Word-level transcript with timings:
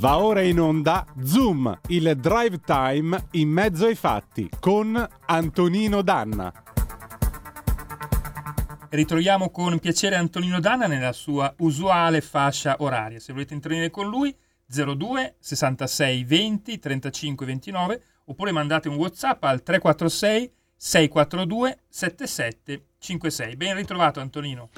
Va 0.00 0.16
ora 0.16 0.40
in 0.40 0.58
onda 0.58 1.04
Zoom, 1.22 1.78
il 1.88 2.16
drive 2.16 2.60
time 2.60 3.26
in 3.32 3.50
mezzo 3.50 3.84
ai 3.84 3.94
fatti 3.94 4.48
con 4.58 5.06
Antonino 5.26 6.00
Danna. 6.00 6.50
Ritroviamo 8.88 9.50
con 9.50 9.78
piacere 9.78 10.16
Antonino 10.16 10.58
Danna 10.58 10.86
nella 10.86 11.12
sua 11.12 11.52
usuale 11.58 12.22
fascia 12.22 12.76
oraria. 12.78 13.20
Se 13.20 13.34
volete 13.34 13.52
intervenire 13.52 13.90
con 13.90 14.08
lui 14.08 14.34
02 14.64 15.34
66 15.38 16.24
20 16.24 16.78
35 16.78 17.44
29 17.44 18.02
oppure 18.24 18.52
mandate 18.52 18.88
un 18.88 18.94
WhatsApp 18.94 19.44
al 19.44 19.62
346 19.62 20.50
642 20.76 21.78
7756. 21.90 23.54
Ben 23.56 23.76
ritrovato 23.76 24.20
Antonino. 24.20 24.70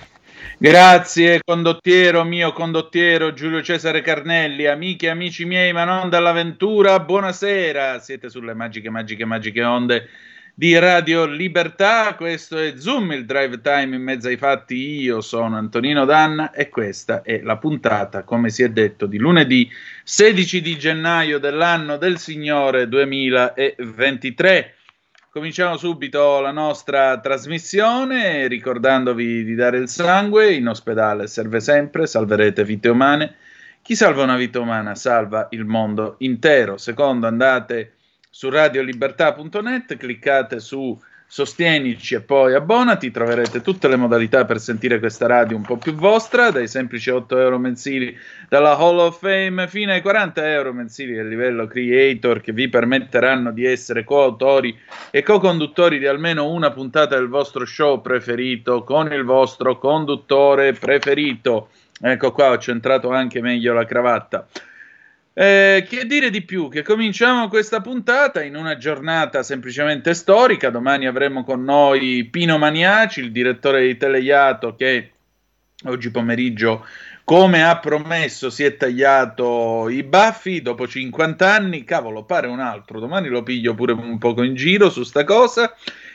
Grazie 0.59 1.41
condottiero 1.45 2.25
mio 2.25 2.53
condottiero 2.53 3.33
Giulio 3.33 3.63
Cesare 3.63 4.01
Carnelli, 4.01 4.67
amiche 4.67 5.07
e 5.07 5.11
amici 5.11 5.45
miei, 5.45 5.73
ma 5.73 5.85
non 5.85 6.09
dall'avventura, 6.09 7.01
buonasera, 7.01 7.99
siete 7.99 8.31
sulle 8.31 8.55
magiche, 8.55 8.89
magiche, 8.91 9.25
magiche 9.25 9.63
onde 9.65 10.09
di 10.55 10.79
Radio 10.79 11.25
Libertà, 11.25 12.15
questo 12.15 12.59
è 12.59 12.75
Zoom, 12.77 13.13
il 13.13 13.25
drive 13.25 13.61
time 13.63 13.97
in 13.97 14.03
mezzo 14.03 14.29
ai 14.29 14.37
fatti, 14.37 15.01
io 15.01 15.23
sono 15.23 15.57
Antonino 15.57 16.05
Danna 16.05 16.53
e 16.53 16.69
questa 16.69 17.23
è 17.23 17.41
la 17.41 17.57
puntata, 17.57 18.23
come 18.23 18.51
si 18.51 18.63
è 18.63 18.69
detto, 18.69 19.07
di 19.07 19.17
lunedì 19.17 19.71
16 20.05 20.61
di 20.61 20.79
gennaio 20.79 21.39
dell'anno 21.39 21.97
del 21.97 22.19
Signore 22.19 22.87
2023. 22.87 24.75
Cominciamo 25.35 25.79
subito 25.79 26.41
la 26.41 26.51
nostra 26.51 27.19
trasmissione 27.19 28.47
ricordandovi 28.49 29.43
di 29.45 29.55
dare 29.55 29.79
il 29.79 29.89
sangue, 29.89 30.53
in 30.53 30.69
ospedale 30.69 31.27
serve 31.27 31.59
sempre, 31.59 32.07
salverete 32.07 32.63
vite 32.67 32.91
umane. 32.91 33.37
Chi 33.81 33.97
salva 33.97 34.25
una 34.25 34.37
vita 34.37 34.61
umana 34.61 34.95
salva 34.95 35.49
il 35.53 35.65
mondo 35.65 36.17
intero. 36.19 36.77
Secondo, 36.77 37.27
andate 37.27 37.95
su 38.29 38.51
radiolibertà.net, 38.51 39.97
cliccate 39.97 40.61
su 40.61 41.01
Sostienici 41.35 42.15
e 42.15 42.21
poi 42.21 42.53
abbonati, 42.53 43.11
troverete 43.11 43.63
tutte 43.63 43.89
le 43.89 43.97
modalità 43.97 44.45
per 44.45 44.61
sentire 44.61 44.99
questa 44.99 45.27
radio 45.27 45.57
un 45.57 45.63
po' 45.63 45.79
più 45.79 45.95
vostra, 45.95 46.51
dai 46.51 46.69
semplici 46.69 47.09
8 47.09 47.39
euro 47.39 47.59
mensili 47.59 48.15
dalla 48.51 48.77
Hall 48.77 48.99
of 48.99 49.19
Fame 49.19 49.67
fino 49.67 49.93
ai 49.93 50.03
40 50.03 50.53
euro 50.53 50.75
mensili 50.75 51.15
del 51.15 51.29
livello 51.29 51.67
creator 51.67 52.43
che 52.43 52.53
vi 52.53 52.69
permetteranno 52.69 53.51
di 53.51 53.65
essere 53.65 54.05
coautori 54.05 54.79
e 55.11 55.23
co-conduttori 55.23 55.99
di 55.99 56.07
almeno 56.07 56.51
una 56.51 56.71
puntata 56.71 57.15
del 57.15 57.29
vostro 57.29 57.65
show 57.65 58.03
preferito 58.03 58.85
con 58.85 59.11
il 59.11 59.25
vostro 59.25 59.79
conduttore 59.79 60.75
preferito. 60.75 61.71
Ecco 61.99 62.31
qua, 62.33 62.51
ho 62.51 62.59
centrato 62.59 63.09
anche 63.09 63.41
meglio 63.41 63.73
la 63.73 63.87
cravatta. 63.87 64.47
Eh, 65.35 65.87
che 65.89 66.07
dire 66.07 66.29
di 66.29 66.43
più? 66.43 66.69
Che 66.69 66.83
cominciamo 66.83 67.49
questa 67.49 67.81
puntata 67.81 68.43
in 68.43 68.55
una 68.55 68.77
giornata 68.77 69.43
semplicemente 69.43 70.13
storica. 70.13 70.69
Domani 70.69 71.07
avremo 71.07 71.43
con 71.43 71.65
noi 71.65 72.25
Pino 72.31 72.59
Maniaci, 72.59 73.21
il 73.21 73.33
direttore 73.33 73.87
di 73.87 73.97
Teleiato, 73.97 74.77
che 74.77 75.13
oggi 75.85 76.11
pomeriggio, 76.11 76.85
come 77.25 77.65
ha 77.65 77.79
promesso, 77.79 78.51
si 78.51 78.63
è 78.63 78.77
tagliato 78.77 79.89
i 79.89 80.03
baffi 80.03 80.61
dopo 80.61 80.87
50 80.87 81.51
anni. 81.51 81.85
Cavolo, 81.85 82.25
pare 82.25 82.47
un 82.47 82.61
altro. 82.61 83.01
Domani 83.01 83.29
lo 83.29 83.43
piglio 83.43 83.75
pure 83.75 83.93
un 83.93 84.19
poco 84.19 84.43
in 84.43 84.55
giro 84.55 84.91
su 84.91 85.03
sta 85.03 85.25
cosa. 85.25 85.75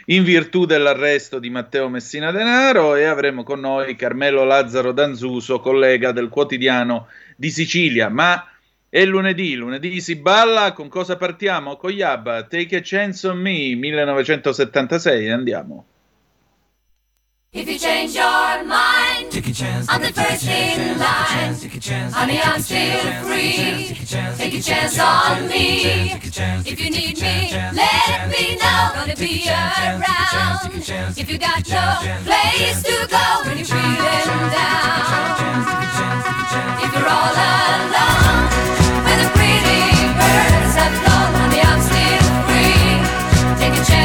In 0.09 0.23
virtù 0.23 0.65
dell'arresto 0.65 1.39
di 1.39 1.49
Matteo 1.49 1.89
Messina 1.89 2.31
Denaro, 2.31 2.95
e 2.95 3.05
avremo 3.05 3.41
con 3.43 3.61
noi 3.61 3.95
Carmelo 3.95 4.43
Lazzaro 4.43 4.91
Danzuso, 4.91 5.59
collega 5.59 6.11
del 6.11 6.29
quotidiano 6.29 7.07
di 7.35 7.49
Sicilia. 7.49 8.09
Ma 8.09 8.45
è 8.89 9.03
lunedì, 9.05 9.55
lunedì 9.55 9.99
si 10.01 10.15
balla, 10.15 10.73
con 10.73 10.87
cosa 10.87 11.17
partiamo? 11.17 11.77
Con 11.77 11.91
Yabba, 11.91 12.43
Take 12.43 12.77
a 12.77 12.81
Chance 12.81 13.27
on 13.27 13.39
Me, 13.39 13.75
1976, 13.75 15.29
andiamo. 15.29 15.85
If 17.53 17.67
you 17.67 17.79
change 17.79 18.13
your 18.13 18.63
mind, 18.65 19.31
take 19.31 19.47
a 19.47 19.53
chance, 19.53 19.87
I'm 19.89 20.01
the 20.01 20.11
first 20.11 20.43
in 20.47 20.99
line. 20.99 21.55
Honey, 22.11 22.39
I'm 22.39 22.61
still 22.61 22.99
free. 23.23 23.95
Take 24.37 24.53
a 24.53 24.61
chance 24.61 24.99
on 24.99 25.47
me. 25.47 26.11
If 26.65 26.79
you 26.79 26.89
need 26.91 27.19
me, 27.19 27.49
let 27.73 28.29
me 28.29 28.57
know. 28.57 28.91
Gonna 28.93 29.15
be 29.15 29.47
around. 29.47 30.83
If 31.17 31.31
you 31.31 31.39
got 31.39 31.67
no 31.67 31.97
place 32.25 32.83
to 32.83 33.07
go 33.09 33.41
when 33.45 33.57
you're 33.57 33.65
feeling 33.65 34.49
down. 34.51 35.37
If 36.83 36.93
you're 36.93 37.07
all 37.07 37.33
alone, 37.33 37.56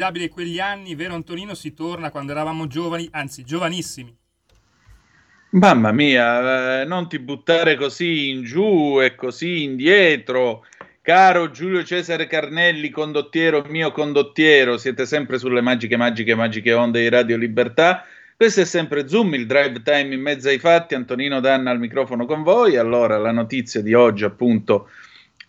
Formidabile 0.03 0.27
quegli 0.27 0.59
anni, 0.59 0.95
vero 0.95 1.13
Antonino? 1.13 1.53
Si 1.53 1.73
torna 1.73 2.11
quando 2.11 2.33
eravamo 2.33 2.67
giovani, 2.67 3.07
anzi 3.11 3.45
giovanissimi. 3.45 4.13
Mamma 5.51 5.93
mia, 5.93 6.81
eh, 6.81 6.85
non 6.85 7.07
ti 7.07 7.19
buttare 7.19 7.75
così 7.77 8.27
in 8.27 8.43
giù 8.43 8.99
e 9.01 9.15
così 9.15 9.63
indietro. 9.63 10.65
Caro 11.01 11.51
Giulio 11.51 11.85
Cesare 11.85 12.27
Carnelli, 12.27 12.89
condottiero 12.89 13.63
mio 13.69 13.93
condottiero, 13.93 14.77
siete 14.77 15.05
sempre 15.05 15.37
sulle 15.37 15.61
magiche, 15.61 15.95
magiche, 15.95 16.35
magiche 16.35 16.73
onde 16.73 16.99
di 16.99 17.07
Radio 17.07 17.37
Libertà. 17.37 18.03
Questo 18.35 18.59
è 18.59 18.65
sempre 18.65 19.07
Zoom, 19.07 19.35
il 19.35 19.45
drive 19.45 19.83
time 19.83 20.13
in 20.13 20.21
mezzo 20.21 20.49
ai 20.49 20.59
fatti. 20.59 20.95
Antonino 20.95 21.39
Danna 21.39 21.71
al 21.71 21.79
microfono 21.79 22.25
con 22.25 22.43
voi. 22.43 22.75
Allora, 22.75 23.17
la 23.17 23.31
notizia 23.31 23.81
di 23.81 23.93
oggi, 23.93 24.25
appunto, 24.25 24.89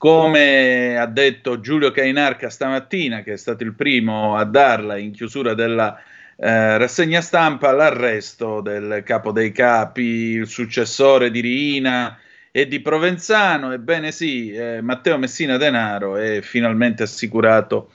come 0.05 0.99
ha 0.99 1.07
detto 1.07 1.61
Giulio 1.61 1.91
Cainarca 1.91 2.51
stamattina, 2.51 3.23
che 3.23 3.33
è 3.33 3.37
stato 3.39 3.65
il 3.65 3.73
primo 3.73 4.37
a 4.37 4.45
darla 4.45 4.99
in 4.99 5.13
chiusura 5.13 5.55
della 5.55 5.99
eh, 6.37 6.77
rassegna 6.77 7.23
stampa, 7.23 7.73
l'arresto 7.73 8.61
del 8.61 9.01
capo 9.03 9.33
dei 9.33 9.51
capi, 9.51 10.03
il 10.03 10.47
successore 10.47 11.31
di 11.31 11.41
Riina 11.41 12.19
e 12.51 12.69
di 12.69 12.81
Provenzano. 12.81 13.73
Ebbene 13.73 14.13
sì, 14.13 14.53
eh, 14.53 14.83
Matteo 14.83 15.17
Messina 15.17 15.57
Denaro 15.57 16.19
è 16.19 16.43
finalmente 16.43 17.05
assicurato 17.05 17.91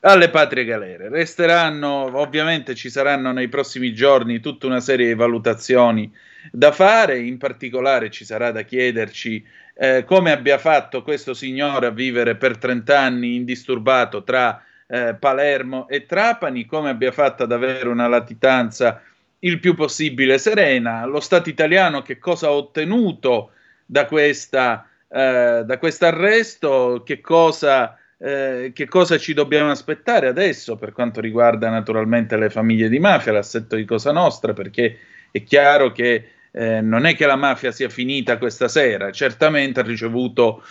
alle 0.00 0.30
patrie 0.30 0.64
galere. 0.64 1.10
Resteranno, 1.10 2.10
ovviamente 2.18 2.74
ci 2.74 2.90
saranno 2.90 3.30
nei 3.30 3.46
prossimi 3.46 3.94
giorni 3.94 4.40
tutta 4.40 4.66
una 4.66 4.80
serie 4.80 5.06
di 5.06 5.14
valutazioni 5.14 6.12
da 6.50 6.72
fare, 6.72 7.20
in 7.20 7.38
particolare 7.38 8.10
ci 8.10 8.24
sarà 8.24 8.50
da 8.50 8.62
chiederci 8.62 9.60
eh, 9.82 10.04
come 10.04 10.30
abbia 10.30 10.58
fatto 10.58 11.02
questo 11.02 11.34
signore 11.34 11.86
a 11.86 11.90
vivere 11.90 12.36
per 12.36 12.56
30 12.56 13.00
anni 13.00 13.34
indisturbato 13.34 14.22
tra 14.22 14.62
eh, 14.86 15.16
Palermo 15.18 15.88
e 15.88 16.06
Trapani, 16.06 16.66
come 16.66 16.90
abbia 16.90 17.10
fatto 17.10 17.42
ad 17.42 17.50
avere 17.50 17.88
una 17.88 18.06
latitanza 18.06 19.02
il 19.40 19.58
più 19.58 19.74
possibile 19.74 20.38
serena, 20.38 21.04
lo 21.04 21.18
Stato 21.18 21.48
italiano 21.48 22.00
che 22.00 22.20
cosa 22.20 22.46
ha 22.46 22.52
ottenuto 22.52 23.50
da, 23.84 24.06
questa, 24.06 24.88
eh, 25.08 25.64
da 25.66 25.78
questo 25.78 26.06
arresto, 26.06 27.02
che 27.04 27.20
cosa, 27.20 27.98
eh, 28.18 28.70
che 28.72 28.86
cosa 28.86 29.18
ci 29.18 29.34
dobbiamo 29.34 29.72
aspettare 29.72 30.28
adesso 30.28 30.76
per 30.76 30.92
quanto 30.92 31.20
riguarda 31.20 31.68
naturalmente 31.70 32.36
le 32.36 32.50
famiglie 32.50 32.88
di 32.88 33.00
mafia, 33.00 33.32
l'assetto 33.32 33.74
di 33.74 33.84
Cosa 33.84 34.12
Nostra, 34.12 34.52
perché 34.52 34.96
è 35.32 35.42
chiaro 35.42 35.90
che 35.90 36.28
eh, 36.52 36.80
non 36.80 37.06
è 37.06 37.16
che 37.16 37.26
la 37.26 37.36
mafia 37.36 37.72
sia 37.72 37.88
finita 37.88 38.38
questa 38.38 38.68
sera, 38.68 39.10
certamente 39.10 39.80
ha 39.80 39.82
ricevuto 39.82 40.62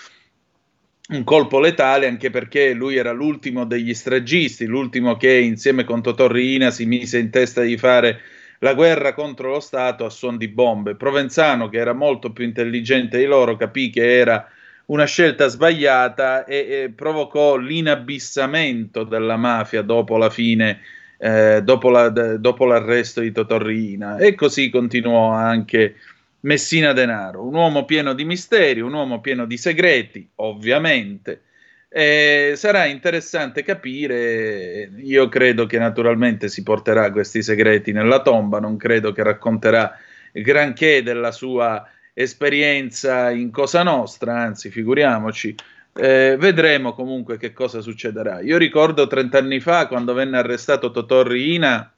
un 1.09 1.23
colpo 1.23 1.59
letale 1.59 2.07
anche 2.07 2.29
perché 2.29 2.73
lui 2.73 2.95
era 2.95 3.11
l'ultimo 3.11 3.65
degli 3.65 3.93
stragisti, 3.93 4.65
l'ultimo 4.65 5.17
che 5.17 5.33
insieme 5.33 5.83
con 5.83 6.01
Totò 6.01 6.27
Riina 6.27 6.71
si 6.71 6.85
mise 6.85 7.17
in 7.17 7.29
testa 7.29 7.61
di 7.61 7.77
fare 7.77 8.21
la 8.59 8.73
guerra 8.75 9.13
contro 9.13 9.51
lo 9.51 9.59
Stato 9.59 10.05
a 10.05 10.09
suon 10.09 10.37
di 10.37 10.47
bombe. 10.47 10.95
Provenzano, 10.95 11.67
che 11.67 11.77
era 11.77 11.93
molto 11.93 12.31
più 12.31 12.45
intelligente 12.45 13.17
di 13.17 13.25
loro, 13.25 13.57
capì 13.57 13.89
che 13.89 14.19
era 14.19 14.47
una 14.85 15.05
scelta 15.05 15.47
sbagliata 15.47 16.45
e, 16.45 16.55
e 16.69 16.91
provocò 16.95 17.57
l'inabissamento 17.57 19.03
della 19.03 19.37
mafia 19.37 19.81
dopo 19.81 20.17
la 20.17 20.29
fine 20.29 20.79
eh, 21.23 21.61
dopo, 21.63 21.91
la, 21.91 22.09
dopo, 22.09 22.65
l'arresto 22.65 23.21
di 23.21 23.31
Totorrina 23.31 24.17
e 24.17 24.33
così 24.33 24.71
continuò 24.71 25.29
anche 25.29 25.97
Messina 26.41 26.93
Denaro, 26.93 27.45
un 27.45 27.53
uomo 27.53 27.85
pieno 27.85 28.13
di 28.13 28.25
misteri, 28.25 28.81
un 28.81 28.93
uomo 28.93 29.21
pieno 29.21 29.45
di 29.45 29.55
segreti, 29.55 30.27
ovviamente. 30.37 31.43
Eh, 31.89 32.53
sarà 32.55 32.85
interessante 32.85 33.61
capire, 33.61 34.89
io 34.97 35.27
credo 35.27 35.67
che 35.67 35.77
naturalmente 35.77 36.47
si 36.47 36.63
porterà 36.63 37.11
questi 37.11 37.43
segreti 37.43 37.91
nella 37.91 38.23
tomba, 38.23 38.59
non 38.59 38.75
credo 38.77 39.11
che 39.11 39.21
racconterà 39.21 39.95
granché 40.31 41.03
della 41.03 41.31
sua 41.31 41.87
esperienza 42.13 43.29
in 43.29 43.51
Cosa 43.51 43.83
Nostra, 43.83 44.39
anzi 44.39 44.71
figuriamoci, 44.71 45.53
eh, 45.93 46.35
vedremo 46.39 46.93
comunque 46.93 47.37
che 47.37 47.53
cosa 47.53 47.81
succederà. 47.81 48.41
Io 48.41 48.57
ricordo 48.57 49.07
30 49.07 49.37
anni 49.37 49.59
fa 49.59 49.87
quando 49.87 50.13
venne 50.13 50.37
arrestato 50.37 50.91
Totò 50.91 51.23
Riina 51.23 51.93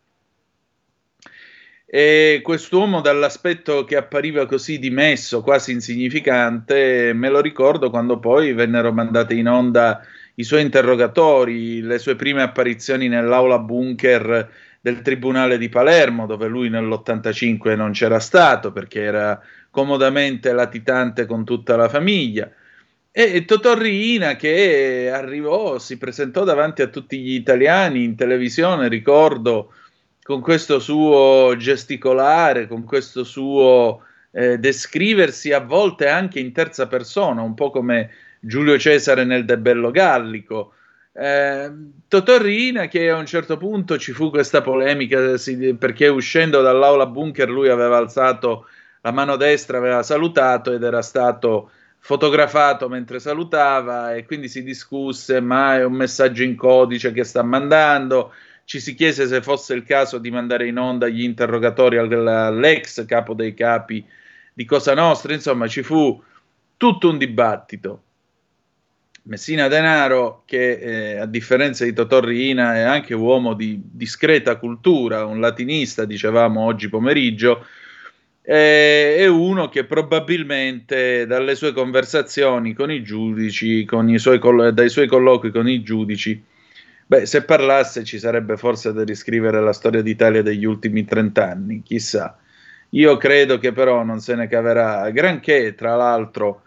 e 1.86 2.42
quest'uomo 2.44 3.02
dall'aspetto 3.02 3.84
che 3.84 3.96
appariva 3.96 4.48
così 4.48 4.80
dimesso, 4.80 5.44
quasi 5.44 5.74
insignificante, 5.74 7.14
me 7.14 7.30
lo 7.30 7.40
ricordo 7.40 7.92
quando 7.92 8.18
poi 8.18 8.54
vennero 8.54 8.92
mandate 8.92 9.36
in 9.36 9.48
onda 9.48 10.02
i 10.36 10.44
suoi 10.44 10.64
interrogatori, 10.64 11.82
le 11.82 12.00
sue 12.00 12.16
prime 12.16 12.42
apparizioni 12.42 13.08
nell'aula 13.08 13.60
bunker 13.60 14.50
del 14.82 15.04
Tribunale 15.04 15.60
di 15.60 15.70
Palermo, 15.70 16.26
dove 16.26 16.48
lui 16.48 16.70
nell'85 16.70 17.76
non 17.76 17.92
c'era 17.92 18.20
stato 18.20 18.72
perché 18.72 19.02
era 19.02 19.40
comodamente 19.70 20.52
latitante 20.52 21.28
con 21.28 21.46
tutta 21.46 21.76
la 21.76 21.90
famiglia. 21.90 22.50
E 23.16 23.46
Totò 23.46 23.76
Riina 23.76 24.36
che 24.36 25.12
arrivò, 25.14 25.78
si 25.78 26.00
presentò 26.00 26.44
davanti 26.44 26.82
a 26.82 26.88
tutti 26.88 27.20
gli 27.20 27.36
italiani 27.36 28.04
in 28.04 28.16
televisione, 28.16 28.88
ricordo, 28.88 29.72
con 30.24 30.42
questo 30.42 30.80
suo 30.80 31.54
gesticolare, 31.56 32.68
con 32.68 32.84
questo 32.84 33.24
suo 33.24 34.02
eh, 34.32 34.58
descriversi 34.58 35.52
a 35.52 35.60
volte 35.60 36.08
anche 36.08 36.40
in 36.40 36.52
terza 36.54 36.88
persona, 36.88 37.44
un 37.44 37.54
po' 37.54 37.70
come 37.70 38.10
Giulio 38.40 38.80
Cesare 38.80 39.26
nel 39.26 39.46
De 39.46 39.60
Bello 39.60 39.92
Gallico. 39.92 40.74
Eh, 41.14 41.72
Totò 42.08 42.40
Riina 42.40 42.88
che 42.88 43.12
a 43.12 43.18
un 43.18 43.28
certo 43.28 43.58
punto 43.58 44.00
ci 44.00 44.12
fu 44.12 44.32
questa 44.32 44.64
polemica 44.64 45.20
perché 45.78 46.08
uscendo 46.08 46.62
dall'aula 46.62 47.06
bunker 47.06 47.48
lui 47.48 47.70
aveva 47.70 47.98
alzato 47.98 48.66
la 49.02 49.12
mano 49.12 49.36
destra, 49.36 49.78
aveva 49.78 50.02
salutato 50.02 50.72
ed 50.72 50.82
era 50.82 51.04
stato 51.04 51.70
fotografato 52.06 52.90
mentre 52.90 53.20
salutava 53.20 54.14
e 54.14 54.26
quindi 54.26 54.50
si 54.50 54.62
discusse, 54.62 55.40
ma 55.40 55.78
è 55.78 55.86
un 55.86 55.94
messaggio 55.94 56.44
in 56.44 56.58
codice 56.58 57.14
che 57.14 57.24
sta 57.24 57.44
mandando. 57.44 58.34
Ci 58.66 58.82
si 58.82 58.94
chiese 58.94 59.26
se 59.26 59.42
fosse 59.42 59.74
il 59.74 59.84
caso 59.84 60.18
di 60.18 60.30
mandare 60.30 60.68
in 60.68 60.78
onda 60.78 61.08
gli 61.08 61.24
interrogatori 61.24 61.98
all'ex 61.98 63.06
capo 63.06 63.34
dei 63.34 63.54
capi 63.54 64.06
di 64.54 64.66
Cosa 64.66 64.94
Nostra, 64.94 65.32
insomma 65.32 65.66
ci 65.68 65.82
fu 65.82 66.22
tutto 66.76 67.10
un 67.10 67.18
dibattito. 67.18 68.02
Messina 69.24 69.70
Denaro, 69.70 70.44
che 70.46 70.72
eh, 70.74 71.18
a 71.20 71.26
differenza 71.26 71.86
di 71.86 71.94
Totò 71.94 72.20
Riina 72.20 72.76
è 72.76 72.82
anche 72.82 73.14
uomo 73.14 73.54
di 73.54 73.80
discreta 73.82 74.58
cultura, 74.58 75.24
un 75.24 75.40
latinista, 75.40 76.04
dicevamo 76.04 76.66
oggi 76.66 76.90
pomeriggio, 76.90 77.66
è 78.46 79.26
uno 79.26 79.70
che 79.70 79.86
probabilmente 79.86 81.26
dalle 81.26 81.56
sue 81.56 81.72
conversazioni 81.72 82.74
con 82.74 82.92
i 82.92 83.02
giudici, 83.02 83.86
con 83.86 84.10
i 84.10 84.20
suoi 84.20 84.40
dai 84.74 84.90
suoi 84.90 85.08
colloqui 85.08 85.50
con 85.50 85.70
i 85.70 85.82
giudici, 85.82 86.44
beh, 87.06 87.26
se 87.26 87.44
parlasse 87.46 88.04
ci 88.04 88.20
sarebbe 88.20 88.58
forse 88.58 88.92
da 88.92 89.04
riscrivere 89.06 89.62
la 89.62 89.72
storia 89.72 90.02
d'Italia 90.02 90.42
degli 90.42 90.66
ultimi 90.66 91.06
trent'anni, 91.06 91.84
chissà. 91.84 92.38
Io 92.90 93.18
credo 93.18 93.58
che 93.58 93.72
però 93.72 94.04
non 94.04 94.20
se 94.20 94.36
ne 94.36 94.48
caverà 94.48 95.10
granché, 95.12 95.74
tra 95.74 95.96
l'altro 95.96 96.64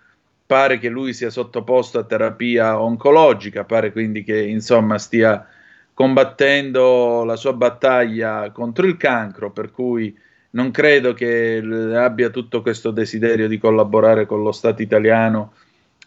pare 0.47 0.79
che 0.79 0.89
lui 0.89 1.13
sia 1.13 1.31
sottoposto 1.31 1.99
a 1.99 2.05
terapia 2.05 2.81
oncologica, 2.81 3.65
pare 3.65 3.93
quindi 3.93 4.25
che 4.25 4.41
insomma 4.41 4.99
stia 4.99 5.47
combattendo 5.93 7.25
la 7.25 7.37
sua 7.37 7.53
battaglia 7.53 8.51
contro 8.51 8.87
il 8.87 8.97
cancro, 8.97 9.51
per 9.51 9.71
cui 9.71 10.17
non 10.57 10.71
credo 10.71 11.13
che 11.13 11.63
abbia 11.95 12.31
tutto 12.31 12.63
questo 12.63 12.91
desiderio 12.91 13.47
di 13.47 13.59
collaborare 13.59 14.25
con 14.25 14.43
lo 14.43 14.53
Stato 14.53 14.81
italiano 14.81 15.53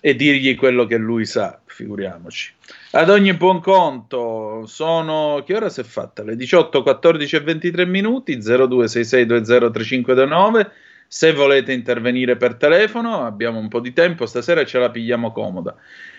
e 0.01 0.15
dirgli 0.15 0.55
quello 0.55 0.87
che 0.87 0.97
lui 0.97 1.25
sa, 1.25 1.59
figuriamoci. 1.63 2.53
Ad 2.91 3.11
ogni 3.11 3.35
buon 3.35 3.61
conto, 3.61 4.65
sono 4.65 5.43
che 5.45 5.55
ora 5.55 5.69
si 5.69 5.81
è 5.81 5.83
fatta? 5.83 6.23
Le 6.23 6.35
18, 6.35 6.81
14 6.81 7.35
e 7.35 7.41
23 7.41 7.85
minuti 7.85 8.37
0266203529. 8.37 10.69
Se 11.07 11.31
volete 11.31 11.71
intervenire 11.71 12.35
per 12.35 12.55
telefono, 12.55 13.23
abbiamo 13.25 13.59
un 13.59 13.67
po' 13.67 13.79
di 13.79 13.93
tempo, 13.93 14.25
stasera 14.25 14.65
ce 14.65 14.79
la 14.79 14.89
pigliamo 14.89 15.31
comoda. 15.31 15.75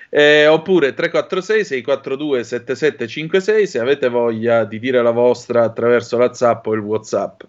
Eh, 0.09 0.47
oppure 0.47 0.95
346 0.95 1.65
642 1.65 2.45
7756 2.45 3.67
se 3.67 3.79
avete 3.79 4.09
voglia 4.09 4.65
di 4.65 4.79
dire 4.81 5.03
la 5.03 5.13
vostra 5.13 5.65
attraverso 5.65 6.17
la 6.17 6.33
Zap 6.33 6.65
o 6.67 6.75
il 6.75 6.81
WhatsApp. 6.81 7.43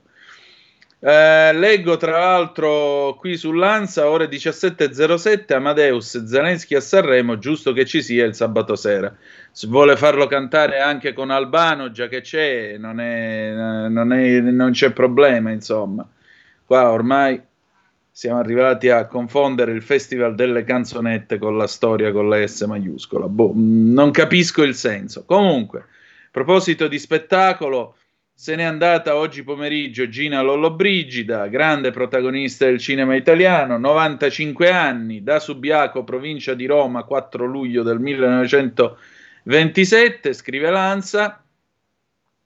Eh, 1.03 1.53
leggo 1.53 1.97
tra 1.97 2.19
l'altro 2.19 3.15
qui 3.17 3.35
sull'Ansa, 3.35 4.07
ore 4.07 4.27
17.07, 4.27 5.51
Amadeus 5.53 6.23
Zelensky 6.25 6.75
a 6.75 6.79
Sanremo, 6.79 7.39
giusto 7.39 7.73
che 7.73 7.85
ci 7.85 8.03
sia 8.03 8.23
il 8.23 8.35
sabato 8.35 8.75
sera. 8.75 9.11
Se 9.49 9.65
vuole 9.65 9.97
farlo 9.97 10.27
cantare 10.27 10.79
anche 10.79 11.13
con 11.13 11.31
Albano, 11.31 11.89
già 11.89 12.07
che 12.07 12.21
c'è, 12.21 12.77
non, 12.77 12.99
è, 12.99 13.51
non, 13.89 14.13
è, 14.13 14.39
non 14.41 14.71
c'è 14.73 14.91
problema, 14.91 15.49
insomma. 15.49 16.07
Qua 16.63 16.91
ormai 16.91 17.41
siamo 18.11 18.37
arrivati 18.37 18.89
a 18.89 19.07
confondere 19.07 19.71
il 19.71 19.81
Festival 19.81 20.35
delle 20.35 20.63
canzonette 20.63 21.39
con 21.39 21.57
la 21.57 21.65
storia 21.65 22.11
con 22.11 22.29
la 22.29 22.45
S 22.45 22.61
maiuscola. 22.61 23.27
Boh, 23.27 23.53
non 23.55 24.11
capisco 24.11 24.61
il 24.61 24.75
senso. 24.75 25.25
Comunque, 25.25 25.85
proposito 26.29 26.87
di 26.87 26.99
spettacolo, 26.99 27.95
se 28.41 28.55
n'è 28.55 28.63
andata 28.63 29.17
oggi 29.17 29.43
pomeriggio 29.43 30.09
Gina 30.09 30.41
Lollobrigida, 30.41 31.47
grande 31.47 31.91
protagonista 31.91 32.65
del 32.65 32.79
cinema 32.79 33.15
italiano, 33.15 33.77
95 33.77 34.71
anni, 34.71 35.21
da 35.21 35.37
Subiaco, 35.37 36.03
provincia 36.03 36.55
di 36.55 36.65
Roma, 36.65 37.03
4 37.03 37.45
luglio 37.45 37.83
del 37.83 37.99
1927, 37.99 40.33
scrive 40.33 40.71
Lanza. 40.71 41.43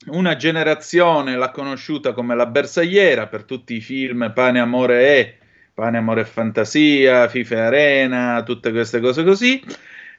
Una 0.07 0.35
generazione 0.35 1.37
l'ha 1.37 1.51
conosciuta 1.51 2.11
come 2.11 2.35
la 2.35 2.47
bersagliera 2.47 3.27
per 3.27 3.45
tutti 3.45 3.75
i 3.75 3.79
film 3.79 4.33
Pane, 4.33 4.59
Amore 4.59 5.17
e 5.17 5.37
Pane, 5.73 5.97
Amore 5.97 6.19
e 6.19 6.25
Fantasia, 6.25 7.29
FIFA 7.29 7.55
e 7.55 7.59
Arena, 7.59 8.43
tutte 8.43 8.71
queste 8.71 8.99
cose 8.99 9.23
così. 9.23 9.63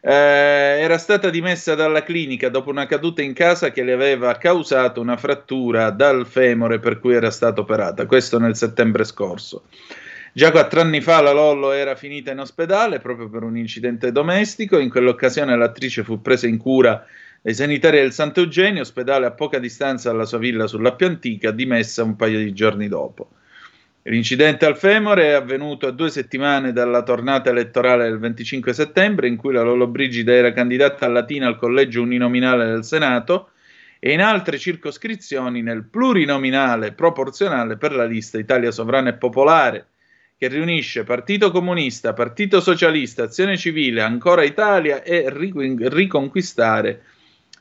Eh, 0.08 0.12
era 0.12 0.98
stata 0.98 1.30
dimessa 1.30 1.74
dalla 1.74 2.04
clinica 2.04 2.48
dopo 2.48 2.70
una 2.70 2.86
caduta 2.86 3.22
in 3.22 3.32
casa 3.32 3.72
che 3.72 3.82
le 3.82 3.92
aveva 3.92 4.36
causato 4.36 5.00
una 5.00 5.16
frattura 5.16 5.90
dal 5.90 6.28
femore 6.28 6.78
per 6.78 7.00
cui 7.00 7.14
era 7.14 7.32
stata 7.32 7.60
operata, 7.60 8.06
questo 8.06 8.38
nel 8.38 8.54
settembre 8.54 9.02
scorso. 9.02 9.64
Già 10.32 10.52
quattro 10.52 10.80
anni 10.80 11.00
fa 11.00 11.20
la 11.20 11.32
Lollo 11.32 11.72
era 11.72 11.96
finita 11.96 12.30
in 12.30 12.38
ospedale 12.38 13.00
proprio 13.00 13.28
per 13.28 13.42
un 13.42 13.56
incidente 13.56 14.12
domestico, 14.12 14.78
in 14.78 14.90
quell'occasione 14.90 15.56
l'attrice 15.56 16.04
fu 16.04 16.22
presa 16.22 16.46
in 16.46 16.58
cura 16.58 17.04
dai 17.42 17.54
sanitari 17.54 17.98
del 17.98 18.12
Sant'Eugenio, 18.12 18.82
ospedale 18.82 19.26
a 19.26 19.32
poca 19.32 19.58
distanza 19.58 20.12
dalla 20.12 20.24
sua 20.24 20.38
villa 20.38 20.68
sull'Appia 20.68 21.08
Antica, 21.08 21.50
dimessa 21.50 22.04
un 22.04 22.14
paio 22.14 22.38
di 22.38 22.52
giorni 22.52 22.86
dopo. 22.86 23.30
L'incidente 24.08 24.66
al 24.66 24.76
femore 24.76 25.24
è 25.24 25.32
avvenuto 25.32 25.88
a 25.88 25.90
due 25.90 26.10
settimane 26.10 26.72
dalla 26.72 27.02
tornata 27.02 27.50
elettorale 27.50 28.04
del 28.04 28.20
25 28.20 28.72
settembre, 28.72 29.26
in 29.26 29.34
cui 29.34 29.52
la 29.52 29.62
Lollobrigida 29.62 30.32
era 30.32 30.52
candidata 30.52 31.06
a 31.06 31.08
Latina 31.08 31.48
al 31.48 31.58
collegio 31.58 32.02
uninominale 32.02 32.66
del 32.66 32.84
Senato 32.84 33.50
e 33.98 34.12
in 34.12 34.20
altre 34.20 34.58
circoscrizioni 34.58 35.60
nel 35.60 35.82
plurinominale 35.82 36.92
proporzionale 36.92 37.76
per 37.76 37.92
la 37.92 38.04
lista 38.04 38.38
Italia 38.38 38.70
Sovrana 38.70 39.08
e 39.08 39.14
Popolare, 39.14 39.88
che 40.38 40.46
riunisce 40.46 41.02
Partito 41.02 41.50
Comunista, 41.50 42.12
Partito 42.12 42.60
Socialista, 42.60 43.24
Azione 43.24 43.56
Civile, 43.56 44.02
Ancora 44.02 44.44
Italia 44.44 45.02
e 45.02 45.24
Riconquistare 45.28 47.02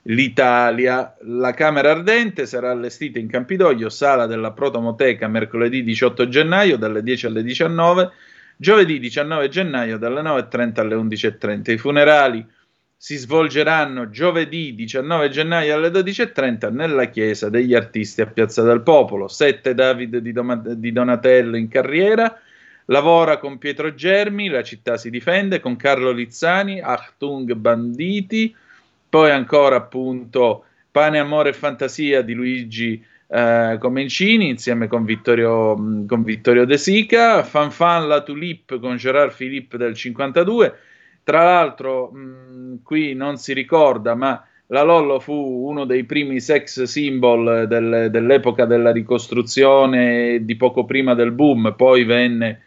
l'Italia. 0.07 1.15
La 1.21 1.51
Camera 1.53 1.91
Ardente 1.91 2.45
sarà 2.45 2.71
allestita 2.71 3.19
in 3.19 3.27
Campidoglio, 3.27 3.89
sala 3.89 4.25
della 4.25 4.51
Protomoteca, 4.51 5.27
mercoledì 5.27 5.83
18 5.83 6.27
gennaio 6.27 6.77
dalle 6.77 7.01
10 7.01 7.25
alle 7.27 7.43
19, 7.43 8.11
giovedì 8.57 8.99
19 8.99 9.49
gennaio 9.49 9.97
dalle 9.97 10.21
9.30 10.21 10.79
alle 10.79 10.95
11.30. 10.95 11.71
I 11.71 11.77
funerali 11.77 12.45
si 12.97 13.17
svolgeranno 13.17 14.09
giovedì 14.09 14.73
19 14.73 15.29
gennaio 15.29 15.75
alle 15.75 15.89
12.30 15.89 16.71
nella 16.73 17.05
chiesa 17.05 17.49
degli 17.49 17.73
artisti 17.73 18.21
a 18.21 18.27
Piazza 18.27 18.61
del 18.61 18.81
Popolo. 18.81 19.27
7 19.27 19.73
David 19.73 20.17
di, 20.17 20.31
Dom- 20.31 20.73
di 20.73 20.91
Donatello 20.91 21.57
in 21.57 21.67
carriera. 21.67 22.39
Lavora 22.89 23.37
con 23.37 23.57
Pietro 23.57 23.95
Germi, 23.95 24.47
la 24.47 24.61
città 24.61 24.97
si 24.97 25.09
difende, 25.09 25.59
con 25.59 25.75
Carlo 25.75 26.11
Lizzani, 26.11 26.79
Achtung 26.79 27.51
Banditi, 27.53 28.55
poi 29.15 29.31
ancora 29.31 29.77
appunto 29.77 30.65
Pane, 30.91 31.19
Amore 31.19 31.51
e 31.51 31.53
Fantasia 31.53 32.21
di 32.21 32.33
Luigi 32.33 33.01
eh, 33.29 33.77
Comencini 33.79 34.49
insieme 34.49 34.87
con 34.87 35.05
Vittorio, 35.05 35.73
con 36.05 36.21
Vittorio 36.21 36.65
De 36.65 36.77
Sica, 36.77 37.41
Fanfan 37.41 38.09
La 38.09 38.23
Tulipe 38.23 38.77
con 38.77 38.97
Gerard 38.97 39.33
Philippe 39.33 39.77
del 39.77 39.93
52. 39.93 40.73
Tra 41.23 41.45
l'altro, 41.45 42.11
mh, 42.11 42.83
qui 42.83 43.13
non 43.13 43.37
si 43.37 43.53
ricorda, 43.53 44.15
ma 44.15 44.45
la 44.67 44.83
Lollo 44.83 45.21
fu 45.21 45.33
uno 45.33 45.85
dei 45.85 46.03
primi 46.03 46.41
sex 46.41 46.83
symbol 46.83 47.67
del, 47.69 48.09
dell'epoca 48.11 48.65
della 48.65 48.91
ricostruzione 48.91 50.43
di 50.43 50.57
poco 50.57 50.83
prima 50.83 51.13
del 51.13 51.31
boom, 51.31 51.73
poi 51.77 52.03
venne 52.03 52.63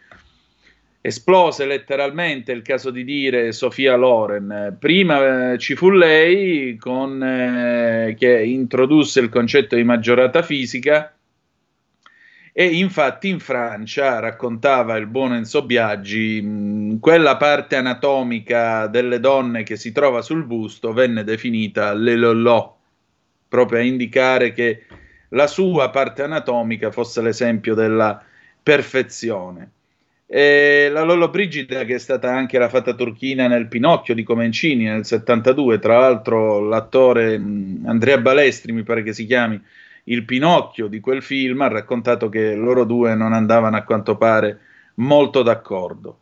esplose 1.01 1.65
letteralmente 1.65 2.51
il 2.51 2.61
caso 2.61 2.91
di 2.91 3.03
dire 3.03 3.51
Sofia 3.51 3.95
Loren. 3.95 4.75
Prima 4.79 5.53
eh, 5.53 5.57
ci 5.57 5.75
fu 5.75 5.89
lei 5.89 6.75
con, 6.77 7.23
eh, 7.23 8.15
che 8.17 8.43
introdusse 8.43 9.19
il 9.19 9.29
concetto 9.29 9.75
di 9.75 9.83
maggiorata 9.83 10.41
fisica 10.41 11.13
e 12.51 12.65
infatti 12.65 13.29
in 13.29 13.39
Francia 13.39 14.19
raccontava 14.19 14.97
il 14.97 15.05
buon 15.05 15.33
Enzo 15.33 15.63
Biaggi 15.63 16.97
quella 16.99 17.37
parte 17.37 17.75
anatomica 17.75 18.87
delle 18.87 19.19
donne 19.19 19.63
che 19.63 19.77
si 19.77 19.91
trova 19.91 20.21
sul 20.21 20.43
busto 20.45 20.91
venne 20.91 21.23
definita 21.23 21.93
le 21.93 22.15
lolò 22.15 22.75
proprio 23.47 23.79
a 23.79 23.83
indicare 23.83 24.51
che 24.51 24.85
la 25.29 25.47
sua 25.47 25.89
parte 25.89 26.23
anatomica 26.23 26.91
fosse 26.91 27.21
l'esempio 27.21 27.75
della 27.75 28.21
perfezione. 28.61 29.71
E 30.31 30.89
la 30.91 31.01
Lollo 31.01 31.29
Brigida, 31.29 31.85
che 31.85 31.95
è 31.95 31.97
stata 31.97 32.31
anche 32.31 32.59
la 32.59 32.69
fata 32.69 32.93
turchina 32.93 33.47
nel 33.47 33.67
Pinocchio 33.67 34.13
di 34.13 34.21
Comencini 34.21 34.83
nel 34.83 35.03
72, 35.03 35.79
tra 35.79 36.01
l'altro 36.01 36.59
l'attore 36.59 37.33
Andrea 37.33 38.19
Balestri, 38.19 38.71
mi 38.71 38.83
pare 38.83 39.01
che 39.01 39.11
si 39.11 39.25
chiami, 39.25 39.59
il 40.03 40.25
Pinocchio 40.25 40.85
di 40.85 40.99
quel 40.99 41.23
film, 41.23 41.61
ha 41.61 41.67
raccontato 41.67 42.29
che 42.29 42.53
loro 42.53 42.83
due 42.83 43.15
non 43.15 43.33
andavano 43.33 43.75
a 43.75 43.81
quanto 43.81 44.17
pare 44.17 44.59
molto 44.95 45.41
d'accordo. 45.41 46.19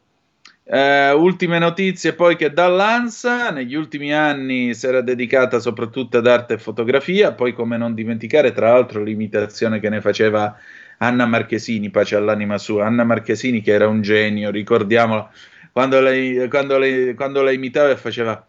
Uh, 0.63 1.17
ultime 1.17 1.59
notizie 1.59 2.13
poi 2.13 2.37
che 2.37 2.51
dall'ANSA 2.51 3.51
negli 3.51 3.75
ultimi 3.75 4.13
anni 4.13 4.73
si 4.73 4.85
era 4.85 5.01
dedicata 5.01 5.59
soprattutto 5.59 6.17
ad 6.17 6.27
arte 6.27 6.53
e 6.53 6.57
fotografia, 6.59 7.33
poi 7.33 7.51
come 7.51 7.75
non 7.75 7.93
dimenticare 7.93 8.53
tra 8.53 8.71
l'altro 8.71 9.03
l'imitazione 9.03 9.81
che 9.81 9.89
ne 9.89 9.99
faceva 9.99 10.57
Anna 10.98 11.25
Marchesini, 11.25 11.89
pace 11.89 12.16
all'anima 12.16 12.58
sua, 12.58 12.86
Anna 12.86 13.04
Marchesini 13.04 13.62
che 13.62 13.72
era 13.72 13.88
un 13.88 14.01
genio, 14.01 14.50
ricordiamola, 14.51 15.30
quando 15.72 16.00
lei, 16.01 16.48
quando 16.50 16.77
quando 17.16 17.50
imitava 17.50 17.89
e 17.89 17.98
faceva 17.98 18.48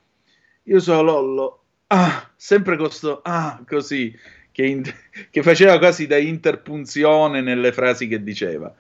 io 0.69 0.81
sono 0.81 1.03
Lollo, 1.03 1.65
ah, 1.89 2.31
sempre 2.37 2.77
questo, 2.77 3.21
ah, 3.23 3.63
così, 3.67 4.15
che, 4.53 4.67
in, 4.67 4.83
che, 5.31 5.43
faceva 5.43 5.79
quasi 5.79 6.07
da 6.07 6.19
interpunzione 6.19 7.41
nelle 7.41 7.73
frasi 7.73 8.07
che 8.07 8.23
diceva. 8.23 8.75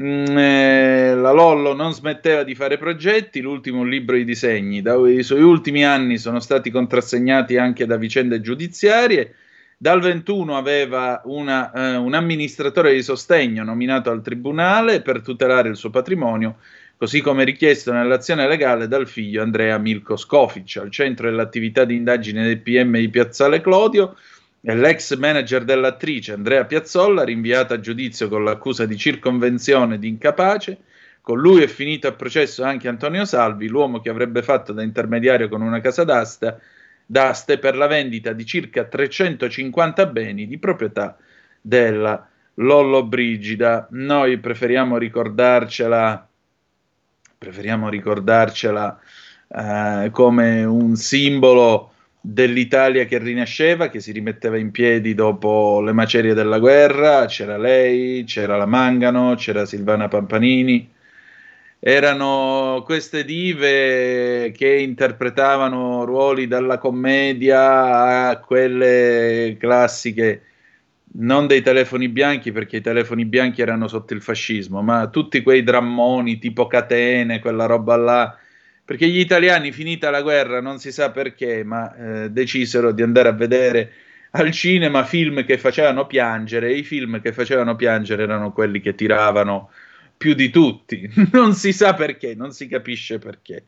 Mm, 0.00 0.38
eh, 0.38 1.14
la 1.14 1.32
Lollo 1.32 1.74
non 1.74 1.92
smetteva 1.92 2.42
di 2.42 2.54
fare 2.54 2.78
progetti, 2.78 3.40
l'ultimo 3.40 3.84
libro 3.84 4.16
di 4.16 4.24
disegni, 4.24 4.82
i 4.82 5.22
suoi 5.22 5.42
ultimi 5.42 5.84
anni 5.84 6.16
sono 6.16 6.40
stati 6.40 6.70
contrassegnati 6.70 7.58
anche 7.58 7.84
da 7.84 7.96
vicende 7.96 8.40
giudiziarie 8.40 9.34
dal 9.82 10.02
21 10.02 10.58
aveva 10.58 11.22
una, 11.24 11.72
eh, 11.72 11.96
un 11.96 12.12
amministratore 12.12 12.92
di 12.92 13.02
sostegno 13.02 13.64
nominato 13.64 14.10
al 14.10 14.20
tribunale 14.20 15.00
per 15.00 15.22
tutelare 15.22 15.70
il 15.70 15.76
suo 15.76 15.88
patrimonio, 15.88 16.58
così 16.98 17.22
come 17.22 17.44
richiesto 17.44 17.90
nell'azione 17.90 18.46
legale 18.46 18.88
dal 18.88 19.08
figlio 19.08 19.40
Andrea 19.40 19.78
Milko 19.78 20.16
Skofic. 20.16 20.76
Al 20.76 20.90
centro 20.90 21.30
dell'attività 21.30 21.86
di 21.86 21.94
indagine 21.94 22.44
del 22.44 22.58
PM 22.58 22.98
di 22.98 23.08
Piazzale 23.08 23.62
Clodio 23.62 24.16
è 24.60 24.74
l'ex 24.74 25.16
manager 25.16 25.64
dell'attrice 25.64 26.34
Andrea 26.34 26.66
Piazzolla, 26.66 27.24
rinviata 27.24 27.72
a 27.72 27.80
giudizio 27.80 28.28
con 28.28 28.44
l'accusa 28.44 28.84
di 28.84 28.98
circonvenzione 28.98 29.98
di 29.98 30.08
incapace. 30.08 30.76
Con 31.22 31.38
lui 31.38 31.62
è 31.62 31.68
finito 31.68 32.06
a 32.06 32.12
processo 32.12 32.64
anche 32.64 32.86
Antonio 32.86 33.24
Salvi, 33.24 33.66
l'uomo 33.66 34.02
che 34.02 34.10
avrebbe 34.10 34.42
fatto 34.42 34.74
da 34.74 34.82
intermediario 34.82 35.48
con 35.48 35.62
una 35.62 35.80
casa 35.80 36.04
d'asta 36.04 36.60
d'aste 37.10 37.58
per 37.58 37.76
la 37.76 37.88
vendita 37.88 38.32
di 38.32 38.46
circa 38.46 38.84
350 38.84 40.06
beni 40.06 40.46
di 40.46 40.58
proprietà 40.58 41.16
della 41.60 42.24
Lollo 42.54 43.04
Brigida. 43.04 43.88
Noi 43.90 44.38
preferiamo 44.38 44.96
ricordarcela, 44.96 46.28
preferiamo 47.36 47.88
ricordarcela 47.88 49.00
eh, 49.48 50.10
come 50.12 50.62
un 50.62 50.94
simbolo 50.94 51.94
dell'Italia 52.20 53.06
che 53.06 53.18
rinasceva, 53.18 53.88
che 53.88 53.98
si 53.98 54.12
rimetteva 54.12 54.56
in 54.56 54.70
piedi 54.70 55.12
dopo 55.12 55.80
le 55.80 55.92
macerie 55.92 56.32
della 56.32 56.60
guerra. 56.60 57.24
C'era 57.26 57.58
lei, 57.58 58.22
c'era 58.22 58.56
la 58.56 58.66
Mangano, 58.66 59.34
c'era 59.34 59.66
Silvana 59.66 60.06
Pampanini 60.06 60.98
erano 61.80 62.82
queste 62.84 63.24
dive 63.24 64.52
che 64.54 64.76
interpretavano 64.76 66.04
ruoli 66.04 66.46
dalla 66.46 66.76
commedia 66.76 68.28
a 68.28 68.38
quelle 68.38 69.56
classiche 69.58 70.42
non 71.12 71.46
dei 71.46 71.62
telefoni 71.62 72.08
bianchi 72.08 72.52
perché 72.52 72.76
i 72.76 72.80
telefoni 72.82 73.24
bianchi 73.24 73.62
erano 73.62 73.88
sotto 73.88 74.14
il 74.14 74.22
fascismo, 74.22 74.82
ma 74.82 75.08
tutti 75.08 75.42
quei 75.42 75.62
drammoni 75.62 76.38
tipo 76.38 76.66
catene, 76.66 77.40
quella 77.40 77.66
roba 77.66 77.96
là, 77.96 78.38
perché 78.84 79.08
gli 79.08 79.18
italiani 79.18 79.72
finita 79.72 80.10
la 80.10 80.22
guerra, 80.22 80.60
non 80.60 80.78
si 80.78 80.92
sa 80.92 81.10
perché, 81.10 81.64
ma 81.64 82.24
eh, 82.24 82.30
decisero 82.30 82.92
di 82.92 83.02
andare 83.02 83.28
a 83.28 83.32
vedere 83.32 83.92
al 84.32 84.50
cinema 84.52 85.04
film 85.04 85.44
che 85.44 85.58
facevano 85.58 86.06
piangere. 86.06 86.68
E 86.68 86.78
i 86.78 86.82
film 86.84 87.20
che 87.20 87.32
facevano 87.32 87.76
piangere 87.76 88.22
erano 88.22 88.52
quelli 88.52 88.80
che 88.80 88.94
tiravano 88.94 89.70
più 90.20 90.34
di 90.34 90.50
tutti, 90.50 91.10
non 91.32 91.54
si 91.54 91.72
sa 91.72 91.94
perché, 91.94 92.34
non 92.34 92.52
si 92.52 92.68
capisce 92.68 93.18
perché. 93.18 93.64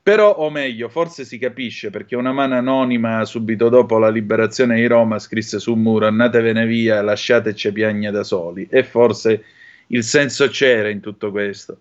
Però, 0.00 0.32
o 0.32 0.48
meglio, 0.48 0.88
forse 0.88 1.24
si 1.24 1.38
capisce 1.38 1.90
perché 1.90 2.14
una 2.14 2.30
mano 2.30 2.54
anonima 2.54 3.24
subito 3.24 3.68
dopo 3.68 3.98
la 3.98 4.10
liberazione 4.10 4.76
di 4.76 4.86
Roma 4.86 5.18
scrisse 5.18 5.58
su 5.58 5.72
un 5.72 5.82
muro 5.82 6.06
andatevene 6.06 6.64
via, 6.66 7.02
lasciateci 7.02 7.72
piagne 7.72 8.12
da 8.12 8.22
soli. 8.22 8.68
E 8.70 8.84
forse 8.84 9.44
il 9.88 10.04
senso 10.04 10.46
c'era 10.46 10.88
in 10.88 11.00
tutto 11.00 11.32
questo. 11.32 11.80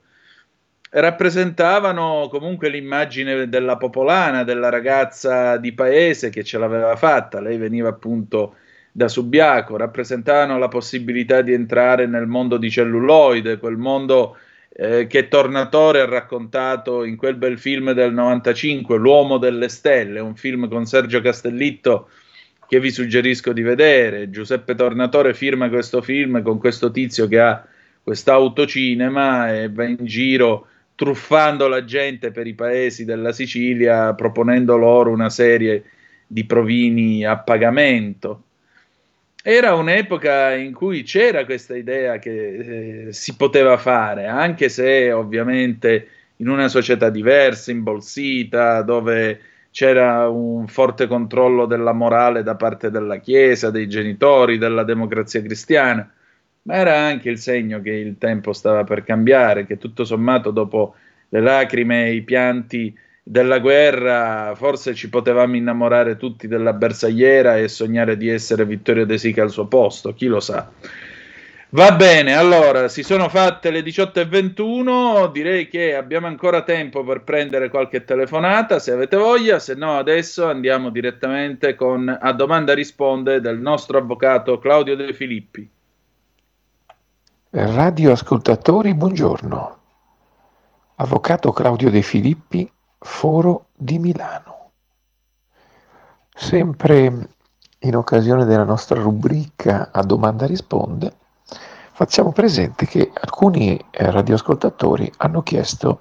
Rappresentavano 0.89 2.27
comunque 2.31 2.69
l'immagine 2.69 3.47
della 3.47 3.77
popolana, 3.77 4.43
della 4.43 4.69
ragazza 4.69 5.57
di 5.57 5.73
paese 5.73 6.31
che 6.31 6.43
ce 6.43 6.57
l'aveva 6.57 6.95
fatta. 6.95 7.39
Lei 7.39 7.57
veniva 7.57 7.89
appunto 7.89 8.55
da 8.91 9.07
Subiaco, 9.07 9.77
rappresentavano 9.77 10.57
la 10.57 10.67
possibilità 10.67 11.41
di 11.41 11.53
entrare 11.53 12.07
nel 12.07 12.27
mondo 12.27 12.57
di 12.57 12.69
celluloide, 12.69 13.57
quel 13.57 13.77
mondo 13.77 14.37
eh, 14.69 15.07
che 15.07 15.27
Tornatore 15.27 16.01
ha 16.01 16.05
raccontato 16.05 17.03
in 17.03 17.15
quel 17.15 17.35
bel 17.35 17.59
film 17.59 17.91
del 17.91 18.13
95, 18.13 18.97
L'uomo 18.97 19.37
delle 19.37 19.69
stelle, 19.69 20.19
un 20.19 20.35
film 20.35 20.67
con 20.67 20.85
Sergio 20.85 21.21
Castellitto 21.21 22.09
che 22.67 22.79
vi 22.79 22.91
suggerisco 22.91 23.51
di 23.51 23.61
vedere. 23.61 24.29
Giuseppe 24.29 24.75
Tornatore 24.75 25.33
firma 25.33 25.69
questo 25.69 26.01
film 26.01 26.41
con 26.41 26.59
questo 26.59 26.91
tizio 26.91 27.27
che 27.27 27.39
ha 27.39 27.65
quest'autocinema 28.03 29.53
e 29.53 29.69
va 29.69 29.85
in 29.85 29.97
giro 30.01 30.67
truffando 30.95 31.67
la 31.67 31.83
gente 31.85 32.31
per 32.31 32.45
i 32.45 32.53
paesi 32.53 33.05
della 33.05 33.31
Sicilia, 33.31 34.13
proponendo 34.13 34.77
loro 34.77 35.11
una 35.11 35.29
serie 35.29 35.83
di 36.27 36.45
provini 36.45 37.25
a 37.25 37.37
pagamento 37.37 38.43
era 39.43 39.73
un'epoca 39.73 40.53
in 40.55 40.73
cui 40.73 41.03
c'era 41.03 41.45
questa 41.45 41.75
idea 41.75 42.19
che 42.19 43.07
eh, 43.07 43.13
si 43.13 43.35
poteva 43.35 43.77
fare, 43.77 44.27
anche 44.27 44.69
se 44.69 45.11
ovviamente 45.11 46.07
in 46.37 46.49
una 46.49 46.67
società 46.67 47.09
diversa, 47.09 47.71
imbolsita, 47.71 48.81
dove 48.81 49.39
c'era 49.71 50.27
un 50.27 50.67
forte 50.67 51.07
controllo 51.07 51.65
della 51.65 51.93
morale 51.93 52.43
da 52.43 52.55
parte 52.55 52.89
della 52.89 53.17
Chiesa, 53.17 53.69
dei 53.71 53.87
genitori, 53.87 54.57
della 54.57 54.83
democrazia 54.83 55.41
cristiana, 55.41 56.09
ma 56.63 56.73
era 56.75 56.97
anche 56.97 57.29
il 57.29 57.37
segno 57.37 57.81
che 57.81 57.91
il 57.91 58.17
tempo 58.17 58.53
stava 58.53 58.83
per 58.83 59.03
cambiare, 59.03 59.65
che 59.65 59.77
tutto 59.77 60.03
sommato 60.05 60.51
dopo 60.51 60.95
le 61.29 61.41
lacrime 61.41 62.07
e 62.07 62.13
i 62.15 62.21
pianti 62.23 62.97
della 63.29 63.59
guerra, 63.59 64.55
forse 64.55 64.95
ci 64.95 65.07
potevamo 65.07 65.55
innamorare 65.55 66.17
tutti 66.17 66.47
della 66.47 66.73
bersagliera 66.73 67.57
e 67.57 67.67
sognare 67.67 68.17
di 68.17 68.27
essere 68.27 68.65
Vittorio 68.65 69.05
De 69.05 69.19
Sica 69.19 69.43
al 69.43 69.51
suo 69.51 69.67
posto, 69.67 70.15
chi 70.15 70.25
lo 70.25 70.39
sa. 70.39 70.67
Va 71.71 71.91
bene, 71.91 72.33
allora 72.33 72.87
si 72.87 73.03
sono 73.03 73.29
fatte 73.29 73.69
le 73.69 73.81
18.21, 73.81 75.31
direi 75.31 75.67
che 75.67 75.93
abbiamo 75.93 76.25
ancora 76.25 76.63
tempo 76.63 77.03
per 77.03 77.21
prendere 77.21 77.69
qualche 77.69 78.03
telefonata 78.03 78.79
se 78.79 78.93
avete 78.93 79.15
voglia, 79.15 79.59
se 79.59 79.75
no 79.75 79.95
adesso 79.95 80.47
andiamo 80.47 80.89
direttamente 80.89 81.75
con 81.75 82.09
a 82.09 82.33
domanda 82.33 82.73
risponde 82.73 83.41
del 83.41 83.59
nostro 83.59 83.99
avvocato 83.99 84.57
Claudio 84.57 84.95
De 84.95 85.13
Filippi. 85.13 85.69
Radio 87.51 88.11
ascoltatori, 88.11 88.95
buongiorno. 88.95 89.77
Avvocato 90.95 91.51
Claudio 91.51 91.91
De 91.91 92.01
Filippi 92.01 92.71
Foro 92.99 93.67
di 93.75 93.97
Milano. 93.97 94.71
Sempre 96.35 97.29
in 97.79 97.95
occasione 97.95 98.45
della 98.45 98.65
nostra 98.65 98.99
rubrica 99.01 99.89
a 99.91 100.03
domanda 100.03 100.45
risponde, 100.45 101.13
facciamo 101.93 102.31
presente 102.31 102.85
che 102.85 103.11
alcuni 103.13 103.77
eh, 103.77 104.11
radioascoltatori 104.11 105.11
hanno 105.17 105.41
chiesto 105.43 105.99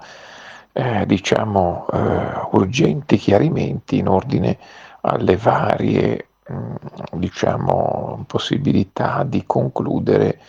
eh, 0.72 1.06
diciamo 1.06 1.86
eh, 1.92 2.48
urgenti 2.52 3.16
chiarimenti 3.16 3.98
in 3.98 4.08
ordine 4.08 4.58
alle 5.02 5.36
varie 5.36 6.28
mh, 6.46 6.54
mm, 6.54 6.74
diciamo 7.12 8.24
possibilità 8.26 9.22
di 9.24 9.44
concludere 9.46 10.40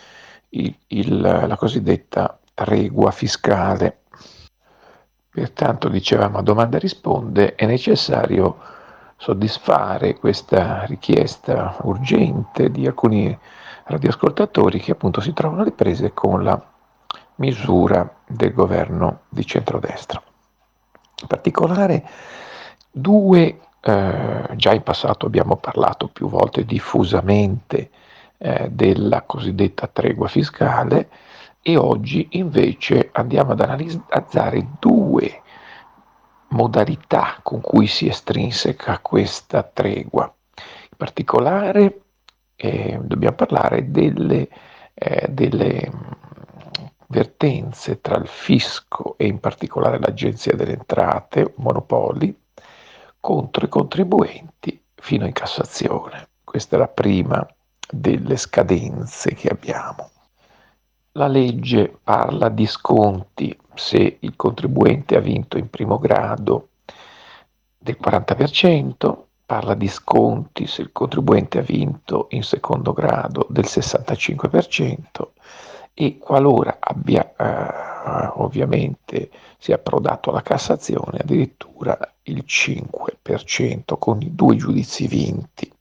il, 0.50 0.76
il, 0.88 1.20
la 1.20 1.56
cosiddetta 1.58 2.40
tregua 2.54 3.12
fiscale 3.12 4.02
Pertanto, 5.32 5.90
dicevamo, 5.90 6.40
a 6.40 6.42
domanda 6.42 6.80
risponde, 6.80 7.56
è 7.56 7.66
necessario 7.66 8.58
soddisfare 9.18 10.18
questa 10.18 10.86
richiesta 10.86 11.76
urgente 11.82 12.72
di 12.72 12.88
alcuni 12.88 13.38
radioascoltatori 13.84 14.80
che 14.80 14.92
appunto 14.92 15.22
si 15.22 15.34
trovano 15.34 15.62
alle 15.62 15.72
prese 15.72 16.14
con 16.14 16.44
la 16.44 16.60
misura 17.36 18.18
del 18.26 18.54
governo 18.54 19.22
di 19.30 19.46
centrodestra. 19.46 20.22
In 21.22 21.28
particolare 21.28 22.08
due, 22.90 23.60
eh, 23.82 24.50
già 24.56 24.74
in 24.74 24.84
passato 24.84 25.26
abbiamo 25.26 25.58
parlato 25.58 26.08
più 26.08 26.30
volte 26.30 26.66
diffusamente 26.66 27.90
eh, 28.38 28.70
della 28.72 29.24
cosiddetta 29.24 29.88
tregua 29.88 30.28
fiscale, 30.28 31.10
e 31.62 31.78
oggi 31.78 32.28
invece 32.32 33.10
andiamo 33.12 33.52
ad 33.52 33.62
analizzare 33.62 34.68
due 34.80 35.42
modalità 36.50 37.40
con 37.44 37.62
cui 37.62 37.88
si 37.88 38.08
estrinseca 38.08 39.00
questa 39.00 39.64
tregua. 39.64 40.34
In 40.56 40.98
particolare 40.98 42.02
eh, 42.56 43.00
dobbiamo 43.02 43.36
parlare 43.36 43.92
delle, 43.92 44.48
eh, 44.94 45.28
delle 45.30 45.92
vertenze 47.08 48.02
tra 48.02 48.18
il 48.18 48.28
fisco 48.28 49.16
e 49.18 49.28
in 49.28 49.40
particolare 49.40 50.00
l'Agenzia 50.00 50.56
delle 50.56 50.74
Entrate, 50.74 51.54
Monopoli, 51.58 52.36
contro 53.20 53.66
i 53.66 53.70
contribuenti 53.70 54.82
fino 54.96 55.26
in 55.26 55.34
Cassazione. 55.34 56.30
Questa 56.44 56.76
è 56.76 56.80
la 56.80 56.88
prima 56.88 57.46
delle 57.90 58.38
scadenze 58.38 59.34
che 59.34 59.50
abbiamo. 59.50 60.12
La 61.14 61.28
legge 61.28 61.98
parla 62.04 62.50
di 62.50 62.68
sconti 62.68 63.58
se 63.74 64.18
il 64.20 64.36
contribuente 64.36 65.16
ha 65.16 65.20
vinto 65.20 65.58
in 65.58 65.68
primo 65.70 65.98
grado 65.98 66.70
del 67.78 67.98
40%, 68.00 69.18
parla 69.44 69.74
di 69.74 69.88
sconti 69.88 70.68
se 70.68 70.84
il 70.84 70.92
contribuente 70.92 71.58
ha 71.58 71.64
vinto 71.64 72.28
in 72.30 72.44
secondo 72.44 72.94
grado 72.94 73.48
del 73.50 73.66
65% 73.66 75.02
e 75.96 76.20
qualora 76.20 76.78
abbia 76.80 77.34
eh, 77.36 78.32
ovviamente 78.36 79.32
sia 79.58 79.76
approdato 79.76 80.30
alla 80.30 80.44
Cassazione 80.44 81.20
addirittura 81.22 81.98
il 82.24 82.44
5% 82.46 83.98
con 83.98 84.22
i 84.22 84.36
due 84.36 84.56
giudizi 84.56 85.08
vinti. 85.08 85.72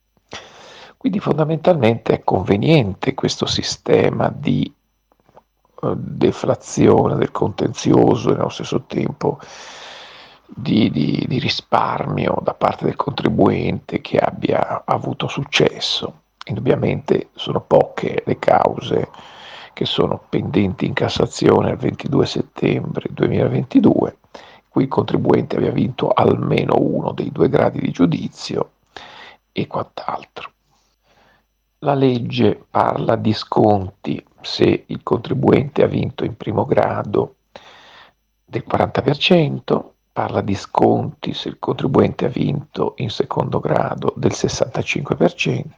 Quindi 0.97 1.21
fondamentalmente 1.21 2.15
è 2.15 2.25
conveniente 2.25 3.13
questo 3.13 3.45
sistema 3.45 4.33
di 4.35 4.73
deflazione 5.95 7.17
del 7.17 7.31
contenzioso 7.31 8.31
e 8.31 8.37
nello 8.37 8.49
stesso 8.49 8.83
tempo 8.83 9.39
di, 10.47 10.91
di, 10.91 11.25
di, 11.29 11.39
risparmio 11.39 12.41
da 12.43 12.55
parte 12.55 12.85
del 12.85 12.97
contribuente 12.97 14.01
che 14.01 14.19
abbia 14.19 14.83
avuto 14.85 15.29
successo. 15.29 16.23
Indubbiamente 16.47 17.29
sono 17.35 17.61
poche 17.61 18.23
le 18.25 18.39
cause 18.39 19.11
che 19.73 19.85
sono 19.85 20.21
pendenti 20.29 20.87
in 20.87 20.95
Cassazione 20.95 21.71
il 21.71 21.77
22 21.77 22.27
settembre 22.27 23.09
2022, 23.13 24.17
cui 24.69 24.85
il 24.85 24.89
contribuente 24.89 25.57
abbia 25.57 25.71
vinto 25.71 26.11
almeno 26.11 26.75
uno 26.79 27.13
dei 27.13 27.31
due 27.31 27.49
gradi 27.49 27.81
di 27.81 27.91
giudizio 27.91 28.73
e 29.53 29.67
quant'altro. 29.67 30.51
La 31.83 31.95
legge 31.95 32.65
parla 32.69 33.15
di 33.15 33.33
sconti 33.33 34.25
se 34.41 34.85
il 34.87 35.01
contribuente 35.05 35.85
ha 35.85 35.87
vinto 35.87 36.25
in 36.25 36.37
primo 36.37 36.65
grado 36.65 37.37
del 38.45 38.65
40%, 38.69 39.85
parla 40.13 40.41
di 40.41 40.57
sconti 40.57 41.33
se 41.35 41.51
il 41.51 41.59
contribuente 41.61 42.25
ha 42.25 42.31
vinto 42.31 42.95
in 42.97 43.11
secondo 43.11 43.61
grado 43.61 44.13
del 44.17 44.33
65% 44.33 45.69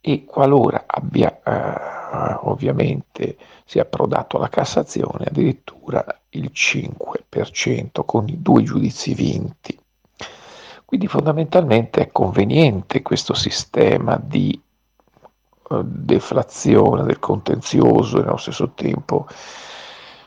e 0.00 0.24
qualora 0.24 0.84
abbia 0.86 1.40
eh, 1.42 2.38
ovviamente 2.42 3.36
sia 3.64 3.82
approdato 3.82 4.36
alla 4.36 4.48
Cassazione 4.48 5.24
addirittura 5.24 6.04
il 6.30 6.52
5% 6.54 8.04
con 8.04 8.28
i 8.28 8.40
due 8.40 8.62
giudizi 8.62 9.14
vinti. 9.14 9.76
Quindi 10.84 11.08
fondamentalmente 11.08 12.02
è 12.02 12.12
conveniente 12.12 13.02
questo 13.02 13.34
sistema 13.34 14.16
di 14.22 14.62
deflazione 15.82 17.02
del 17.04 17.18
contenzioso 17.18 18.18
e 18.18 18.22
nello 18.22 18.36
stesso 18.36 18.70
tempo 18.74 19.26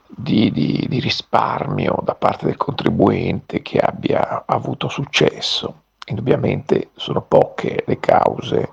di, 0.08 0.52
di, 0.52 0.86
di, 0.90 1.00
risparmio 1.00 2.00
da 2.04 2.16
parte 2.16 2.46
del 2.46 2.58
contribuente 2.58 3.62
che 3.62 3.80
abbia 3.80 4.44
avuto 4.46 4.90
successo. 4.90 5.84
Indubbiamente 6.08 6.90
sono 6.96 7.22
poche 7.22 7.84
le 7.86 8.00
cause 8.00 8.70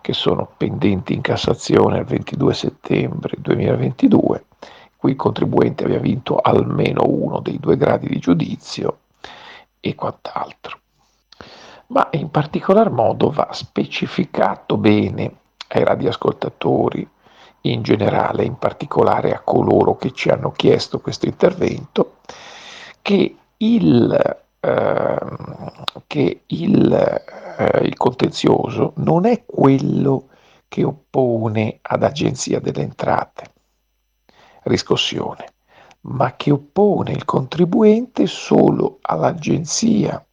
che 0.00 0.12
sono 0.12 0.48
pendenti 0.56 1.12
in 1.12 1.20
Cassazione 1.20 1.98
il 1.98 2.04
22 2.04 2.54
settembre 2.54 3.36
2022, 3.38 4.44
cui 4.96 5.10
il 5.10 5.16
contribuente 5.16 5.84
abbia 5.84 5.98
vinto 5.98 6.36
almeno 6.36 7.02
uno 7.06 7.40
dei 7.40 7.58
due 7.58 7.76
gradi 7.76 8.08
di 8.08 8.18
giudizio 8.18 9.00
e 9.80 9.94
quant'altro. 9.94 10.78
Ma 11.88 12.08
in 12.12 12.30
particolar 12.30 12.90
modo 12.90 13.30
va 13.30 13.48
specificato 13.52 14.76
bene 14.76 15.34
ai 15.68 15.84
radioascoltatori 15.84 17.08
in 17.62 17.82
generale, 17.82 18.44
in 18.44 18.56
particolare 18.56 19.32
a 19.32 19.40
coloro 19.40 19.96
che 19.96 20.12
ci 20.12 20.28
hanno 20.30 20.52
chiesto 20.52 21.00
questo 21.00 21.26
intervento, 21.26 22.16
che 23.02 23.36
il, 23.56 24.38
eh, 24.60 25.18
che 26.06 26.42
il, 26.46 26.92
eh, 27.58 27.80
il 27.84 27.96
contenzioso 27.96 28.92
non 28.96 29.26
è 29.26 29.44
quello 29.44 30.28
che 30.68 30.84
oppone 30.84 31.78
ad 31.82 32.02
Agenzia 32.02 32.60
delle 32.60 32.82
Entrate 32.82 33.52
riscossione, 34.64 35.54
ma 36.02 36.36
che 36.36 36.50
oppone 36.50 37.12
il 37.12 37.24
contribuente 37.24 38.26
solo 38.26 38.98
all'Agenzia 39.00 40.24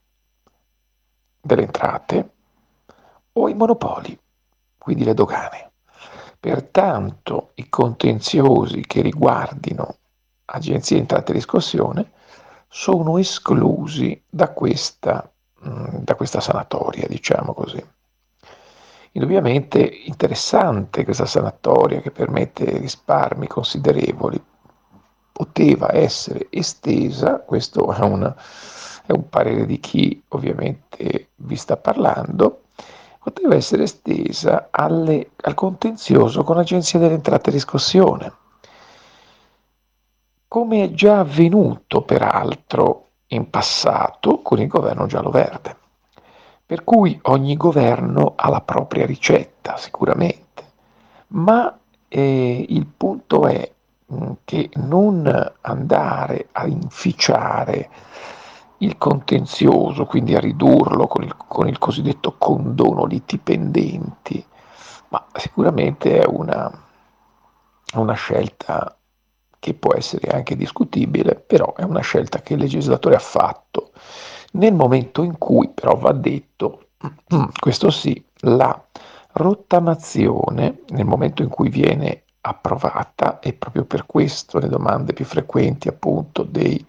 delle 1.42 1.64
Entrate 1.64 2.30
o 3.34 3.46
ai 3.46 3.54
monopoli, 3.54 4.18
quindi 4.86 5.04
le 5.04 5.16
dogane. 5.16 5.72
Pertanto 6.40 7.54
i 7.56 7.70
contenziosi 7.70 8.82
che 8.82 9.02
riguardino 9.02 9.98
Agenzia 10.46 10.96
Entrate 10.96 11.32
e 11.32 11.34
Riscossione 11.34 12.12
sono 12.68 13.18
esclusi 13.18 14.24
da 14.30 14.50
questa, 14.50 15.28
mm, 15.68 16.04
da 16.04 16.14
questa 16.14 16.40
sanatoria, 16.40 17.08
diciamo 17.08 17.56
così. 17.56 17.84
Indubbiamente 19.14 19.80
interessante 19.80 21.04
questa 21.04 21.26
sanatoria 21.26 22.00
che 22.00 22.12
permette 22.12 22.78
risparmi 22.78 23.48
considerevoli. 23.48 24.40
Poteva 25.32 25.96
essere 25.96 26.46
estesa, 26.52 27.40
questo 27.40 27.92
è 27.92 28.02
un, 28.02 28.36
è 29.08 29.12
un 29.12 29.30
parere 29.30 29.66
di 29.66 29.80
chi 29.80 30.24
ovviamente 30.28 31.30
vi 31.38 31.56
sta 31.56 31.76
parlando, 31.76 32.65
poteva 33.26 33.56
essere 33.56 33.84
estesa 33.84 34.68
alle, 34.70 35.32
al 35.42 35.56
contenzioso 35.56 36.44
con 36.44 36.58
l'Agenzia 36.58 37.00
delle 37.00 37.16
Entrate 37.16 37.50
e 37.50 37.54
Riscossione, 37.54 38.34
come 40.48 40.84
è 40.84 40.92
già 40.92 41.22
avvenuto 41.22 42.04
peraltro 42.04 43.08
in 43.30 43.50
passato 43.50 44.44
con 44.44 44.60
il 44.60 44.68
governo 44.68 45.08
giallo-verde. 45.08 45.76
Per 46.68 46.84
cui 46.84 47.18
ogni 47.24 47.58
governo 47.58 48.34
ha 48.36 48.48
la 48.48 48.62
propria 48.62 49.08
ricetta, 49.08 49.76
sicuramente, 49.78 50.64
ma 51.30 51.76
eh, 52.08 52.66
il 52.70 52.86
punto 52.86 53.48
è 53.48 53.72
mm, 54.14 54.32
che 54.44 54.70
non 54.76 55.52
andare 55.62 56.50
a 56.52 56.68
inficiare 56.68 57.90
il 58.80 58.98
contenzioso, 58.98 60.06
quindi 60.06 60.36
a 60.36 60.40
ridurlo 60.40 61.08
con 61.08 61.24
il, 61.24 61.36
con 61.36 61.68
il 61.68 61.78
cosiddetto 61.78 62.36
condono 62.38 63.06
liti 63.06 63.38
pendenti, 63.38 64.44
ma 65.10 65.26
sicuramente 65.34 66.20
è 66.20 66.26
una, 66.26 66.72
una 67.94 68.14
scelta 68.14 68.98
che 69.60 69.74
può 69.74 69.96
essere 69.96 70.30
anche 70.30 70.56
discutibile, 70.56 71.36
però 71.36 71.74
è 71.74 71.84
una 71.84 72.02
scelta 72.02 72.42
che 72.42 72.54
il 72.54 72.60
legislatore 72.60 73.16
ha 73.16 73.20
fatto. 73.20 73.92
Nel 74.52 74.74
momento 74.74 75.24
in 75.24 75.38
cui 75.38 75.70
però 75.70 75.96
va 75.96 76.12
detto, 76.12 76.90
questo 77.60 77.90
sì, 77.90 78.24
la 78.42 78.80
rottamazione, 79.32 80.82
nel 80.90 81.06
momento 81.06 81.42
in 81.42 81.50
cui 81.50 81.70
viene 81.70 82.26
approvata, 82.42 83.40
e 83.40 83.54
proprio 83.54 83.86
per 83.86 84.06
questo 84.06 84.60
le 84.60 84.68
domande 84.68 85.14
più 85.14 85.26
frequenti 85.26 85.88
appunto 85.88 86.44
dei, 86.44 86.86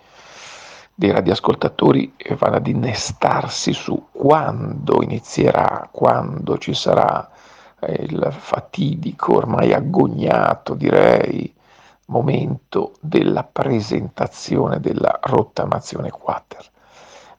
dei 0.98 1.10
radioascoltatori 1.10 2.14
vanno 2.38 2.56
ad 2.56 2.66
innestarsi 2.66 3.74
su 3.74 4.06
quando 4.10 5.02
inizierà, 5.02 5.86
quando 5.92 6.56
ci 6.56 6.72
sarà 6.72 7.28
eh, 7.80 8.04
il 8.04 8.28
fatidico, 8.30 9.36
ormai 9.36 9.74
agognato 9.74 10.74
direi, 10.74 11.52
momento 12.06 12.94
della 13.00 13.44
presentazione 13.44 14.80
della 14.80 15.18
rottamazione 15.20 16.10
quater. 16.10 16.64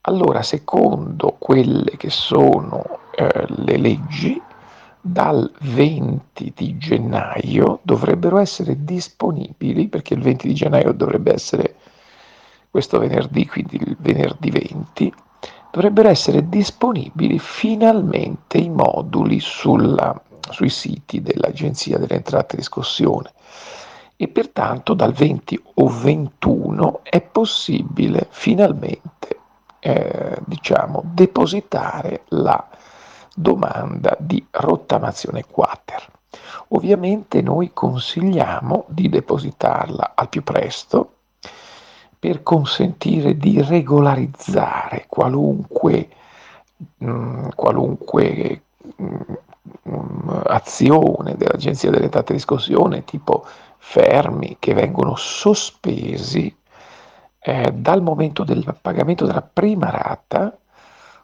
Allora, 0.01 0.43
secondo 0.43 1.35
quelle 1.39 1.97
che 1.97 2.11
sono 2.11 2.83
eh, 3.15 3.45
le 3.47 3.77
leggi, 3.77 4.39
dal 5.01 5.49
20 5.61 6.53
di 6.55 6.77
gennaio 6.77 7.79
dovrebbero 7.81 8.37
essere 8.37 8.83
disponibili, 8.83 9.87
perché 9.87 10.13
il 10.13 10.21
20 10.21 10.47
di 10.47 10.53
gennaio 10.53 10.91
dovrebbe 10.91 11.33
essere 11.33 11.75
questo 12.77 12.99
venerdì, 12.99 13.47
quindi 13.47 13.77
il 13.77 13.97
venerdì 13.99 14.51
20, 14.51 15.11
dovrebbero 15.71 16.09
essere 16.09 16.47
disponibili 16.47 17.39
finalmente 17.39 18.59
i 18.59 18.69
moduli 18.69 19.39
sulla, 19.39 20.15
sui 20.51 20.69
siti 20.69 21.23
dell'Agenzia 21.23 21.97
delle 21.97 22.13
Entrate 22.13 22.53
e 22.53 22.57
Riscossione 22.57 23.31
e 24.15 24.27
pertanto 24.27 24.93
dal 24.93 25.11
20 25.11 25.59
o 25.73 25.87
21 25.87 26.99
è 27.01 27.19
possibile 27.19 28.27
finalmente 28.29 29.39
eh, 29.79 30.37
diciamo, 30.45 31.01
depositare 31.03 32.25
la 32.27 32.63
domanda 33.33 34.15
di 34.19 34.45
rottamazione 34.51 35.45
quater. 35.49 36.05
Ovviamente 36.67 37.41
noi 37.41 37.71
consigliamo 37.73 38.85
di 38.89 39.09
depositarla 39.09 40.11
al 40.13 40.29
più 40.29 40.43
presto 40.43 41.13
per 42.19 42.43
consentire 42.43 43.37
di 43.37 43.61
regolarizzare 43.61 45.05
qualunque, 45.07 46.09
mh, 46.97 47.09
mm, 47.09 47.47
qualunque 47.55 48.61
mh, 48.95 49.15
mm, 49.89 50.29
azione 50.45 51.35
dell'Agenzia 51.35 51.89
delle 51.89 52.05
Entrate 52.05 52.33
di 52.33 52.39
Riscossione, 52.39 53.03
tipo 53.03 53.45
fermi 53.77 54.57
che 54.59 54.73
vengono 54.73 55.15
sospesi 55.15 56.53
eh, 57.39 57.71
dal 57.73 58.01
momento 58.01 58.43
del 58.43 58.75
pagamento 58.81 59.25
della 59.25 59.41
prima 59.41 59.89
rata 59.89 60.57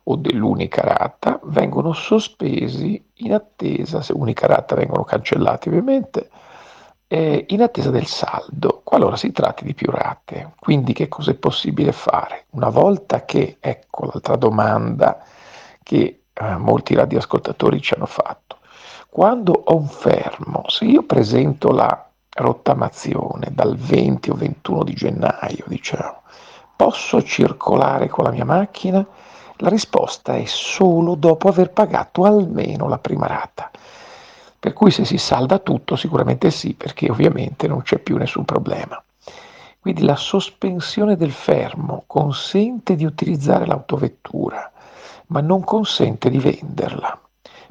o 0.04 0.16
dell'unica 0.16 0.82
rata 0.82 1.40
vengono 1.44 1.94
sospesi 1.94 3.04
in 3.16 3.34
attesa, 3.34 4.02
se 4.02 4.14
unica 4.14 4.48
rata 4.48 4.76
vengono 4.76 5.04
cancellati 5.04 5.70
ovviamente, 5.70 6.30
in 7.16 7.62
attesa 7.62 7.92
del 7.92 8.08
saldo, 8.08 8.82
qualora 8.84 9.16
si 9.16 9.32
tratti 9.32 9.66
di 9.66 9.74
più 9.74 9.92
rate. 9.92 10.54
Quindi 10.60 10.94
che 10.94 11.08
cosa 11.08 11.32
è 11.32 11.36
possibile 11.36 11.92
fare? 11.92 12.46
Una 12.52 12.70
volta 12.70 13.26
che, 13.26 13.58
ecco 13.60 14.06
l'altra 14.06 14.36
domanda 14.36 15.24
che 15.84 16.24
eh, 16.34 16.58
molti 16.58 16.96
radioascoltatori 16.96 17.82
ci 17.82 17.94
hanno 17.94 18.08
fatto, 18.08 18.58
quando 19.10 19.52
ho 19.52 19.76
un 19.76 19.88
fermo, 19.88 20.64
se 20.70 20.86
io 20.86 21.04
presento 21.04 21.72
la 21.72 22.10
rottamazione 22.36 23.50
dal 23.52 23.76
20 23.76 24.32
o 24.32 24.34
21 24.34 24.84
di 24.84 24.94
gennaio, 24.94 25.66
diciamo, 25.68 26.22
posso 26.76 27.22
circolare 27.22 28.08
con 28.08 28.24
la 28.24 28.32
mia 28.32 28.46
macchina? 28.46 29.06
La 29.58 29.70
risposta 29.70 30.36
è 30.36 30.46
solo 30.46 31.14
dopo 31.14 31.48
aver 31.48 31.70
pagato 31.70 32.24
almeno 32.24 32.88
la 32.88 32.98
prima 32.98 33.28
rata. 33.28 33.70
Per 34.64 34.72
cui 34.72 34.92
se 34.92 35.04
si 35.04 35.18
salda 35.18 35.60
tutto 35.60 35.98
sicuramente 35.98 36.50
sì, 36.50 36.74
perché 36.74 37.12
ovviamente 37.12 37.68
non 37.68 37.82
c'è 37.82 38.00
più 38.00 38.16
nessun 38.16 38.46
problema. 38.46 39.04
Quindi 39.78 40.04
la 40.04 40.16
sospensione 40.16 41.18
del 41.18 41.34
fermo 41.34 42.06
consente 42.08 42.96
di 42.96 43.04
utilizzare 43.04 43.66
l'autovettura, 43.66 44.72
ma 45.28 45.42
non 45.42 45.66
consente 45.66 46.30
di 46.30 46.38
venderla. 46.38 47.20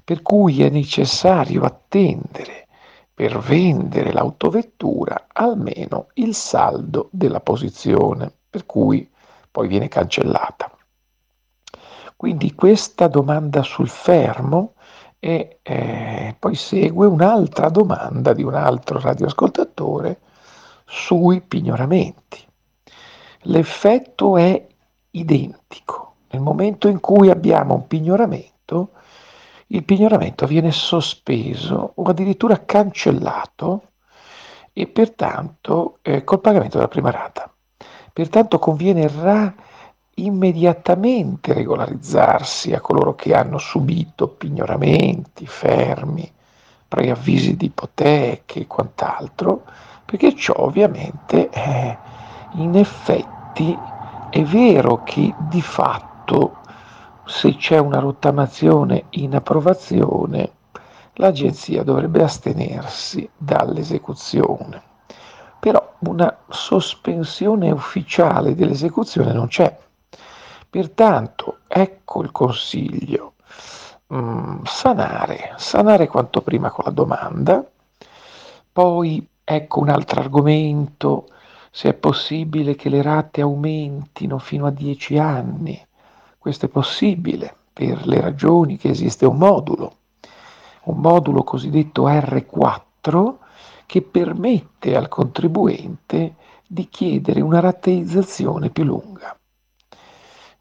Per 0.05 0.21
cui 0.21 0.63
è 0.63 0.69
necessario 0.69 1.63
attendere 1.63 2.69
per 3.15 3.39
vendere 3.39 4.13
l'autovettura 4.13 5.29
almeno 5.33 6.09
il 6.17 6.35
saldo 6.35 7.09
della 7.11 7.41
posizione, 7.41 8.31
per 8.51 8.67
cui 8.67 9.11
poi 9.51 9.67
viene 9.67 9.89
cancellata. 9.89 10.71
Quindi 12.17 12.55
questa 12.55 13.09
domanda 13.09 13.63
sul 13.63 13.89
fermo 13.89 14.75
e 15.25 15.61
eh, 15.63 16.35
poi 16.37 16.57
segue 16.57 17.07
un'altra 17.07 17.69
domanda 17.69 18.33
di 18.33 18.43
un 18.43 18.57
altro 18.57 18.99
radioascoltatore 18.99 20.19
sui 20.85 21.41
pignoramenti. 21.41 22.45
L'effetto 23.43 24.37
è 24.37 24.67
identico. 25.11 26.15
Nel 26.31 26.43
momento 26.43 26.89
in 26.89 26.99
cui 26.99 27.31
abbiamo 27.31 27.75
un 27.75 27.87
pignoramento, 27.87 28.95
il 29.69 29.85
pignoramento 29.85 30.45
viene 30.45 30.73
sospeso 30.73 31.93
o 31.95 32.03
addirittura 32.03 32.65
cancellato 32.65 33.91
e 34.73 34.89
pertanto 34.89 35.99
eh, 36.03 36.25
col 36.25 36.41
pagamento 36.41 36.79
della 36.79 36.89
prima 36.89 37.13
rata. 37.13 37.49
Pertanto 38.13 38.59
conviene 38.59 39.07
ra- 39.07 39.55
immediatamente 40.15 41.53
regolarizzarsi 41.53 42.73
a 42.73 42.81
coloro 42.81 43.15
che 43.15 43.35
hanno 43.35 43.59
subito 43.59 44.29
pignoramenti, 44.29 45.47
fermi, 45.47 46.31
preavvisi 46.87 47.57
di 47.57 47.67
ipoteche 47.67 48.61
e 48.61 48.67
quant'altro, 48.67 49.63
perché 50.05 50.35
ciò 50.35 50.55
ovviamente 50.57 51.49
eh, 51.51 51.97
in 52.57 52.77
effetti 52.77 53.77
è 54.31 54.43
vero 54.43 55.03
che 55.03 55.35
di 55.49 55.63
fatto 55.63 56.59
se 57.25 57.57
c'è 57.57 57.79
una 57.79 57.99
rottamazione 57.99 59.05
in 59.11 59.35
approvazione, 59.35 60.53
l'agenzia 61.15 61.83
dovrebbe 61.83 62.23
astenersi 62.23 63.29
dall'esecuzione. 63.37 64.83
Però 65.61 65.95
una 66.01 66.37
sospensione 66.49 67.71
ufficiale 67.71 68.55
dell'esecuzione 68.55 69.33
non 69.33 69.47
c'è. 69.47 69.79
Pertanto, 70.73 71.59
ecco 71.69 72.23
il 72.23 72.33
consiglio. 72.33 73.35
Mm, 74.15 74.63
sanare, 74.65 75.53
sanare 75.59 76.07
quanto 76.07 76.41
prima 76.41 76.71
con 76.71 76.85
la 76.87 76.91
domanda, 76.91 77.63
poi 78.73 79.29
ecco 79.45 79.81
un 79.81 79.91
altro 79.91 80.21
argomento, 80.21 81.29
se 81.71 81.91
è 81.91 81.93
possibile 81.93 82.75
che 82.75 82.89
le 82.89 83.03
rate 83.03 83.43
aumentino 83.43 84.39
fino 84.39 84.65
a 84.65 84.71
10 84.71 85.19
anni. 85.19 85.79
Questo 86.39 86.65
è 86.65 86.69
possibile 86.71 87.55
per 87.71 88.07
le 88.07 88.23
ragioni 88.23 88.79
che 88.79 88.89
esiste 88.89 89.27
un 89.27 89.37
modulo, 89.37 89.97
un 90.85 90.97
modulo 91.01 91.45
cosiddetto 91.45 92.09
R4 92.09 93.35
che 93.85 94.01
permette 94.01 94.97
al 94.97 95.09
contribuente 95.09 96.37
di 96.67 96.89
chiedere 96.89 97.43
una 97.43 97.61
rateizzazione 97.61 98.71
più 98.71 98.85
lunga 98.85 99.37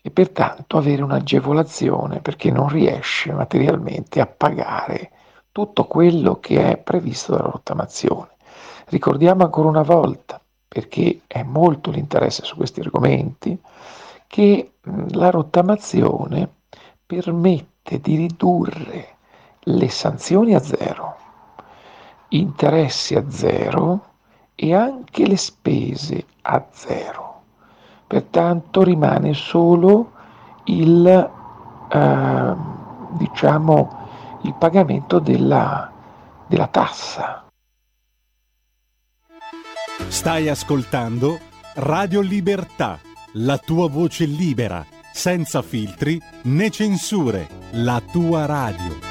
e 0.02 0.10
pertanto 0.10 0.78
avere 0.78 1.04
un'agevolazione 1.04 2.22
perché 2.22 2.50
non 2.52 2.70
riesce 2.70 3.32
materialmente 3.32 4.20
a 4.20 4.26
pagare 4.26 5.12
tutto 5.52 5.86
quello 5.86 6.40
che 6.40 6.72
è 6.72 6.78
previsto 6.78 7.36
dalla 7.36 7.50
rottamazione. 7.50 8.30
Ricordiamo 8.88 9.44
ancora 9.44 9.70
una 9.70 9.84
volta, 9.84 10.42
perché 10.68 11.22
è 11.28 11.44
molto 11.44 11.92
l'interesse 11.92 12.44
su 12.44 12.56
questi 12.56 12.80
argomenti, 12.80 13.60
che 14.28 14.74
la 15.12 15.30
rottamazione 15.30 16.50
permette 17.06 18.00
di 18.00 18.16
ridurre 18.16 19.18
le 19.60 19.90
sanzioni 19.90 20.56
a 20.56 20.60
zero, 20.60 21.18
interessi 22.30 23.16
a 23.16 23.30
zero 23.30 24.06
e 24.56 24.74
anche 24.74 25.28
le 25.28 25.38
spese 25.38 26.26
a 26.42 26.66
zero. 26.72 27.31
Pertanto 28.12 28.84
rimane 28.84 29.34
solo 29.34 30.12
il, 30.65 31.08
eh, 31.08 32.56
diciamo, 33.12 34.00
il 34.41 34.54
pagamento 34.56 35.19
della, 35.19 35.89
della 36.45 36.67
tassa. 36.67 37.45
Stai 40.10 40.50
ascoltando 40.50 41.39
Radio 41.76 42.19
Libertà, 42.19 43.00
la 43.36 43.58
tua 43.58 43.88
voce 43.88 44.26
libera, 44.26 44.86
senza 45.13 45.62
filtri 45.62 46.21
né 46.43 46.69
censure, 46.69 47.47
la 47.76 48.02
tua 48.12 48.45
radio. 48.45 49.11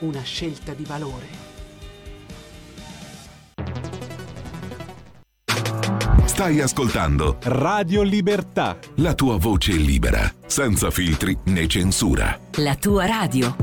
una 0.00 0.22
scelta 0.22 0.72
di 0.74 0.84
valore. 0.84 1.48
Stai 6.24 6.60
ascoltando 6.60 7.36
Radio 7.42 8.02
Libertà. 8.02 8.78
la 8.96 9.14
tua 9.14 9.36
voce 9.36 9.72
libera, 9.72 10.32
senza 10.46 10.90
filtri 10.90 11.36
né 11.44 11.66
censura. 11.66 12.38
La 12.56 12.76
tua 12.76 13.06
radio. 13.06 13.56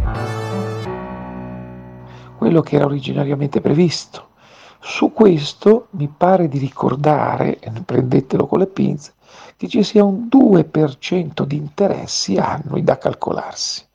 quello 2.37 2.61
che 2.61 2.75
era 2.75 2.85
originariamente 2.85 3.61
previsto. 3.61 4.29
Su 4.79 5.11
questo 5.11 5.87
mi 5.91 6.07
pare 6.07 6.47
di 6.47 6.59
ricordare, 6.59 7.59
e 7.59 7.71
prendetelo 7.83 8.45
con 8.45 8.59
le 8.59 8.67
pinze, 8.67 9.15
che 9.57 9.67
ci 9.67 9.83
sia 9.83 10.03
un 10.03 10.27
2% 10.31 11.43
di 11.43 11.55
interessi 11.55 12.37
annui 12.37 12.83
da 12.83 12.97
calcolarsi, 12.97 13.86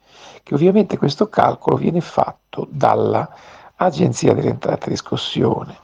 che 0.43 0.55
ovviamente 0.55 0.99
questo 0.99 1.29
calcolo 1.29 1.77
viene 1.77 2.01
fatto 2.01 2.67
dall'Agenzia 2.71 4.35
delle 4.35 4.51
Entrate 4.51 4.87
e 4.87 4.91
Riscossione. 4.91 5.77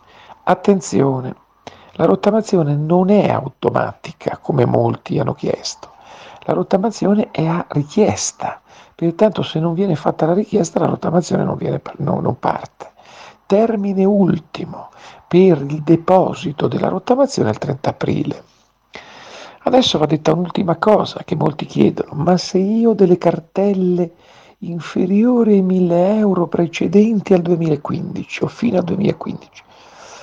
Attenzione, 0.44 1.34
la 1.92 2.04
rottamazione 2.04 2.76
non 2.76 3.10
è 3.10 3.28
automatica 3.28 4.38
come 4.40 4.64
molti 4.64 5.18
hanno 5.18 5.34
chiesto, 5.34 5.92
la 6.40 6.54
rottamazione 6.54 7.30
è 7.30 7.44
a 7.46 7.66
richiesta, 7.70 8.60
pertanto 8.94 9.42
se 9.42 9.60
non 9.60 9.74
viene 9.74 9.94
fatta 9.96 10.26
la 10.26 10.32
richiesta 10.32 10.78
la 10.80 10.86
rottamazione 10.86 11.44
non, 11.44 11.56
viene, 11.56 11.80
no, 11.98 12.20
non 12.20 12.38
parte. 12.38 12.92
Termine 13.46 14.04
ultimo 14.04 14.90
per 15.26 15.60
il 15.60 15.82
deposito 15.82 16.68
della 16.68 16.88
rottamazione 16.88 17.50
è 17.50 17.52
il 17.52 17.58
30 17.58 17.90
aprile. 17.90 18.44
Adesso 19.64 19.98
va 19.98 20.06
detta 20.06 20.32
un'ultima 20.32 20.76
cosa 20.76 21.22
che 21.24 21.36
molti 21.36 21.66
chiedono, 21.66 22.12
ma 22.14 22.38
se 22.38 22.58
io 22.58 22.94
delle 22.94 23.18
cartelle 23.18 24.12
inferiori 24.58 25.54
ai 25.54 25.62
1000 25.62 26.16
euro 26.16 26.46
precedenti 26.46 27.34
al 27.34 27.42
2015 27.42 28.44
o 28.44 28.46
fino 28.48 28.78
al 28.78 28.84
2015, 28.84 29.62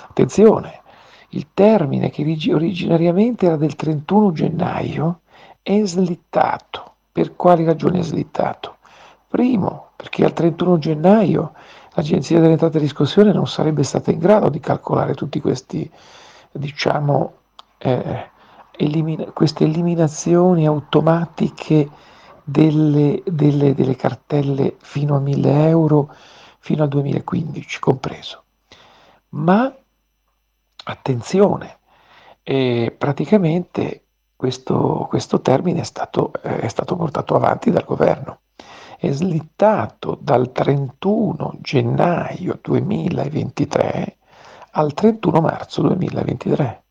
attenzione, 0.09 0.81
il 1.29 1.47
termine 1.53 2.09
che 2.09 2.23
originariamente 2.53 3.45
era 3.45 3.57
del 3.57 3.75
31 3.75 4.31
gennaio 4.31 5.19
è 5.61 5.83
slittato. 5.85 6.93
Per 7.11 7.35
quali 7.35 7.63
ragioni 7.63 7.99
è 7.99 8.03
slittato? 8.03 8.77
Primo, 9.27 9.89
perché 9.95 10.23
al 10.23 10.33
31 10.33 10.77
gennaio 10.77 11.53
l'Agenzia 11.93 12.39
delle 12.39 12.53
Entrate 12.53 12.77
e 12.77 12.81
Riscossione 12.81 13.33
non 13.33 13.47
sarebbe 13.47 13.83
stata 13.83 14.11
in 14.11 14.19
grado 14.19 14.49
di 14.49 14.59
calcolare 14.59 15.13
tutti 15.13 15.39
questi, 15.39 15.89
diciamo, 16.51 17.33
eh, 17.77 18.29
elimina- 18.77 19.25
queste 19.31 19.63
eliminazioni 19.63 20.67
automatiche 20.67 21.89
delle, 22.45 23.23
delle, 23.25 23.73
delle 23.73 23.95
cartelle 23.95 24.75
fino 24.77 25.15
a 25.15 25.19
1000 25.19 25.67
euro 25.67 26.13
fino 26.59 26.83
al 26.83 26.89
2015 26.89 27.79
compreso. 27.79 28.43
Ma 29.29 29.73
attenzione, 30.85 31.79
eh, 32.43 32.95
praticamente 32.95 34.03
questo, 34.35 35.07
questo 35.09 35.41
termine 35.41 35.81
è 35.81 35.83
stato, 35.83 36.31
eh, 36.43 36.59
è 36.59 36.67
stato 36.67 36.95
portato 36.95 37.35
avanti 37.35 37.71
dal 37.71 37.83
governo, 37.83 38.41
è 38.97 39.11
slittato 39.11 40.17
dal 40.21 40.51
31 40.51 41.55
gennaio 41.61 42.59
2023 42.61 44.17
al 44.71 44.93
31 44.93 45.41
marzo 45.41 45.81
2023. 45.81 46.83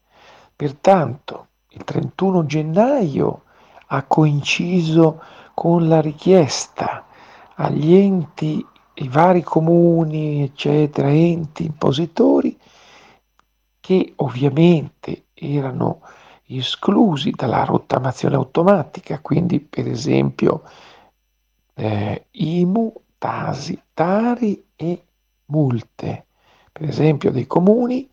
Pertanto 0.56 1.48
il 1.68 1.84
31 1.84 2.46
gennaio 2.46 3.42
ha 3.88 4.02
coinciso 4.04 5.20
con 5.54 5.88
la 5.88 6.00
richiesta 6.00 7.06
agli 7.54 7.94
enti, 7.94 8.64
i 8.94 9.08
vari 9.08 9.42
comuni, 9.42 10.42
eccetera, 10.42 11.08
enti 11.08 11.64
impositori, 11.64 12.58
che 13.80 14.12
ovviamente 14.16 15.26
erano 15.34 16.00
esclusi 16.46 17.30
dalla 17.30 17.64
rottamazione 17.64 18.34
automatica, 18.34 19.20
quindi 19.20 19.60
per 19.60 19.88
esempio 19.88 20.62
eh, 21.74 22.26
IMU, 22.30 22.92
TASI, 23.18 23.82
TARI 23.94 24.66
e 24.76 25.04
multe, 25.46 26.26
per 26.72 26.88
esempio 26.88 27.30
dei 27.30 27.46
comuni, 27.46 28.08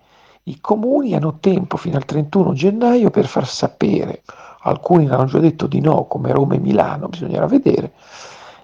i 0.52 0.60
comuni 0.60 1.16
hanno 1.16 1.38
tempo 1.40 1.78
fino 1.78 1.96
al 1.96 2.06
31 2.06 2.54
gennaio 2.54 3.10
per 3.10 3.26
far 3.26 3.48
sapere, 3.48 4.24
alcuni 4.64 5.10
hanno 5.10 5.26
già 5.26 5.40
detto 5.40 5.66
di 5.66 5.80
no, 5.80 6.06
come 6.06 6.34
Roma 6.34 6.56
e 6.56 6.60
Milano, 6.60 7.08
bisognerà 7.08 7.46
vedere, 7.48 7.94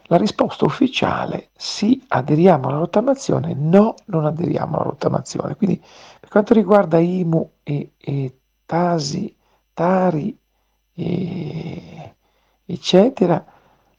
la 0.10 0.18
risposta 0.18 0.66
ufficiale 0.66 1.50
sì, 1.56 2.04
aderiamo 2.10 2.68
alla 2.68 2.80
rottamazione, 2.80 3.54
no, 3.54 3.96
non 4.06 4.26
aderiamo 4.26 4.76
alla 4.76 4.86
rottamazione. 4.86 5.56
Quindi 5.56 5.82
per 6.20 6.30
quanto 6.30 6.54
riguarda 6.54 6.98
IMU 6.98 7.52
e, 7.64 7.92
e 7.98 8.40
Tasi, 8.66 9.34
Tari, 9.74 10.38
e, 10.94 12.16
eccetera, 12.66 13.46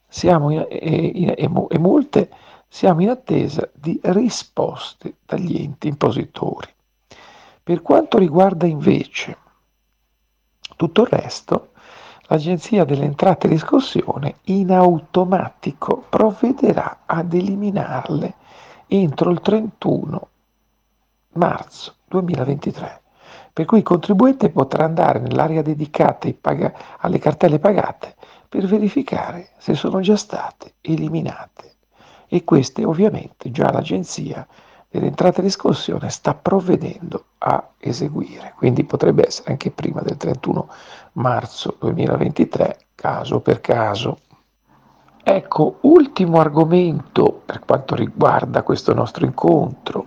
siamo 0.07 0.51
in, 0.51 0.65
e, 0.69 1.35
e, 1.37 1.49
e 1.69 1.79
multe, 1.79 2.29
siamo 2.67 3.01
in 3.01 3.09
attesa 3.09 3.67
di 3.73 3.99
risposte 4.03 5.17
dagli 5.25 5.61
enti 5.61 5.87
impositori. 5.87 6.77
Per 7.69 7.83
quanto 7.83 8.17
riguarda 8.17 8.65
invece 8.65 9.37
tutto 10.75 11.03
il 11.03 11.07
resto, 11.07 11.73
l'Agenzia 12.21 12.83
delle 12.83 13.05
Entrate 13.05 13.45
e 13.45 13.51
Riscossione 13.51 14.37
in 14.45 14.71
automatico 14.71 16.03
provvederà 16.09 17.01
ad 17.05 17.31
eliminarle 17.31 18.33
entro 18.87 19.29
il 19.29 19.39
31 19.41 20.29
marzo 21.33 21.93
2023 22.07 23.01
per 23.53 23.65
cui 23.65 23.77
il 23.77 23.83
contribuente 23.83 24.49
potrà 24.49 24.85
andare 24.85 25.19
nell'area 25.19 25.61
dedicata 25.61 26.27
alle 26.97 27.19
cartelle 27.19 27.59
pagate 27.59 28.15
per 28.49 28.65
verificare 28.65 29.49
se 29.59 29.75
sono 29.75 29.99
già 29.99 30.15
state 30.15 30.73
eliminate. 30.81 31.75
E 32.27 32.43
queste 32.43 32.83
ovviamente 32.83 33.51
già 33.51 33.71
l'agenzia 33.71 34.47
e 34.91 35.13
riscossione 35.35 36.09
sta 36.09 36.33
provvedendo 36.33 37.25
a 37.39 37.69
eseguire, 37.77 38.53
quindi 38.57 38.83
potrebbe 38.83 39.27
essere 39.27 39.51
anche 39.51 39.69
prima 39.69 40.01
del 40.01 40.17
31 40.17 40.67
marzo 41.13 41.75
2023, 41.79 42.77
caso 42.95 43.39
per 43.39 43.61
caso. 43.61 44.17
Ecco, 45.21 45.77
ultimo 45.81 46.39
argomento 46.39 47.41
per 47.45 47.59
quanto 47.59 47.93
riguarda 47.93 48.63
questo 48.63 48.95
nostro 48.95 49.25
incontro, 49.25 50.05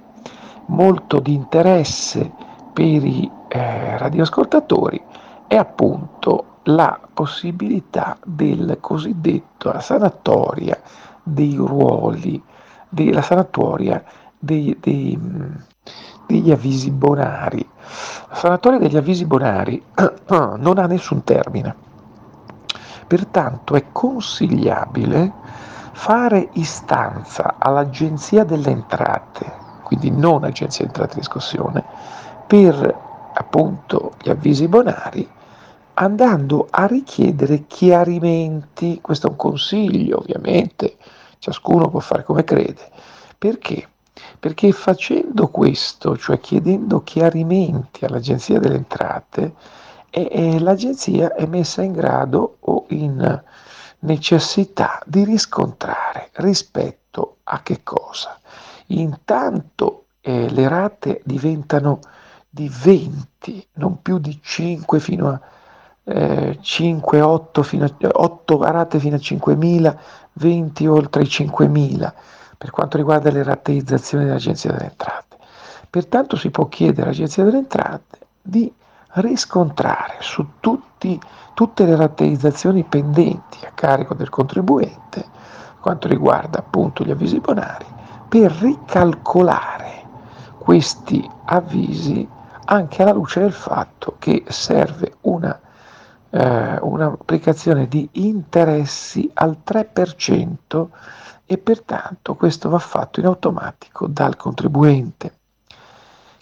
molto 0.66 1.20
di 1.20 1.32
interesse 1.32 2.32
per 2.72 3.04
i 3.04 3.30
eh, 3.48 3.98
radioascoltatori, 3.98 5.00
è 5.46 5.54
appunto 5.54 6.58
la 6.64 6.98
possibilità 7.12 8.16
del 8.24 8.78
cosiddetto 8.80 9.78
sanatoria 9.80 10.80
dei 11.22 11.54
ruoli, 11.54 12.42
della 12.88 13.22
sanatoria 13.22 14.02
dei, 14.42 14.76
dei, 14.80 15.18
degli 16.26 16.50
avvisi 16.50 16.90
bonari. 16.90 17.64
La 18.28 18.34
sanatoria 18.34 18.78
degli 18.80 18.96
avvisi 18.96 19.24
bonari 19.24 19.80
non 20.28 20.78
ha 20.78 20.86
nessun 20.86 21.22
termine, 21.22 21.74
pertanto 23.06 23.74
è 23.76 23.84
consigliabile 23.92 25.32
fare 25.92 26.48
istanza 26.54 27.54
all'Agenzia 27.58 28.42
delle 28.42 28.70
Entrate, 28.70 29.52
quindi 29.84 30.10
non 30.10 30.42
Agenzia 30.42 30.84
delle 30.86 30.98
Entrate 30.98 31.12
e 31.12 31.18
Riscossione, 31.18 31.84
per 32.46 33.00
appunto 33.34 34.14
gli 34.20 34.28
avvisi 34.28 34.66
bonari 34.66 35.28
andando 35.94 36.66
a 36.70 36.86
richiedere 36.86 37.66
chiarimenti, 37.66 39.00
questo 39.00 39.28
è 39.28 39.30
un 39.30 39.36
consiglio 39.36 40.18
ovviamente, 40.18 40.96
ciascuno 41.38 41.88
può 41.88 42.00
fare 42.00 42.24
come 42.24 42.42
crede, 42.42 42.90
perché? 43.38 43.90
Perché 44.42 44.72
facendo 44.72 45.46
questo, 45.50 46.16
cioè 46.16 46.40
chiedendo 46.40 47.04
chiarimenti 47.04 48.04
all'Agenzia 48.04 48.58
delle 48.58 48.74
Entrate, 48.74 49.54
eh, 50.10 50.28
eh, 50.32 50.58
l'Agenzia 50.58 51.32
è 51.36 51.46
messa 51.46 51.82
in 51.82 51.92
grado 51.92 52.56
o 52.58 52.86
in 52.88 53.40
necessità 54.00 55.00
di 55.06 55.22
riscontrare 55.22 56.30
rispetto 56.32 57.36
a 57.44 57.62
che 57.62 57.84
cosa? 57.84 58.36
Intanto 58.86 60.06
eh, 60.20 60.50
le 60.50 60.66
rate 60.66 61.20
diventano 61.24 62.00
di 62.50 62.68
20, 62.68 63.68
non 63.74 64.02
più 64.02 64.18
di 64.18 64.40
5 64.42 64.98
fino 64.98 65.28
a 65.28 65.40
eh, 66.02 66.58
5, 66.60 67.20
8, 67.20 67.62
fino 67.62 67.84
a, 67.84 67.92
8 68.12 68.60
rate 68.60 68.98
fino 68.98 69.14
a 69.14 69.20
5.000, 69.20 69.96
20 70.32 70.86
oltre 70.88 71.22
i 71.22 71.26
5.000 71.26 72.12
per 72.62 72.70
quanto 72.70 72.96
riguarda 72.96 73.32
le 73.32 73.42
rateizzazioni 73.42 74.24
dell'Agenzia 74.24 74.70
delle 74.70 74.84
Entrate. 74.84 75.36
Pertanto 75.90 76.36
si 76.36 76.48
può 76.50 76.68
chiedere 76.68 77.08
all'Agenzia 77.08 77.42
delle 77.42 77.58
Entrate 77.58 78.18
di 78.40 78.72
riscontrare 79.14 80.18
su 80.20 80.46
tutti, 80.60 81.20
tutte 81.54 81.84
le 81.84 81.96
rateizzazioni 81.96 82.84
pendenti 82.84 83.66
a 83.66 83.72
carico 83.74 84.14
del 84.14 84.28
contribuente, 84.28 85.24
quanto 85.80 86.06
riguarda 86.06 86.60
appunto 86.60 87.02
gli 87.02 87.10
avvisi 87.10 87.40
bonari, 87.40 87.84
per 88.28 88.52
ricalcolare 88.52 90.04
questi 90.58 91.28
avvisi 91.46 92.28
anche 92.66 93.02
alla 93.02 93.12
luce 93.12 93.40
del 93.40 93.52
fatto 93.52 94.14
che 94.20 94.44
serve 94.46 95.16
una, 95.22 95.58
eh, 96.30 96.78
un'applicazione 96.80 97.88
di 97.88 98.08
interessi 98.12 99.28
al 99.34 99.58
3% 99.64 100.90
e 101.44 101.58
pertanto 101.58 102.34
questo 102.34 102.68
va 102.68 102.78
fatto 102.78 103.20
in 103.20 103.26
automatico 103.26 104.06
dal 104.06 104.36
contribuente. 104.36 105.38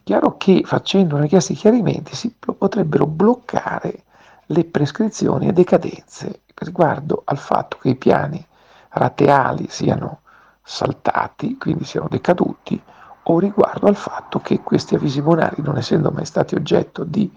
Chiaro 0.03 0.37
che 0.37 0.63
facendo 0.65 1.15
una 1.15 1.25
richiesta 1.25 1.53
di 1.53 1.59
chiarimenti 1.59 2.15
si 2.15 2.35
potrebbero 2.39 3.07
bloccare 3.07 4.05
le 4.47 4.65
prescrizioni 4.65 5.49
e 5.49 5.53
decadenze 5.53 6.41
riguardo 6.55 7.23
al 7.25 7.39
fatto 7.39 7.79
che 7.81 7.91
i 7.91 7.97
piani 7.97 8.45
rateali 8.91 9.67
siano 9.69 10.21
saltati, 10.63 11.57
quindi 11.57 11.85
siano 11.85 12.09
decaduti, 12.09 12.81
o 13.25 13.39
riguardo 13.39 13.87
al 13.87 13.97
fatto 13.97 14.41
che 14.41 14.61
questi 14.61 14.95
avvisi 14.95 15.23
bonari, 15.23 15.63
non 15.63 15.77
essendo 15.77 16.11
mai 16.11 16.25
stati 16.25 16.55
oggetto 16.55 17.05
di 17.05 17.31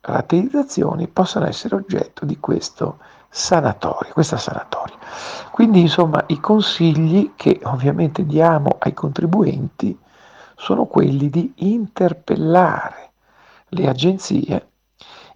rateizzazioni, 0.00 1.08
possano 1.08 1.46
essere 1.46 1.74
oggetto 1.76 2.24
di 2.24 2.38
questo 2.38 2.98
sanatorio, 3.36 4.12
questa 4.12 4.36
sanatoria. 4.36 4.96
Quindi 5.50 5.80
insomma 5.80 6.22
i 6.28 6.38
consigli 6.38 7.32
che 7.34 7.58
ovviamente 7.64 8.24
diamo 8.24 8.76
ai 8.78 8.94
contribuenti 8.94 9.98
sono 10.54 10.84
quelli 10.84 11.28
di 11.30 11.52
interpellare 11.56 13.10
le 13.70 13.88
agenzie 13.88 14.68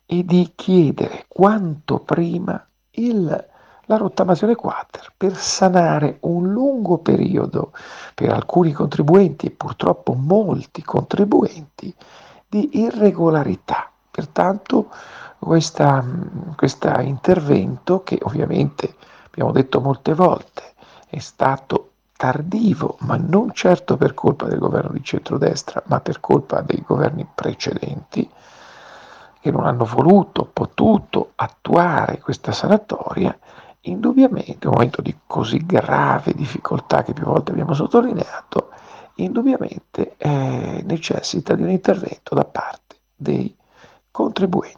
e 0.07 0.25
di 0.25 0.53
chiedere 0.55 1.25
quanto 1.27 1.99
prima 1.99 2.65
il 2.91 3.47
la 3.89 3.97
rottamazione 3.97 4.55
quater 4.55 5.15
per 5.17 5.35
sanare 5.35 6.19
un 6.21 6.53
lungo 6.53 6.99
periodo 6.99 7.73
per 8.15 8.31
alcuni 8.31 8.73
contribuenti 8.73 9.47
e 9.47 9.51
purtroppo 9.51 10.13
molti 10.13 10.83
contribuenti 10.83 11.95
di 12.47 12.81
irregolarità. 12.81 13.91
Pertanto 14.11 14.91
questo 15.39 17.01
intervento 17.01 18.03
che 18.03 18.19
ovviamente 18.23 18.97
abbiamo 19.27 19.53
detto 19.53 19.81
molte 19.81 20.15
volte 20.15 20.75
è 21.09 21.19
stato 21.19 21.91
tardivo, 22.17 22.97
ma 23.01 23.17
non 23.17 23.53
certo 23.53 23.97
per 23.97 24.13
colpa 24.13 24.47
del 24.47 24.59
governo 24.59 24.91
di 24.91 25.03
centrodestra, 25.05 25.83
ma 25.87 26.01
per 26.01 26.19
colpa 26.19 26.61
dei 26.63 26.83
governi 26.85 27.27
precedenti 27.33 28.29
che 29.41 29.51
non 29.53 29.65
hanno 29.65 29.85
voluto, 29.85 30.45
potuto 30.45 31.33
attuare 31.37 32.19
questa 32.19 32.51
sanatoria, 32.51 33.39
indubbiamente, 33.83 34.67
un 34.67 34.75
momento 34.75 35.01
di 35.01 35.17
così 35.27 35.65
grave 35.65 36.35
difficoltà 36.35 37.05
che 37.05 37.13
più 37.13 37.25
volte 37.25 37.53
abbiamo 37.53 37.73
sottolineato, 37.73 38.71
indubbiamente 39.17 40.17
eh, 40.17 40.83
necessita 40.85 41.55
di 41.55 41.63
un 41.63 41.71
intervento 41.71 42.35
da 42.35 42.45
parte 42.45 42.97
dei 43.15 43.57
contribuenti. 44.11 44.78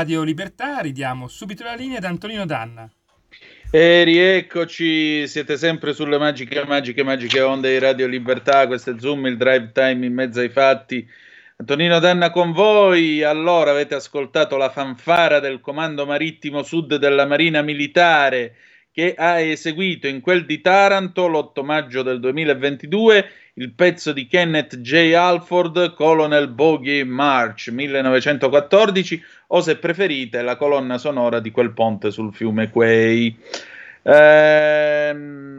Radio 0.00 0.22
Libertà, 0.22 0.78
ridiamo 0.78 1.28
subito 1.28 1.62
la 1.62 1.74
linea 1.74 1.98
ad 1.98 2.04
Antonino 2.04 2.46
Danna. 2.46 2.90
E 3.70 4.02
rieccoci, 4.02 5.28
siete 5.28 5.58
sempre 5.58 5.92
sulle 5.92 6.16
magiche, 6.16 6.64
magiche, 6.64 7.02
magiche 7.02 7.42
onde 7.42 7.70
di 7.70 7.78
Radio 7.78 8.06
Libertà, 8.06 8.66
questo 8.66 8.92
è 8.92 8.94
Zoom, 8.98 9.26
il 9.26 9.36
drive 9.36 9.72
time 9.74 10.06
in 10.06 10.14
mezzo 10.14 10.40
ai 10.40 10.48
fatti. 10.48 11.06
Antonino 11.56 11.98
Danna 11.98 12.30
con 12.30 12.52
voi, 12.52 13.22
allora 13.22 13.72
avete 13.72 13.94
ascoltato 13.94 14.56
la 14.56 14.70
fanfara 14.70 15.38
del 15.38 15.60
Comando 15.60 16.06
Marittimo 16.06 16.62
Sud 16.62 16.96
della 16.96 17.26
Marina 17.26 17.60
Militare 17.60 18.54
che 18.92 19.14
ha 19.14 19.38
eseguito 19.38 20.08
in 20.08 20.22
quel 20.22 20.46
di 20.46 20.62
Taranto 20.62 21.28
l'8 21.28 21.62
maggio 21.62 22.02
del 22.02 22.20
2022 22.20 23.30
il 23.60 23.72
pezzo 23.72 24.12
di 24.12 24.26
Kenneth 24.26 24.78
J. 24.78 25.12
Alford, 25.12 25.92
Colonel 25.92 26.48
Bogey 26.48 27.02
March 27.04 27.68
1914, 27.68 29.22
o 29.48 29.60
se 29.60 29.76
preferite 29.76 30.40
la 30.40 30.56
colonna 30.56 30.96
sonora 30.96 31.40
di 31.40 31.50
quel 31.50 31.72
ponte 31.72 32.10
sul 32.10 32.32
fiume 32.32 32.70
Quay. 32.70 33.36
Ehm, 34.02 35.50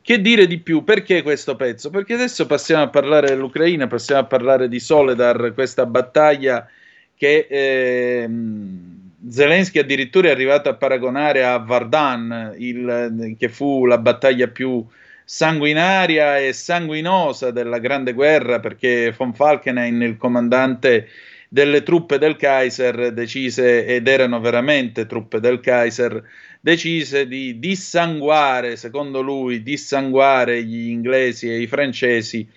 che 0.00 0.20
dire 0.22 0.46
di 0.46 0.60
più? 0.60 0.82
Perché 0.82 1.20
questo 1.22 1.56
pezzo? 1.56 1.90
Perché 1.90 2.14
adesso 2.14 2.46
passiamo 2.46 2.84
a 2.84 2.88
parlare 2.88 3.26
dell'Ucraina, 3.28 3.86
passiamo 3.86 4.22
a 4.22 4.24
parlare 4.24 4.66
di 4.66 4.80
Soledar, 4.80 5.52
questa 5.52 5.84
battaglia 5.84 6.66
che 7.14 7.46
ehm, 7.50 9.10
Zelensky 9.28 9.78
addirittura 9.78 10.28
è 10.28 10.30
arrivato 10.30 10.70
a 10.70 10.74
paragonare 10.74 11.44
a 11.44 11.58
Vardan, 11.58 12.54
il, 12.56 13.34
che 13.38 13.50
fu 13.50 13.84
la 13.84 13.98
battaglia 13.98 14.46
più 14.46 14.86
sanguinaria 15.30 16.38
e 16.38 16.54
sanguinosa 16.54 17.50
della 17.50 17.78
Grande 17.80 18.14
Guerra, 18.14 18.60
perché 18.60 19.12
von 19.14 19.34
Falkenhayn, 19.34 20.00
il 20.00 20.16
comandante 20.16 21.06
delle 21.50 21.82
truppe 21.82 22.16
del 22.16 22.36
Kaiser, 22.36 23.12
decise, 23.12 23.84
ed 23.84 24.08
erano 24.08 24.40
veramente 24.40 25.04
truppe 25.04 25.38
del 25.38 25.60
Kaiser, 25.60 26.24
decise 26.62 27.28
di 27.28 27.58
dissanguare, 27.58 28.76
secondo 28.76 29.20
lui, 29.20 29.62
dissanguare 29.62 30.64
gli 30.64 30.88
inglesi 30.88 31.50
e 31.50 31.60
i 31.60 31.66
francesi, 31.66 32.48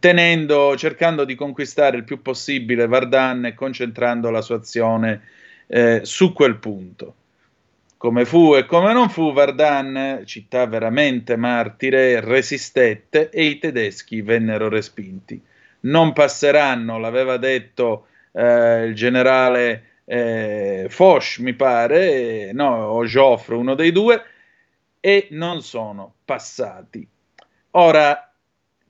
tenendo, 0.00 0.76
cercando 0.76 1.24
di 1.24 1.36
conquistare 1.36 1.96
il 1.96 2.02
più 2.02 2.22
possibile 2.22 2.88
Vardan 2.88 3.46
e 3.46 3.54
concentrando 3.54 4.30
la 4.30 4.40
sua 4.40 4.56
azione 4.56 5.20
eh, 5.68 6.00
su 6.02 6.32
quel 6.32 6.56
punto. 6.56 7.14
Come 8.00 8.24
fu 8.24 8.54
e 8.54 8.64
come 8.64 8.94
non 8.94 9.10
fu, 9.10 9.30
Vardan, 9.30 10.22
città 10.24 10.64
veramente 10.64 11.36
martire, 11.36 12.20
resistette 12.20 13.28
e 13.28 13.44
i 13.44 13.58
tedeschi 13.58 14.22
vennero 14.22 14.70
respinti. 14.70 15.38
Non 15.80 16.14
passeranno, 16.14 16.98
l'aveva 16.98 17.36
detto 17.36 18.06
eh, 18.32 18.84
il 18.86 18.94
generale 18.94 19.98
eh, 20.06 20.86
Foch, 20.88 21.40
mi 21.40 21.52
pare, 21.52 22.52
no, 22.54 22.86
o 22.86 23.04
Joffre, 23.04 23.56
uno 23.56 23.74
dei 23.74 23.92
due, 23.92 24.22
e 24.98 25.28
non 25.32 25.60
sono 25.60 26.14
passati. 26.24 27.06
Ora, 27.72 28.32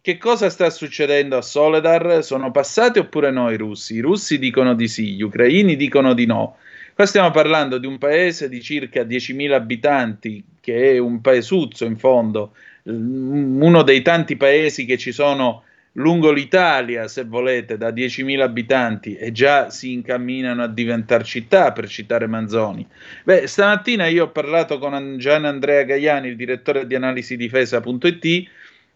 che 0.00 0.18
cosa 0.18 0.48
sta 0.48 0.70
succedendo 0.70 1.36
a 1.36 1.42
Soledar? 1.42 2.22
Sono 2.22 2.52
passati 2.52 3.00
oppure 3.00 3.32
no 3.32 3.50
i 3.50 3.56
russi? 3.56 3.96
I 3.96 4.00
russi 4.02 4.38
dicono 4.38 4.76
di 4.76 4.86
sì, 4.86 5.14
gli 5.14 5.22
ucraini 5.22 5.74
dicono 5.74 6.14
di 6.14 6.26
no. 6.26 6.58
Qua 6.94 7.06
stiamo 7.06 7.30
parlando 7.30 7.78
di 7.78 7.86
un 7.86 7.98
paese 7.98 8.48
di 8.48 8.60
circa 8.60 9.02
10.000 9.02 9.52
abitanti, 9.52 10.44
che 10.60 10.92
è 10.92 10.98
un 10.98 11.20
paesuzzo 11.20 11.84
in 11.84 11.96
fondo, 11.96 12.54
uno 12.84 13.82
dei 13.82 14.02
tanti 14.02 14.36
paesi 14.36 14.84
che 14.84 14.98
ci 14.98 15.12
sono 15.12 15.64
lungo 15.94 16.30
l'Italia, 16.30 17.08
se 17.08 17.24
volete, 17.24 17.76
da 17.76 17.90
10.000 17.90 18.40
abitanti 18.40 19.16
e 19.16 19.32
già 19.32 19.70
si 19.70 19.92
incamminano 19.92 20.62
a 20.62 20.68
diventare 20.68 21.24
città, 21.24 21.72
per 21.72 21.88
citare 21.88 22.26
Manzoni. 22.26 22.86
Beh, 23.24 23.46
stamattina 23.46 24.06
io 24.06 24.24
ho 24.24 24.30
parlato 24.30 24.78
con 24.78 25.16
Gian 25.18 25.44
Andrea 25.44 25.82
Gaiani, 25.82 26.28
il 26.28 26.36
direttore 26.36 26.86
di 26.86 26.94
analisi 26.94 27.36
difesa.it, 27.36 28.48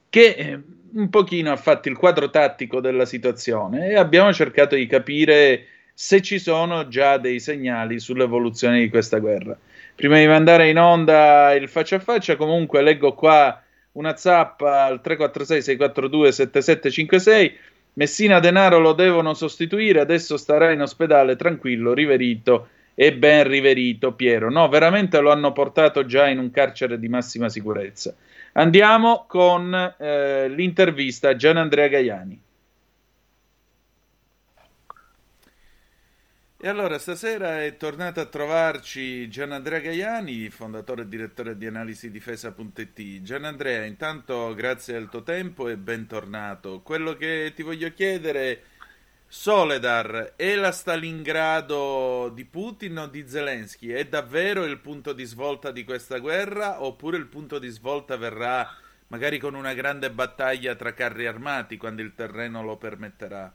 che 0.09 0.27
eh, 0.27 0.61
un 0.93 1.11
pochino 1.11 1.51
ha 1.51 1.57
fatto 1.57 1.89
il 1.89 1.97
quadro 1.97 2.31
tattico 2.31 2.81
della 2.81 3.05
situazione 3.05 3.89
e 3.89 3.97
abbiamo 3.97 4.33
cercato 4.33 4.77
di 4.77 4.87
capire 4.87 5.67
se 5.95 6.21
ci 6.21 6.41
sono 6.41 6.89
già 6.89 7.19
dei 7.19 7.39
segnali 7.39 8.01
sull'evoluzione 8.01 8.81
di 8.81 8.91
questa 8.91 9.19
guerra. 9.19 9.57
Prima 9.95 10.19
di 10.19 10.27
mandare 10.27 10.69
in 10.69 10.79
onda 10.79 11.55
il 11.55 11.69
faccia 11.69 11.95
a 11.97 12.01
faccia, 12.01 12.35
comunque 12.35 12.83
leggo 12.83 13.15
qua 13.15 13.63
una 13.93 14.17
zappa 14.17 14.83
al 14.85 15.01
346-642-7756. 15.03 17.53
Messina 17.95 18.41
Denaro 18.41 18.81
lo 18.81 18.93
devono 18.93 19.35
sostituire, 19.35 20.01
adesso 20.01 20.37
starà 20.37 20.73
in 20.73 20.81
ospedale 20.81 21.37
tranquillo, 21.37 21.95
riverito 21.95 22.71
e 22.97 23.15
ben 23.15 23.47
riverito 23.47 24.15
Piero. 24.15 24.51
No, 24.51 24.69
veramente 24.69 25.21
lo 25.21 25.31
hanno 25.31 25.53
portato 25.53 26.05
già 26.05 26.27
in 26.29 26.39
un 26.39 26.51
carcere 26.51 26.99
di 26.99 27.09
massima 27.09 27.49
sicurezza. 27.49 28.13
Andiamo 28.55 29.27
con 29.29 29.95
eh, 29.99 30.49
l'intervista 30.49 31.29
a 31.31 31.37
Gian 31.37 31.57
Andrea 31.57 31.87
Gaiani. 31.87 32.44
E 36.65 36.69
allora 36.69 36.99
stasera 36.99 37.63
è 37.63 37.77
tornato 37.77 38.21
a 38.21 38.25
trovarci 38.25 39.29
Gianandrea 39.29 39.81
Gaiani, 39.81 40.49
fondatore 40.49 41.03
e 41.03 41.09
direttore 41.09 41.59
di 41.59 41.67
analisi 41.67 42.11
difesa.it. 42.11 43.21
Gianandrea, 43.21 43.85
intanto 43.85 44.55
grazie 44.55 44.97
al 44.97 45.11
tuo 45.11 45.23
tempo 45.23 45.69
e 45.69 45.77
bentornato. 45.77 46.81
Quello 46.81 47.17
che 47.17 47.53
ti 47.55 47.63
voglio 47.63 47.93
chiedere, 47.93 48.63
Soledar, 49.29 50.33
è 50.37 50.55
la 50.55 50.73
Stalingrado 50.73 52.31
di 52.33 52.47
Putin 52.47 52.97
o 52.97 53.09
di 53.09 53.29
Zelensky? 53.29 53.89
È 53.89 54.07
davvero 54.07 54.65
il 54.65 54.79
punto 54.79 55.13
di 55.13 55.25
svolta 55.25 55.71
di 55.71 55.85
questa 55.85 56.17
guerra 56.17 56.83
oppure 56.83 57.19
il 57.19 57.27
punto 57.27 57.59
di 57.59 57.69
svolta 57.69 58.17
verrà 58.17 58.67
magari 59.09 59.39
con 59.39 59.53
una 59.53 59.75
grande 59.75 60.11
battaglia 60.11 60.75
tra 60.77 60.95
carri 60.95 61.27
armati 61.27 61.77
quando 61.77 62.01
il 62.01 62.15
terreno 62.15 62.63
lo 62.63 62.79
permetterà? 62.79 63.55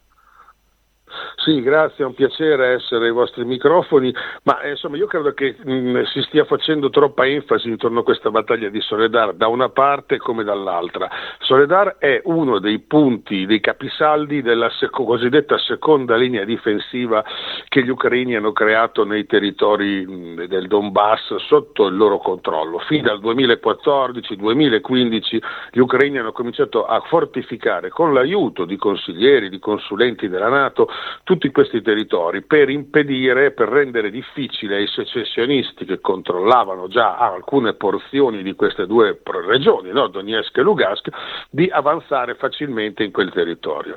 Sì, 1.38 1.62
grazie, 1.62 2.04
è 2.04 2.08
un 2.08 2.14
piacere 2.14 2.74
essere 2.74 3.06
ai 3.06 3.12
vostri 3.12 3.46
microfoni, 3.46 4.14
ma 4.44 4.60
eh, 4.62 4.72
insomma 4.72 4.98
io 4.98 5.08
credo 5.08 5.34
che 5.34 5.56
mh, 5.64 5.72
mm, 5.72 6.02
si 6.04 6.22
stia 6.24 6.46
facendo 6.46 6.90
troppa 6.90 7.26
enfasi 7.26 7.70
intorno 7.70 8.02
a 8.02 8.04
questa 8.04 8.30
battaglia 8.30 8.70
di 8.70 8.82
Soledar 8.82 9.34
da 9.34 9.48
una 9.48 9.70
parte 9.70 10.18
come 10.18 10.44
dall'altra. 10.44 11.10
Soledar 11.40 11.98
è 11.98 12.22
uno 12.26 12.60
dei 12.60 12.80
punti, 12.80 13.46
dei 13.46 13.60
capisaldi 13.60 14.42
della 14.42 14.70
seco- 14.72 15.06
cosiddetta 15.06 15.58
seconda 15.58 16.16
linea 16.16 16.44
difensiva 16.44 17.24
che 17.68 17.84
gli 17.84 17.90
ucraini 17.90 18.36
hanno 18.36 18.52
creato 18.52 19.06
nei 19.06 19.26
territori 19.26 20.06
mh, 20.06 20.14
mm, 20.14 20.44
del 20.44 20.68
Donbass 20.68 21.36
sotto 21.38 21.88
il 21.88 21.96
loro 21.96 22.18
controllo. 22.18 22.80
Fin 22.80 23.04
dal 23.04 23.22
2014-2015 23.22 25.42
gli 25.72 25.80
ucraini 25.80 26.18
hanno 26.18 26.32
cominciato 26.32 26.86
a 26.86 27.00
fortificare 27.08 27.90
con 27.90 28.14
l'aiuto 28.14 28.66
di 28.66 28.78
consiglieri, 28.78 29.50
di 29.50 29.60
consulenti 29.60 30.28
della 30.28 30.50
Nato, 30.50 30.90
tutti 31.24 31.50
questi 31.52 31.82
territori 31.82 32.42
per 32.42 32.70
impedire, 32.70 33.52
per 33.52 33.70
rendere 33.70 34.10
difficile 34.10 34.78
ai 34.78 34.88
secessionisti 34.88 35.86
che 35.86 36.00
controllavano 36.00 36.88
già 36.88 37.18
alcune 37.18 37.74
porzioni 37.74 38.44
di 38.44 38.56
queste 38.56 38.86
due 38.86 39.20
regioni, 39.48 39.92
no? 39.92 40.08
Donetsk 40.08 40.58
e 40.58 40.62
Lugansk, 40.62 41.10
di 41.50 41.70
avanzare 41.72 42.36
facilmente 42.36 43.04
in 43.04 43.12
quel 43.12 43.32
territorio. 43.32 43.96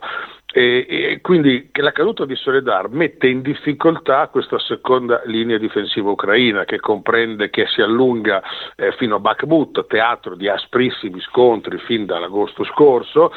E, 0.55 0.87
e, 0.87 1.21
quindi 1.23 1.71
la 1.73 1.93
caduta 1.93 2.27
di 2.27 2.37
Soledar 2.37 2.91
mette 2.91 3.27
in 3.27 3.41
difficoltà 3.41 4.29
questa 4.29 4.59
seconda 4.59 5.23
linea 5.25 5.57
difensiva 5.57 6.11
ucraina 6.11 6.67
che 6.67 6.79
comprende 6.79 7.49
che 7.49 7.67
si 7.69 7.81
allunga 7.81 8.43
eh, 8.77 8.93
fino 8.93 9.17
a 9.17 9.19
Bakhmut, 9.19 9.87
teatro 9.87 10.35
di 10.35 10.49
asprissimi 10.49 11.21
scontri 11.21 11.79
fin 11.79 12.05
dall'agosto 12.05 12.65
scorso, 12.65 13.33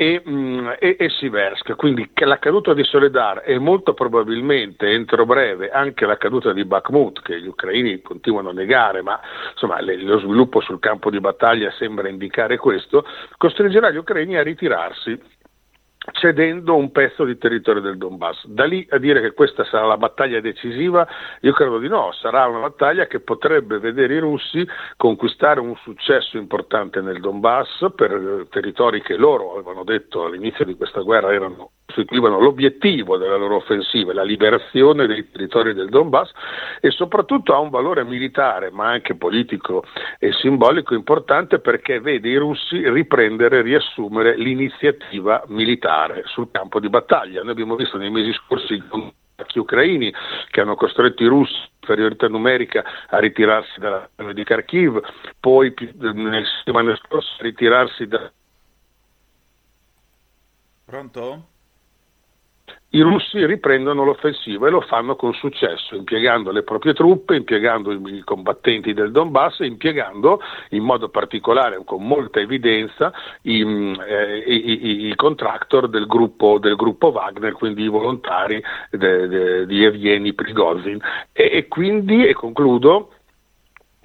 e, 0.00 0.22
mh, 0.24 0.30
mm, 0.32 0.68
e, 0.78 0.96
e 0.98 1.10
Siversk, 1.10 1.76
quindi 1.76 2.08
la 2.14 2.38
caduta 2.38 2.72
di 2.72 2.82
Soledar 2.84 3.42
e 3.44 3.58
molto 3.58 3.92
probabilmente 3.92 4.88
entro 4.88 5.26
breve 5.26 5.68
anche 5.68 6.06
la 6.06 6.16
caduta 6.16 6.54
di 6.54 6.64
Bakhmut, 6.64 7.20
che 7.20 7.38
gli 7.38 7.46
ucraini 7.46 8.00
continuano 8.00 8.48
a 8.48 8.52
negare, 8.54 9.02
ma 9.02 9.20
insomma 9.52 9.78
le, 9.82 9.98
lo 9.98 10.18
sviluppo 10.18 10.62
sul 10.62 10.78
campo 10.78 11.10
di 11.10 11.20
battaglia 11.20 11.70
sembra 11.72 12.08
indicare 12.08 12.56
questo, 12.56 13.04
costringerà 13.36 13.90
gli 13.90 13.98
ucraini 13.98 14.38
a 14.38 14.42
ritirarsi 14.42 15.20
cedendo 16.12 16.76
un 16.76 16.90
pezzo 16.92 17.24
di 17.24 17.36
territorio 17.36 17.82
del 17.82 17.98
Donbass. 17.98 18.46
Da 18.46 18.64
lì 18.64 18.86
a 18.90 18.98
dire 18.98 19.20
che 19.20 19.32
questa 19.32 19.64
sarà 19.64 19.86
la 19.86 19.98
battaglia 19.98 20.40
decisiva, 20.40 21.06
io 21.40 21.52
credo 21.52 21.78
di 21.78 21.88
no, 21.88 22.12
sarà 22.12 22.46
una 22.46 22.60
battaglia 22.60 23.06
che 23.06 23.20
potrebbe 23.20 23.78
vedere 23.78 24.14
i 24.14 24.18
russi 24.18 24.66
conquistare 24.96 25.60
un 25.60 25.76
successo 25.76 26.38
importante 26.38 27.00
nel 27.00 27.20
Donbass 27.20 27.92
per 27.94 28.46
territori 28.50 29.02
che 29.02 29.16
loro 29.16 29.52
avevano 29.52 29.84
detto 29.84 30.24
all'inizio 30.24 30.64
di 30.64 30.76
questa 30.76 31.00
guerra 31.00 31.32
erano 31.32 31.72
costituivano 31.90 32.38
l'obiettivo 32.38 33.16
della 33.16 33.36
loro 33.36 33.56
offensiva, 33.56 34.14
la 34.14 34.22
liberazione 34.22 35.06
dei 35.06 35.28
territori 35.30 35.74
del 35.74 35.88
Donbass 35.88 36.30
e 36.80 36.90
soprattutto 36.90 37.52
ha 37.52 37.58
un 37.58 37.70
valore 37.70 38.04
militare 38.04 38.70
ma 38.70 38.88
anche 38.88 39.16
politico 39.16 39.84
e 40.18 40.32
simbolico 40.32 40.94
importante 40.94 41.58
perché 41.58 42.00
vede 42.00 42.28
i 42.28 42.36
russi 42.36 42.88
riprendere 42.88 43.62
riassumere 43.62 44.36
l'iniziativa 44.36 45.42
militare 45.48 46.22
sul 46.26 46.50
campo 46.50 46.78
di 46.80 46.88
battaglia. 46.88 47.42
Noi 47.42 47.52
abbiamo 47.52 47.76
visto 47.76 47.98
nei 47.98 48.10
mesi 48.10 48.32
scorsi 48.32 48.74
i 48.74 48.82
attacchi 49.40 49.58
ucraini 49.58 50.12
che 50.50 50.60
hanno 50.60 50.74
costretto 50.74 51.22
i 51.22 51.26
russi 51.26 51.56
inferiorità 51.80 52.28
numerica 52.28 52.84
a 53.08 53.18
ritirarsi 53.18 53.80
dalla 53.80 54.08
di 54.32 54.44
Kharkiv, 54.44 55.00
poi 55.40 55.74
nel 55.98 56.44
settimana 56.58 56.94
scorsa 56.96 57.30
a 57.38 57.42
ritirarsi 57.42 58.06
da... 58.06 58.30
Pronto? 60.84 61.49
I 62.90 63.00
russi 63.02 63.44
riprendono 63.46 64.04
l'offensiva 64.04 64.66
e 64.66 64.70
lo 64.70 64.80
fanno 64.80 65.14
con 65.14 65.32
successo, 65.34 65.94
impiegando 65.94 66.50
le 66.50 66.62
proprie 66.62 66.92
truppe, 66.92 67.36
impiegando 67.36 67.92
i 67.92 68.22
combattenti 68.24 68.92
del 68.92 69.12
Donbass 69.12 69.60
impiegando 69.60 70.40
in 70.70 70.82
modo 70.82 71.08
particolare, 71.08 71.80
con 71.84 72.04
molta 72.04 72.40
evidenza, 72.40 73.12
i, 73.42 73.60
eh, 73.60 74.38
i, 74.38 75.06
i 75.08 75.14
contractor 75.14 75.88
del 75.88 76.06
gruppo, 76.06 76.58
del 76.58 76.74
gruppo, 76.74 77.08
Wagner, 77.08 77.52
quindi 77.52 77.84
i 77.84 77.88
volontari 77.88 78.62
de, 78.90 79.28
de, 79.28 79.66
di 79.66 79.84
Evgeny 79.84 80.32
Prigozhin. 80.32 81.00
E, 81.32 81.48
e 81.52 81.68
quindi, 81.68 82.26
e 82.26 82.32
concludo, 82.32 83.10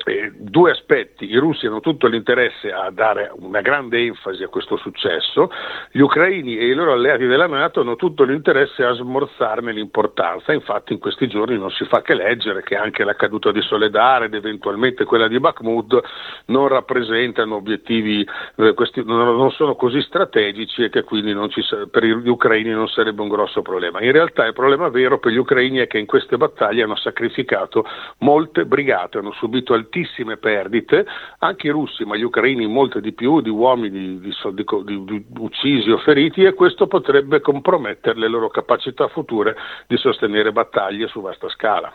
eh, 0.06 0.32
due 0.38 0.72
aspetti, 0.72 1.26
i 1.26 1.38
russi 1.38 1.66
hanno 1.66 1.80
tutto 1.80 2.06
l'interesse 2.08 2.72
a 2.72 2.91
dare 2.91 3.32
una 3.38 3.62
grande 3.62 3.97
enfasi 3.97 4.43
a 4.43 4.49
questo 4.49 4.78
successo, 4.78 5.49
gli 5.91 5.99
ucraini 5.99 6.58
e 6.58 6.68
i 6.68 6.74
loro 6.76 6.93
alleati 6.93 7.26
della 7.26 7.47
Nato 7.47 7.82
hanno 7.82 7.95
tutto 7.95 8.24
l'interesse 8.24 8.84
a 8.84 8.93
smorzarne 8.93 9.72
l'importanza, 9.72 10.53
infatti 10.53 10.93
in 10.93 10.99
questi 10.99 11.28
giorni 11.28 11.58
non 11.58 11.72
si 11.72 11.86
fa 11.86 12.03
che 12.03 12.14
leggere 12.14 12.62
che 12.62 12.76
anche 12.76 13.03
la 13.03 13.16
caduta 13.16 13.51
di 13.51 13.62
Soledar 13.62 14.24
ed 14.24 14.36
eventualmente 14.36 15.06
quella 15.06 15.28
di 15.28 15.39
Bakhmut 15.39 15.99
non 16.45 16.68
rappresentano 16.68 17.56
obiettivi, 17.56 18.28
eh, 18.58 18.74
questi, 18.76 19.03
non, 19.03 19.36
non, 19.36 19.51
sono 19.51 19.76
così 19.76 20.01
strategici 20.01 20.84
e 20.84 20.89
che 20.89 21.03
quindi 21.03 21.34
ci, 21.49 21.64
per 21.89 22.03
gli 22.03 22.30
ucraini 22.30 22.70
non 22.70 22.88
sarebbe 22.88 23.22
un 23.22 23.30
grosso 23.30 23.64
problema. 23.64 24.03
In 24.03 24.12
realtà 24.12 24.45
il 24.45 24.53
problema 24.53 24.89
vero 24.89 25.18
per 25.18 25.32
gli 25.32 25.38
ucraini 25.38 25.80
è 25.80 25.88
che 25.88 25.97
in 25.97 26.06
queste 26.06 26.38
battaglie 26.38 26.84
hanno 26.84 26.95
sacrificato 26.95 27.86
molte 28.20 28.66
brigate, 28.66 29.18
hanno 29.18 29.32
subito 29.32 29.74
altissimi 29.74 29.93
altissime 29.96 30.38
perdite, 30.38 31.06
anche 31.39 31.68
i 31.68 31.70
russi, 31.70 32.04
ma 32.04 32.18
gli 32.18 32.24
ucraini 32.24 32.68
molte 32.68 33.00
di 33.00 33.14
più, 33.14 33.39
di 33.41 33.50
uomini 33.50 34.20
di, 34.20 34.20
di, 34.20 35.04
di, 35.06 35.26
uccisi 35.38 35.89
o 35.89 35.98
feriti 36.00 36.43
e 36.43 36.54
questo 36.54 36.88
potrebbe 36.88 37.39
compromettere 37.39 38.20
le 38.20 38.28
loro 38.28 38.50
capacità 38.50 39.08
future 39.08 39.56
di 39.88 39.98
sostenere 39.98 40.52
battaglie 40.52 41.08
su 41.08 41.22
vasta 41.22 41.50
scala. 41.50 41.93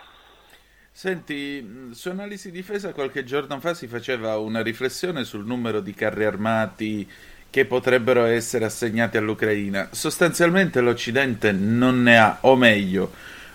Senti, 0.93 1.93
su 1.93 2.09
Analisi 2.09 2.51
Difesa 2.51 2.93
qualche 2.93 3.23
giorno 3.23 3.61
fa 3.61 3.75
si 3.75 3.87
faceva 3.87 4.39
una 4.39 4.63
riflessione 4.63 5.25
sul 5.25 5.45
numero 5.45 5.81
di 5.81 5.95
carri 5.95 6.25
armati 6.25 7.09
che 7.49 7.65
potrebbero 7.65 8.25
essere 8.25 8.65
assegnati 8.65 9.17
all'Ucraina. 9.17 9.89
Sostanzialmente 9.93 10.81
l'Occidente 10.81 11.53
non 11.53 12.03
ne 12.03 12.19
ha, 12.19 12.39
o 12.43 12.57
meglio, 12.57 13.13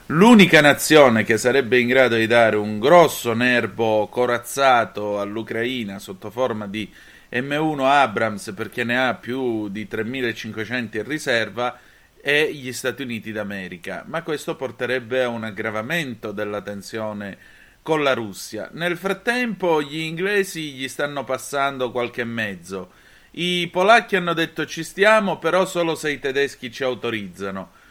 L'unica 0.10 0.62
nazione 0.62 1.24
che 1.24 1.36
sarebbe 1.40 1.80
in 1.80 1.88
grado 1.88 2.16
di 2.16 2.28
dare 2.28 2.58
un 2.58 2.78
grosso 2.78 3.34
nervo 3.34 4.06
corazzato 4.06 5.20
all'Ucraina 5.20 5.98
sotto 5.98 6.30
forma 6.30 6.68
di 6.68 6.88
M1 7.32 7.80
Abrams 7.80 8.54
perché 8.56 8.84
ne 8.84 9.00
ha 9.00 9.16
più 9.16 9.68
di 9.70 9.88
3500 9.88 10.98
in 10.98 11.08
riserva 11.08 11.80
è 12.22 12.48
gli 12.52 12.72
Stati 12.72 13.02
Uniti 13.02 13.32
d'America, 13.32 14.04
ma 14.06 14.22
questo 14.22 14.56
porterebbe 14.56 15.24
a 15.24 15.28
un 15.28 15.44
aggravamento 15.44 16.32
della 16.32 16.62
tensione 16.62 17.38
con 17.82 18.04
la 18.04 18.14
Russia. 18.14 18.70
Nel 18.74 18.98
frattempo 18.98 19.82
gli 19.82 19.98
inglesi 19.98 20.74
gli 20.74 20.88
stanno 20.88 21.24
passando 21.24 21.90
qualche 21.90 22.24
mezzo. 22.26 22.92
I 23.32 23.68
polacchi 23.72 24.16
hanno 24.16 24.34
detto 24.34 24.68
ci 24.68 24.84
stiamo, 24.84 25.40
però 25.40 25.66
solo 25.66 25.96
se 25.96 26.12
i 26.12 26.20
tedeschi 26.20 26.72
ci 26.72 26.84
autorizzano. 26.84 27.84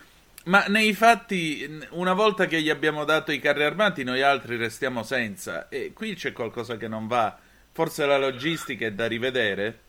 Ma 0.44 0.64
nei 0.66 0.92
fatti, 0.92 1.86
una 1.90 2.12
volta 2.12 2.46
che 2.46 2.60
gli 2.60 2.68
abbiamo 2.68 3.04
dato 3.04 3.32
i 3.32 3.38
carri 3.38 3.64
armati, 3.64 4.04
noi 4.04 4.20
altri 4.20 4.56
restiamo 4.56 5.02
senza. 5.02 5.68
E 5.68 5.92
qui 5.94 6.14
c'è 6.14 6.32
qualcosa 6.32 6.76
che 6.76 6.86
non 6.86 7.06
va. 7.06 7.38
Forse 7.72 8.04
la 8.04 8.18
logistica 8.18 8.84
è 8.86 8.92
da 8.92 9.06
rivedere? 9.06 9.83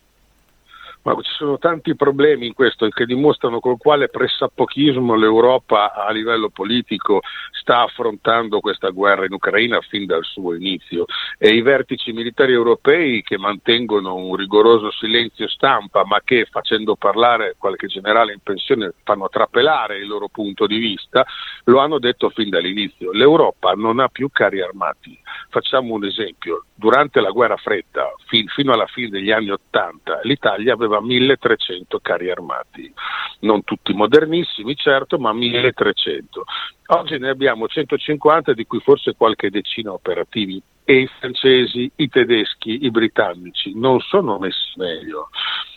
Ma 1.06 1.14
ci 1.22 1.30
sono 1.36 1.56
tanti 1.56 1.94
problemi 1.94 2.48
in 2.48 2.52
questo 2.52 2.88
che 2.88 3.06
dimostrano 3.06 3.60
col 3.60 3.76
quale 3.78 4.08
pressappochismo 4.08 5.14
l'Europa 5.14 5.94
a 5.94 6.10
livello 6.10 6.48
politico 6.48 7.20
sta 7.52 7.82
affrontando 7.82 8.58
questa 8.58 8.90
guerra 8.90 9.24
in 9.24 9.32
Ucraina 9.32 9.80
fin 9.82 10.04
dal 10.04 10.24
suo 10.24 10.54
inizio 10.54 11.04
e 11.38 11.50
i 11.50 11.62
vertici 11.62 12.10
militari 12.10 12.52
europei 12.52 13.22
che 13.22 13.38
mantengono 13.38 14.16
un 14.16 14.34
rigoroso 14.34 14.90
silenzio 14.90 15.46
stampa 15.46 16.04
ma 16.04 16.20
che 16.24 16.48
facendo 16.50 16.96
parlare 16.96 17.54
qualche 17.56 17.86
generale 17.86 18.32
in 18.32 18.40
pensione 18.42 18.92
fanno 19.04 19.28
trapelare 19.28 19.98
il 19.98 20.08
loro 20.08 20.26
punto 20.26 20.66
di 20.66 20.78
vista, 20.78 21.24
lo 21.66 21.78
hanno 21.78 22.00
detto 22.00 22.30
fin 22.30 22.48
dall'inizio. 22.48 23.12
L'Europa 23.12 23.74
non 23.74 24.00
ha 24.00 24.08
più 24.08 24.28
carri 24.32 24.60
armati. 24.60 25.16
Facciamo 25.50 25.94
un 25.94 26.04
esempio. 26.04 26.64
Durante 26.74 27.20
la 27.20 27.30
guerra 27.30 27.56
fredda, 27.56 28.12
fin, 28.26 28.46
fino 28.48 28.72
alla 28.72 28.86
fine 28.86 29.08
degli 29.08 29.30
anni 29.30 29.50
Ottanta, 29.50 30.20
l'Italia 30.24 30.74
aveva 30.74 30.95
aveva 30.96 31.00
1300 31.00 31.98
carri 32.00 32.30
armati, 32.30 32.92
non 33.40 33.64
tutti 33.64 33.92
modernissimi 33.92 34.74
certo, 34.74 35.18
ma 35.18 35.32
1300. 35.32 36.44
Oggi 36.88 37.18
ne 37.18 37.28
abbiamo 37.28 37.66
150 37.68 38.52
di 38.52 38.66
cui 38.66 38.80
forse 38.80 39.14
qualche 39.16 39.50
decina 39.50 39.92
operativi 39.92 40.62
e 40.84 41.00
i 41.00 41.10
francesi, 41.18 41.90
i 41.96 42.08
tedeschi, 42.08 42.84
i 42.84 42.90
britannici 42.90 43.72
non 43.74 44.00
sono 44.00 44.38
messi 44.38 44.72
meglio. 44.76 45.28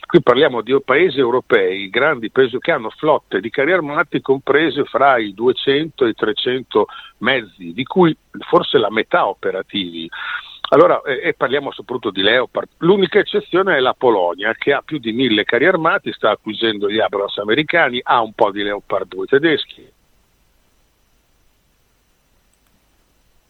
Qui 0.06 0.24
parliamo 0.24 0.62
di 0.62 0.76
paesi 0.84 1.20
europei, 1.20 1.88
grandi 1.90 2.32
paesi 2.32 2.58
che 2.58 2.72
hanno 2.72 2.90
flotte 2.90 3.40
di 3.40 3.52
carri 3.52 3.74
armati 3.74 4.22
comprese 4.22 4.84
fra 4.86 5.20
i 5.20 5.36
200 5.36 6.06
e 6.06 6.10
i 6.10 6.14
300 6.16 6.88
mezzi, 7.20 7.74
di 7.74 7.84
cui 7.84 8.16
forse 8.48 8.80
la 8.80 8.90
metà 8.90 9.28
operativi. 9.28 10.10
Allora, 10.70 11.02
eh, 11.02 11.30
e 11.30 11.34
parliamo 11.34 11.72
soprattutto 11.72 12.12
di 12.12 12.22
Leopard. 12.22 12.68
L'unica 12.78 13.20
eccezione 13.20 13.76
è 13.76 13.80
la 13.80 13.94
Polonia, 13.94 14.54
che 14.54 14.74
ha 14.74 14.82
più 14.84 15.00
di 15.00 15.12
mille 15.12 15.44
carri 15.44 15.66
armati, 15.66 16.12
sta 16.14 16.32
acquisendo 16.32 16.90
gli 16.90 17.00
Abrams 17.00 17.38
americani, 17.38 18.00
ha 18.04 18.22
un 18.22 18.34
po' 18.34 18.52
di 18.52 18.62
Leopard 18.62 19.08
2 19.08 19.26
tedeschi. 19.26 19.92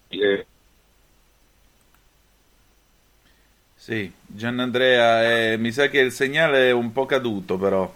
Eh. 0.09 0.45
Sì, 3.75 4.11
Gianandrea, 4.25 5.51
eh, 5.51 5.57
mi 5.57 5.71
sa 5.71 5.87
che 5.87 5.99
il 5.99 6.11
segnale 6.11 6.69
è 6.69 6.71
un 6.71 6.91
po' 6.91 7.05
caduto 7.05 7.57
però. 7.57 7.91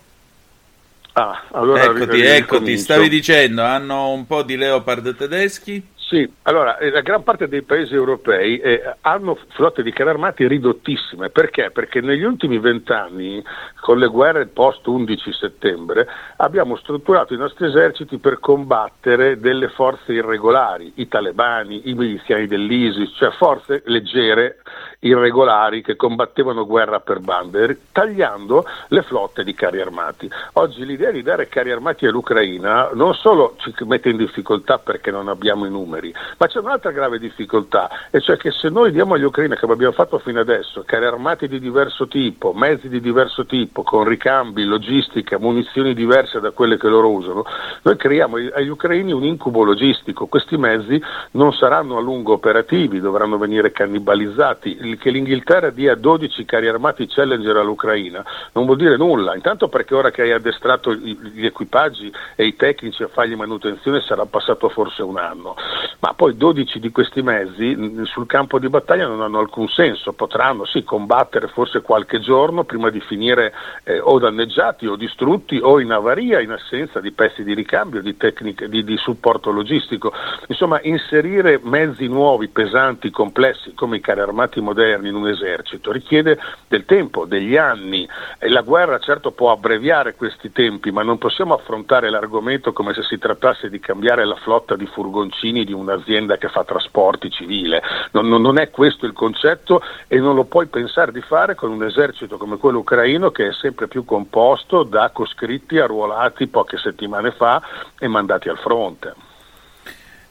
Ah, 1.14 1.46
allora 1.52 1.84
eccoti, 1.84 2.22
eccoti, 2.22 2.78
stavi 2.78 3.08
dicendo, 3.08 3.64
hanno 3.64 4.10
un 4.10 4.26
po' 4.26 4.44
di 4.44 4.58
Leopard 4.58 5.16
tedeschi? 5.16 5.93
Sì, 6.14 6.32
allora 6.44 6.78
eh, 6.78 6.92
la 6.92 7.02
gran 7.02 7.24
parte 7.24 7.48
dei 7.48 7.64
paesi 7.64 7.96
europei 7.96 8.60
eh, 8.60 8.84
hanno 9.02 9.36
flotte 9.56 9.82
di 9.82 9.92
carri 9.92 10.12
armati 10.12 10.48
ridottissime, 10.48 11.32
perché? 11.32 11.72
Perché 11.72 12.02
negli 12.02 12.22
ultimi 12.22 12.60
vent'anni, 12.60 13.44
con 13.82 13.98
le 13.98 14.06
guerre 14.06 14.46
post 14.46 14.86
11 14.86 15.34
settembre, 15.34 16.08
abbiamo 16.38 16.76
strutturato 16.76 17.34
i 17.34 17.38
nostri 17.38 17.66
eserciti 17.66 18.20
per 18.20 18.40
combattere 18.40 19.40
delle 19.40 19.70
forze 19.70 20.14
irregolari, 20.14 20.92
i 20.98 21.08
talebani, 21.08 21.90
i 21.90 21.96
miliziani 21.96 22.46
dell'ISIS, 22.46 23.16
cioè 23.18 23.32
forze 23.32 23.82
leggere 23.86 24.58
irregolari 25.04 25.82
che 25.82 25.96
combattevano 25.96 26.66
guerra 26.66 27.00
per 27.00 27.20
bande, 27.20 27.80
tagliando 27.92 28.66
le 28.90 29.02
flotte 29.04 29.44
di 29.44 29.54
carri 29.54 29.82
armati. 29.82 30.30
Oggi 30.54 30.86
l'idea 30.86 31.12
di 31.12 31.22
dare 31.22 31.48
carri 31.48 31.72
armati 31.72 32.06
all'Ucraina 32.06 32.90
non 32.94 33.14
solo 33.14 33.56
ci 33.58 33.74
mette 33.86 34.10
in 34.10 34.18
difficoltà 34.18 34.78
perché 34.80 35.12
non 35.12 35.28
abbiamo 35.28 35.66
i 35.66 35.70
numeri, 35.70 36.03
ma 36.38 36.48
c'è 36.48 36.60
un'altra 36.60 36.92
grave 36.92 37.20
difficoltà, 37.20 38.10
e 38.10 38.20
cioè 38.20 38.38
che 38.38 38.52
se 38.52 38.70
noi 38.70 38.92
diamo 38.92 39.14
agli 39.14 39.24
ucraini, 39.24 39.56
come 39.56 39.74
abbiamo 39.74 39.94
fatto 39.94 40.18
fino 40.20 40.40
adesso, 40.40 40.84
carri 40.86 41.06
armati 41.06 41.48
di 41.48 41.60
diverso 41.60 42.08
tipo, 42.08 42.54
mezzi 42.54 42.90
di 42.90 43.00
diverso 43.00 43.46
tipo, 43.46 43.84
con 43.84 44.04
ricambi, 44.04 44.64
logistica, 44.64 45.38
munizioni 45.38 45.94
diverse 45.94 46.40
da 46.40 46.52
quelle 46.52 46.78
che 46.78 46.88
loro 46.88 47.12
usano, 47.12 47.46
noi 47.84 47.96
creiamo 47.96 48.38
agli 48.54 48.70
ucraini 48.70 49.12
un 49.12 49.24
incubo 49.24 49.64
logistico. 49.64 50.28
Questi 50.28 50.58
mezzi 50.58 51.02
non 51.32 51.54
saranno 51.54 51.98
a 51.98 52.02
lungo 52.02 52.34
operativi, 52.34 53.00
dovranno 53.00 53.38
venire 53.38 53.72
cannibalizzati. 53.72 54.98
Che 54.98 55.10
l'Inghilterra 55.10 55.70
dia 55.70 55.96
12 55.96 56.46
carri 56.46 56.68
armati 56.68 57.08
Challenger 57.08 57.58
all'Ucraina 57.58 58.24
non 58.54 58.66
vuol 58.66 58.78
dire 58.78 58.98
nulla, 58.98 59.36
intanto 59.36 59.68
perché 59.68 59.96
ora 59.96 60.12
che 60.12 60.22
hai 60.22 60.32
addestrato 60.32 60.94
gli 60.94 61.46
equipaggi 61.46 62.12
e 62.36 62.46
i 62.46 62.56
tecnici 62.56 63.04
a 63.04 63.08
fargli 63.08 63.36
manutenzione 63.36 64.02
sarà 64.02 64.26
passato 64.26 64.70
forse 64.70 65.02
un 65.04 65.18
anno, 65.18 65.56
ma 66.00 66.14
poi 66.14 66.36
12 66.36 66.80
di 66.80 66.92
questi 66.92 67.22
mezzi 67.22 68.02
sul 68.06 68.26
campo 68.26 68.60
di 68.60 68.70
battaglia 68.70 69.08
non 69.08 69.22
hanno 69.22 69.40
alcun 69.40 69.68
senso, 69.68 70.14
potranno 70.14 70.66
sì 70.66 70.84
combattere 70.84 71.48
forse 71.48 71.82
qualche 71.82 72.20
giorno 72.20 72.64
prima 72.64 72.90
di 72.90 73.00
finire 73.02 73.54
eh, 73.84 74.00
o 74.00 74.20
danneggiati 74.20 74.88
o 74.88 74.96
distrutti 74.96 75.60
o 75.62 75.80
in 75.80 75.92
avaria 75.92 76.40
in 76.40 76.52
assenza 76.52 77.00
di 77.00 77.12
pezzi 77.12 77.44
di 77.44 77.54
ricambio, 77.54 78.02
di, 78.02 78.18
tecniche, 78.18 78.70
di, 78.70 78.84
di 78.84 78.98
supporto 78.98 79.52
logistico, 79.52 80.14
insomma 80.48 80.80
inserire 80.84 81.60
mezzi 81.64 82.08
nuovi, 82.08 82.48
pesanti, 82.48 83.10
complessi 83.10 83.74
come 83.74 83.98
i 83.98 84.02
carri 84.02 84.22
armati 84.22 84.60
moderni 84.60 85.10
in 85.10 85.16
un 85.16 85.28
esercito, 85.28 85.92
richiede 85.92 86.40
del 86.68 86.86
tempo, 86.86 87.26
degli 87.26 87.58
anni. 87.58 88.08
E 88.40 88.50
la 88.50 88.62
guerra 88.62 89.00
certo 89.00 89.32
può 89.32 89.52
abbreviare 89.52 90.16
questi 90.16 90.52
tempi, 90.52 90.92
ma 90.92 91.04
non 91.04 91.18
possiamo 91.18 91.54
affrontare 91.54 92.10
l'argomento 92.10 92.74
come 92.74 92.94
se 92.94 93.04
si 93.04 93.18
trattasse 93.18 93.70
di 93.70 93.80
cambiare 93.80 94.26
la 94.26 94.36
flotta 94.36 94.76
di 94.76 94.86
furgoncini 94.86 95.64
di 95.64 95.74
un'azienda 95.84 96.38
che 96.38 96.50
fa 96.50 96.64
trasporti 96.64 97.30
civile. 97.30 97.82
Non, 98.12 98.28
non 98.28 98.58
è 98.58 98.70
questo 98.70 99.06
il 99.06 99.14
concetto 99.14 99.82
e 100.08 100.18
non 100.18 100.36
lo 100.36 100.46
puoi 100.46 100.68
pensare 100.68 101.12
di 101.12 101.22
fare 101.22 101.56
con 101.56 101.72
un 101.72 101.84
esercito 101.84 102.38
come 102.38 102.58
quello 102.58 102.80
ucraino 102.80 103.32
che 103.32 103.50
è 103.50 103.54
sempre 103.54 103.88
più 103.88 104.04
composto 104.06 104.84
da 104.84 105.10
coscritti 105.12 105.78
arruolati 105.78 106.48
poche 106.48 106.78
settimane 106.78 107.32
fa 107.32 107.62
e 108.00 108.08
mandati 108.08 108.50
al 108.50 108.58
fronte. 108.58 109.14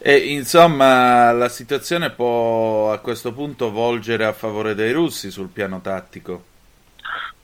E, 0.05 0.17
insomma, 0.17 1.31
la 1.31 1.49
situazione 1.49 2.11
può 2.11 2.91
a 2.91 2.99
questo 2.99 3.33
punto 3.33 3.71
volgere 3.71 4.25
a 4.25 4.33
favore 4.33 4.75
dei 4.75 4.91
russi 4.91 5.31
sul 5.31 5.49
piano 5.49 5.81
tattico. 5.81 6.51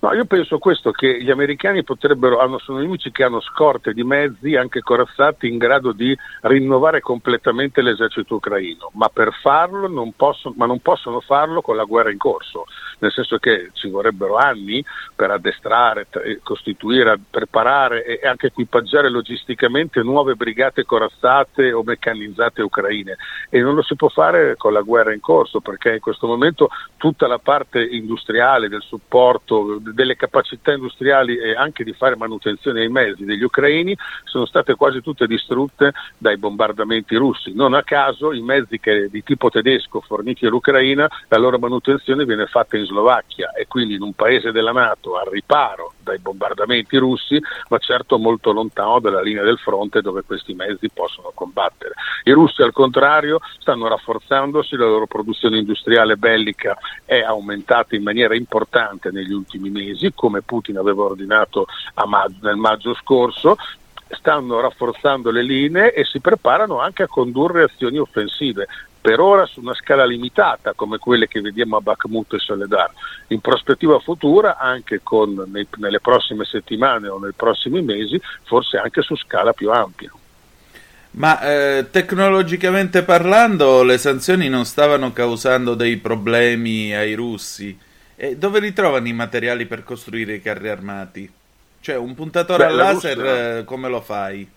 No, 0.01 0.12
io 0.12 0.26
penso 0.26 0.59
questo, 0.59 0.92
che 0.92 1.20
gli 1.20 1.30
americani 1.30 1.82
potrebbero, 1.82 2.38
hanno, 2.38 2.59
sono 2.59 2.78
nemici 2.78 3.11
che 3.11 3.24
hanno 3.24 3.40
scorte 3.40 3.92
di 3.92 4.05
mezzi 4.05 4.55
anche 4.55 4.80
corazzati 4.80 5.49
in 5.49 5.59
grado 5.59 5.90
di 5.90 6.16
rinnovare 6.42 7.01
completamente 7.01 7.82
l'esercito 7.82 8.36
ucraino, 8.36 8.92
ma 8.94 9.09
per 9.09 9.32
farlo 9.42 9.88
non 9.88 10.12
possono, 10.12 10.55
ma 10.57 10.66
non 10.66 10.78
possono 10.78 11.18
farlo 11.18 11.62
con 11.62 11.74
la 11.74 11.82
guerra 11.82 12.12
in 12.12 12.18
corso, 12.18 12.66
nel 13.01 13.11
senso 13.11 13.38
che 13.38 13.70
ci 13.72 13.88
vorrebbero 13.88 14.36
anni 14.36 14.84
per 15.16 15.32
addestrare, 15.32 16.07
costituire, 16.44 17.18
preparare 17.28 18.05
e 18.05 18.24
anche 18.24 18.46
equipaggiare 18.46 19.11
logisticamente 19.11 20.01
nuove 20.03 20.36
brigate 20.36 20.84
corazzate 20.84 21.72
o 21.72 21.82
meccanizzate 21.82 22.62
ucraine. 22.62 23.16
E 23.51 23.61
non 23.61 23.74
lo 23.74 23.82
si 23.82 23.96
può 23.96 24.09
fare 24.09 24.55
con 24.57 24.72
la 24.72 24.82
guerra 24.82 25.12
in 25.12 25.20
corso 25.20 25.59
perché 25.59 25.94
in 25.94 26.01
questo 26.01 26.28
momento 26.28 26.68
tutta 26.99 27.26
la 27.26 27.38
parte 27.38 27.82
industriale 27.82 28.68
del 28.68 28.82
supporto 28.82 29.80
delle 29.93 30.16
capacità 30.16 30.72
industriali 30.72 31.36
e 31.39 31.55
anche 31.55 31.84
di 31.84 31.93
fare 31.93 32.16
manutenzione 32.16 32.80
ai 32.80 32.89
mezzi 32.89 33.24
degli 33.24 33.43
ucraini 33.43 33.97
sono 34.24 34.47
state 34.47 34.74
quasi 34.74 35.01
tutte 35.01 35.26
distrutte 35.26 35.93
dai 36.16 36.36
bombardamenti 36.36 37.16
russi. 37.16 37.55
Non 37.55 37.74
a 37.74 37.82
caso 37.82 38.32
i 38.32 38.43
mezzi 38.43 38.78
che, 38.78 39.09
di 39.11 39.22
tipo 39.22 39.51
tedesco 39.51 40.01
forniti 40.01 40.47
all'Ucraina, 40.47 41.09
la 41.28 41.39
loro 41.39 41.59
manutenzione 41.59 42.24
viene 42.24 42.47
fatta 42.47 42.76
in 42.76 42.84
Slovacchia 42.84 43.53
e 43.53 43.66
quindi 43.66 43.95
in 43.95 44.03
un 44.03 44.12
paese 44.12 44.53
della 44.53 44.72
Nato 44.72 45.16
al 45.16 45.28
riparo 45.30 45.95
dai 46.03 46.18
bombardamenti 46.18 46.97
russi, 46.97 47.41
ma 47.68 47.78
certo 47.78 48.18
molto 48.18 48.53
lontano 48.53 49.01
dalla 49.01 49.20
linea 49.20 49.43
del 49.43 49.59
fronte 49.59 50.01
dove 50.01 50.22
questi 50.22 50.55
mezzi 50.55 50.89
possono 50.91 51.32
combattere. 51.34 51.95
I 52.24 52.32
russi 52.32 52.62
al 52.62 52.72
contrario 52.72 53.41
stanno 53.59 53.89
rafforzandosi, 53.89 54.76
la 54.76 54.86
loro 54.86 55.07
produzione 55.07 55.59
industriale 55.59 56.16
bellica 56.16 56.76
è 57.05 57.20
aumentata 57.20 57.95
in 57.95 58.03
maniera 58.03 58.34
importante 58.34 59.11
negli 59.11 59.32
ultimi 59.32 59.70
mesi, 59.70 59.78
come 60.14 60.43
Putin 60.43 60.79
aveva 60.79 61.05
ordinato 61.05 61.66
maggio, 62.07 62.37
nel 62.43 62.57
maggio 62.57 62.95
scorso, 62.95 63.57
stanno 64.11 64.61
rafforzando 64.61 65.31
le 65.31 65.43
linee 65.43 65.93
e 65.93 66.05
si 66.05 66.20
preparano 66.20 66.81
anche 66.81 67.03
a 67.03 67.09
condurre 67.09 67.64
azioni 67.64 67.99
offensive 67.99 68.66
per 69.01 69.20
ora 69.20 69.47
su 69.47 69.61
una 69.61 69.74
scala 69.74 70.05
limitata 70.05 70.72
come 70.74 70.99
quelle 70.99 71.29
che 71.29 71.41
vediamo 71.41 71.76
a 71.76 71.81
Bakhmut 71.81 72.35
e 72.35 72.39
Soledar. 72.39 72.91
In 73.29 73.41
prospettiva 73.41 73.99
futura, 74.01 74.59
anche 74.59 75.01
con, 75.03 75.45
nei, 75.51 75.66
nelle 75.76 76.01
prossime 76.01 76.45
settimane 76.45 77.09
o 77.09 77.18
nei 77.18 77.33
prossimi 77.35 77.81
mesi, 77.81 78.20
forse 78.43 78.76
anche 78.76 79.03
su 79.03 79.16
scala 79.16 79.53
più 79.53 79.70
ampia. 79.70 80.12
Ma 81.12 81.41
eh, 81.41 81.87
tecnologicamente 81.91 83.03
parlando, 83.03 83.83
le 83.83 83.99
sanzioni 83.99 84.49
non 84.49 84.64
stavano 84.64 85.12
causando 85.12 85.74
dei 85.74 85.97
problemi 85.97 86.95
ai 86.95 87.14
russi? 87.14 87.87
E 88.21 88.37
dove 88.37 88.59
ritrovano 88.59 89.07
i 89.07 89.12
materiali 89.12 89.64
per 89.66 89.85
costruire 89.85 90.35
i 90.35 90.43
carri 90.43 90.69
armati? 90.69 91.31
Cioè, 91.81 91.95
un 91.95 92.16
puntatore 92.16 92.66
Beh, 92.66 92.73
a 92.73 92.75
laser, 92.75 93.16
Russia... 93.16 93.59
Eh, 93.59 93.64
come 93.64 93.89
lo 93.89 94.01
fai? 94.01 94.49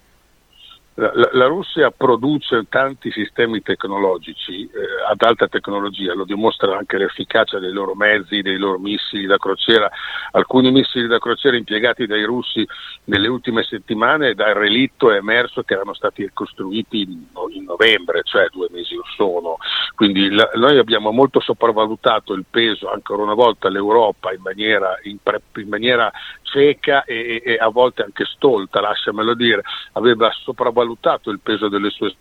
La, 0.95 1.29
la, 1.31 1.45
Russia 1.45 1.89
produce 1.89 2.65
tanti 2.67 3.11
sistemi 3.11 3.61
tecnologici 3.61 4.63
eh, 4.63 5.09
ad 5.09 5.21
alta 5.21 5.47
tecnologia, 5.47 6.13
lo 6.13 6.25
dimostra 6.25 6.77
anche 6.77 6.97
l'efficacia 6.97 7.59
dei 7.59 7.71
loro 7.71 7.95
mezzi, 7.95 8.41
dei 8.41 8.57
loro 8.57 8.77
missili 8.77 9.25
da 9.25 9.37
crociera. 9.37 9.89
Alcuni 10.31 10.69
missili 10.69 11.07
da 11.07 11.17
crociera 11.17 11.55
impiegati 11.55 12.05
dai 12.05 12.25
russi 12.25 12.67
nelle 13.05 13.29
ultime 13.29 13.63
settimane 13.63 14.33
dal 14.33 14.53
relitto 14.53 15.11
è 15.11 15.15
emerso 15.15 15.63
che 15.63 15.75
erano 15.75 15.93
stati 15.93 16.29
costruiti 16.33 17.03
in, 17.03 17.23
in 17.53 17.63
novembre, 17.63 18.23
cioè 18.23 18.47
due 18.51 18.67
mesi 18.69 18.97
or 18.97 19.07
sono. 19.15 19.57
Quindi 19.95 20.29
la, 20.29 20.49
noi 20.55 20.77
abbiamo 20.77 21.11
molto 21.11 21.39
sopravvalutato 21.39 22.33
il 22.33 22.43
peso, 22.49 22.91
ancora 22.91 23.23
una 23.23 23.33
volta, 23.33 23.69
l'Europa 23.69 24.33
in 24.33 24.41
maniera, 24.41 24.99
in 25.03 25.19
pre, 25.23 25.41
in 25.55 25.69
maniera 25.69 26.11
cieca 26.43 27.05
e, 27.05 27.41
e, 27.45 27.55
a 27.55 27.69
volte 27.69 28.03
anche 28.03 28.25
stolta, 28.25 28.81
lasciamelo 28.81 29.33
dire, 29.33 29.61
aveva 29.93 30.29
sopravvalutato 30.31 30.79
il 30.83 31.39
peso 31.41 31.69
delle 31.69 31.89
sue 31.89 32.15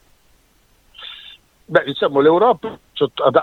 Beh, 1.70 1.84
diciamo 1.84 2.18
l'Europa 2.18 2.76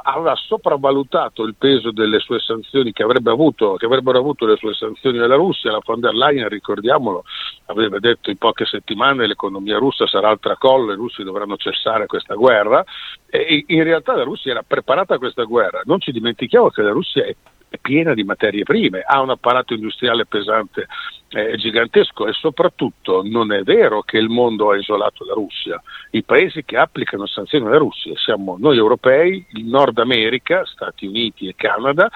aveva 0.03 0.35
sopravvalutato 0.35 1.43
il 1.43 1.55
peso 1.57 1.91
delle 1.91 2.19
sue 2.19 2.39
sanzioni 2.39 2.91
che, 2.91 3.01
avrebbe 3.01 3.31
avuto, 3.31 3.75
che 3.75 3.85
avrebbero 3.85 4.19
avuto 4.19 4.45
le 4.45 4.57
sue 4.57 4.73
sanzioni 4.73 5.17
alla 5.19 5.35
Russia. 5.35 5.71
La 5.71 5.79
von 5.81 6.01
der 6.01 6.13
Leyen, 6.13 6.49
ricordiamolo, 6.49 7.23
aveva 7.67 7.99
detto 7.99 8.29
in 8.29 8.35
poche 8.35 8.65
settimane 8.65 9.27
l'economia 9.27 9.77
russa 9.77 10.05
sarà 10.07 10.27
al 10.27 10.41
tracollo, 10.41 10.91
i 10.91 10.97
russi 10.97 11.23
dovranno 11.23 11.55
cessare 11.55 12.05
questa 12.05 12.35
guerra. 12.35 12.83
E 13.29 13.63
in 13.67 13.83
realtà 13.83 14.13
la 14.13 14.23
Russia 14.23 14.51
era 14.51 14.61
preparata 14.61 15.15
a 15.15 15.19
questa 15.19 15.43
guerra. 15.43 15.81
Non 15.85 16.01
ci 16.01 16.11
dimentichiamo 16.11 16.69
che 16.69 16.81
la 16.81 16.91
Russia 16.91 17.23
è 17.23 17.33
è 17.69 17.77
piena 17.77 18.13
di 18.13 18.23
materie 18.23 18.63
prime, 18.63 19.01
ha 19.01 19.21
un 19.21 19.29
apparato 19.29 19.73
industriale 19.73 20.25
pesante 20.25 20.87
eh, 21.29 21.57
gigantesco 21.57 22.27
e 22.27 22.33
soprattutto 22.33 23.21
non 23.25 23.51
è 23.51 23.63
vero 23.63 24.01
che 24.01 24.17
il 24.17 24.29
mondo 24.29 24.71
ha 24.71 24.77
isolato 24.77 25.25
la 25.25 25.33
Russia. 25.33 25.81
I 26.11 26.23
paesi 26.23 26.63
che 26.63 26.77
applicano 26.77 27.25
sanzioni 27.25 27.65
alla 27.65 27.77
Russia 27.77 28.13
siamo 28.15 28.57
noi 28.59 28.77
europei, 28.77 29.45
il 29.53 29.65
Nord 29.65 29.97
America, 29.99 30.65
Stati 30.65 31.05
Uniti 31.05 31.47
e 31.47 31.55
Canada, 31.55 32.09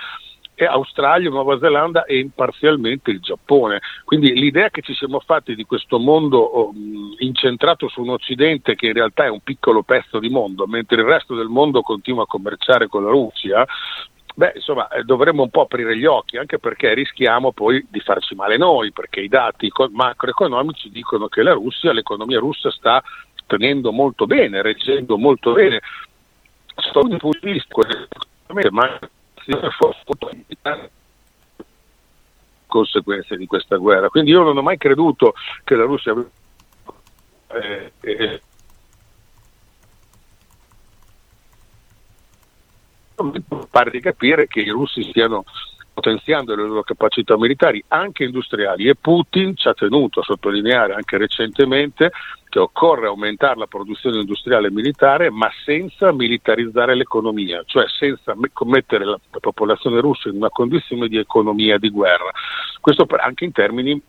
e 0.62 0.66
Australia, 0.66 1.30
Nuova 1.30 1.58
Zelanda 1.58 2.06
e 2.06 2.30
parzialmente 2.34 3.10
il 3.10 3.20
Giappone. 3.20 3.80
Quindi 4.06 4.34
l'idea 4.34 4.70
che 4.70 4.82
ci 4.82 4.94
siamo 4.94 5.20
fatti 5.20 5.56
di 5.56 5.64
questo 5.64 5.98
mondo 5.98 6.38
oh, 6.38 6.72
incentrato 7.18 7.90
su 7.90 8.02
un 8.02 8.10
Occidente 8.10 8.76
che 8.76 8.88
in 8.88 8.94
realtà 8.94 9.26
è 9.26 9.30
un 9.30 9.40
piccolo 9.42 9.82
pezzo 9.82 10.20
di 10.20 10.30
mondo, 10.30 10.68
mentre 10.68 11.02
il 11.02 11.08
resto 11.08 11.34
del 11.34 11.48
mondo 11.48 11.82
continua 11.82 12.24
a 12.24 12.28
commerciare 12.28 12.88
con 12.88 13.04
la 13.04 13.10
Russia, 13.10 13.66
Beh, 14.34 14.54
insomma, 14.56 14.88
eh, 14.90 15.04
dovremmo 15.04 15.44
un 15.44 15.50
po' 15.50 15.62
aprire 15.62 15.98
gli 15.98 16.06
occhi, 16.06 16.38
anche 16.38 16.58
perché 16.58 16.94
rischiamo 16.94 17.52
poi 17.52 17.86
di 17.90 18.00
farci 18.00 18.36
male 18.36 18.58
noi, 18.58 18.92
perché 18.92 19.20
i 19.22 19.28
dati 19.28 19.72
macroeconomici 19.92 20.90
dicono 20.90 21.28
che 21.28 21.44
la 21.44 21.54
Russia, 21.54 21.92
l'economia 21.92 22.40
russa 22.40 22.72
sta 22.72 23.04
tenendo 23.46 23.92
molto 23.92 24.26
bene, 24.26 24.62
reggendo 24.62 25.18
molto 25.18 25.54
bene. 25.54 25.82
Sotto 26.76 27.08
un 27.08 27.18
punto 27.18 27.40
di 27.42 27.52
vista, 27.52 27.76
ma 28.72 29.00
conseguenze 32.72 33.36
di 33.36 33.46
questa 33.46 33.76
guerra. 33.76 34.08
Quindi 34.08 34.32
io 34.32 34.44
non 34.44 34.58
ho 34.58 34.62
mai 34.62 34.78
creduto 34.78 35.34
che 35.66 35.76
la 35.76 35.84
Russia 35.84 36.16
eh, 37.48 37.92
eh, 38.00 38.42
pare 43.70 43.92
di 43.92 44.00
capire 44.00 44.48
che 44.48 44.62
i 44.62 44.70
russi 44.70 45.04
stiano 45.04 45.44
potenziando 45.94 46.56
le 46.56 46.64
loro 46.64 46.84
capacità 46.84 47.38
militari 47.38 47.84
anche 47.90 48.24
industriali 48.24 48.88
e 48.88 48.96
Putin 48.96 49.56
ci 49.56 49.68
ha 49.68 49.74
tenuto 49.74 50.22
a 50.22 50.24
sottolineare 50.24 50.94
anche 50.94 51.18
recentemente 51.18 52.12
che 52.52 52.60
occorre 52.60 53.08
aumentare 53.08 53.58
la 53.58 53.66
produzione 53.66 54.20
industriale 54.20 54.68
e 54.68 54.72
militare 54.72 55.30
ma 55.30 55.50
senza 55.64 56.12
militarizzare 56.12 56.96
l'economia, 56.96 57.64
cioè 57.66 57.86
senza 57.88 58.36
mettere 58.66 59.06
la, 59.06 59.18
la 59.32 59.40
popolazione 59.40 60.02
russa 60.02 60.28
in 60.28 60.36
una 60.36 60.50
condizione 60.50 61.08
di 61.08 61.18
economia 61.18 61.78
di 61.78 61.90
guerra. 61.90 62.30
Questo 62.82 63.06
anche 63.20 63.46
in 63.46 63.54
termini 63.54 64.02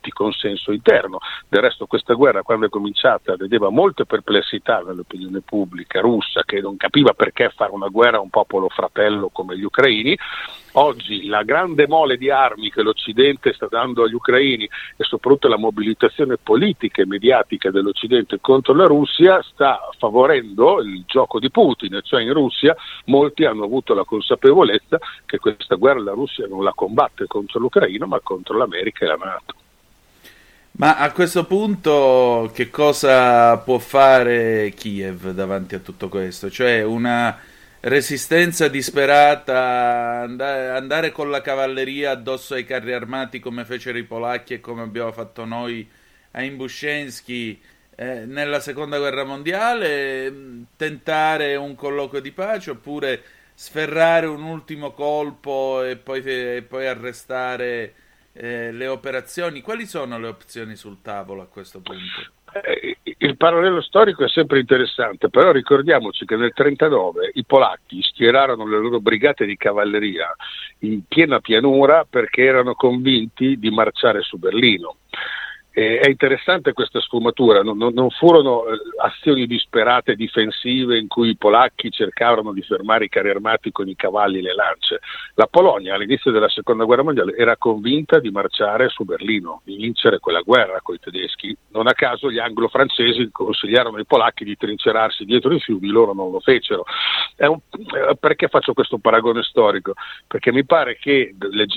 di 0.00 0.10
consenso 0.12 0.72
interno. 0.72 1.18
Del 1.46 1.60
resto 1.60 1.86
questa 1.86 2.14
guerra 2.14 2.42
quando 2.42 2.66
è 2.66 2.68
cominciata 2.70 3.36
vedeva 3.36 3.68
molte 3.68 4.06
perplessità 4.06 4.80
nell'opinione 4.80 5.40
pubblica 5.40 6.00
russa 6.00 6.42
che 6.44 6.60
non 6.60 6.78
capiva 6.78 7.12
perché 7.12 7.52
fare 7.54 7.72
una 7.72 7.88
guerra 7.88 8.16
a 8.16 8.20
un 8.20 8.30
popolo 8.30 8.70
fratello 8.70 9.28
come 9.30 9.58
gli 9.58 9.64
ucraini. 9.64 10.16
Oggi 10.74 11.26
la 11.26 11.42
grande 11.42 11.88
mole 11.88 12.16
di 12.16 12.30
armi 12.30 12.70
che 12.70 12.82
l'Occidente 12.82 13.52
sta 13.52 13.66
dando 13.68 14.04
agli 14.04 14.14
ucraini 14.14 14.64
e 14.64 15.04
soprattutto 15.04 15.48
la 15.48 15.58
mobilitazione 15.58 16.36
politica 16.40 17.02
e 17.02 17.06
mediatica 17.06 17.70
dello 17.70 17.89
dell'Occidente 17.90 18.38
contro 18.40 18.74
la 18.74 18.86
Russia 18.86 19.42
sta 19.42 19.80
favorendo 19.98 20.80
il 20.80 21.04
gioco 21.06 21.38
di 21.38 21.50
Putin, 21.50 22.00
cioè 22.02 22.22
in 22.22 22.32
Russia 22.32 22.74
molti 23.06 23.44
hanno 23.44 23.64
avuto 23.64 23.94
la 23.94 24.04
consapevolezza 24.04 24.98
che 25.26 25.38
questa 25.38 25.74
guerra 25.74 26.00
la 26.00 26.12
Russia 26.12 26.46
non 26.46 26.62
la 26.62 26.72
combatte 26.74 27.26
contro 27.26 27.58
l'Ucraina 27.58 28.06
ma 28.06 28.20
contro 28.20 28.56
l'America 28.56 29.04
e 29.04 29.08
la 29.08 29.16
Nato. 29.16 29.54
Ma 30.72 30.96
a 30.96 31.12
questo 31.12 31.44
punto 31.44 32.50
che 32.54 32.70
cosa 32.70 33.58
può 33.58 33.78
fare 33.78 34.72
Kiev 34.74 35.32
davanti 35.32 35.74
a 35.74 35.80
tutto 35.80 36.08
questo? 36.08 36.48
Cioè 36.48 36.82
una 36.82 37.38
resistenza 37.80 38.68
disperata, 38.68 40.22
andare 40.22 41.12
con 41.12 41.28
la 41.28 41.40
cavalleria 41.40 42.12
addosso 42.12 42.54
ai 42.54 42.64
carri 42.64 42.92
armati 42.92 43.40
come 43.40 43.64
fecero 43.64 43.98
i 43.98 44.04
polacchi 44.04 44.54
e 44.54 44.60
come 44.60 44.82
abbiamo 44.82 45.12
fatto 45.12 45.44
noi 45.44 45.86
a 46.32 46.42
Imbuscensky 46.42 47.60
eh, 48.00 48.24
nella 48.24 48.60
seconda 48.60 48.96
guerra 48.96 49.24
mondiale, 49.24 50.30
mm, 50.30 50.62
tentare 50.74 51.54
un 51.56 51.74
colloquio 51.74 52.22
di 52.22 52.32
pace 52.32 52.70
oppure 52.70 53.22
sferrare 53.52 54.24
un 54.24 54.42
ultimo 54.42 54.92
colpo 54.92 55.82
e 55.82 55.96
poi, 55.96 56.22
e 56.24 56.64
poi 56.66 56.86
arrestare 56.86 57.92
eh, 58.32 58.72
le 58.72 58.86
operazioni? 58.86 59.60
Quali 59.60 59.84
sono 59.84 60.18
le 60.18 60.28
opzioni 60.28 60.76
sul 60.76 61.02
tavolo 61.02 61.42
a 61.42 61.46
questo 61.46 61.80
punto? 61.80 62.32
Eh, 62.64 62.96
il 63.18 63.36
parallelo 63.36 63.82
storico 63.82 64.24
è 64.24 64.28
sempre 64.28 64.60
interessante, 64.60 65.28
però 65.28 65.52
ricordiamoci 65.52 66.24
che 66.24 66.36
nel 66.36 66.54
1939 66.56 67.32
i 67.34 67.44
polacchi 67.44 68.00
schierarono 68.00 68.66
le 68.66 68.78
loro 68.78 69.00
brigate 69.00 69.44
di 69.44 69.58
cavalleria 69.58 70.34
in 70.80 71.02
piena 71.06 71.38
pianura 71.40 72.06
perché 72.08 72.44
erano 72.44 72.72
convinti 72.72 73.58
di 73.58 73.68
marciare 73.68 74.22
su 74.22 74.38
Berlino. 74.38 74.96
Eh, 75.72 76.00
è 76.00 76.08
interessante 76.08 76.72
questa 76.72 77.00
sfumatura, 77.00 77.62
non, 77.62 77.76
non, 77.76 77.92
non 77.92 78.10
furono 78.10 78.66
eh, 78.66 78.76
azioni 79.00 79.46
disperate 79.46 80.16
difensive 80.16 80.98
in 80.98 81.06
cui 81.06 81.30
i 81.30 81.36
polacchi 81.36 81.92
cercarono 81.92 82.52
di 82.52 82.62
fermare 82.62 83.04
i 83.04 83.08
carri 83.08 83.30
armati 83.30 83.70
con 83.70 83.88
i 83.88 83.94
cavalli 83.94 84.38
e 84.38 84.42
le 84.42 84.54
lance. 84.54 85.00
La 85.34 85.46
Polonia 85.46 85.94
all'inizio 85.94 86.32
della 86.32 86.48
seconda 86.48 86.84
guerra 86.84 87.04
mondiale 87.04 87.36
era 87.36 87.56
convinta 87.56 88.18
di 88.18 88.30
marciare 88.30 88.88
su 88.88 89.04
Berlino, 89.04 89.60
di 89.64 89.76
vincere 89.76 90.18
quella 90.18 90.40
guerra 90.40 90.80
con 90.82 90.96
i 90.96 90.98
tedeschi. 90.98 91.56
Non 91.68 91.86
a 91.86 91.92
caso 91.92 92.32
gli 92.32 92.38
anglo-francesi 92.38 93.28
consigliarono 93.30 93.98
ai 93.98 94.06
polacchi 94.06 94.42
di 94.44 94.56
trincerarsi 94.56 95.24
dietro 95.24 95.54
i 95.54 95.60
fiumi, 95.60 95.86
loro 95.86 96.12
non 96.12 96.32
lo 96.32 96.40
fecero. 96.40 96.84
Un, 97.36 97.58
eh, 97.74 98.16
perché 98.18 98.48
faccio 98.48 98.72
questo 98.72 98.98
paragone 98.98 99.42
storico? 99.42 99.94
Perché 100.26 100.52
mi 100.52 100.64
pare 100.64 100.98
che 101.00 101.34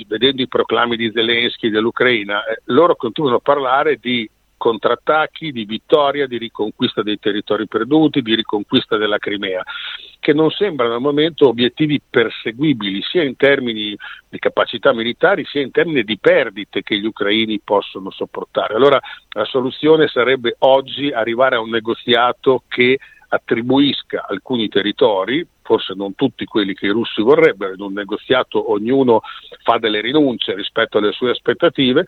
vedendo 0.08 0.42
i 0.42 0.48
proclami 0.48 0.96
di 0.96 1.12
Zelensky 1.14 1.70
dell'Ucraina, 1.70 2.44
eh, 2.44 2.60
loro 2.66 2.96
continuano 2.96 3.36
a 3.36 3.40
parlare 3.40 3.82
parlare 3.84 3.98
di 4.00 4.28
contrattacchi, 4.56 5.52
di 5.52 5.66
vittoria, 5.66 6.26
di 6.26 6.38
riconquista 6.38 7.02
dei 7.02 7.18
territori 7.18 7.66
perduti, 7.66 8.22
di 8.22 8.34
riconquista 8.34 8.96
della 8.96 9.18
Crimea, 9.18 9.62
che 10.18 10.32
non 10.32 10.50
sembrano 10.50 10.94
al 10.94 11.02
momento 11.02 11.48
obiettivi 11.48 12.00
perseguibili 12.08 13.02
sia 13.02 13.24
in 13.24 13.36
termini 13.36 13.94
di 14.26 14.38
capacità 14.38 14.94
militari 14.94 15.44
sia 15.44 15.60
in 15.60 15.70
termini 15.70 16.02
di 16.02 16.16
perdite 16.18 16.82
che 16.82 16.98
gli 16.98 17.04
ucraini 17.04 17.60
possono 17.62 18.10
sopportare. 18.10 18.74
Allora 18.74 18.98
la 19.30 19.44
soluzione 19.44 20.08
sarebbe 20.08 20.56
oggi 20.60 21.10
arrivare 21.10 21.56
a 21.56 21.60
un 21.60 21.68
negoziato 21.68 22.62
che 22.66 22.98
attribuisca 23.28 24.24
alcuni 24.26 24.68
territori, 24.68 25.46
forse 25.60 25.92
non 25.94 26.14
tutti 26.14 26.46
quelli 26.46 26.72
che 26.72 26.86
i 26.86 26.90
russi 26.90 27.20
vorrebbero, 27.20 27.74
in 27.74 27.80
un 27.80 27.92
negoziato 27.92 28.70
ognuno 28.70 29.22
fa 29.62 29.76
delle 29.78 30.00
rinunce 30.00 30.54
rispetto 30.54 30.98
alle 30.98 31.12
sue 31.12 31.30
aspettative, 31.30 32.04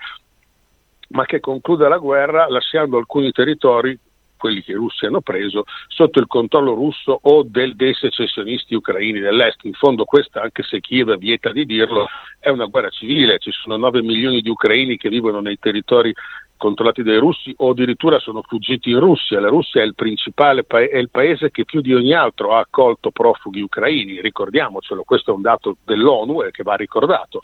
ma 1.09 1.25
che 1.25 1.41
concluda 1.41 1.89
la 1.89 1.99
guerra 1.99 2.49
lasciando 2.49 2.97
alcuni 2.97 3.31
territori 3.33 3.99
quelli 4.37 4.63
che 4.63 4.73
i 4.73 4.75
russi 4.75 5.07
hanno 5.07 5.23
preso, 5.23 5.65
sotto 5.89 6.21
il 6.21 6.27
controllo 6.27 6.75
russo 6.75 7.19
o 7.21 7.43
del, 7.43 7.75
dei 7.75 7.95
secessionisti 7.95 8.75
ucraini 8.75 9.19
dell'est. 9.19 9.65
In 9.65 9.73
fondo 9.73 10.05
questa, 10.05 10.43
anche 10.43 10.63
se 10.63 10.81
Kiev 10.81 11.17
vieta 11.17 11.51
di 11.51 11.65
dirlo, 11.65 12.07
è 12.39 12.51
una 12.51 12.67
guerra 12.67 12.91
civile, 12.91 13.39
ci 13.39 13.51
sono 13.51 13.77
9 13.77 14.03
milioni 14.03 14.41
di 14.43 14.51
ucraini 14.51 14.97
che 14.97 15.09
vivono 15.09 15.41
nei 15.41 15.59
territori 15.59 16.13
controllati 16.57 17.03
dai 17.03 17.19
russi 17.19 17.55
o 17.59 17.71
addirittura 17.71 18.19
sono 18.19 18.43
fuggiti 18.43 18.91
in 18.91 19.01
Russia. 19.01 19.41
La 19.41 19.49
Russia 19.49 19.83
è 19.83 19.85
il 19.85 19.95
principale 19.95 20.65
pa- 20.65 20.81
è 20.81 20.97
il 20.97 21.11
paese 21.11 21.51
che 21.51 21.65
più 21.65 21.81
di 21.81 21.95
ogni 21.95 22.15
altro 22.15 22.55
ha 22.55 22.59
accolto 22.61 23.11
profughi 23.11 23.61
ucraini, 23.61 24.21
ricordiamocelo, 24.21 25.03
questo 25.03 25.33
è 25.33 25.35
un 25.35 25.43
dato 25.43 25.77
dell'ONU 25.85 26.51
che 26.51 26.63
va 26.63 26.75
ricordato. 26.75 27.41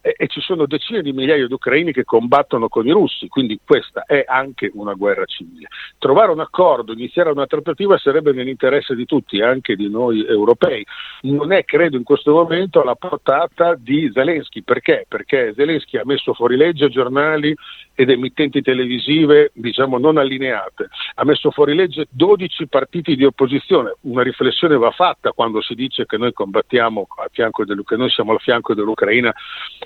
E, 0.00 0.14
e 0.16 0.26
ci 0.28 0.40
sono 0.40 0.66
decine 0.66 1.02
di 1.02 1.12
migliaia 1.12 1.46
di 1.46 1.52
ucraini 1.52 1.92
che 1.92 2.04
combattono 2.04 2.68
con 2.68 2.86
i 2.86 2.92
russi, 2.92 3.28
quindi 3.28 3.58
questa 3.64 4.04
è 4.04 4.24
anche 4.26 4.70
una 4.74 4.94
guerra 4.94 5.24
civile. 5.24 5.68
Trovare 5.98 6.30
un 6.30 6.40
accordo, 6.40 6.92
iniziare 6.92 7.30
una 7.30 7.46
trattativa 7.46 7.98
sarebbe 7.98 8.32
nell'interesse 8.32 8.94
di 8.94 9.04
tutti, 9.04 9.40
anche 9.40 9.74
di 9.74 9.90
noi 9.90 10.24
europei. 10.24 10.84
Non 11.22 11.52
è, 11.52 11.64
credo, 11.64 11.96
in 11.96 12.04
questo 12.04 12.32
momento 12.32 12.80
alla 12.80 12.94
portata 12.94 13.74
di 13.74 14.10
Zelensky. 14.12 14.62
Perché? 14.62 15.04
Perché 15.08 15.52
Zelensky 15.56 15.98
ha 15.98 16.04
messo 16.04 16.32
fuori 16.32 16.56
legge 16.56 16.88
giornali 16.88 17.54
ed 17.94 18.10
emittenti 18.10 18.47
televisive 18.50 19.50
diciamo 19.54 19.98
non 19.98 20.16
allineate, 20.16 20.88
ha 21.14 21.24
messo 21.24 21.50
fuori 21.50 21.74
legge 21.74 22.06
12 22.10 22.66
partiti 22.68 23.16
di 23.16 23.24
opposizione, 23.24 23.96
una 24.02 24.22
riflessione 24.22 24.76
va 24.76 24.90
fatta 24.90 25.32
quando 25.32 25.60
si 25.60 25.74
dice 25.74 26.06
che 26.06 26.16
noi 26.16 26.32
combattiamo 26.32 27.06
a 27.16 27.28
fianco 27.30 27.64
del, 27.64 27.82
che 27.84 27.96
noi 27.96 28.10
siamo 28.10 28.32
al 28.32 28.40
fianco 28.40 28.74
dell'Ucraina 28.74 29.32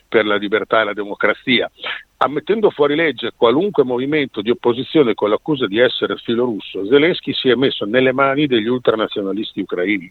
per 0.09 0.25
la 0.27 0.37
libertà 0.37 0.81
e 0.81 0.85
la 0.85 0.93
democrazia. 0.93 1.71
Ammettendo 2.19 2.71
fuori 2.71 2.95
legge 2.95 3.33
qualunque 3.37 3.83
movimento 3.83 4.43
di 4.43 4.51
opposizione 4.51 5.15
con 5.15 5.29
l'accusa 5.29 5.67
di 5.67 5.81
essere 5.81 6.17
filorusso, 6.17 6.87
Zelensky 6.87 7.35
si 7.35 7.49
è 7.49 7.57
messo 7.57 7.85
nelle 7.85 8.13
mani 8.13 8.47
degli 8.47 8.69
ultranazionalisti 8.69 9.61
ucraini 9.61 10.09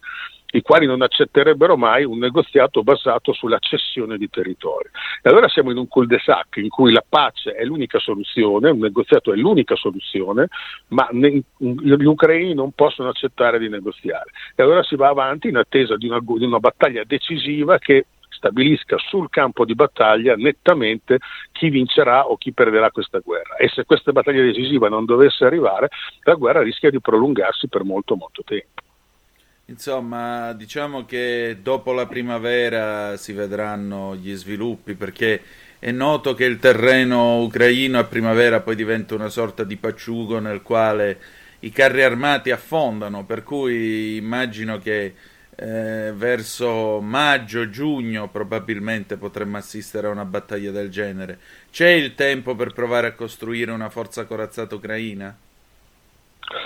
i 0.51 0.61
quali 0.61 0.85
non 0.85 1.01
accetterebbero 1.01 1.77
mai 1.77 2.03
un 2.03 2.17
negoziato 2.17 2.83
basato 2.83 3.33
sulla 3.33 3.59
cessione 3.59 4.17
di 4.17 4.29
territori. 4.29 4.89
E 5.21 5.29
allora 5.29 5.47
siamo 5.47 5.71
in 5.71 5.77
un 5.77 5.87
cul-de-sac 5.87 6.57
in 6.57 6.69
cui 6.69 6.91
la 6.91 7.03
pace 7.07 7.51
è 7.51 7.63
l'unica 7.63 7.99
soluzione, 7.99 8.69
un 8.69 8.79
negoziato 8.79 9.33
è 9.33 9.35
l'unica 9.35 9.75
soluzione, 9.75 10.47
ma 10.89 11.07
ne, 11.11 11.43
gli 11.57 12.03
ucraini 12.03 12.53
non 12.53 12.71
possono 12.71 13.09
accettare 13.09 13.59
di 13.59 13.69
negoziare. 13.69 14.31
E 14.55 14.63
allora 14.63 14.83
si 14.83 14.95
va 14.95 15.09
avanti 15.09 15.47
in 15.47 15.57
attesa 15.57 15.95
di 15.95 16.07
una, 16.07 16.19
di 16.19 16.45
una 16.45 16.59
battaglia 16.59 17.03
decisiva 17.05 17.77
che 17.77 18.05
stabilisca 18.41 18.97
sul 18.97 19.29
campo 19.29 19.65
di 19.65 19.75
battaglia 19.75 20.35
nettamente 20.35 21.19
chi 21.51 21.69
vincerà 21.69 22.27
o 22.27 22.37
chi 22.37 22.53
perderà 22.53 22.89
questa 22.89 23.19
guerra. 23.19 23.55
E 23.57 23.67
se 23.67 23.85
questa 23.85 24.11
battaglia 24.11 24.41
decisiva 24.41 24.89
non 24.89 25.05
dovesse 25.05 25.45
arrivare, 25.45 25.89
la 26.23 26.33
guerra 26.33 26.63
rischia 26.63 26.89
di 26.89 26.99
prolungarsi 26.99 27.67
per 27.67 27.83
molto 27.83 28.15
molto 28.15 28.41
tempo. 28.43 28.81
Insomma, 29.71 30.51
diciamo 30.51 31.05
che 31.05 31.59
dopo 31.61 31.93
la 31.93 32.05
primavera 32.05 33.15
si 33.15 33.31
vedranno 33.31 34.17
gli 34.17 34.35
sviluppi 34.35 34.95
perché 34.95 35.41
è 35.79 35.91
noto 35.91 36.33
che 36.33 36.43
il 36.43 36.59
terreno 36.59 37.41
ucraino 37.41 37.97
a 37.97 38.03
primavera 38.03 38.59
poi 38.59 38.75
diventa 38.75 39.15
una 39.15 39.29
sorta 39.29 39.63
di 39.63 39.77
pacciugo 39.77 40.39
nel 40.39 40.61
quale 40.61 41.19
i 41.59 41.71
carri 41.71 42.03
armati 42.03 42.51
affondano, 42.51 43.23
per 43.23 43.43
cui 43.43 44.17
immagino 44.17 44.77
che 44.77 45.13
eh, 45.55 46.11
verso 46.15 46.99
maggio-giugno 46.99 48.27
probabilmente 48.27 49.15
potremmo 49.15 49.55
assistere 49.55 50.07
a 50.07 50.11
una 50.11 50.25
battaglia 50.25 50.71
del 50.71 50.89
genere. 50.89 51.39
C'è 51.71 51.87
il 51.87 52.13
tempo 52.13 52.55
per 52.55 52.73
provare 52.73 53.07
a 53.07 53.13
costruire 53.13 53.71
una 53.71 53.89
forza 53.89 54.25
corazzata 54.25 54.75
ucraina? 54.75 55.33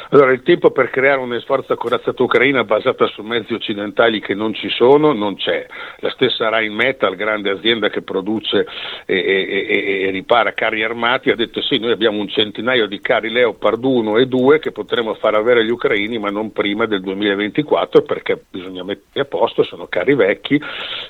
Allora, 0.10 0.32
il 0.32 0.44
tempo 0.44 0.72
per 0.72 0.90
creare 0.90 1.20
una 1.20 1.40
sforza 1.40 1.76
corazzata 1.76 2.24
ucraina 2.24 2.64
basata 2.64 3.06
su 3.08 3.22
mezzi 3.22 3.54
occidentali 3.54 4.20
che 4.20 4.34
non 4.34 4.54
ci 4.54 4.70
sono, 4.70 5.14
non 5.14 5.36
c'è. 5.36 5.66
La 5.98 6.10
stessa 6.12 6.50
Rheinmetall, 6.50 7.16
grande 7.16 7.50
azienda 7.50 7.90
che 7.90 8.02
produce 8.02 8.66
e, 9.06 9.16
e, 9.16 10.04
e, 10.04 10.10
ripara 10.12 10.54
carri 10.54 10.84
armati, 10.84 11.30
ha 11.30 11.36
detto 11.36 11.62
sì, 11.62 11.78
noi 11.78 11.92
abbiamo 11.92 12.20
un 12.20 12.28
centinaio 12.28 12.88
di 12.88 13.00
carri 13.00 13.30
Leopard 13.30 13.84
1 13.84 14.18
e 14.18 14.28
2 14.28 14.60
che 14.60 14.72
potremo 14.72 15.14
far 15.16 15.36
avere 15.36 15.62
agli 15.62 15.72
ucraini, 15.72 16.18
ma 16.18 16.30
non 16.30 16.52
prima 16.52 16.86
del 16.86 17.02
2024 17.02 18.02
perché 18.04 18.44
bisogna 18.50 18.84
metterli 18.84 19.22
a 19.22 19.26
posto, 19.26 19.64
sono 19.64 19.88
carri 19.88 20.16
vecchi 20.16 20.62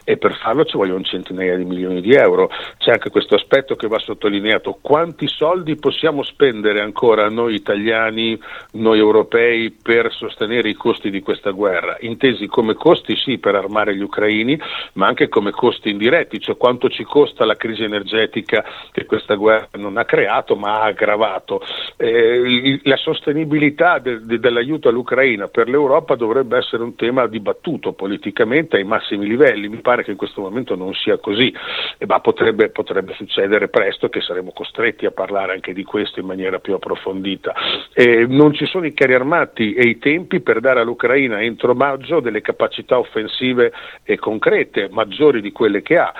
e 0.03 0.17
per 0.17 0.35
farlo 0.35 0.65
ci 0.65 0.77
vogliono 0.77 1.03
centinaia 1.03 1.55
di 1.55 1.65
milioni 1.65 2.01
di 2.01 2.13
euro. 2.13 2.49
C'è 2.77 2.91
anche 2.91 3.09
questo 3.09 3.35
aspetto 3.35 3.75
che 3.75 3.87
va 3.87 3.99
sottolineato. 3.99 4.77
Quanti 4.81 5.27
soldi 5.27 5.75
possiamo 5.75 6.23
spendere 6.23 6.81
ancora 6.81 7.29
noi 7.29 7.55
italiani, 7.55 8.39
noi 8.71 8.99
europei 8.99 9.71
per 9.71 10.11
sostenere 10.11 10.69
i 10.69 10.73
costi 10.73 11.09
di 11.09 11.21
questa 11.21 11.51
guerra? 11.51 11.97
Intesi 11.99 12.47
come 12.47 12.73
costi 12.73 13.15
sì 13.15 13.37
per 13.37 13.55
armare 13.55 13.95
gli 13.95 14.01
ucraini, 14.01 14.59
ma 14.93 15.07
anche 15.07 15.29
come 15.29 15.51
costi 15.51 15.89
indiretti, 15.89 16.39
cioè 16.39 16.57
quanto 16.57 16.89
ci 16.89 17.03
costa 17.03 17.45
la 17.45 17.55
crisi 17.55 17.83
energetica 17.83 18.63
che 18.91 19.05
questa 19.05 19.35
guerra 19.35 19.69
non 19.73 19.97
ha 19.97 20.05
creato 20.05 20.55
ma 20.55 20.81
ha 20.81 20.85
aggravato. 20.85 21.61
Eh, 21.97 22.79
la 22.83 22.97
sostenibilità 22.97 23.99
de, 23.99 24.21
de, 24.25 24.39
dell'aiuto 24.39 24.89
all'Ucraina 24.89 25.47
per 25.47 25.69
l'Europa 25.69 26.15
dovrebbe 26.15 26.57
essere 26.57 26.83
un 26.83 26.95
tema 26.95 27.27
dibattuto 27.27 27.93
politicamente 27.93 28.77
ai 28.77 28.83
massimi 28.83 29.27
livelli, 29.27 29.69
mi 29.69 29.81
pare 29.81 30.03
che 30.03 30.11
in 30.11 30.17
questo 30.17 30.41
momento 30.41 30.75
non 30.75 30.93
sia 30.93 31.17
così, 31.17 31.53
eh, 31.97 32.05
ma 32.05 32.19
potrebbe, 32.19 32.69
potrebbe 32.69 33.13
succedere 33.13 33.67
presto 33.67 34.09
che 34.09 34.21
saremo 34.21 34.51
costretti 34.51 35.05
a 35.05 35.11
parlare 35.11 35.53
anche 35.53 35.73
di 35.73 35.83
questo 35.83 36.19
in 36.19 36.25
maniera 36.25 36.59
più 36.59 36.73
approfondita. 36.73 37.53
Eh, 37.93 38.25
non 38.27 38.53
ci 38.55 38.65
sono 38.65 38.85
i 38.85 38.93
carri 38.93 39.13
armati 39.13 39.73
e 39.73 39.87
i 39.87 39.97
tempi 39.97 40.39
per 40.39 40.59
dare 40.59 40.79
all'Ucraina 40.79 41.41
entro 41.41 41.75
maggio 41.75 42.19
delle 42.19 42.41
capacità 42.41 42.97
offensive 42.97 43.71
e 44.03 44.17
concrete, 44.17 44.89
maggiori 44.89 45.41
di 45.41 45.51
quelle 45.51 45.81
che 45.81 45.97
ha. 45.97 46.13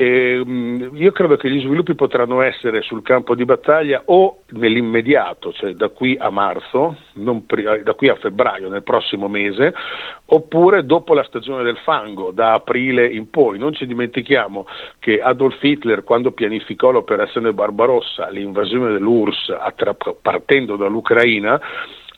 E, 0.00 0.40
mm, 0.46 0.94
io 0.94 1.10
credo 1.10 1.36
che 1.36 1.50
gli 1.50 1.58
sviluppi 1.58 1.96
potranno 1.96 2.40
essere 2.40 2.82
sul 2.82 3.02
campo 3.02 3.34
di 3.34 3.44
battaglia 3.44 4.02
o 4.04 4.42
nell'immediato, 4.50 5.52
cioè 5.52 5.72
da 5.72 5.88
qui 5.88 6.16
a 6.16 6.30
marzo, 6.30 6.98
pri- 7.44 7.82
da 7.82 7.94
qui 7.94 8.08
a 8.08 8.14
febbraio, 8.14 8.68
nel 8.68 8.84
prossimo 8.84 9.26
mese, 9.26 9.74
oppure 10.26 10.86
dopo 10.86 11.14
la 11.14 11.24
stagione 11.24 11.64
del 11.64 11.78
fango, 11.78 12.30
da 12.30 12.52
aprile 12.52 13.08
in 13.08 13.28
poi. 13.28 13.58
Non 13.58 13.72
ci 13.72 13.86
dimentichiamo 13.86 14.68
che 15.00 15.20
Adolf 15.20 15.60
Hitler, 15.60 16.04
quando 16.04 16.30
pianificò 16.30 16.92
l'operazione 16.92 17.52
Barbarossa, 17.52 18.28
l'invasione 18.28 18.92
dell'URSS 18.92 19.56
attra- 19.58 19.96
partendo 20.22 20.76
dall'Ucraina, 20.76 21.60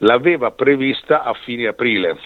l'aveva 0.01 0.51
prevista 0.51 1.23
a 1.23 1.33
fine 1.33 1.67
aprile 1.67 2.19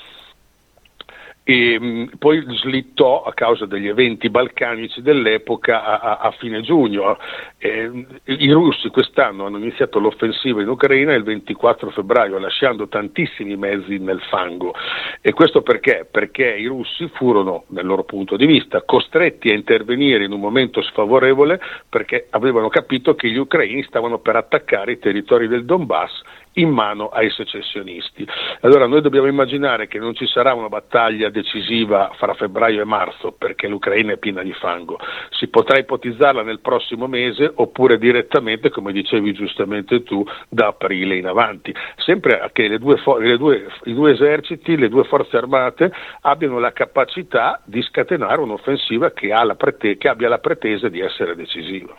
e 1.44 1.78
mh, 1.78 2.16
poi 2.18 2.42
slittò 2.56 3.22
a 3.22 3.34
causa 3.34 3.66
degli 3.66 3.86
eventi 3.86 4.30
balcanici 4.30 5.02
dell'epoca 5.02 5.84
a, 5.84 5.98
a, 5.98 6.16
a 6.16 6.30
fine 6.32 6.62
giugno. 6.62 7.18
Eh, 7.58 8.06
I 8.24 8.50
russi 8.50 8.88
quest'anno 8.88 9.44
hanno 9.44 9.58
iniziato 9.58 9.98
l'offensiva 9.98 10.62
in 10.62 10.68
Ucraina 10.68 11.12
il 11.12 11.22
24 11.22 11.90
febbraio, 11.90 12.38
lasciando 12.38 12.88
tantissimi 12.88 13.56
mezzi 13.56 13.98
nel 13.98 14.20
fango. 14.30 14.74
E 15.20 15.32
questo 15.34 15.60
perché? 15.60 16.08
Perché 16.10 16.46
i 16.46 16.64
russi 16.64 17.08
furono, 17.12 17.64
dal 17.68 17.84
loro 17.84 18.04
punto 18.04 18.36
di 18.36 18.46
vista, 18.46 18.82
costretti 18.82 19.50
a 19.50 19.54
intervenire 19.54 20.24
in 20.24 20.32
un 20.32 20.40
momento 20.40 20.80
sfavorevole 20.80 21.60
perché 21.90 22.26
avevano 22.30 22.68
capito 22.70 23.14
che 23.14 23.28
gli 23.28 23.36
ucraini 23.36 23.82
stavano 23.82 24.18
per 24.18 24.36
attaccare 24.36 24.92
i 24.92 24.98
territori 24.98 25.46
del 25.46 25.66
Donbass 25.66 26.22
in 26.54 26.70
mano 26.70 27.08
ai 27.08 27.30
secessionisti. 27.30 28.26
Allora 28.60 28.86
noi 28.86 29.00
dobbiamo 29.00 29.26
immaginare 29.26 29.88
che 29.88 29.98
non 29.98 30.14
ci 30.14 30.26
sarà 30.26 30.54
una 30.54 30.68
battaglia 30.68 31.30
decisiva 31.30 32.10
fra 32.16 32.34
febbraio 32.34 32.82
e 32.82 32.84
marzo 32.84 33.32
perché 33.32 33.66
l'Ucraina 33.68 34.12
è 34.12 34.16
piena 34.18 34.42
di 34.42 34.52
fango, 34.52 34.98
si 35.30 35.48
potrà 35.48 35.78
ipotizzarla 35.78 36.42
nel 36.42 36.60
prossimo 36.60 37.06
mese 37.06 37.50
oppure 37.54 37.98
direttamente, 37.98 38.70
come 38.70 38.92
dicevi 38.92 39.32
giustamente 39.32 40.02
tu, 40.02 40.24
da 40.48 40.68
aprile 40.68 41.16
in 41.16 41.26
avanti, 41.26 41.74
sempre 41.96 42.50
che 42.52 42.68
le 42.68 42.78
due, 42.78 43.00
le 43.20 43.36
due, 43.36 43.66
i 43.84 43.94
due 43.94 44.12
eserciti, 44.12 44.76
le 44.76 44.88
due 44.88 45.04
forze 45.04 45.36
armate 45.36 45.92
abbiano 46.22 46.58
la 46.58 46.72
capacità 46.72 47.60
di 47.64 47.82
scatenare 47.82 48.40
un'offensiva 48.40 49.10
che, 49.10 49.32
prete- 49.56 49.96
che 49.96 50.08
abbia 50.08 50.28
la 50.28 50.38
pretesa 50.38 50.88
di 50.88 51.00
essere 51.00 51.34
decisiva. 51.34 51.94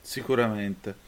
Sicuramente. 0.00 1.03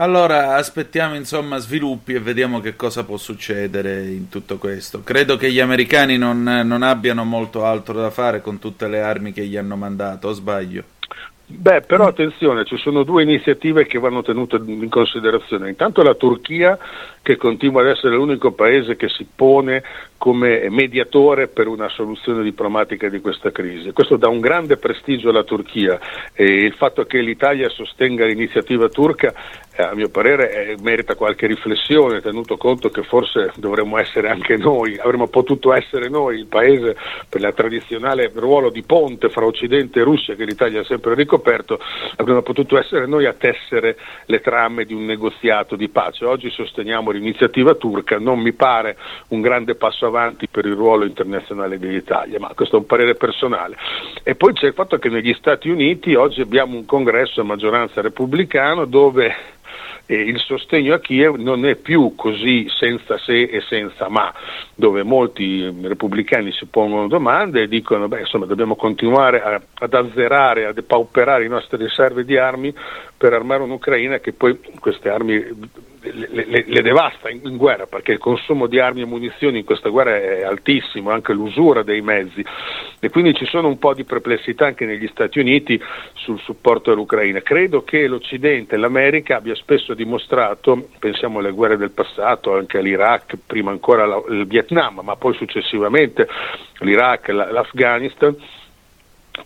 Allora 0.00 0.54
aspettiamo 0.54 1.16
insomma 1.16 1.58
sviluppi 1.58 2.14
e 2.14 2.20
vediamo 2.20 2.60
che 2.60 2.76
cosa 2.76 3.04
può 3.04 3.16
succedere 3.16 4.04
in 4.04 4.28
tutto 4.28 4.56
questo. 4.56 5.02
Credo 5.02 5.36
che 5.36 5.50
gli 5.50 5.58
americani 5.58 6.16
non, 6.16 6.40
non 6.40 6.82
abbiano 6.84 7.24
molto 7.24 7.64
altro 7.64 7.94
da 7.94 8.10
fare 8.10 8.40
con 8.40 8.60
tutte 8.60 8.86
le 8.86 9.00
armi 9.00 9.32
che 9.32 9.44
gli 9.44 9.56
hanno 9.56 9.74
mandato, 9.74 10.28
o 10.28 10.32
sbaglio? 10.32 10.84
Beh, 11.50 11.80
però 11.80 12.06
attenzione, 12.06 12.66
ci 12.66 12.76
sono 12.76 13.04
due 13.04 13.22
iniziative 13.22 13.86
che 13.86 13.98
vanno 13.98 14.22
tenute 14.22 14.60
in 14.66 14.90
considerazione. 14.90 15.70
Intanto 15.70 16.02
la 16.02 16.14
Turchia, 16.14 16.78
che 17.22 17.36
continua 17.36 17.80
ad 17.80 17.88
essere 17.88 18.16
l'unico 18.16 18.52
paese 18.52 18.96
che 18.96 19.08
si 19.08 19.26
pone 19.34 19.82
come 20.18 20.68
mediatore 20.68 21.48
per 21.48 21.66
una 21.66 21.88
soluzione 21.88 22.42
diplomatica 22.42 23.08
di 23.08 23.20
questa 23.20 23.50
crisi. 23.50 23.92
Questo 23.92 24.16
dà 24.16 24.28
un 24.28 24.40
grande 24.40 24.76
prestigio 24.76 25.30
alla 25.30 25.42
Turchia 25.42 25.98
e 26.34 26.44
il 26.44 26.74
fatto 26.74 27.04
che 27.04 27.20
l'Italia 27.20 27.70
sostenga 27.70 28.26
l'iniziativa 28.26 28.90
turca 28.90 29.32
a 29.84 29.94
mio 29.94 30.08
parere 30.08 30.70
eh, 30.70 30.76
merita 30.80 31.14
qualche 31.14 31.46
riflessione, 31.46 32.20
tenuto 32.20 32.56
conto 32.56 32.88
che 32.90 33.02
forse 33.04 33.52
dovremmo 33.56 33.96
essere 33.98 34.28
anche 34.28 34.56
noi, 34.56 34.98
avremmo 34.98 35.28
potuto 35.28 35.72
essere 35.72 36.08
noi 36.08 36.38
il 36.38 36.46
paese 36.46 36.96
per 37.28 37.40
il 37.40 37.52
tradizionale 37.54 38.30
ruolo 38.34 38.70
di 38.70 38.82
ponte 38.82 39.28
fra 39.28 39.44
Occidente 39.44 40.00
e 40.00 40.02
Russia 40.02 40.34
che 40.34 40.44
l'Italia 40.44 40.80
ha 40.80 40.84
sempre 40.84 41.14
ricoperto, 41.14 41.78
avremmo 42.16 42.42
potuto 42.42 42.76
essere 42.76 43.06
noi 43.06 43.26
a 43.26 43.34
tessere 43.34 43.96
le 44.26 44.40
trame 44.40 44.84
di 44.84 44.94
un 44.94 45.04
negoziato 45.04 45.76
di 45.76 45.88
pace. 45.88 46.24
Oggi 46.24 46.50
sosteniamo 46.50 47.10
l'iniziativa 47.10 47.74
turca, 47.74 48.18
non 48.18 48.40
mi 48.40 48.52
pare 48.52 48.96
un 49.28 49.40
grande 49.40 49.76
passo 49.76 50.06
avanti 50.06 50.48
per 50.48 50.66
il 50.66 50.74
ruolo 50.74 51.04
internazionale 51.04 51.78
dell'Italia, 51.78 52.40
ma 52.40 52.52
questo 52.54 52.76
è 52.76 52.78
un 52.80 52.86
parere 52.86 53.14
personale. 53.14 53.76
E 54.24 54.34
poi 54.34 54.54
c'è 54.54 54.66
il 54.66 54.74
fatto 54.74 54.98
che 54.98 55.08
negli 55.08 55.34
Stati 55.34 55.68
Uniti 55.68 56.14
oggi 56.14 56.40
abbiamo 56.40 56.74
un 56.74 56.84
congresso 56.84 57.40
a 57.40 57.44
maggioranza 57.44 58.00
repubblicano 58.00 58.84
dove 58.84 59.56
eh, 60.06 60.20
il 60.20 60.38
sostegno 60.38 60.94
a 60.94 61.00
Kiev 61.00 61.36
non 61.36 61.66
è 61.66 61.76
più 61.76 62.14
così 62.16 62.66
senza 62.68 63.18
se 63.18 63.42
e 63.42 63.60
senza 63.60 64.08
ma, 64.08 64.32
dove 64.74 65.02
molti 65.02 65.72
repubblicani 65.82 66.50
si 66.52 66.66
pongono 66.66 67.08
domande 67.08 67.62
e 67.62 67.68
dicono 67.68 68.08
beh, 68.08 68.20
insomma, 68.20 68.46
dobbiamo 68.46 68.74
continuare 68.74 69.42
a, 69.42 69.60
ad 69.74 69.94
azzerare, 69.94 70.66
a 70.66 70.72
depauperare 70.72 71.44
i 71.44 71.48
nostri 71.48 71.76
riserve 71.76 72.24
di 72.24 72.36
armi 72.36 72.74
per 73.16 73.32
armare 73.32 73.62
un'Ucraina 73.62 74.18
che 74.18 74.32
poi 74.32 74.58
queste 74.80 75.08
armi 75.08 75.44
le, 76.00 76.46
le, 76.46 76.64
le, 76.66 76.82
devasta 76.82 77.28
in, 77.28 77.40
in, 77.44 77.56
guerra 77.56 77.86
perché 77.86 78.12
il 78.12 78.18
consumo 78.18 78.66
di 78.66 78.78
armi 78.78 79.02
e 79.02 79.04
munizioni 79.04 79.58
in 79.58 79.64
questa 79.64 79.88
guerra 79.88 80.16
è 80.16 80.42
altissimo, 80.42 81.10
anche 81.10 81.32
l'usura 81.32 81.82
dei 81.82 82.00
mezzi 82.00 82.44
e 83.00 83.10
quindi 83.10 83.34
ci 83.34 83.46
sono 83.46 83.68
un 83.68 83.78
po' 83.78 83.94
di 83.94 84.04
perplessità 84.04 84.66
anche 84.66 84.84
negli 84.84 85.06
Stati 85.08 85.38
Uniti 85.38 85.80
sul 86.14 86.38
supporto 86.40 86.90
all'Ucraina. 86.90 87.40
Credo 87.40 87.82
che 87.82 88.06
l'Occidente 88.06 88.74
e 88.74 88.78
l'America 88.78 89.36
abbia 89.36 89.54
spesso 89.54 89.94
dimostrato, 89.94 90.88
pensiamo 90.98 91.38
alle 91.38 91.52
guerre 91.52 91.76
del 91.76 91.92
passato, 91.92 92.54
anche 92.56 92.78
all'Iraq, 92.78 93.36
prima 93.46 93.70
ancora 93.70 94.04
il 94.28 94.46
Vietnam, 94.46 95.00
ma 95.02 95.16
poi 95.16 95.34
successivamente 95.34 96.28
l'Iraq, 96.80 97.28
l'Afghanistan, 97.28 98.36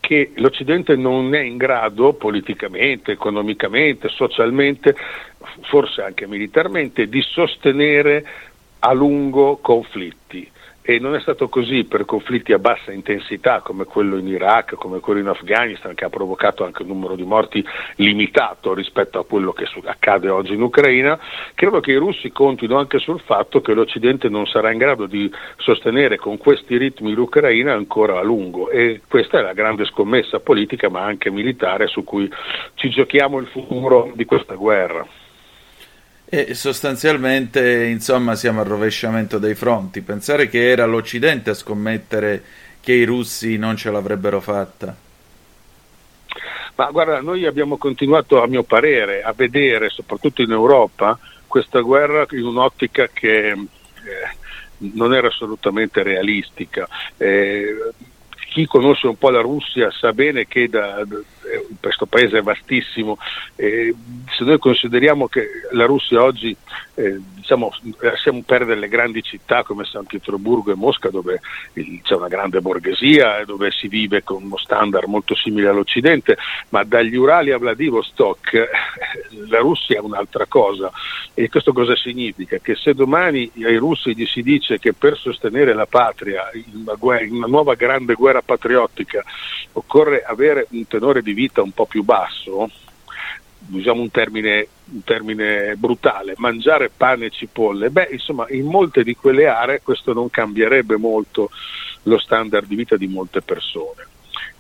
che 0.01 0.33
l'Occidente 0.37 0.97
non 0.97 1.35
è 1.35 1.41
in 1.41 1.57
grado 1.57 2.15
politicamente, 2.15 3.13
economicamente, 3.13 4.09
socialmente, 4.09 4.95
forse 5.63 6.03
anche 6.03 6.27
militarmente, 6.27 7.09
di 7.09 7.23
sostenere 7.23 8.25
a 8.81 8.93
lungo 8.93 9.59
conflitti 9.59 10.51
e 10.83 10.99
non 10.99 11.15
è 11.15 11.21
stato 11.21 11.49
così 11.49 11.85
per 11.85 12.05
conflitti 12.05 12.53
a 12.53 12.59
bassa 12.59 12.91
intensità 12.91 13.61
come 13.61 13.85
quello 13.85 14.17
in 14.17 14.27
Iraq, 14.27 14.75
come 14.75 14.99
quello 14.99 15.21
in 15.21 15.29
Afghanistan 15.29 15.95
che 15.95 16.05
ha 16.05 16.11
provocato 16.11 16.65
anche 16.65 16.83
un 16.83 16.89
numero 16.89 17.15
di 17.15 17.23
morti 17.23 17.65
limitato 17.97 18.75
rispetto 18.75 19.21
a 19.21 19.25
quello 19.25 19.53
che 19.53 19.67
accade 19.85 20.29
oggi 20.29 20.55
in 20.55 20.63
Ucraina, 20.63 21.19
credo 21.55 21.81
che 21.81 21.93
i 21.93 21.97
russi 21.97 22.33
contino 22.33 22.79
anche 22.79 22.99
sul 22.99 23.21
fatto 23.21 23.61
che 23.61 23.75
l'Occidente 23.75 24.29
non 24.29 24.47
sarà 24.47 24.73
in 24.73 24.79
grado 24.79 25.07
di 25.07 25.33
sostenere 25.57 26.17
con 26.17 26.37
questi 26.37 26.77
ritmi 26.77 27.13
l'Ucraina 27.13 27.73
ancora 27.73 28.19
a 28.19 28.23
lungo 28.23 28.69
e 28.69 29.03
questa 29.09 29.39
è 29.39 29.43
la 29.43 29.53
grande 29.53 29.85
scommessa 29.85 30.41
politica 30.41 30.89
ma 30.89 31.03
anche 31.03 31.31
militare 31.31 31.87
su 31.87 32.03
cui 32.03 32.31
ci 32.75 32.91
giochiamo 32.91 33.39
il 33.39 33.47
futuro 33.47 34.11
di 34.15 34.25
questa 34.25 34.55
guerra. 34.55 35.22
E 36.35 36.55
sostanzialmente, 36.55 37.85
insomma, 37.85 38.37
siamo 38.37 38.61
al 38.63 38.67
rovesciamento 38.67 39.37
dei 39.37 39.55
fronti. 39.55 40.01
Pensare 40.01 40.49
che 40.49 40.71
era 40.71 40.87
l'Occidente 40.87 41.51
a 41.51 41.55
scommettere 41.55 42.43
che 42.81 42.95
i 42.95 43.05
russi 43.05 43.59
non 43.59 43.77
ce 43.77 43.91
l'avrebbero 43.91 44.41
fatta. 44.41 44.97
Ma 46.77 46.91
guarda, 46.91 47.21
noi 47.21 47.45
abbiamo 47.45 47.77
continuato, 47.77 48.43
a 48.43 48.47
mio 48.47 48.63
parere, 48.63 49.23
a 49.23 49.35
vedere, 49.37 49.91
soprattutto 49.91 50.41
in 50.41 50.53
Europa, 50.53 51.19
questa 51.47 51.81
guerra 51.81 52.27
in 52.31 52.47
un'ottica 52.47 53.11
che 53.13 53.49
eh, 53.51 53.59
non 54.95 55.13
era 55.13 55.29
assolutamente 55.29 56.03
realistica. 56.03 56.89
Eh, 57.19 57.93
chi 58.49 58.65
conosce 58.65 59.07
un 59.07 59.19
po' 59.19 59.29
la 59.29 59.43
Russia 59.43 59.91
sa 59.91 60.15
bene 60.15 60.47
che 60.47 60.67
da, 60.71 61.05
questo 61.81 62.07
paese 62.07 62.39
è 62.39 62.43
vastissimo. 62.43 63.19
Eh, 63.57 63.95
se 64.37 64.45
noi 64.45 64.59
consideriamo 64.59 65.29
che 65.29 65.47
la 65.73 65.85
Russia 65.85 66.23
oggi 66.23 66.57
eh, 66.95 67.19
diciamo, 67.35 67.73
lasciamo 68.01 68.43
perdere 68.47 68.79
le 68.79 68.89
grandi 68.89 69.23
città 69.23 69.63
come 69.63 69.85
San 69.85 70.07
Pietroburgo 70.07 70.73
e 70.73 70.77
Mosca 70.77 71.11
dove 71.11 71.41
c'è 72.03 72.15
una 72.15 72.29
grande 72.29 72.61
borghesia 72.61 73.41
e 73.41 73.45
dove 73.45 73.71
si 73.71 73.89
vive 73.89 74.23
con 74.23 74.45
uno 74.45 74.57
standard 74.57 75.09
molto 75.09 75.35
simile 75.35 75.69
all'Occidente, 75.69 76.37
ma 76.71 76.85
dagli 76.85 77.17
Urali 77.17 77.51
a 77.51 77.59
Vladivostok 77.59 78.55
eh, 78.55 78.69
la 79.49 79.59
Russia 79.59 79.97
è 79.97 80.01
un'altra 80.01 80.47
cosa. 80.47 80.91
E 81.35 81.49
questo 81.49 81.73
cosa 81.73 81.97
significa? 81.97 82.59
Che 82.59 82.75
se 82.75 82.95
domani 82.95 83.51
ai 83.63 83.77
russi 83.77 84.15
gli 84.15 84.27
si 84.27 84.43
dice 84.43 84.79
che 84.79 84.93
per 84.93 85.17
sostenere 85.17 85.75
la 85.75 85.87
patria 85.87 86.51
in 86.53 86.83
una, 86.83 86.95
guerra, 86.95 87.25
in 87.25 87.35
una 87.35 87.47
nuova 87.47 87.75
grande 87.75 88.15
guerra 88.15 88.43
patriottica 88.43 89.25
occorre 89.73 90.23
avere 90.23 90.67
un 90.71 90.87
tenore 90.87 91.23
di 91.23 91.32
vita 91.35 91.63
un 91.63 91.73
po' 91.73 91.87
più 91.87 92.03
basso, 92.03 92.71
usiamo 93.71 94.01
un 94.01 94.11
termine, 94.11 94.67
un 94.93 95.05
termine, 95.05 95.75
brutale, 95.77 96.35
mangiare 96.37 96.91
pane 96.95 97.27
e 97.27 97.31
cipolle, 97.31 97.91
beh, 97.91 98.09
insomma, 98.13 98.47
in 98.51 98.67
molte 98.67 99.03
di 99.03 99.15
quelle 99.15 99.47
aree 99.47 99.83
questo 99.83 100.13
non 100.13 100.31
cambierebbe 100.31 100.97
molto 100.97 101.51
lo 102.05 102.19
standard 102.19 102.67
di 102.67 102.75
vita 102.75 102.97
di 102.97 103.07
molte 103.07 103.43
persone. 103.43 104.07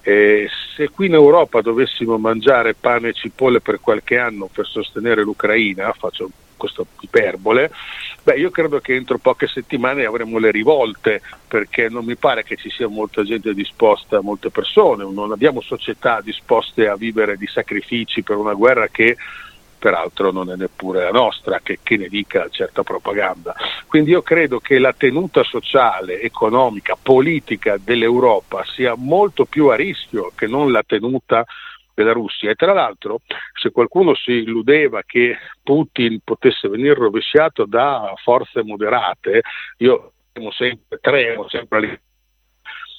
E 0.03 0.48
se 0.74 0.90
qui 0.90 1.07
in 1.07 1.14
Europa 1.14 1.61
dovessimo 1.61 2.18
mangiare 2.18 2.74
pane 2.74 3.11
e 3.11 3.12
cipolle 3.12 3.61
per 3.61 3.80
qualche 3.80 4.18
anno 4.18 4.48
per 4.53 4.66
sostenere 4.66 5.22
l'Ucraina, 5.22 5.92
faccio 5.92 6.28
questa 6.57 6.84
iperbole, 7.00 7.72
beh, 8.22 8.34
io 8.34 8.50
credo 8.50 8.80
che 8.80 8.94
entro 8.94 9.18
poche 9.18 9.48
settimane 9.48 10.05
avremo 10.05 10.38
le 10.38 10.50
rivolte, 10.50 11.20
perché 11.48 11.88
non 11.88 12.05
mi 12.05 12.16
pare 12.16 12.44
che 12.44 12.57
ci 12.57 12.70
sia 12.70 12.88
molta 12.88 13.24
gente 13.24 13.53
disposta, 13.53 14.20
molte 14.20 14.50
persone, 14.50 15.05
non 15.05 15.32
abbiamo 15.32 15.61
società 15.61 16.20
disposte 16.20 16.88
a 16.88 16.96
vivere 16.96 17.36
di 17.36 17.46
sacrifici 17.46 18.22
per 18.22 18.36
una 18.36 18.55
guerra 18.55 18.88
che 18.88 19.16
peraltro 19.82 20.30
non 20.30 20.48
è 20.48 20.54
neppure 20.54 21.02
la 21.02 21.10
nostra, 21.10 21.58
che, 21.60 21.80
che, 21.82 21.96
ne 21.96 22.06
dica 22.06 22.48
certa 22.50 22.84
propaganda. 22.84 23.52
Quindi 23.88 24.10
io 24.10 24.22
credo 24.22 24.60
che 24.60 24.78
la 24.78 24.92
tenuta 24.92 25.42
sociale, 25.42 26.20
economica, 26.20 26.96
politica 27.00 27.78
dell'Europa 27.82 28.62
sia 28.64 28.94
molto 28.96 29.44
più 29.44 29.66
a 29.66 29.74
rischio 29.74 30.30
che 30.36 30.46
non 30.46 30.70
la 30.70 30.84
tenuta 30.86 31.44
della 31.94 32.12
Russia 32.12 32.48
e 32.48 32.54
tra 32.54 32.72
l'altro 32.72 33.22
se 33.60 33.70
qualcuno 33.72 34.14
si 34.14 34.30
illudeva 34.30 35.02
che 35.04 35.36
Putin 35.64 36.20
potesse 36.22 36.68
venire 36.68 36.94
rovesciato 36.94 37.66
da 37.66 38.14
forze 38.22 38.62
moderate, 38.62 39.42
io 39.78 40.12
sempre, 40.50 40.98
tremo 41.00 41.48
sempre 41.48 42.02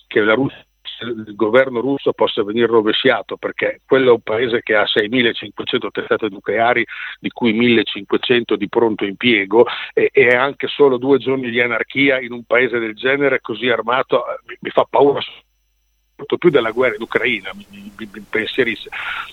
che 0.05 0.19
la 0.19 0.33
Russia 0.33 0.65
il 1.01 1.35
governo 1.35 1.81
russo 1.81 2.13
possa 2.13 2.43
venire 2.43 2.67
rovesciato 2.67 3.37
perché 3.37 3.81
quello 3.85 4.09
è 4.09 4.13
un 4.13 4.21
paese 4.21 4.61
che 4.61 4.75
ha 4.75 4.83
6.500 4.83 5.87
testate 5.91 6.29
nucleari 6.29 6.85
di 7.19 7.29
cui 7.29 7.53
1.500 7.53 8.55
di 8.55 8.69
pronto 8.69 9.05
impiego 9.05 9.65
e, 9.93 10.09
e 10.11 10.27
anche 10.29 10.67
solo 10.67 10.97
due 10.97 11.17
giorni 11.17 11.49
di 11.49 11.61
anarchia 11.61 12.19
in 12.19 12.31
un 12.31 12.43
paese 12.43 12.79
del 12.79 12.95
genere 12.95 13.41
così 13.41 13.69
armato 13.69 14.23
mi, 14.45 14.57
mi 14.59 14.69
fa 14.69 14.85
paura 14.89 15.21
molto 16.15 16.37
più 16.37 16.49
della 16.49 16.71
guerra 16.71 16.95
in 16.95 17.01
Ucraina, 17.01 17.51
mi 17.53 17.91
pensierisse. 18.29 18.89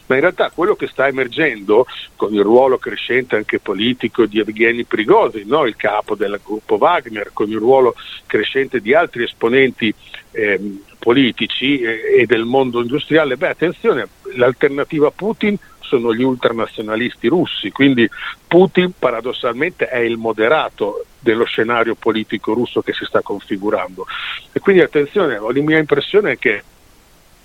Ma 0.06 0.14
in 0.16 0.20
realtà 0.22 0.50
quello 0.50 0.74
che 0.74 0.86
sta 0.86 1.06
emergendo 1.06 1.86
con 2.16 2.34
il 2.34 2.42
ruolo 2.42 2.78
crescente 2.78 3.36
anche 3.36 3.60
politico 3.60 4.26
di 4.26 4.40
Evgeny 4.40 4.84
Prigozhin, 4.84 5.46
no? 5.46 5.66
il 5.66 5.76
capo 5.76 6.14
del 6.14 6.40
gruppo 6.42 6.76
Wagner, 6.76 7.30
con 7.32 7.48
il 7.48 7.58
ruolo 7.58 7.94
crescente 8.26 8.80
di 8.80 8.94
altri 8.94 9.24
esponenti 9.24 9.94
eh, 10.32 10.60
politici 10.98 11.80
e, 11.80 12.24
del 12.26 12.44
mondo 12.44 12.80
industriale, 12.80 13.36
beh 13.36 13.48
attenzione, 13.48 14.08
l'alternativa 14.36 15.08
a 15.08 15.12
Putin 15.12 15.56
sono 15.80 16.14
gli 16.14 16.22
ultranazionalisti 16.22 17.26
russi, 17.26 17.70
quindi 17.70 18.08
Putin 18.46 18.92
paradossalmente 18.96 19.88
è 19.88 19.98
il 19.98 20.18
moderato 20.18 21.04
dello 21.18 21.44
scenario 21.44 21.96
politico 21.96 22.52
russo 22.52 22.80
che 22.80 22.92
si 22.92 23.04
sta 23.04 23.22
configurando. 23.22 24.06
E 24.52 24.60
quindi 24.60 24.82
attenzione, 24.82 25.38
la 25.38 25.62
mia 25.62 25.78
impressione 25.78 26.32
è 26.32 26.38
che 26.38 26.62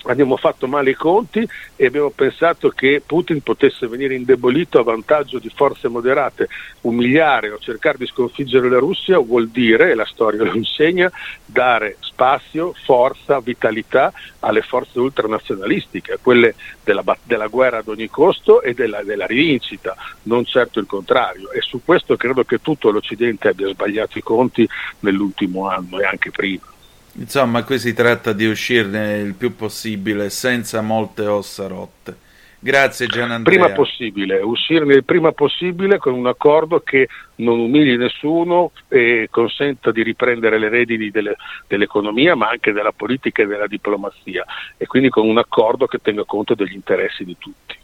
abbiamo 0.05 0.37
fatto 0.37 0.67
male 0.67 0.91
i 0.91 0.95
conti 0.95 1.47
e 1.75 1.85
abbiamo 1.85 2.09
pensato 2.09 2.69
che 2.69 3.01
Putin 3.05 3.41
potesse 3.41 3.87
venire 3.87 4.15
indebolito 4.15 4.79
a 4.79 4.83
vantaggio 4.83 5.39
di 5.39 5.51
forze 5.53 5.87
moderate. 5.87 6.47
Umiliare 6.81 7.51
o 7.51 7.59
cercare 7.59 7.97
di 7.97 8.05
sconfiggere 8.05 8.69
la 8.69 8.79
Russia 8.79 9.17
vuol 9.19 9.49
dire, 9.49 9.91
e 9.91 9.95
la 9.95 10.05
storia 10.05 10.43
lo 10.43 10.53
insegna, 10.53 11.11
dare 11.45 11.97
spazio, 11.99 12.73
forza, 12.83 13.39
vitalità 13.39 14.13
alle 14.39 14.61
forze 14.61 14.99
ultranazionalistiche, 14.99 16.19
quelle 16.21 16.55
della, 16.83 17.03
della, 17.23 17.47
guerra 17.47 17.79
ad 17.79 17.87
ogni 17.87 18.09
costo 18.09 18.61
e 18.61 18.73
della, 18.73 19.03
della 19.03 19.25
rivincita, 19.25 19.95
non 20.23 20.45
certo 20.45 20.79
il 20.79 20.85
contrario. 20.85 21.51
E 21.51 21.61
su 21.61 21.81
questo 21.83 22.15
credo 22.15 22.43
che 22.43 22.61
tutto 22.61 22.91
l'Occidente 22.91 23.49
abbia 23.49 23.67
sbagliato 23.67 24.17
i 24.17 24.23
conti 24.23 24.67
nell'ultimo 24.99 25.67
anno 25.67 25.99
e 25.99 26.05
anche 26.05 26.31
prima. 26.31 26.73
Insomma, 27.17 27.63
qui 27.63 27.79
si 27.79 27.93
tratta 27.93 28.33
di 28.33 28.45
uscirne 28.45 29.19
il 29.19 29.35
più 29.35 29.55
possibile 29.55 30.29
senza 30.29 30.81
molte 30.81 31.25
ossa 31.25 31.67
rotte. 31.67 32.23
Grazie 32.59 33.05
Gianandrea. 33.05 33.59
Prima 33.59 33.75
possibile, 33.75 34.41
uscirne 34.41 34.95
il 34.95 35.03
prima 35.03 35.31
possibile 35.31 35.99
con 35.99 36.13
un 36.13 36.25
accordo 36.25 36.79
che 36.79 37.07
non 37.35 37.59
umili 37.59 37.95
nessuno 37.95 38.71
e 38.87 39.27
consenta 39.29 39.91
di 39.91 40.01
riprendere 40.01 40.57
le 40.57 40.69
redini 40.69 41.11
delle, 41.11 41.35
dell'economia 41.67 42.33
ma 42.33 42.49
anche 42.49 42.71
della 42.71 42.91
politica 42.91 43.43
e 43.43 43.45
della 43.45 43.67
diplomazia 43.67 44.43
e 44.77 44.87
quindi 44.87 45.09
con 45.09 45.27
un 45.27 45.37
accordo 45.37 45.85
che 45.85 45.99
tenga 46.01 46.23
conto 46.23 46.55
degli 46.55 46.73
interessi 46.73 47.23
di 47.23 47.37
tutti. 47.37 47.75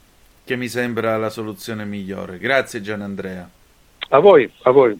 Che 0.44 0.56
mi 0.56 0.68
sembra 0.68 1.16
la 1.18 1.30
soluzione 1.30 1.86
migliore. 1.86 2.40
Grazie 2.40 2.82
Gianandrea. 2.82 3.48
A 4.10 4.20
voi, 4.20 4.52
a 4.64 4.72
voi. 4.72 5.00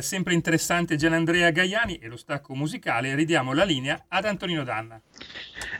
sempre 0.00 0.34
interessante 0.34 0.96
Gianandrea 0.96 1.50
Gaiani 1.50 1.98
e 1.98 2.08
lo 2.08 2.16
stacco 2.16 2.54
musicale, 2.54 3.14
ridiamo 3.14 3.52
la 3.52 3.64
linea 3.64 4.04
ad 4.08 4.24
Antonino 4.24 4.64
Danna. 4.64 5.00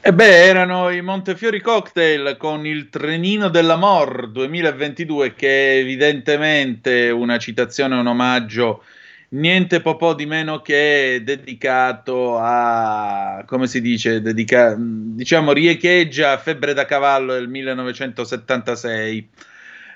E 0.00 0.12
beh, 0.12 0.44
erano 0.44 0.90
i 0.90 1.00
Montefiori 1.02 1.60
Cocktail 1.60 2.36
con 2.38 2.66
il 2.66 2.88
Trenino 2.88 3.48
dell'Amor 3.48 4.30
2022, 4.30 5.34
che 5.34 5.48
è 5.48 5.78
evidentemente 5.78 7.10
una 7.10 7.38
citazione, 7.38 7.96
un 7.96 8.06
omaggio, 8.06 8.84
niente 9.30 9.80
po' 9.80 10.14
di 10.14 10.26
meno 10.26 10.62
che 10.62 11.20
dedicato 11.24 12.38
a, 12.38 13.42
come 13.46 13.66
si 13.66 13.80
dice, 13.80 14.20
dedica, 14.20 14.74
diciamo, 14.78 15.52
riecheggia 15.52 16.38
Febbre 16.38 16.74
da 16.74 16.84
cavallo 16.84 17.34
del 17.34 17.48
1976 17.48 19.28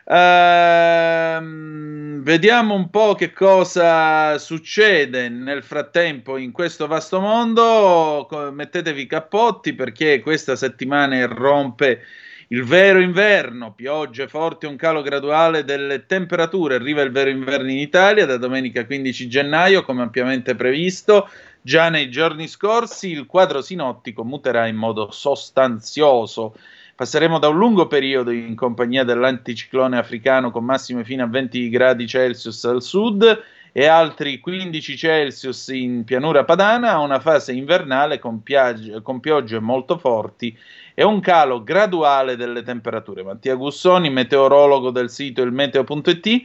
Ehm, 0.04 2.01
vediamo 2.22 2.74
un 2.74 2.88
po' 2.88 3.14
che 3.14 3.32
cosa 3.32 4.38
succede 4.38 5.28
nel 5.28 5.62
frattempo 5.62 6.36
in 6.36 6.52
questo 6.52 6.86
vasto 6.86 7.20
mondo. 7.20 8.28
Mettetevi 8.52 9.02
i 9.02 9.06
cappotti 9.06 9.74
perché 9.74 10.20
questa 10.20 10.56
settimana 10.56 11.16
irrompe 11.16 12.02
il 12.48 12.64
vero 12.64 13.00
inverno, 13.00 13.72
piogge 13.72 14.28
forti, 14.28 14.66
un 14.66 14.76
calo 14.76 15.02
graduale 15.02 15.64
delle 15.64 16.06
temperature. 16.06 16.76
Arriva 16.76 17.02
il 17.02 17.10
vero 17.10 17.30
inverno 17.30 17.70
in 17.70 17.78
Italia 17.78 18.26
da 18.26 18.36
domenica 18.36 18.86
15 18.86 19.28
gennaio, 19.28 19.82
come 19.82 20.02
ampiamente 20.02 20.54
previsto. 20.54 21.28
Già 21.60 21.88
nei 21.88 22.10
giorni 22.10 22.46
scorsi 22.46 23.10
il 23.10 23.26
quadro 23.26 23.62
sinottico 23.62 24.24
muterà 24.24 24.66
in 24.66 24.76
modo 24.76 25.10
sostanzioso. 25.10 26.54
Passeremo 27.02 27.40
da 27.40 27.48
un 27.48 27.56
lungo 27.56 27.88
periodo 27.88 28.30
in 28.30 28.54
compagnia 28.54 29.02
dell'anticiclone 29.02 29.98
africano 29.98 30.52
con 30.52 30.64
massime 30.64 31.02
fino 31.02 31.24
a 31.24 31.26
20 31.26 31.68
gradi 31.68 32.06
Celsius 32.06 32.64
al 32.64 32.80
sud 32.80 33.42
e 33.72 33.86
altri 33.86 34.38
15 34.38 34.96
Celsius 34.96 35.66
in 35.70 36.04
pianura 36.04 36.44
padana 36.44 36.92
a 36.92 37.00
una 37.00 37.18
fase 37.18 37.54
invernale 37.54 38.20
con, 38.20 38.44
piagge, 38.44 39.02
con 39.02 39.18
piogge 39.18 39.58
molto 39.58 39.98
forti 39.98 40.56
e 40.94 41.02
un 41.02 41.18
calo 41.18 41.64
graduale 41.64 42.36
delle 42.36 42.62
temperature. 42.62 43.24
Mattia 43.24 43.56
Gussoni, 43.56 44.08
meteorologo 44.08 44.92
del 44.92 45.10
sito 45.10 45.42
ilmeteo.it, 45.42 46.42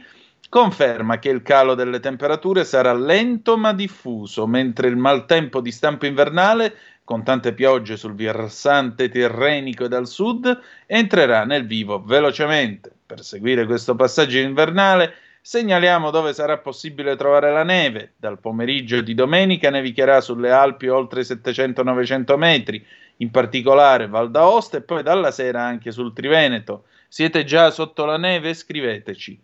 conferma 0.48 1.20
che 1.20 1.28
il 1.28 1.42
calo 1.42 1.76
delle 1.76 2.00
temperature 2.00 2.64
sarà 2.64 2.92
lento 2.92 3.56
ma 3.56 3.72
diffuso, 3.72 4.44
mentre 4.48 4.88
il 4.88 4.96
maltempo 4.96 5.60
di 5.60 5.70
stampo 5.70 6.04
invernale 6.06 6.74
con 7.08 7.24
tante 7.24 7.54
piogge 7.54 7.96
sul 7.96 8.14
versante 8.14 9.08
tirrenico 9.08 9.86
e 9.86 9.88
dal 9.88 10.06
sud, 10.06 10.60
entrerà 10.84 11.46
nel 11.46 11.66
vivo 11.66 12.02
velocemente. 12.04 12.92
Per 13.06 13.24
seguire 13.24 13.64
questo 13.64 13.94
passaggio 13.94 14.36
invernale, 14.36 15.14
segnaliamo 15.40 16.10
dove 16.10 16.34
sarà 16.34 16.58
possibile 16.58 17.16
trovare 17.16 17.50
la 17.50 17.62
neve. 17.62 18.12
Dal 18.18 18.38
pomeriggio 18.38 19.00
di 19.00 19.14
domenica 19.14 19.70
nevicherà 19.70 20.20
sulle 20.20 20.50
Alpi 20.50 20.88
oltre 20.88 21.22
700-900 21.22 22.36
metri, 22.36 22.86
in 23.16 23.30
particolare 23.30 24.06
Val 24.06 24.30
d'Aosta 24.30 24.76
e 24.76 24.82
poi 24.82 25.02
dalla 25.02 25.30
sera 25.30 25.62
anche 25.62 25.90
sul 25.90 26.12
Triveneto. 26.12 26.84
Siete 27.08 27.44
già 27.44 27.70
sotto 27.70 28.04
la 28.04 28.18
neve? 28.18 28.52
Scriveteci. 28.52 29.40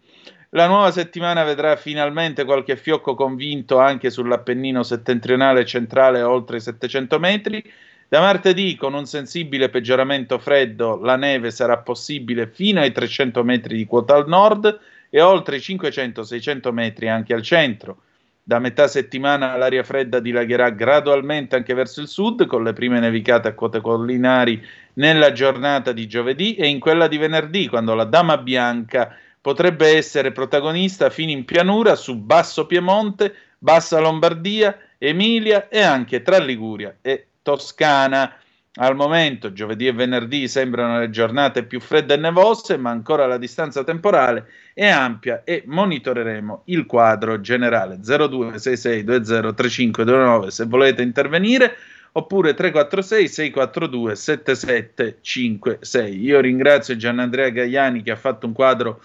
La 0.55 0.69
nuova 0.69 0.93
settimana 0.93 1.43
vedrà 1.43 1.75
finalmente 1.75 2.45
qualche 2.45 2.77
fiocco 2.77 3.17
convinto 3.17 3.81
anche 3.81 4.09
sull'Appennino 4.09 4.85
settentrionale 4.85 5.65
centrale 5.65 6.23
oltre 6.23 6.59
i 6.59 6.61
700 6.61 7.19
metri. 7.19 7.61
Da 8.07 8.21
martedì, 8.21 8.77
con 8.77 8.95
un 8.95 9.05
sensibile 9.05 9.69
peggioramento 9.69 10.39
freddo, 10.39 11.01
la 11.03 11.17
neve 11.17 11.51
sarà 11.51 11.79
possibile 11.79 12.47
fino 12.47 12.79
ai 12.79 12.93
300 12.93 13.43
metri 13.43 13.77
di 13.77 13.85
quota 13.85 14.15
al 14.15 14.29
nord 14.29 14.79
e 15.11 15.21
oltre 15.21 15.57
i 15.57 15.59
500-600 15.59 16.71
metri 16.71 17.09
anche 17.09 17.35
al 17.35 17.43
centro. 17.43 18.03
Da 18.41 18.61
metà 18.61 18.87
settimana 18.87 19.57
l'aria 19.57 19.83
fredda 19.83 20.21
dilagherà 20.21 20.71
gradualmente 20.71 21.57
anche 21.57 21.75
verso 21.75 22.01
il 22.01 22.07
sud, 22.07 22.47
con 22.47 22.63
le 22.63 22.75
prime 22.75 23.01
nevicate 23.01 23.49
a 23.49 23.55
quote 23.55 23.81
collinari 23.81 24.65
nella 24.95 25.33
giornata 25.33 25.91
di 25.91 26.07
giovedì 26.07 26.55
e 26.55 26.69
in 26.69 26.79
quella 26.79 27.09
di 27.09 27.17
venerdì, 27.17 27.67
quando 27.67 27.95
la 27.95 28.05
Dama 28.05 28.39
Bianca 28.39 29.17
potrebbe 29.45 29.95
essere 29.95 30.33
protagonista 30.33 31.11
fino 31.11 31.31
in 31.31 31.45
pianura 31.45 31.97
su 31.97 32.17
Basso 32.17 32.65
Piemonte, 32.65 33.35
Bassa 33.59 34.01
Lombardia, 34.01 34.75
Emilia 34.97 35.69
e 35.69 35.83
anche 35.83 36.23
tra 36.23 36.39
Liguria 36.39 36.97
e 37.03 37.27
Toscana. 37.43 38.37
Al 38.77 38.97
momento, 38.97 39.53
giovedì 39.53 39.87
e 39.87 39.93
venerdì 39.93 40.49
sembrano 40.49 40.99
le 40.99 41.11
giornate 41.11 41.65
più 41.65 41.79
fredde 41.79 42.15
e 42.15 42.17
nevose, 42.17 42.79
ma 42.79 42.89
ancora 42.89 43.27
la 43.27 43.37
distanza 43.37 43.85
temporale 43.85 44.47
è 44.73 44.89
ampia 44.89 45.43
e 45.45 45.63
monitoreremo 45.67 46.63
il 46.65 46.87
quadro 46.87 47.39
generale 47.43 47.99
0266203529 47.99 50.47
se 50.47 50.65
volete 50.65 51.03
intervenire 51.03 51.77
oppure 52.17 52.55
346 52.55 53.29
642 53.29 54.15
7756. 54.15 56.23
Io 56.23 56.41
ringrazio 56.41 56.97
Gianandrea 56.97 57.51
Gaiani 57.51 58.03
che 58.03 58.13
ha 58.13 58.17
fatto 58.17 58.47
un 58.47 58.53
quadro 58.53 59.03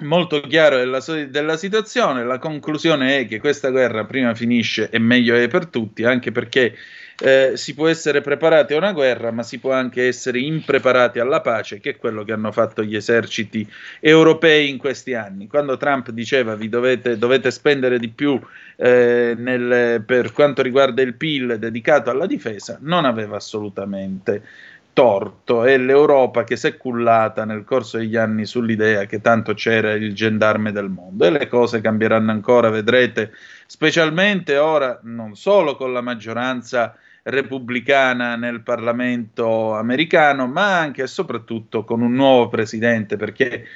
molto 0.00 0.40
chiaro 0.42 0.76
della, 0.76 1.00
della, 1.28 1.56
situazione. 1.56 2.24
La 2.24 2.38
conclusione 2.38 3.18
è 3.18 3.26
che 3.26 3.40
questa 3.40 3.70
guerra 3.70 4.04
prima 4.04 4.34
finisce 4.34 4.90
e 4.90 4.98
meglio 4.98 5.34
è 5.34 5.48
per 5.48 5.66
tutti, 5.66 6.04
anche 6.04 6.30
perché 6.30 6.76
eh, 7.20 7.52
si 7.56 7.74
può 7.74 7.88
essere 7.88 8.20
preparati 8.20 8.74
a 8.74 8.76
una 8.76 8.92
guerra, 8.92 9.32
ma 9.32 9.42
si 9.42 9.58
può 9.58 9.72
anche 9.72 10.06
essere 10.06 10.38
impreparati 10.38 11.18
alla 11.18 11.40
pace, 11.40 11.80
che 11.80 11.90
è 11.90 11.96
quello 11.96 12.22
che 12.22 12.32
hanno 12.32 12.52
fatto 12.52 12.82
gli 12.84 12.94
eserciti 12.94 13.68
europei 13.98 14.68
in 14.68 14.78
questi 14.78 15.14
anni. 15.14 15.48
Quando 15.48 15.76
Trump 15.76 16.10
diceva 16.10 16.54
vi 16.54 16.68
dovete, 16.68 17.18
dovete 17.18 17.50
spendere 17.50 17.98
di 17.98 18.08
più 18.08 18.40
eh, 18.76 19.34
nel, 19.36 20.02
per 20.04 20.32
quanto 20.32 20.62
riguarda 20.62 21.02
il 21.02 21.14
PIL 21.14 21.58
dedicato 21.58 22.10
alla 22.10 22.26
difesa, 22.26 22.78
non 22.82 23.04
aveva 23.04 23.36
assolutamente 23.36 24.42
torto. 24.92 25.64
È 25.64 25.76
l'Europa 25.76 26.44
che 26.44 26.56
si 26.56 26.68
è 26.68 26.76
cullata 26.76 27.44
nel 27.44 27.64
corso 27.64 27.98
degli 27.98 28.16
anni 28.16 28.46
sull'idea 28.46 29.06
che 29.06 29.20
tanto 29.20 29.54
c'era 29.54 29.92
il 29.92 30.14
gendarme 30.14 30.70
del 30.70 30.88
mondo 30.88 31.24
e 31.24 31.30
le 31.30 31.48
cose 31.48 31.80
cambieranno 31.80 32.30
ancora, 32.30 32.68
vedrete, 32.68 33.32
specialmente 33.66 34.56
ora 34.56 34.98
non 35.02 35.34
solo 35.34 35.76
con 35.76 35.92
la 35.92 36.00
maggioranza 36.00 36.96
repubblicana 37.28 38.36
nel 38.36 38.62
Parlamento 38.62 39.74
americano, 39.74 40.46
ma 40.46 40.78
anche 40.78 41.02
e 41.02 41.06
soprattutto 41.06 41.84
con 41.84 42.00
un 42.00 42.14
nuovo 42.14 42.48
presidente, 42.48 43.16
perché 43.16 43.66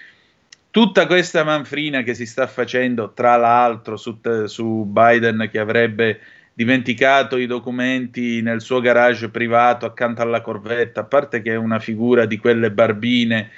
tutta 0.70 1.06
questa 1.06 1.44
manfrina 1.44 2.02
che 2.02 2.14
si 2.14 2.24
sta 2.24 2.46
facendo, 2.46 3.12
tra 3.12 3.36
l'altro, 3.36 3.96
su, 3.96 4.18
su 4.46 4.84
Biden 4.86 5.48
che 5.50 5.58
avrebbe 5.58 6.20
dimenticato 6.54 7.36
i 7.36 7.46
documenti 7.46 8.42
nel 8.42 8.60
suo 8.60 8.80
garage 8.80 9.28
privato 9.28 9.86
accanto 9.86 10.22
alla 10.22 10.40
corvetta, 10.40 11.00
a 11.00 11.04
parte 11.04 11.42
che 11.42 11.52
è 11.52 11.56
una 11.56 11.78
figura 11.78 12.24
di 12.26 12.38
quelle 12.38 12.70
barbine 12.70 13.50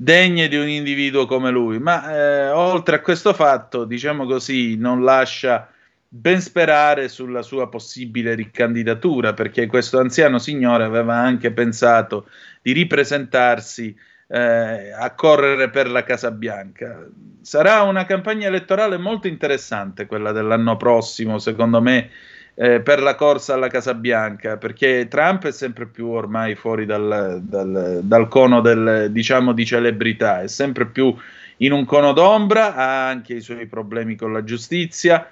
degne 0.00 0.46
di 0.46 0.56
un 0.56 0.68
individuo 0.68 1.26
come 1.26 1.50
lui, 1.50 1.80
ma 1.80 2.14
eh, 2.14 2.50
oltre 2.50 2.96
a 2.96 3.00
questo 3.00 3.34
fatto, 3.34 3.84
diciamo 3.84 4.26
così, 4.26 4.76
non 4.76 5.02
lascia 5.02 5.68
ben 6.10 6.40
sperare 6.40 7.08
sulla 7.08 7.42
sua 7.42 7.68
possibile 7.68 8.34
ricandidatura, 8.34 9.34
perché 9.34 9.66
questo 9.66 9.98
anziano 9.98 10.38
signore 10.38 10.84
aveva 10.84 11.16
anche 11.16 11.52
pensato 11.52 12.28
di 12.62 12.72
ripresentarsi 12.72 13.94
eh, 14.28 14.90
a 14.92 15.14
correre 15.14 15.68
per 15.68 15.90
la 15.90 16.04
Casa 16.04 16.30
Bianca. 16.30 17.06
Sarà 17.42 17.82
una 17.82 18.06
campagna 18.06 18.46
elettorale 18.46 18.96
molto 18.96 19.26
interessante 19.26 20.06
quella 20.06 20.32
dell'anno 20.32 20.76
prossimo, 20.78 21.38
secondo 21.38 21.82
me, 21.82 22.10
eh, 22.54 22.80
per 22.80 23.02
la 23.02 23.14
corsa 23.14 23.54
alla 23.54 23.68
Casa 23.68 23.92
Bianca, 23.92 24.56
perché 24.56 25.08
Trump 25.08 25.46
è 25.46 25.52
sempre 25.52 25.86
più 25.86 26.08
ormai 26.08 26.54
fuori 26.54 26.86
dal, 26.86 27.40
dal, 27.42 28.00
dal 28.02 28.28
cono 28.28 28.62
del, 28.62 29.08
diciamo, 29.10 29.52
di 29.52 29.64
celebrità, 29.66 30.40
è 30.40 30.48
sempre 30.48 30.86
più 30.86 31.14
in 31.58 31.72
un 31.72 31.84
cono 31.84 32.12
d'ombra, 32.12 32.74
ha 32.74 33.08
anche 33.08 33.34
i 33.34 33.40
suoi 33.40 33.66
problemi 33.66 34.14
con 34.14 34.32
la 34.32 34.42
giustizia 34.42 35.28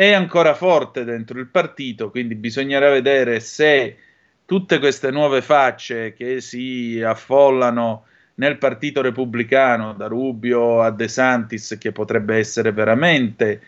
è 0.00 0.14
ancora 0.14 0.54
forte 0.54 1.04
dentro 1.04 1.38
il 1.38 1.48
partito, 1.48 2.08
quindi 2.08 2.34
bisognerà 2.34 2.88
vedere 2.88 3.38
se 3.38 3.98
tutte 4.46 4.78
queste 4.78 5.10
nuove 5.10 5.42
facce 5.42 6.14
che 6.14 6.40
si 6.40 7.02
affollano 7.02 8.06
nel 8.36 8.56
partito 8.56 9.02
repubblicano, 9.02 9.92
da 9.92 10.06
Rubio 10.06 10.80
a 10.80 10.90
De 10.90 11.06
Santis, 11.06 11.76
che 11.78 11.92
potrebbe 11.92 12.38
essere 12.38 12.72
veramente 12.72 13.60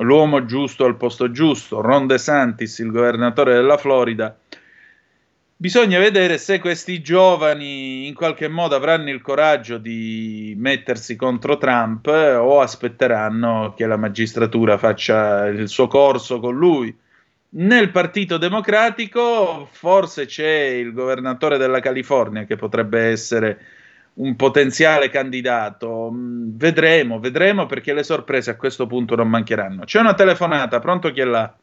l'uomo 0.00 0.44
giusto 0.44 0.84
al 0.84 0.98
posto 0.98 1.30
giusto, 1.30 1.80
Ron 1.80 2.06
De 2.06 2.18
Santis, 2.18 2.76
il 2.80 2.90
governatore 2.90 3.54
della 3.54 3.78
Florida, 3.78 4.36
Bisogna 5.60 5.98
vedere 5.98 6.38
se 6.38 6.58
questi 6.58 7.02
giovani 7.02 8.06
in 8.06 8.14
qualche 8.14 8.48
modo 8.48 8.74
avranno 8.74 9.10
il 9.10 9.20
coraggio 9.20 9.76
di 9.76 10.54
mettersi 10.56 11.16
contro 11.16 11.58
Trump 11.58 12.06
o 12.06 12.60
aspetteranno 12.62 13.74
che 13.76 13.84
la 13.84 13.98
magistratura 13.98 14.78
faccia 14.78 15.44
il 15.48 15.68
suo 15.68 15.86
corso 15.86 16.40
con 16.40 16.56
lui. 16.56 16.98
Nel 17.50 17.90
Partito 17.90 18.38
Democratico 18.38 19.68
forse 19.70 20.24
c'è 20.24 20.50
il 20.50 20.94
governatore 20.94 21.58
della 21.58 21.80
California 21.80 22.44
che 22.44 22.56
potrebbe 22.56 23.10
essere 23.10 23.58
un 24.14 24.36
potenziale 24.36 25.10
candidato. 25.10 26.10
Mm, 26.10 26.56
vedremo, 26.56 27.20
vedremo 27.20 27.66
perché 27.66 27.92
le 27.92 28.02
sorprese 28.02 28.50
a 28.50 28.56
questo 28.56 28.86
punto 28.86 29.14
non 29.14 29.28
mancheranno. 29.28 29.84
C'è 29.84 30.00
una 30.00 30.14
telefonata, 30.14 30.78
pronto 30.78 31.12
chi 31.12 31.20
è 31.20 31.24
là? 31.24 31.54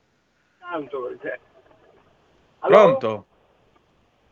Pronto? 2.60 3.26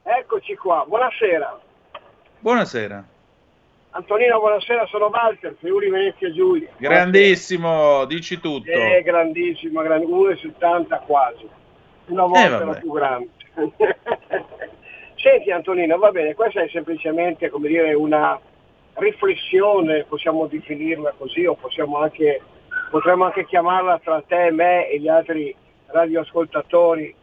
Eccoci 0.07 0.55
qua, 0.55 0.85
buonasera. 0.87 1.59
Buonasera. 2.37 3.03
Antonino, 3.89 4.37
buonasera, 4.37 4.85
sono 4.85 5.07
Walter, 5.07 5.55
Friuli 5.57 5.89
Venezia 5.89 6.31
Giulia. 6.31 6.69
Grandissimo, 6.77 8.05
dici 8.05 8.39
tutto. 8.39 8.69
Eh, 8.69 9.01
grandissimo, 9.01 9.81
gran... 9.81 10.01
1,70 10.01 11.01
quasi. 11.07 11.49
Una 12.05 12.25
volta 12.25 12.39
eh, 12.39 12.61
era 12.61 12.73
più 12.75 12.91
grande. 12.91 13.29
Senti 15.15 15.49
Antonino, 15.49 15.97
va 15.97 16.11
bene, 16.11 16.35
questa 16.35 16.61
è 16.61 16.69
semplicemente 16.69 17.49
come 17.49 17.67
dire, 17.67 17.95
una 17.95 18.39
riflessione, 18.93 20.03
possiamo 20.03 20.45
definirla 20.45 21.15
così, 21.17 21.47
o 21.47 21.55
possiamo 21.55 21.97
anche, 21.97 22.43
potremmo 22.91 23.25
anche 23.25 23.47
chiamarla 23.47 23.99
tra 24.03 24.21
te, 24.21 24.51
me 24.51 24.87
e 24.87 24.99
gli 24.99 25.07
altri 25.07 25.55
radioascoltatori, 25.87 27.15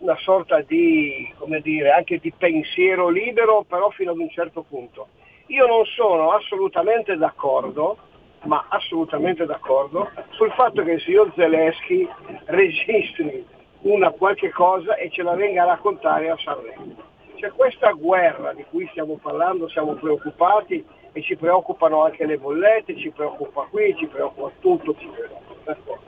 una 0.00 0.16
sorta 0.18 0.60
di, 0.60 1.32
come 1.38 1.60
dire, 1.60 1.90
anche 1.90 2.18
di 2.18 2.32
pensiero 2.36 3.08
libero, 3.08 3.64
però 3.68 3.90
fino 3.90 4.10
ad 4.12 4.18
un 4.18 4.30
certo 4.30 4.64
punto. 4.68 5.08
Io 5.46 5.66
non 5.66 5.84
sono 5.84 6.32
assolutamente 6.32 7.16
d'accordo, 7.16 7.96
ma 8.44 8.66
assolutamente 8.68 9.44
d'accordo, 9.44 10.10
sul 10.30 10.50
fatto 10.52 10.82
che 10.82 10.92
il 10.92 11.00
signor 11.00 11.32
Zelensky 11.34 12.08
registri 12.46 13.44
una 13.82 14.10
qualche 14.10 14.50
cosa 14.50 14.96
e 14.96 15.10
ce 15.10 15.22
la 15.22 15.34
venga 15.34 15.62
a 15.62 15.66
raccontare 15.66 16.30
a 16.30 16.36
Sanremo. 16.36 17.08
C'è 17.36 17.50
questa 17.52 17.90
guerra 17.92 18.52
di 18.52 18.64
cui 18.68 18.86
stiamo 18.90 19.18
parlando, 19.20 19.68
siamo 19.68 19.94
preoccupati 19.94 20.84
e 21.12 21.22
ci 21.22 21.36
preoccupano 21.36 22.04
anche 22.04 22.26
le 22.26 22.38
bollette, 22.38 22.96
ci 22.96 23.10
preoccupa 23.10 23.66
qui, 23.70 23.94
ci 23.96 24.06
preoccupa 24.06 24.50
tutto, 24.60 24.94
ci 24.98 25.08
preoccupa. 25.08 25.98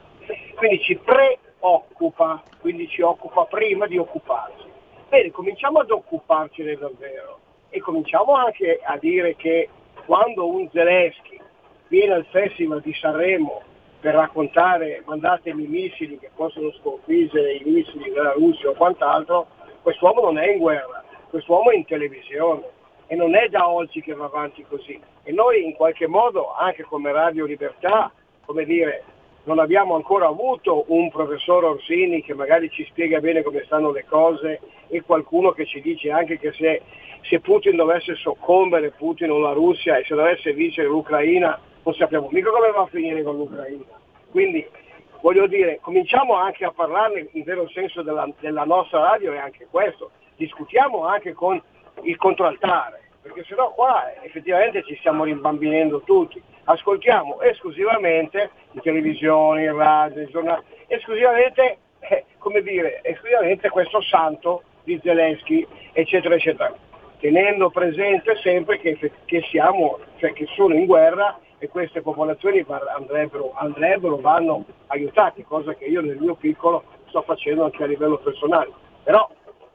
Quindi 0.55 0.81
ci 0.82 0.97
preoccupa, 1.62 2.43
quindi 2.59 2.89
ci 2.89 3.02
occupa 3.02 3.44
prima 3.44 3.86
di 3.86 3.97
occuparsi. 3.97 4.66
Bene, 5.09 5.30
cominciamo 5.30 5.78
ad 5.78 5.90
occuparcene 5.90 6.74
davvero 6.74 7.39
e 7.70 7.78
cominciamo 7.80 8.34
anche 8.34 8.80
a 8.82 8.98
dire 8.98 9.36
che 9.36 9.68
quando 10.05 10.48
un 10.48 10.68
Zelensky 10.72 11.39
viene 11.86 12.14
al 12.14 12.26
Festival 12.26 12.80
di 12.80 12.93
Sanremo 12.93 13.62
per 14.01 14.14
raccontare 14.14 15.02
mandatemi 15.06 15.66
missili 15.66 16.18
che 16.18 16.30
possono 16.34 16.72
sconfiggere 16.72 17.55
i 17.55 17.62
missili 17.64 18.10
della 18.10 18.32
Russia 18.32 18.70
o 18.70 18.74
quant'altro, 18.74 19.47
quest'uomo 19.82 20.22
non 20.22 20.39
è 20.39 20.51
in 20.51 20.59
guerra, 20.59 21.05
quest'uomo 21.30 21.70
è 21.70 21.76
in 21.76 21.84
televisione 21.84 22.62
e 23.06 23.14
non 23.14 23.36
è 23.36 23.48
da 23.48 23.68
oggi 23.68 24.01
che 24.01 24.14
va 24.14 24.24
avanti 24.24 24.64
così. 24.64 25.01
E 25.22 25.30
noi 25.30 25.64
in 25.64 25.74
qualche 25.74 26.09
modo, 26.09 26.52
anche 26.55 26.82
come 26.82 27.12
Radio 27.12 27.44
Libertà, 27.44 28.10
come 28.44 28.64
dire, 28.64 29.05
non 29.44 29.59
abbiamo 29.59 29.94
ancora 29.94 30.27
avuto 30.27 30.85
un 30.89 31.10
professor 31.10 31.64
Orsini 31.64 32.23
che 32.23 32.35
magari 32.35 32.70
ci 32.70 32.85
spiega 32.85 33.19
bene 33.19 33.43
come 33.43 33.64
stanno 33.64 33.90
le 33.90 34.05
cose 34.05 34.60
e 34.89 35.02
qualcuno 35.02 35.51
che 35.51 35.66
ci 35.66 35.81
dice 35.81 36.10
anche 36.10 36.39
che 36.39 36.52
se, 36.52 36.82
se 37.23 37.40
Putin 37.40 37.77
dovesse 37.77 38.14
soccombere, 38.14 38.90
Putin 38.90 39.31
o 39.31 39.39
la 39.39 39.52
Russia, 39.52 39.97
e 39.97 40.05
se 40.05 40.14
dovesse 40.14 40.52
vincere 40.52 40.86
l'Ucraina, 40.86 41.59
non 41.82 41.94
sappiamo 41.94 42.28
mica 42.31 42.51
come 42.51 42.70
va 42.70 42.82
a 42.82 42.86
finire 42.86 43.23
con 43.23 43.36
l'Ucraina. 43.36 43.85
Quindi 44.31 44.64
voglio 45.20 45.47
dire, 45.47 45.78
cominciamo 45.81 46.35
anche 46.35 46.64
a 46.64 46.70
parlarne 46.70 47.28
in 47.32 47.43
vero 47.43 47.69
senso 47.70 48.02
della, 48.02 48.28
della 48.39 48.64
nostra 48.64 49.01
radio 49.01 49.32
e 49.32 49.39
anche 49.39 49.66
questo, 49.70 50.10
discutiamo 50.36 51.05
anche 51.05 51.32
con 51.32 51.60
il 52.02 52.16
contraltare, 52.16 53.02
perché 53.23 53.44
sennò 53.44 53.73
qua 53.73 54.12
effettivamente 54.23 54.82
ci 54.85 54.97
stiamo 54.97 55.24
rimbambinendo 55.24 56.03
tutti 56.03 56.43
ascoltiamo 56.65 57.40
esclusivamente 57.40 58.51
in 58.73 58.81
televisione, 58.81 59.65
in 59.65 59.77
radio, 59.77 60.23
in 60.23 60.28
giornali, 60.31 60.62
esclusivamente, 60.86 61.78
eh, 62.01 62.24
come 62.39 62.62
dire, 62.62 63.01
esclusivamente 63.03 63.69
questo 63.69 64.01
santo 64.03 64.62
di 64.85 65.01
Zelensky, 65.03 65.66
eccetera, 65.93 66.35
eccetera, 66.35 66.74
tenendo 67.19 67.70
presente 67.70 68.36
sempre 68.43 68.78
che, 68.78 68.99
che, 69.24 69.43
siamo, 69.51 69.99
cioè 70.16 70.32
che 70.32 70.47
sono 70.55 70.74
in 70.74 70.86
guerra 70.86 71.39
e 71.59 71.69
queste 71.69 72.03
popolazioni 72.03 72.65
andrebbero, 72.97 73.53
andrebbero, 73.55 74.16
vanno 74.16 74.65
aiutate, 74.89 75.44
cosa 75.44 75.74
che 75.74 75.85
io 75.85 76.01
nel 76.01 76.19
mio 76.19 76.35
piccolo 76.35 76.85
sto 77.07 77.23
facendo 77.23 77.65
anche 77.65 77.82
a 77.85 77.86
livello 77.86 78.19
personale. 78.19 78.70
Però 79.05 79.28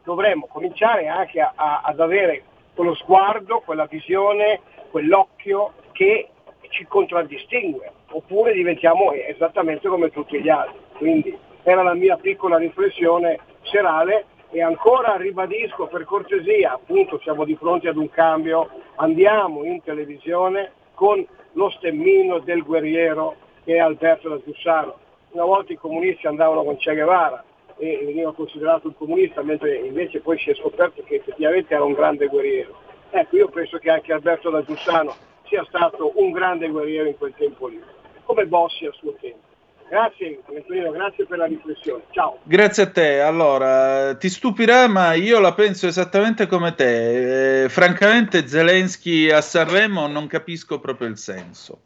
dovremmo 0.03 0.47
cominciare 0.47 1.07
anche 1.07 1.39
a, 1.39 1.53
a, 1.55 1.81
ad 1.83 1.99
avere 1.99 2.43
quello 2.77 2.93
sguardo, 2.93 3.63
quella 3.65 3.87
visione, 3.87 4.61
quell'occhio 4.91 5.73
che 5.93 6.29
ci 6.69 6.85
contraddistingue, 6.85 7.91
oppure 8.11 8.53
diventiamo 8.53 9.13
esattamente 9.13 9.87
come 9.87 10.11
tutti 10.11 10.39
gli 10.39 10.47
altri. 10.47 10.77
Quindi 10.95 11.35
era 11.63 11.81
la 11.81 11.95
mia 11.95 12.17
piccola 12.17 12.57
riflessione 12.57 13.39
serale 13.63 14.25
e 14.51 14.61
ancora 14.61 15.15
ribadisco 15.15 15.87
per 15.87 16.03
cortesia, 16.03 16.73
appunto 16.73 17.19
siamo 17.23 17.45
di 17.45 17.55
fronte 17.55 17.89
ad 17.89 17.97
un 17.97 18.11
cambio, 18.11 18.69
andiamo 18.97 19.63
in 19.63 19.81
televisione 19.81 20.71
con 20.93 21.25
lo 21.53 21.69
stemmino 21.71 22.37
del 22.39 22.61
guerriero 22.61 23.37
che 23.63 23.73
è 23.73 23.79
Alberto 23.79 24.29
da 24.29 24.39
Giussano. 24.45 24.93
Una 25.31 25.45
volta 25.45 25.73
i 25.73 25.77
comunisti 25.77 26.27
andavano 26.27 26.63
con 26.63 26.77
Che 26.77 26.93
Guevara 26.93 27.43
e 27.77 28.01
veniva 28.03 28.33
considerato 28.33 28.87
un 28.87 28.95
comunista, 28.95 29.41
mentre 29.41 29.75
invece 29.77 30.19
poi 30.19 30.37
si 30.39 30.49
è 30.49 30.55
scoperto 30.55 31.03
che 31.03 31.15
effettivamente 31.15 31.73
era 31.73 31.83
un 31.83 31.93
grande 31.93 32.27
guerriero. 32.27 32.75
Ecco, 33.09 33.35
io 33.37 33.49
penso 33.49 33.77
che 33.77 33.89
anche 33.89 34.13
Alberto 34.13 34.49
da 34.49 34.63
Giussano 34.63 35.15
sia 35.47 35.63
stato 35.67 36.11
un 36.15 36.31
grande 36.31 36.67
guerriero 36.67 37.07
in 37.07 37.17
quel 37.17 37.33
tempo 37.37 37.67
lì, 37.67 37.81
come 38.23 38.45
Bossi 38.45 38.85
al 38.85 38.93
suo 38.93 39.15
tempo. 39.19 39.45
Grazie 39.89 40.41
Antonino, 40.53 40.91
grazie 40.91 41.25
per 41.25 41.37
la 41.37 41.45
riflessione. 41.45 42.03
Ciao. 42.11 42.39
Grazie 42.43 42.83
a 42.83 42.91
te. 42.91 43.21
Allora, 43.21 44.17
ti 44.17 44.27
stupirà, 44.27 44.87
ma 44.87 45.13
io 45.13 45.39
la 45.39 45.53
penso 45.53 45.87
esattamente 45.87 46.45
come 46.45 46.75
te. 46.75 47.63
Eh, 47.63 47.69
francamente, 47.69 48.45
Zelensky 48.45 49.29
a 49.29 49.39
Sanremo 49.39 50.07
non 50.07 50.27
capisco 50.27 50.79
proprio 50.79 51.07
il 51.07 51.17
senso. 51.17 51.83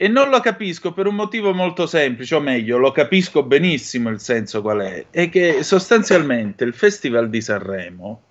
E 0.00 0.06
non 0.06 0.28
lo 0.28 0.38
capisco 0.38 0.92
per 0.92 1.08
un 1.08 1.16
motivo 1.16 1.52
molto 1.52 1.88
semplice, 1.88 2.36
o 2.36 2.40
meglio, 2.40 2.78
lo 2.78 2.92
capisco 2.92 3.42
benissimo 3.42 4.10
il 4.10 4.20
senso 4.20 4.62
qual 4.62 4.78
è. 4.78 5.06
È 5.10 5.28
che 5.28 5.64
sostanzialmente 5.64 6.62
il 6.62 6.72
Festival 6.72 7.28
di 7.28 7.40
Sanremo 7.40 8.22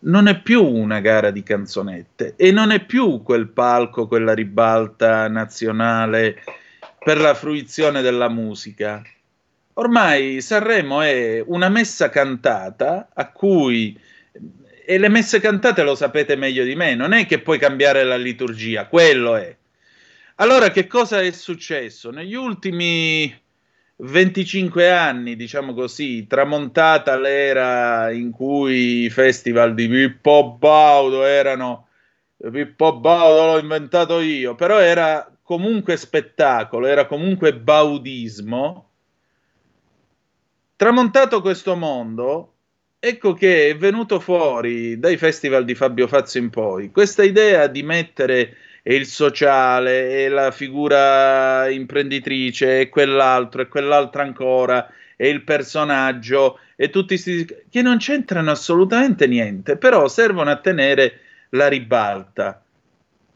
non 0.00 0.26
è 0.26 0.40
più 0.40 0.60
una 0.64 0.98
gara 0.98 1.30
di 1.30 1.44
canzonette 1.44 2.34
e 2.34 2.50
non 2.50 2.72
è 2.72 2.84
più 2.84 3.22
quel 3.22 3.46
palco, 3.46 4.08
quella 4.08 4.34
ribalta 4.34 5.28
nazionale 5.28 6.42
per 6.98 7.20
la 7.20 7.34
fruizione 7.34 8.02
della 8.02 8.28
musica. 8.28 9.00
Ormai 9.74 10.40
Sanremo 10.40 11.00
è 11.02 11.40
una 11.46 11.68
messa 11.68 12.08
cantata 12.08 13.10
a 13.14 13.30
cui 13.30 13.96
e 14.84 14.98
le 14.98 15.08
messe 15.08 15.38
cantate 15.38 15.84
lo 15.84 15.94
sapete 15.94 16.34
meglio 16.34 16.64
di 16.64 16.74
me, 16.74 16.96
non 16.96 17.12
è 17.12 17.24
che 17.24 17.38
puoi 17.38 17.60
cambiare 17.60 18.02
la 18.02 18.16
liturgia, 18.16 18.86
quello 18.86 19.36
è. 19.36 19.54
Allora 20.40 20.70
che 20.70 20.86
cosa 20.86 21.20
è 21.20 21.32
successo? 21.32 22.10
Negli 22.10 22.34
ultimi 22.34 23.34
25 23.96 24.88
anni, 24.88 25.34
diciamo 25.34 25.74
così, 25.74 26.28
tramontata 26.28 27.18
l'era 27.18 28.12
in 28.12 28.30
cui 28.30 29.02
i 29.02 29.10
festival 29.10 29.74
di 29.74 29.88
Pippo 29.88 30.56
Baudo 30.56 31.24
erano 31.24 31.88
Pippo 32.36 33.00
Baudo 33.00 33.46
l'ho 33.46 33.58
inventato 33.58 34.20
io, 34.20 34.54
però 34.54 34.78
era 34.78 35.28
comunque 35.42 35.96
spettacolo, 35.96 36.86
era 36.86 37.06
comunque 37.06 37.56
baudismo. 37.56 38.90
Tramontato 40.76 41.40
questo 41.40 41.74
mondo, 41.74 42.54
ecco 43.00 43.32
che 43.32 43.70
è 43.70 43.76
venuto 43.76 44.20
fuori 44.20 45.00
dai 45.00 45.16
festival 45.16 45.64
di 45.64 45.74
Fabio 45.74 46.06
Fazio 46.06 46.40
in 46.40 46.50
poi 46.50 46.92
questa 46.92 47.24
idea 47.24 47.66
di 47.66 47.82
mettere 47.82 48.56
e 48.82 48.94
il 48.94 49.06
sociale 49.06 50.24
e 50.24 50.28
la 50.28 50.50
figura 50.50 51.68
imprenditrice 51.68 52.80
e 52.80 52.88
quell'altro 52.88 53.62
e 53.62 53.68
quell'altro 53.68 54.22
ancora 54.22 54.88
e 55.16 55.28
il 55.28 55.42
personaggio 55.42 56.58
e 56.76 56.90
tutti 56.90 57.20
questi 57.20 57.46
che 57.68 57.82
non 57.82 57.98
c'entrano 57.98 58.52
assolutamente 58.52 59.26
niente, 59.26 59.76
però 59.76 60.06
servono 60.06 60.50
a 60.50 60.56
tenere 60.56 61.20
la 61.50 61.66
ribalta. 61.66 62.62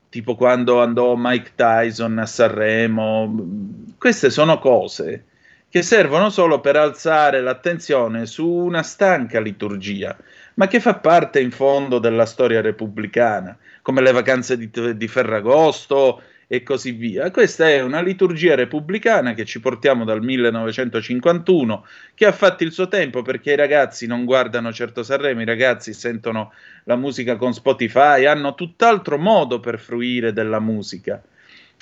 Tipo 0.08 0.36
quando 0.36 0.80
andò 0.80 1.14
Mike 1.16 1.52
Tyson 1.56 2.18
a 2.18 2.26
Sanremo, 2.26 3.94
queste 3.98 4.30
sono 4.30 4.58
cose 4.58 5.24
che 5.68 5.82
servono 5.82 6.28
solo 6.28 6.60
per 6.60 6.76
alzare 6.76 7.40
l'attenzione 7.40 8.26
su 8.26 8.46
una 8.46 8.82
stanca 8.82 9.40
liturgia, 9.40 10.14
ma 10.54 10.66
che 10.66 10.80
fa 10.80 10.96
parte 10.96 11.40
in 11.40 11.50
fondo 11.50 11.98
della 11.98 12.26
storia 12.26 12.60
repubblicana 12.60 13.56
come 13.82 14.00
le 14.00 14.12
vacanze 14.12 14.56
di, 14.56 14.70
di 14.96 15.08
Ferragosto, 15.08 16.22
e 16.52 16.62
così 16.62 16.92
via. 16.92 17.30
Questa 17.30 17.66
è 17.66 17.80
una 17.80 18.02
liturgia 18.02 18.54
repubblicana 18.54 19.32
che 19.32 19.46
ci 19.46 19.58
portiamo 19.58 20.04
dal 20.04 20.22
1951, 20.22 21.86
che 22.12 22.26
ha 22.26 22.32
fatto 22.32 22.62
il 22.62 22.72
suo 22.72 22.88
tempo 22.88 23.22
perché 23.22 23.52
i 23.52 23.56
ragazzi 23.56 24.06
non 24.06 24.26
guardano 24.26 24.70
certo 24.70 25.02
Sanremo, 25.02 25.40
i 25.40 25.46
ragazzi 25.46 25.94
sentono 25.94 26.52
la 26.84 26.96
musica 26.96 27.36
con 27.36 27.54
Spotify, 27.54 28.26
hanno 28.26 28.54
tutt'altro 28.54 29.16
modo 29.16 29.60
per 29.60 29.78
fruire 29.78 30.34
della 30.34 30.60
musica. 30.60 31.22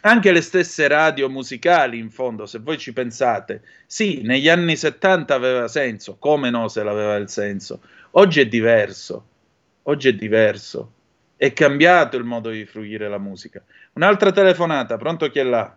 Anche 0.02 0.30
le 0.30 0.40
stesse 0.40 0.86
radio 0.86 1.28
musicali, 1.28 1.98
in 1.98 2.10
fondo, 2.10 2.46
se 2.46 2.60
voi 2.60 2.78
ci 2.78 2.92
pensate, 2.92 3.62
sì, 3.86 4.20
negli 4.22 4.48
anni 4.48 4.76
70 4.76 5.34
aveva 5.34 5.66
senso, 5.66 6.14
come 6.16 6.48
no 6.48 6.68
se 6.68 6.84
l'aveva 6.84 7.16
il 7.16 7.28
senso. 7.28 7.80
Oggi 8.12 8.38
è 8.38 8.46
diverso, 8.46 9.24
oggi 9.82 10.10
è 10.10 10.14
diverso 10.14 10.92
è 11.40 11.54
cambiato 11.54 12.18
il 12.18 12.24
modo 12.24 12.50
di 12.50 12.66
fruire 12.66 13.08
la 13.08 13.16
musica. 13.16 13.62
Un'altra 13.94 14.30
telefonata, 14.30 14.98
pronto 14.98 15.26
chi 15.30 15.38
è 15.38 15.42
là? 15.42 15.74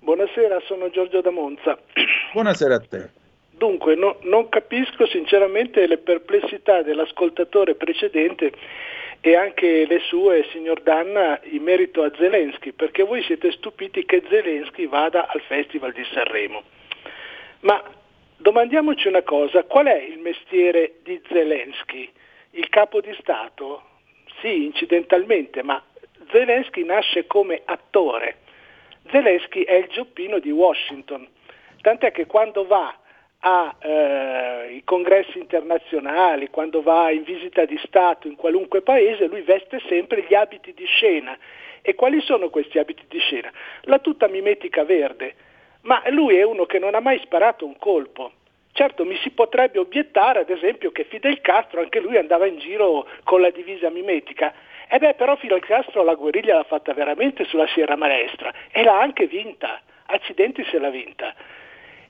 Buonasera, 0.00 0.60
sono 0.66 0.90
Giorgio 0.90 1.22
da 1.22 1.30
Monza. 1.30 1.78
Buonasera 2.34 2.74
a 2.74 2.80
te. 2.80 3.08
Dunque, 3.52 3.94
no, 3.94 4.18
non 4.24 4.50
capisco 4.50 5.06
sinceramente 5.06 5.86
le 5.86 5.96
perplessità 5.96 6.82
dell'ascoltatore 6.82 7.74
precedente 7.74 8.52
e 9.22 9.34
anche 9.34 9.86
le 9.86 10.00
sue, 10.00 10.46
signor 10.52 10.82
Danna, 10.82 11.40
in 11.44 11.62
merito 11.62 12.02
a 12.02 12.12
Zelensky, 12.14 12.72
perché 12.72 13.02
voi 13.02 13.22
siete 13.22 13.50
stupiti 13.52 14.04
che 14.04 14.22
Zelensky 14.28 14.86
vada 14.86 15.26
al 15.26 15.40
Festival 15.40 15.92
di 15.92 16.04
Sanremo. 16.12 16.62
Ma 17.60 17.82
domandiamoci 18.36 19.08
una 19.08 19.22
cosa, 19.22 19.62
qual 19.62 19.86
è 19.86 20.02
il 20.02 20.18
mestiere 20.18 20.96
di 21.02 21.18
Zelensky? 21.30 22.12
Il 22.50 22.68
capo 22.68 23.00
di 23.00 23.16
Stato? 23.20 23.92
Sì, 24.44 24.66
incidentalmente, 24.66 25.62
ma 25.62 25.82
Zelensky 26.30 26.84
nasce 26.84 27.26
come 27.26 27.62
attore. 27.64 28.40
Zelensky 29.10 29.62
è 29.62 29.72
il 29.76 29.86
gioppino 29.88 30.38
di 30.38 30.50
Washington, 30.50 31.26
tant'è 31.80 32.12
che 32.12 32.26
quando 32.26 32.66
va 32.66 32.94
ai 33.38 34.76
eh, 34.76 34.82
congressi 34.84 35.38
internazionali, 35.38 36.50
quando 36.50 36.82
va 36.82 37.10
in 37.10 37.22
visita 37.22 37.64
di 37.64 37.80
Stato 37.84 38.28
in 38.28 38.36
qualunque 38.36 38.82
paese, 38.82 39.28
lui 39.28 39.40
veste 39.40 39.80
sempre 39.88 40.26
gli 40.28 40.34
abiti 40.34 40.74
di 40.74 40.84
scena. 40.84 41.38
E 41.80 41.94
quali 41.94 42.20
sono 42.20 42.50
questi 42.50 42.78
abiti 42.78 43.04
di 43.08 43.20
scena? 43.20 43.50
La 43.84 43.98
tuta 43.98 44.28
mimetica 44.28 44.84
verde, 44.84 45.36
ma 45.82 46.02
lui 46.10 46.36
è 46.36 46.42
uno 46.42 46.66
che 46.66 46.78
non 46.78 46.94
ha 46.94 47.00
mai 47.00 47.18
sparato 47.20 47.64
un 47.64 47.78
colpo. 47.78 48.30
Certo, 48.76 49.04
mi 49.04 49.16
si 49.18 49.30
potrebbe 49.30 49.78
obiettare, 49.78 50.40
ad 50.40 50.50
esempio, 50.50 50.90
che 50.90 51.04
Fidel 51.04 51.40
Castro, 51.40 51.78
anche 51.80 52.00
lui 52.00 52.16
andava 52.16 52.44
in 52.46 52.58
giro 52.58 53.06
con 53.22 53.40
la 53.40 53.50
divisa 53.50 53.88
mimetica. 53.88 54.52
E 54.88 54.98
beh, 54.98 55.14
però 55.14 55.36
Fidel 55.36 55.60
Castro 55.60 56.02
la 56.02 56.14
guerriglia 56.14 56.56
l'ha 56.56 56.64
fatta 56.64 56.92
veramente 56.92 57.44
sulla 57.44 57.68
Sierra 57.68 57.94
Maestra 57.94 58.52
e 58.72 58.82
l'ha 58.82 58.98
anche 58.98 59.28
vinta. 59.28 59.80
Accidenti 60.06 60.64
se 60.64 60.80
l'ha 60.80 60.90
vinta. 60.90 61.32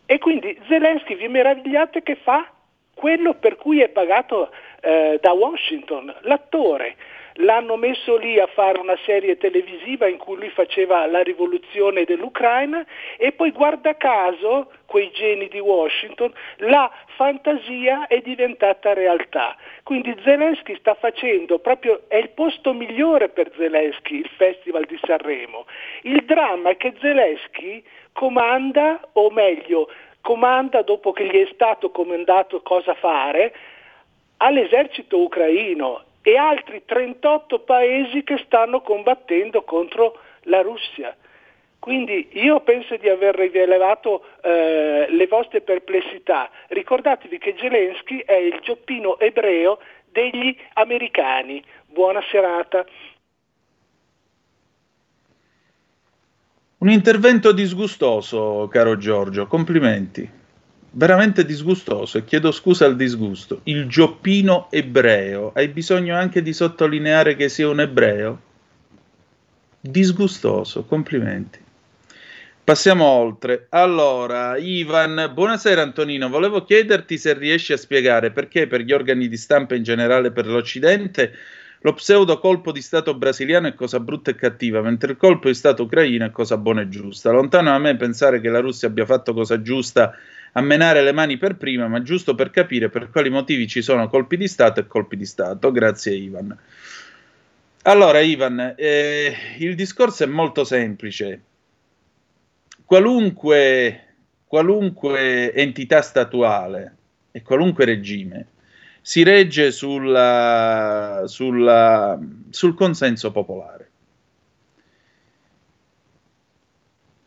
E 0.06 0.18
quindi 0.18 0.58
Zelensky 0.66 1.16
vi 1.16 1.28
meravigliate 1.28 2.02
che 2.02 2.14
fa 2.14 2.50
quello 2.94 3.34
per 3.34 3.56
cui 3.56 3.82
è 3.82 3.90
pagato 3.90 4.50
eh, 4.80 5.18
da 5.20 5.32
Washington, 5.32 6.14
l'attore 6.22 6.96
l'hanno 7.38 7.76
messo 7.76 8.16
lì 8.16 8.38
a 8.38 8.46
fare 8.46 8.78
una 8.78 8.96
serie 9.04 9.36
televisiva 9.36 10.06
in 10.06 10.18
cui 10.18 10.36
lui 10.36 10.50
faceva 10.50 11.06
la 11.06 11.22
rivoluzione 11.22 12.04
dell'Ucraina 12.04 12.84
e 13.16 13.32
poi 13.32 13.50
guarda 13.50 13.96
caso, 13.96 14.70
quei 14.86 15.10
geni 15.12 15.48
di 15.48 15.58
Washington, 15.58 16.32
la 16.58 16.90
fantasia 17.16 18.06
è 18.06 18.20
diventata 18.20 18.92
realtà. 18.92 19.56
Quindi 19.82 20.14
Zelensky 20.22 20.76
sta 20.78 20.94
facendo 20.94 21.58
proprio, 21.58 22.02
è 22.08 22.16
il 22.16 22.30
posto 22.30 22.72
migliore 22.72 23.28
per 23.28 23.50
Zelensky, 23.56 24.18
il 24.18 24.30
Festival 24.36 24.84
di 24.84 24.98
Sanremo. 25.02 25.66
Il 26.02 26.24
dramma 26.24 26.70
è 26.70 26.76
che 26.76 26.94
Zelensky 27.00 27.82
comanda, 28.12 29.00
o 29.14 29.30
meglio, 29.30 29.90
comanda 30.20 30.82
dopo 30.82 31.12
che 31.12 31.26
gli 31.26 31.36
è 31.36 31.48
stato 31.52 31.90
comandato 31.90 32.62
cosa 32.62 32.94
fare, 32.94 33.54
all'esercito 34.38 35.18
ucraino 35.18 36.04
e 36.26 36.36
altri 36.38 36.82
38 36.86 37.60
paesi 37.60 38.24
che 38.24 38.42
stanno 38.46 38.80
combattendo 38.80 39.62
contro 39.62 40.18
la 40.44 40.62
Russia. 40.62 41.14
Quindi 41.78 42.28
io 42.32 42.60
penso 42.60 42.96
di 42.96 43.10
aver 43.10 43.34
rivelato 43.34 44.24
eh, 44.42 45.06
le 45.06 45.26
vostre 45.26 45.60
perplessità. 45.60 46.48
Ricordatevi 46.68 47.36
che 47.36 47.54
Zelensky 47.58 48.20
è 48.24 48.36
il 48.36 48.58
gioppino 48.62 49.18
ebreo 49.18 49.78
degli 50.10 50.56
americani. 50.72 51.62
Buona 51.84 52.22
serata. 52.30 52.86
Un 56.78 56.88
intervento 56.88 57.52
disgustoso, 57.52 58.66
caro 58.68 58.96
Giorgio, 58.96 59.46
complimenti 59.46 60.42
veramente 60.96 61.44
disgustoso 61.44 62.18
e 62.18 62.24
chiedo 62.24 62.50
scusa 62.50 62.86
al 62.86 62.96
disgusto. 62.96 63.60
Il 63.64 63.86
gioppino 63.86 64.68
ebreo. 64.70 65.52
Hai 65.54 65.68
bisogno 65.68 66.16
anche 66.16 66.42
di 66.42 66.52
sottolineare 66.52 67.36
che 67.36 67.48
sia 67.48 67.68
un 67.68 67.80
ebreo? 67.80 68.40
Disgustoso, 69.80 70.84
complimenti. 70.84 71.62
Passiamo 72.62 73.04
oltre. 73.04 73.66
Allora, 73.70 74.56
Ivan, 74.56 75.30
buonasera 75.34 75.82
Antonino, 75.82 76.30
volevo 76.30 76.64
chiederti 76.64 77.18
se 77.18 77.34
riesci 77.34 77.74
a 77.74 77.76
spiegare 77.76 78.30
perché 78.30 78.66
per 78.66 78.80
gli 78.80 78.92
organi 78.92 79.28
di 79.28 79.36
stampa 79.36 79.74
in 79.74 79.82
generale 79.82 80.30
per 80.30 80.46
l'Occidente 80.46 81.32
lo 81.84 81.92
pseudo 81.92 82.38
colpo 82.38 82.72
di 82.72 82.80
Stato 82.80 83.12
brasiliano 83.12 83.66
è 83.66 83.74
cosa 83.74 84.00
brutta 84.00 84.30
e 84.30 84.34
cattiva, 84.34 84.80
mentre 84.80 85.10
il 85.10 85.18
colpo 85.18 85.48
di 85.48 85.54
Stato 85.54 85.82
ucraino 85.82 86.24
è 86.24 86.30
cosa 86.30 86.56
buona 86.56 86.80
e 86.80 86.88
giusta. 86.88 87.30
Lontano 87.30 87.68
da 87.72 87.78
me 87.78 87.94
pensare 87.96 88.40
che 88.40 88.48
la 88.48 88.60
Russia 88.60 88.88
abbia 88.88 89.04
fatto 89.04 89.34
cosa 89.34 89.60
giusta 89.60 90.16
a 90.56 90.60
menare 90.60 91.02
le 91.02 91.12
mani 91.12 91.36
per 91.36 91.56
prima, 91.56 91.88
ma 91.88 92.02
giusto 92.02 92.34
per 92.34 92.50
capire 92.50 92.88
per 92.88 93.10
quali 93.10 93.28
motivi 93.28 93.66
ci 93.66 93.82
sono 93.82 94.08
colpi 94.08 94.36
di 94.36 94.46
Stato 94.46 94.80
e 94.80 94.86
colpi 94.86 95.16
di 95.16 95.26
Stato. 95.26 95.72
Grazie 95.72 96.14
Ivan. 96.14 96.56
Allora 97.82 98.20
Ivan, 98.20 98.74
eh, 98.76 99.34
il 99.58 99.74
discorso 99.74 100.24
è 100.24 100.26
molto 100.26 100.64
semplice. 100.64 101.42
Qualunque, 102.84 104.14
qualunque 104.46 105.52
entità 105.52 106.02
statuale 106.02 106.96
e 107.32 107.42
qualunque 107.42 107.84
regime 107.84 108.46
si 109.00 109.22
regge 109.22 109.72
sulla, 109.72 111.24
sulla, 111.26 112.18
sul 112.50 112.74
consenso 112.74 113.32
popolare. 113.32 113.90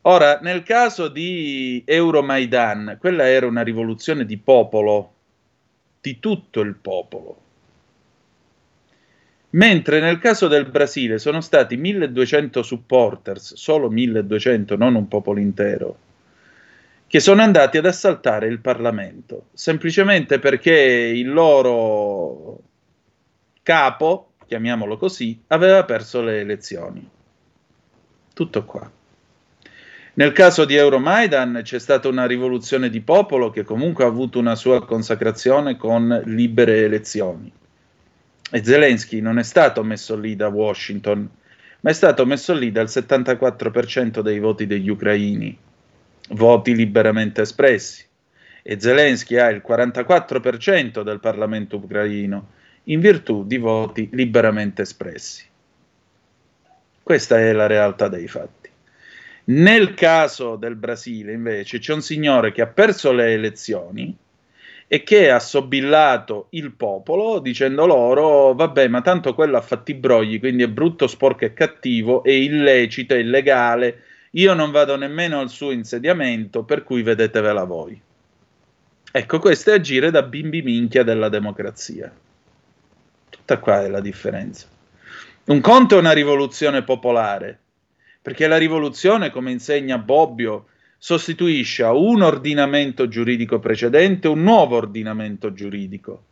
Ora, 0.09 0.39
nel 0.41 0.63
caso 0.63 1.09
di 1.09 1.83
Euromaidan, 1.85 2.95
quella 2.97 3.27
era 3.27 3.45
una 3.45 3.61
rivoluzione 3.61 4.25
di 4.25 4.37
popolo, 4.37 5.13
di 5.99 6.17
tutto 6.19 6.61
il 6.61 6.75
popolo. 6.75 7.41
Mentre 9.49 9.99
nel 9.99 10.19
caso 10.19 10.47
del 10.47 10.69
Brasile 10.69 11.17
sono 11.17 11.41
stati 11.41 11.75
1200 11.75 12.63
supporters, 12.63 13.55
solo 13.55 13.89
1200, 13.89 14.77
non 14.77 14.95
un 14.95 15.09
popolo 15.09 15.41
intero, 15.41 15.97
che 17.05 17.19
sono 17.19 17.41
andati 17.41 17.77
ad 17.77 17.85
assaltare 17.85 18.47
il 18.47 18.59
Parlamento, 18.59 19.47
semplicemente 19.51 20.39
perché 20.39 20.71
il 20.71 21.33
loro 21.33 22.61
capo, 23.61 24.35
chiamiamolo 24.45 24.95
così, 24.95 25.43
aveva 25.47 25.83
perso 25.83 26.21
le 26.21 26.39
elezioni. 26.39 27.09
Tutto 28.33 28.63
qua. 28.63 28.96
Nel 30.17 30.31
caso 30.31 30.65
di 30.65 30.73
Euromaidan 30.73 31.59
c'è 31.61 31.77
stata 31.77 32.07
una 32.07 32.25
rivoluzione 32.25 32.89
di 32.89 33.01
popolo 33.01 33.51
che 33.51 33.63
comunque 33.63 34.03
ha 34.03 34.07
avuto 34.07 34.39
una 34.39 34.55
sua 34.55 34.83
consacrazione 34.83 35.77
con 35.77 36.23
libere 36.25 36.81
elezioni. 36.81 37.51
E 38.49 38.63
Zelensky 38.63 39.21
non 39.21 39.37
è 39.37 39.43
stato 39.43 39.83
messo 39.83 40.17
lì 40.17 40.35
da 40.35 40.47
Washington, 40.47 41.29
ma 41.81 41.89
è 41.91 41.93
stato 41.93 42.25
messo 42.25 42.55
lì 42.55 42.71
dal 42.71 42.87
74% 42.87 44.21
dei 44.21 44.39
voti 44.39 44.65
degli 44.65 44.89
ucraini, 44.89 45.55
voti 46.29 46.73
liberamente 46.73 47.41
espressi. 47.41 48.03
E 48.63 48.79
Zelensky 48.79 49.37
ha 49.37 49.49
il 49.49 49.61
44% 49.63 51.03
del 51.03 51.19
Parlamento 51.19 51.75
ucraino 51.75 52.47
in 52.85 52.99
virtù 52.99 53.45
di 53.45 53.59
voti 53.59 54.09
liberamente 54.13 54.81
espressi. 54.81 55.45
Questa 57.03 57.37
è 57.39 57.51
la 57.51 57.67
realtà 57.67 58.07
dei 58.07 58.27
fatti. 58.27 58.66
Nel 59.49 59.93
caso 59.93 60.57
del 60.57 60.75
Brasile, 60.75 61.31
invece, 61.31 61.79
c'è 61.79 61.93
un 61.93 62.01
signore 62.01 62.51
che 62.51 62.61
ha 62.61 62.67
perso 62.67 63.13
le 63.13 63.31
elezioni 63.31 64.13
e 64.89 65.03
che 65.03 65.31
ha 65.31 65.39
sobillato 65.39 66.47
il 66.51 66.71
popolo 66.73 67.39
dicendo 67.39 67.85
loro: 67.85 68.53
Vabbè, 68.53 68.89
ma 68.89 69.01
tanto 69.01 69.33
quello 69.33 69.55
ha 69.55 69.61
fatto 69.61 69.91
i 69.91 69.93
brogli, 69.93 70.39
quindi 70.39 70.63
è 70.63 70.67
brutto, 70.67 71.07
sporco 71.07 71.45
e 71.45 71.53
cattivo, 71.53 72.23
è 72.23 72.31
illecito, 72.31 73.13
è 73.13 73.19
illegale. 73.19 74.03
Io 74.31 74.53
non 74.53 74.71
vado 74.71 74.97
nemmeno 74.97 75.39
al 75.39 75.49
suo 75.49 75.71
insediamento, 75.71 76.63
per 76.63 76.83
cui 76.83 77.01
vedetevela 77.01 77.63
voi. 77.63 77.99
Ecco, 79.09 79.39
questo 79.39 79.71
è 79.71 79.75
agire 79.75 80.11
da 80.11 80.23
bimbi 80.23 80.61
minchia 80.61 81.03
della 81.03 81.29
democrazia. 81.29 82.13
Tutta 83.29 83.59
qua 83.59 83.81
è 83.81 83.87
la 83.87 84.01
differenza. 84.01 84.67
Un 85.45 85.61
conto 85.61 85.95
è 85.95 85.99
una 85.99 86.11
rivoluzione 86.11 86.83
popolare 86.83 87.59
perché 88.27 88.47
la 88.47 88.57
rivoluzione, 88.57 89.29
come 89.29 89.51
insegna 89.51 89.97
Bobbio, 89.97 90.65
sostituisce 90.97 91.83
a 91.83 91.93
un 91.93 92.21
ordinamento 92.21 93.07
giuridico 93.07 93.59
precedente 93.59 94.27
un 94.27 94.43
nuovo 94.43 94.75
ordinamento 94.75 95.53
giuridico. 95.53 96.23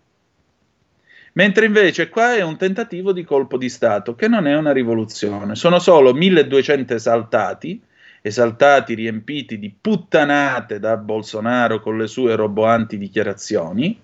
Mentre 1.36 1.68
invece 1.68 2.10
qua 2.10 2.36
è 2.36 2.42
un 2.42 2.58
tentativo 2.58 3.14
di 3.14 3.24
colpo 3.24 3.58
di 3.58 3.70
Stato, 3.70 4.14
che 4.14 4.28
non 4.28 4.46
è 4.46 4.58
una 4.58 4.74
rivoluzione, 4.74 5.56
sono 5.56 5.80
solo 5.80 6.14
1200 6.14 6.96
esaltati, 6.96 7.82
esaltati 8.22 8.94
riempiti 8.94 9.58
di 9.58 9.74
puttanate 9.80 10.80
da 10.80 10.98
Bolsonaro 10.98 11.80
con 11.80 11.98
le 11.98 12.08
sue 12.08 12.36
roboanti 12.36 12.98
dichiarazioni, 12.98 13.98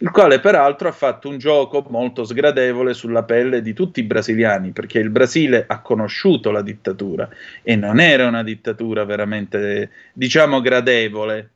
il 0.00 0.10
quale 0.10 0.38
peraltro 0.38 0.88
ha 0.88 0.92
fatto 0.92 1.28
un 1.28 1.38
gioco 1.38 1.84
molto 1.88 2.24
sgradevole 2.24 2.94
sulla 2.94 3.24
pelle 3.24 3.62
di 3.62 3.72
tutti 3.72 3.98
i 4.00 4.04
brasiliani, 4.04 4.70
perché 4.70 5.00
il 5.00 5.10
Brasile 5.10 5.64
ha 5.66 5.80
conosciuto 5.80 6.52
la 6.52 6.62
dittatura 6.62 7.28
e 7.62 7.74
non 7.74 7.98
era 7.98 8.26
una 8.26 8.44
dittatura 8.44 9.04
veramente, 9.04 9.90
diciamo, 10.12 10.60
gradevole. 10.60 11.50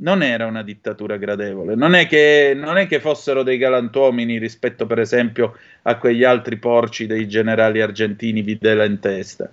Non 0.00 0.22
era 0.22 0.46
una 0.46 0.62
dittatura 0.62 1.18
gradevole, 1.18 1.74
non 1.74 1.94
è 1.94 2.06
che, 2.06 2.54
non 2.56 2.78
è 2.78 2.86
che 2.86 3.00
fossero 3.00 3.42
dei 3.42 3.58
galantuomini 3.58 4.38
rispetto, 4.38 4.86
per 4.86 4.98
esempio, 4.98 5.58
a 5.82 5.98
quegli 5.98 6.24
altri 6.24 6.56
porci 6.56 7.06
dei 7.06 7.28
generali 7.28 7.82
argentini 7.82 8.40
Videla 8.40 8.84
in 8.84 8.98
testa, 8.98 9.50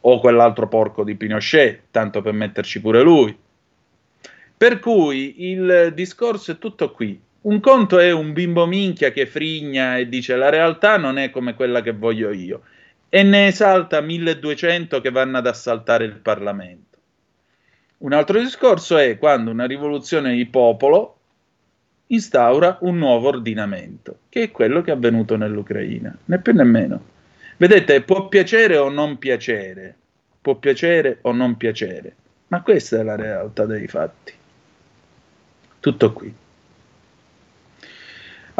o 0.00 0.20
quell'altro 0.20 0.68
porco 0.68 1.04
di 1.04 1.16
Pinochet, 1.16 1.82
tanto 1.90 2.22
per 2.22 2.32
metterci 2.32 2.80
pure 2.80 3.02
lui. 3.02 3.36
Per 4.56 4.78
cui 4.80 5.50
il 5.50 5.92
discorso 5.94 6.52
è 6.52 6.58
tutto 6.58 6.90
qui. 6.90 7.20
Un 7.48 7.60
conto 7.60 7.98
è 7.98 8.12
un 8.12 8.34
bimbo 8.34 8.66
minchia 8.66 9.10
che 9.10 9.24
frigna 9.24 9.96
e 9.96 10.06
dice 10.06 10.36
la 10.36 10.50
realtà 10.50 10.98
non 10.98 11.16
è 11.16 11.30
come 11.30 11.54
quella 11.54 11.80
che 11.80 11.92
voglio 11.92 12.30
io 12.30 12.60
e 13.08 13.22
ne 13.22 13.46
esalta 13.46 14.02
1200 14.02 15.00
che 15.00 15.10
vanno 15.10 15.38
ad 15.38 15.46
assaltare 15.46 16.04
il 16.04 16.16
Parlamento. 16.16 16.98
Un 17.98 18.12
altro 18.12 18.38
discorso 18.38 18.98
è 18.98 19.16
quando 19.16 19.50
una 19.50 19.64
rivoluzione 19.64 20.34
di 20.34 20.44
popolo 20.44 21.16
instaura 22.08 22.76
un 22.82 22.98
nuovo 22.98 23.28
ordinamento, 23.28 24.18
che 24.28 24.42
è 24.42 24.50
quello 24.50 24.82
che 24.82 24.90
è 24.90 24.94
avvenuto 24.94 25.38
nell'Ucraina, 25.38 26.14
né 26.26 26.38
più 26.40 26.52
né 26.52 26.64
meno. 26.64 27.02
Vedete, 27.56 28.02
può 28.02 28.28
piacere 28.28 28.76
o 28.76 28.90
non 28.90 29.16
piacere, 29.16 29.96
può 30.38 30.56
piacere 30.56 31.20
o 31.22 31.32
non 31.32 31.56
piacere, 31.56 32.14
ma 32.48 32.60
questa 32.60 33.00
è 33.00 33.02
la 33.02 33.16
realtà 33.16 33.64
dei 33.64 33.88
fatti. 33.88 34.34
Tutto 35.80 36.12
qui. 36.12 36.46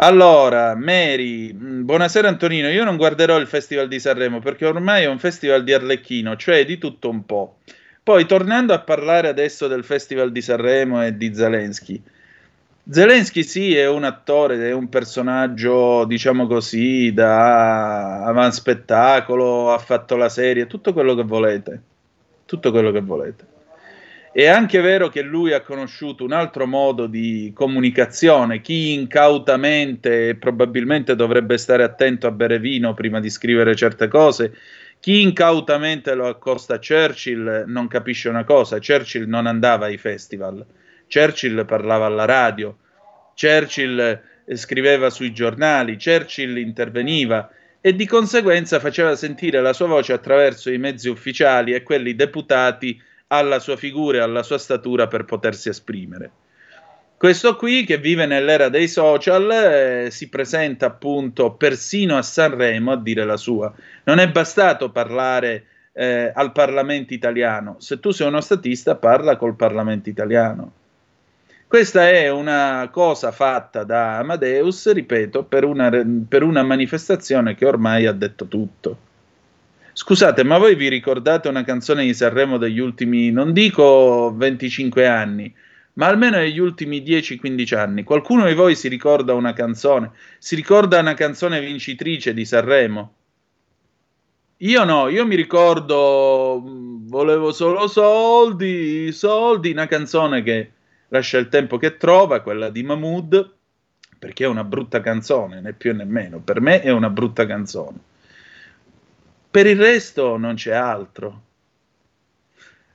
Allora, 0.01 0.75
Mary, 0.75 1.51
mm, 1.53 1.83
buonasera 1.83 2.29
Antonino. 2.29 2.69
Io 2.69 2.85
non 2.85 2.95
guarderò 2.95 3.37
il 3.37 3.47
Festival 3.47 3.89
di 3.89 3.99
Sanremo 3.99 4.39
perché 4.39 4.65
ormai 4.65 5.03
è 5.03 5.07
un 5.07 5.19
festival 5.19 5.63
di 5.65 5.73
Arlecchino, 5.73 6.37
cioè 6.37 6.63
di 6.65 6.77
tutto 6.77 7.09
un 7.09 7.25
po'. 7.25 7.57
Poi, 8.01 8.25
tornando 8.25 8.73
a 8.73 8.79
parlare 8.79 9.27
adesso 9.27 9.67
del 9.67 9.83
Festival 9.83 10.31
di 10.31 10.41
Sanremo 10.41 11.03
e 11.05 11.17
di 11.17 11.35
Zelensky, 11.35 12.01
Zelensky 12.89 13.43
sì, 13.43 13.75
è 13.75 13.87
un 13.89 14.05
attore, 14.05 14.69
è 14.69 14.71
un 14.73 14.87
personaggio, 14.87 16.05
diciamo 16.05 16.47
così, 16.47 17.13
da 17.13 18.23
avanspettacolo, 18.23 19.73
ha 19.73 19.77
fatto 19.79 20.15
la 20.15 20.29
serie, 20.29 20.65
tutto 20.65 20.93
quello 20.93 21.13
che 21.13 21.23
volete. 21.23 21.81
Tutto 22.45 22.71
quello 22.71 22.91
che 22.91 23.01
volete. 23.01 23.45
È 24.31 24.45
anche 24.45 24.79
vero 24.79 25.09
che 25.09 25.23
lui 25.23 25.53
ha 25.53 25.61
conosciuto 25.61 26.23
un 26.23 26.33
altro 26.33 26.67
modo 26.67 27.07
di 27.07 27.51
comunicazione. 27.55 28.61
Chi 28.61 28.93
incautamente, 28.93 30.35
probabilmente 30.35 31.15
dovrebbe 31.15 31.57
stare 31.57 31.83
attento 31.83 32.27
a 32.27 32.31
bere 32.31 32.59
vino 32.59 32.93
prima 32.93 33.19
di 33.19 33.29
scrivere 33.31 33.75
certe 33.75 34.07
cose, 34.07 34.53
chi 34.99 35.21
incautamente 35.21 36.13
lo 36.13 36.27
accosta 36.27 36.75
a 36.75 36.79
Churchill 36.79 37.63
non 37.65 37.87
capisce 37.87 38.29
una 38.29 38.43
cosa. 38.43 38.77
Churchill 38.77 39.27
non 39.27 39.47
andava 39.47 39.85
ai 39.85 39.97
festival, 39.97 40.63
Churchill 41.11 41.65
parlava 41.65 42.05
alla 42.05 42.25
radio, 42.25 42.77
Churchill 43.33 44.21
scriveva 44.53 45.09
sui 45.09 45.33
giornali, 45.33 45.97
Churchill 45.97 46.57
interveniva 46.57 47.49
e 47.81 47.95
di 47.95 48.05
conseguenza 48.05 48.79
faceva 48.79 49.15
sentire 49.15 49.59
la 49.61 49.73
sua 49.73 49.87
voce 49.87 50.13
attraverso 50.13 50.69
i 50.69 50.77
mezzi 50.77 51.09
ufficiali 51.09 51.73
e 51.73 51.81
quelli 51.81 52.13
deputati 52.13 53.01
alla 53.31 53.59
sua 53.59 53.75
figura 53.75 54.17
e 54.17 54.21
alla 54.21 54.43
sua 54.43 54.57
statura 54.57 55.07
per 55.07 55.25
potersi 55.25 55.69
esprimere. 55.69 56.31
Questo 57.17 57.57
qui, 57.57 57.83
che 57.83 57.97
vive 57.97 58.25
nell'era 58.25 58.69
dei 58.69 58.87
social, 58.87 59.51
eh, 59.51 60.07
si 60.09 60.29
presenta 60.29 60.85
appunto 60.85 61.51
persino 61.51 62.17
a 62.17 62.21
Sanremo 62.21 62.93
a 62.93 62.97
dire 62.97 63.25
la 63.25 63.35
sua. 63.35 63.73
Non 64.05 64.19
è 64.19 64.29
bastato 64.29 64.89
parlare 64.89 65.65
eh, 65.91 66.31
al 66.33 66.53
Parlamento 66.53 67.13
italiano. 67.13 67.75
Se 67.79 67.99
tu 67.99 68.11
sei 68.11 68.27
uno 68.27 68.39
statista, 68.39 68.95
parla 68.95 69.35
col 69.35 69.55
Parlamento 69.55 70.07
italiano. 70.07 70.71
Questa 71.67 72.09
è 72.09 72.29
una 72.29 72.87
cosa 72.89 73.31
fatta 73.31 73.83
da 73.83 74.17
Amadeus, 74.17 74.91
ripeto, 74.91 75.43
per 75.43 75.65
una, 75.65 75.91
per 76.27 76.41
una 76.41 76.63
manifestazione 76.63 77.53
che 77.53 77.65
ormai 77.65 78.05
ha 78.05 78.13
detto 78.13 78.47
tutto. 78.47 78.97
Scusate, 80.01 80.45
ma 80.45 80.57
voi 80.57 80.75
vi 80.75 80.87
ricordate 80.87 81.49
una 81.49 81.65
canzone 81.65 82.05
di 82.05 82.13
Sanremo 82.13 82.57
degli 82.57 82.79
ultimi, 82.79 83.31
non 83.31 83.51
dico 83.51 84.33
25 84.33 85.05
anni, 85.05 85.53
ma 85.95 86.07
almeno 86.07 86.37
degli 86.37 86.57
ultimi 86.57 87.01
10-15 87.01 87.75
anni? 87.75 88.03
Qualcuno 88.05 88.47
di 88.47 88.53
voi 88.53 88.75
si 88.75 88.87
ricorda 88.87 89.33
una 89.33 89.51
canzone? 89.51 90.11
Si 90.37 90.55
ricorda 90.55 90.99
una 90.99 91.15
canzone 91.15 91.59
vincitrice 91.59 92.33
di 92.33 92.45
Sanremo? 92.45 93.13
Io 94.59 94.83
no, 94.85 95.09
io 95.09 95.25
mi 95.25 95.35
ricordo 95.35 96.63
mm, 96.65 97.07
Volevo 97.09 97.51
solo 97.51 97.89
soldi, 97.89 99.11
soldi, 99.11 99.71
una 99.71 99.87
canzone 99.87 100.43
che 100.43 100.71
lascia 101.09 101.37
il 101.39 101.49
tempo 101.49 101.77
che 101.77 101.97
trova, 101.97 102.39
quella 102.39 102.69
di 102.69 102.83
Mahmood, 102.83 103.53
perché 104.17 104.45
è 104.45 104.47
una 104.47 104.63
brutta 104.63 105.01
canzone, 105.01 105.59
né 105.59 105.73
più 105.73 105.93
né 105.93 106.05
meno. 106.05 106.39
Per 106.39 106.61
me 106.61 106.79
è 106.81 106.89
una 106.89 107.09
brutta 107.09 107.45
canzone. 107.45 108.08
Per 109.51 109.65
il 109.65 109.77
resto 109.77 110.37
non 110.37 110.55
c'è 110.55 110.73
altro. 110.73 111.41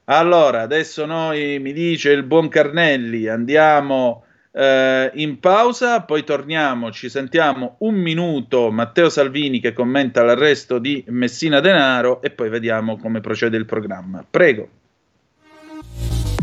Allora, 0.04 0.60
adesso 0.60 1.04
noi, 1.06 1.58
mi 1.58 1.72
dice 1.72 2.10
il 2.10 2.22
buon 2.22 2.48
Carnelli, 2.48 3.26
andiamo 3.26 4.24
eh, 4.52 5.10
in 5.14 5.40
pausa, 5.40 6.02
poi 6.02 6.22
torniamo, 6.22 6.92
ci 6.92 7.08
sentiamo 7.08 7.76
un 7.78 7.94
minuto 7.94 8.70
Matteo 8.70 9.08
Salvini 9.08 9.58
che 9.60 9.72
commenta 9.72 10.22
l'arresto 10.22 10.78
di 10.78 11.02
Messina 11.08 11.58
Denaro 11.58 12.22
e 12.22 12.30
poi 12.30 12.50
vediamo 12.50 12.98
come 12.98 13.20
procede 13.20 13.56
il 13.56 13.64
programma. 13.64 14.24
Prego. 14.28 14.68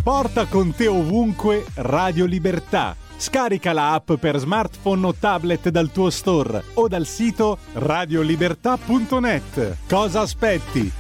Porta 0.04 0.46
con 0.46 0.76
te 0.76 0.88
ovunque 0.88 1.64
Radio 1.76 2.26
Libertà 2.26 3.01
Scarica 3.22 3.72
la 3.72 3.94
app 3.94 4.14
per 4.14 4.40
smartphone 4.40 5.06
o 5.06 5.14
tablet 5.14 5.70
dal 5.70 5.92
tuo 5.92 6.10
store 6.10 6.64
o 6.74 6.88
dal 6.88 7.06
sito 7.06 7.60
radiolibertà.net. 7.74 9.78
Cosa 9.88 10.22
aspetti? 10.22 10.92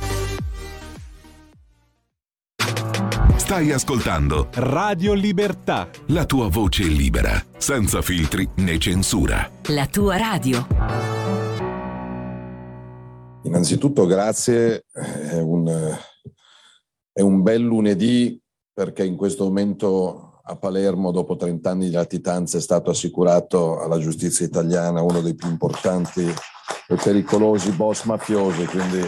Stai 3.37 3.71
ascoltando 3.71 4.49
Radio 4.53 5.13
Libertà. 5.13 5.89
La 6.09 6.25
tua 6.25 6.47
voce 6.47 6.83
libera, 6.83 7.43
senza 7.57 8.03
filtri 8.03 8.47
né 8.57 8.77
censura. 8.77 9.49
La 9.69 9.87
tua 9.87 10.17
radio. 10.17 10.67
Innanzitutto 13.45 14.05
grazie, 14.05 14.85
è 14.91 15.39
un, 15.39 15.97
è 17.11 17.21
un 17.21 17.41
bel 17.41 17.63
lunedì 17.63 18.39
perché 18.71 19.03
in 19.03 19.15
questo 19.15 19.45
momento 19.45 20.30
a 20.51 20.57
Palermo 20.57 21.11
dopo 21.11 21.37
30 21.37 21.69
anni 21.69 21.85
di 21.85 21.95
latitanza 21.95 22.57
è 22.57 22.61
stato 22.61 22.89
assicurato 22.89 23.79
alla 23.79 23.97
giustizia 23.97 24.45
italiana 24.45 25.01
uno 25.01 25.21
dei 25.21 25.33
più 25.33 25.49
importanti 25.49 26.25
e 26.25 26.95
pericolosi 27.01 27.71
boss 27.71 28.03
mafiosi, 28.03 28.65
quindi 28.65 28.99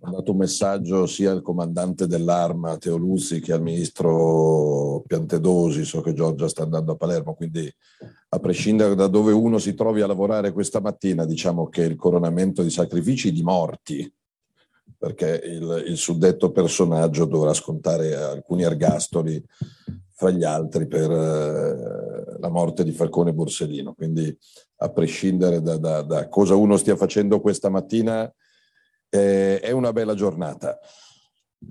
ho 0.00 0.10
dato 0.10 0.30
un 0.30 0.36
messaggio 0.36 1.06
sia 1.06 1.32
al 1.32 1.42
comandante 1.42 2.06
dell'arma 2.06 2.78
Teo 2.78 2.96
Luzzi 2.96 3.40
che 3.40 3.52
al 3.52 3.62
ministro 3.62 5.02
Piantedosi, 5.04 5.84
so 5.84 6.00
che 6.00 6.12
Giorgia 6.12 6.46
sta 6.46 6.62
andando 6.62 6.92
a 6.92 6.96
Palermo, 6.96 7.34
quindi 7.34 7.68
a 8.28 8.38
prescindere 8.38 8.94
da 8.94 9.08
dove 9.08 9.32
uno 9.32 9.58
si 9.58 9.74
trovi 9.74 10.02
a 10.02 10.06
lavorare 10.06 10.52
questa 10.52 10.80
mattina, 10.80 11.24
diciamo 11.24 11.68
che 11.68 11.82
il 11.82 11.96
coronamento 11.96 12.62
di 12.62 12.70
sacrifici 12.70 13.32
di 13.32 13.42
morti 13.42 14.12
perché 14.98 15.40
il, 15.44 15.84
il 15.86 15.96
suddetto 15.96 16.50
personaggio 16.50 17.24
dovrà 17.24 17.54
scontare 17.54 18.14
alcuni 18.16 18.64
ergastoli 18.64 19.42
fra 20.12 20.30
gli 20.30 20.42
altri 20.42 20.88
per 20.88 21.08
eh, 21.08 22.38
la 22.40 22.48
morte 22.48 22.82
di 22.82 22.90
Falcone 22.90 23.32
Borsellino. 23.32 23.94
Quindi 23.94 24.36
a 24.78 24.90
prescindere 24.90 25.62
da, 25.62 25.76
da, 25.76 26.02
da 26.02 26.28
cosa 26.28 26.56
uno 26.56 26.76
stia 26.76 26.96
facendo 26.96 27.40
questa 27.40 27.68
mattina, 27.68 28.30
eh, 29.08 29.60
è 29.60 29.70
una 29.70 29.92
bella 29.92 30.14
giornata. 30.14 30.78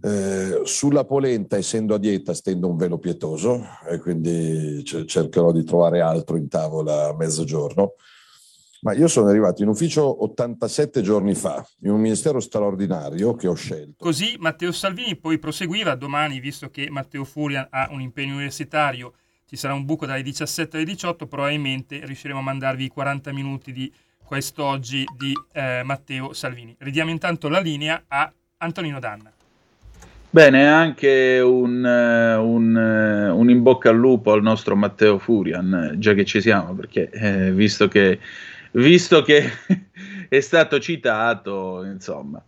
Eh, 0.01 0.61
sulla 0.63 1.03
polenta, 1.05 1.57
essendo 1.57 1.93
a 1.93 1.97
dieta, 1.97 2.33
stendo 2.33 2.67
un 2.67 2.77
velo 2.77 2.97
pietoso 2.97 3.61
e 3.89 3.99
quindi 3.99 4.81
c- 4.83 5.03
cercherò 5.05 5.51
di 5.51 5.63
trovare 5.63 5.99
altro 5.99 6.37
in 6.37 6.47
tavola 6.47 7.09
a 7.09 7.15
mezzogiorno. 7.15 7.95
Ma 8.81 8.93
io 8.93 9.07
sono 9.07 9.27
arrivato 9.27 9.63
in 9.63 9.69
ufficio 9.69 10.23
87 10.23 11.01
giorni 11.01 11.33
fa, 11.33 11.65
in 11.81 11.91
un 11.91 11.99
ministero 11.99 12.39
straordinario 12.39 13.35
che 13.35 13.47
ho 13.47 13.55
scelto. 13.55 13.95
Così 13.97 14.35
Matteo 14.39 14.71
Salvini 14.71 15.15
poi 15.15 15.39
proseguiva 15.39 15.95
domani, 15.95 16.39
visto 16.39 16.69
che 16.69 16.89
Matteo 16.89 17.23
Furian 17.23 17.67
ha 17.69 17.87
un 17.91 18.01
impegno 18.01 18.33
universitario, 18.35 19.13
ci 19.47 19.55
sarà 19.55 19.73
un 19.73 19.85
buco 19.85 20.05
dalle 20.05 20.21
17 20.21 20.77
alle 20.77 20.85
18, 20.85 21.25
probabilmente 21.25 22.01
riusciremo 22.05 22.39
a 22.39 22.43
mandarvi 22.43 22.85
i 22.85 22.89
40 22.89 23.31
minuti 23.33 23.71
di 23.71 23.91
quest'oggi 24.23 25.05
di 25.17 25.33
eh, 25.53 25.81
Matteo 25.83 26.33
Salvini. 26.33 26.75
Ridiamo 26.77 27.09
intanto 27.09 27.47
la 27.47 27.59
linea 27.59 28.03
a 28.07 28.31
Antonino 28.57 28.99
Danna. 28.99 29.31
Bene, 30.29 30.67
anche 30.67 31.39
un, 31.39 31.85
eh, 31.85 32.35
un, 32.35 32.77
eh, 32.77 33.29
un, 33.29 33.49
in 33.49 33.63
bocca 33.63 33.89
al 33.89 33.95
lupo 33.95 34.33
al 34.33 34.41
nostro 34.41 34.75
Matteo 34.75 35.17
Furian, 35.17 35.95
già 35.97 36.13
che 36.13 36.25
ci 36.25 36.41
siamo, 36.41 36.75
perché 36.75 37.09
eh, 37.09 37.51
visto 37.53 37.87
che 37.87 38.19
visto 38.77 39.21
che 39.21 39.51
è 40.29 40.39
stato 40.39 40.79
citato, 40.79 41.83
insomma. 41.83 42.43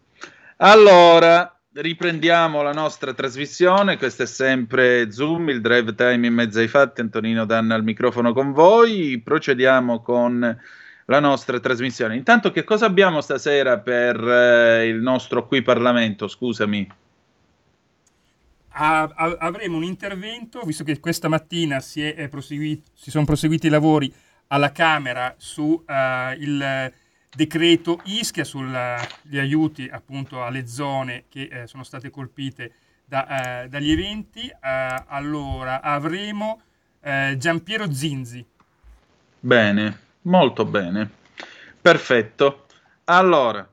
Allora, 0.58 1.58
riprendiamo 1.74 2.62
la 2.62 2.74
nostra 2.74 3.14
trasmissione, 3.14 3.98
questo 3.98 4.24
è 4.24 4.26
sempre 4.26 5.12
Zoom, 5.12 5.50
il 5.50 5.62
drive 5.62 5.96
time 5.96 6.28
in 6.28 6.34
mezzo 6.34 6.60
ai 6.60 6.68
fatti, 6.68 7.02
Antonino 7.02 7.46
Danna 7.46 7.76
al 7.76 7.84
microfono 7.84 8.34
con 8.34 8.52
voi, 8.52 9.22
procediamo 9.24 10.02
con 10.02 10.58
la 11.06 11.20
nostra 11.20 11.60
trasmissione. 11.60 12.16
Intanto 12.16 12.52
che 12.52 12.64
cosa 12.64 12.86
abbiamo 12.86 13.22
stasera 13.22 13.80
per 13.80 14.22
eh, 14.22 14.88
il 14.88 14.98
nostro 14.98 15.48
qui 15.48 15.62
Parlamento, 15.62 16.28
scusami? 16.28 16.98
avremo 18.82 19.76
un 19.76 19.84
intervento, 19.84 20.62
visto 20.62 20.86
che 20.86 21.02
questa 21.02 21.28
mattina 21.28 21.82
si, 21.82 22.16
si 22.94 23.12
sono 23.12 23.26
proseguiti 23.26 23.68
i 23.68 23.72
lavori 23.72 24.14
alla 24.50 24.72
Camera 24.72 25.34
su 25.38 25.64
uh, 25.64 26.32
il 26.38 26.92
decreto 27.36 28.02
Ischia 28.06 28.44
sugli 28.44 29.38
aiuti 29.38 29.88
appunto 29.92 30.44
alle 30.44 30.68
zone 30.68 31.26
che 31.30 31.48
eh, 31.52 31.68
sono 31.68 31.84
state 31.84 32.10
colpite 32.10 32.74
da, 33.06 33.64
eh, 33.64 33.70
dagli 33.70 33.92
eventi. 33.92 34.48
Eh, 34.48 35.04
allora 35.08 35.82
avremo 35.82 36.62
eh, 37.02 37.36
Giampiero 37.38 37.92
Zinzi. 37.94 38.46
Bene, 39.40 40.00
molto 40.24 40.66
bene. 40.66 41.10
Perfetto. 41.82 42.66
Allora, 43.06 43.68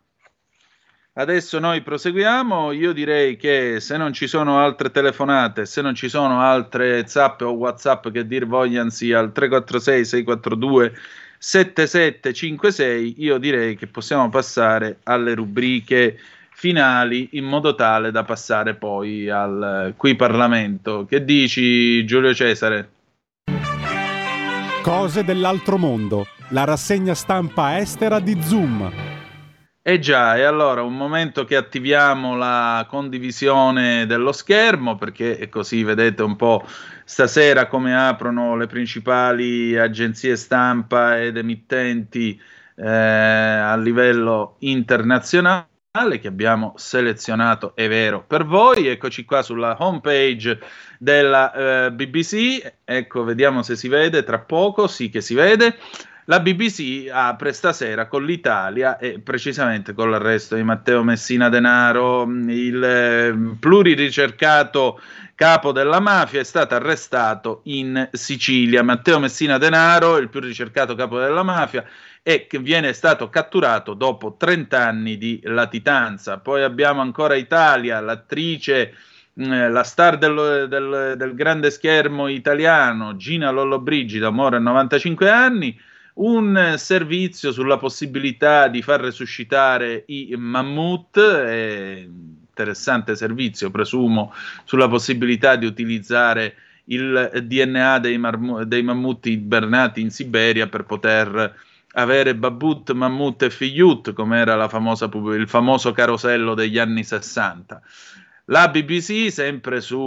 Adesso 1.18 1.58
noi 1.58 1.80
proseguiamo. 1.80 2.72
Io 2.72 2.92
direi 2.92 3.36
che 3.36 3.80
se 3.80 3.96
non 3.96 4.12
ci 4.12 4.26
sono 4.26 4.58
altre 4.58 4.90
telefonate, 4.90 5.64
se 5.64 5.80
non 5.80 5.94
ci 5.94 6.10
sono 6.10 6.40
altre 6.40 7.06
zap 7.06 7.40
o 7.40 7.52
whatsapp 7.52 8.08
che 8.08 8.26
dir 8.26 8.46
vogliansi 8.46 9.14
al 9.14 9.32
346 9.32 10.04
642 10.04 10.92
7756, 11.38 13.14
io 13.18 13.38
direi 13.38 13.76
che 13.76 13.86
possiamo 13.86 14.28
passare 14.28 14.98
alle 15.04 15.34
rubriche 15.34 16.18
finali 16.50 17.30
in 17.32 17.44
modo 17.44 17.74
tale 17.74 18.10
da 18.10 18.22
passare 18.22 18.74
poi 18.74 19.30
al 19.30 19.94
qui 19.96 20.16
Parlamento. 20.16 21.06
Che 21.08 21.24
dici 21.24 22.04
Giulio 22.04 22.34
Cesare? 22.34 22.90
Cose 24.82 25.24
dell'altro 25.24 25.78
mondo, 25.78 26.26
la 26.50 26.64
rassegna 26.64 27.14
stampa 27.14 27.78
estera 27.78 28.20
di 28.20 28.36
Zoom 28.42 29.05
eh 29.88 30.00
già, 30.00 30.36
e 30.36 30.42
allora 30.42 30.82
un 30.82 30.96
momento 30.96 31.44
che 31.44 31.54
attiviamo 31.54 32.34
la 32.34 32.84
condivisione 32.88 34.04
dello 34.06 34.32
schermo 34.32 34.96
perché 34.96 35.48
così 35.48 35.84
vedete 35.84 36.24
un 36.24 36.34
po' 36.34 36.66
stasera 37.04 37.68
come 37.68 37.96
aprono 37.96 38.56
le 38.56 38.66
principali 38.66 39.78
agenzie 39.78 40.34
stampa 40.34 41.22
ed 41.22 41.36
emittenti 41.36 42.36
eh, 42.74 42.84
a 42.84 43.76
livello 43.76 44.56
internazionale 44.58 46.18
che 46.20 46.26
abbiamo 46.26 46.72
selezionato, 46.74 47.76
è 47.76 47.86
vero, 47.86 48.24
per 48.26 48.44
voi. 48.44 48.88
Eccoci 48.88 49.24
qua 49.24 49.42
sulla 49.42 49.76
homepage 49.78 50.58
della 50.98 51.52
eh, 51.86 51.92
BBC. 51.92 52.72
Ecco, 52.82 53.22
vediamo 53.22 53.62
se 53.62 53.76
si 53.76 53.86
vede 53.86 54.24
tra 54.24 54.40
poco. 54.40 54.88
Sì 54.88 55.10
che 55.10 55.20
si 55.20 55.34
vede. 55.34 55.78
La 56.28 56.40
BBC 56.40 57.08
apre 57.08 57.52
stasera 57.52 58.08
con 58.08 58.24
l'Italia 58.24 58.98
e 58.98 59.20
precisamente 59.20 59.92
con 59.92 60.10
l'arresto 60.10 60.56
di 60.56 60.64
Matteo 60.64 61.04
Messina 61.04 61.48
Denaro, 61.48 62.24
il 62.24 62.82
eh, 62.82 63.56
pluriricercato 63.60 65.00
capo 65.36 65.70
della 65.70 66.00
mafia, 66.00 66.40
è 66.40 66.44
stato 66.44 66.74
arrestato 66.74 67.60
in 67.66 68.08
Sicilia. 68.10 68.82
Matteo 68.82 69.20
Messina 69.20 69.56
Denaro, 69.56 70.16
il 70.16 70.28
più 70.28 70.40
ricercato 70.40 70.96
capo 70.96 71.20
della 71.20 71.44
mafia, 71.44 71.84
e 72.24 72.48
che 72.48 72.58
viene 72.58 72.92
stato 72.92 73.28
catturato 73.28 73.94
dopo 73.94 74.34
30 74.36 74.84
anni 74.84 75.18
di 75.18 75.38
latitanza. 75.44 76.38
Poi 76.38 76.64
abbiamo 76.64 77.02
ancora 77.02 77.36
Italia, 77.36 78.00
l'attrice 78.00 78.94
eh, 79.32 79.68
la 79.68 79.84
star 79.84 80.18
del, 80.18 80.66
del, 80.68 81.14
del, 81.16 81.34
grande 81.36 81.70
schermo 81.70 82.26
italiano 82.26 83.14
Gina 83.14 83.50
Lollobrigida 83.50 84.30
muore 84.30 84.56
a 84.56 84.60
95 84.60 85.30
anni 85.30 85.78
un 86.16 86.74
servizio 86.76 87.52
sulla 87.52 87.76
possibilità 87.76 88.68
di 88.68 88.82
far 88.82 89.00
resuscitare 89.00 90.04
i 90.06 90.34
mammut, 90.36 91.16
eh, 91.16 92.08
interessante 92.48 93.16
servizio, 93.16 93.70
presumo, 93.70 94.32
sulla 94.64 94.88
possibilità 94.88 95.56
di 95.56 95.66
utilizzare 95.66 96.54
il 96.84 97.42
DNA 97.44 97.98
dei, 97.98 98.16
marmu- 98.16 98.62
dei 98.62 98.82
mammuti 98.82 99.32
ibernati 99.32 100.00
in 100.00 100.10
Siberia 100.10 100.68
per 100.68 100.84
poter 100.84 101.54
avere 101.98 102.34
Babut, 102.34 102.92
Mammut 102.92 103.42
e 103.42 103.50
Figliut, 103.50 104.12
come 104.12 104.38
era 104.38 104.68
famosa, 104.68 105.08
il 105.12 105.48
famoso 105.48 105.92
carosello 105.92 106.54
degli 106.54 106.78
anni 106.78 107.02
60. 107.02 107.82
La 108.48 108.68
BBC, 108.68 109.28
sempre 109.32 109.80
su 109.80 109.98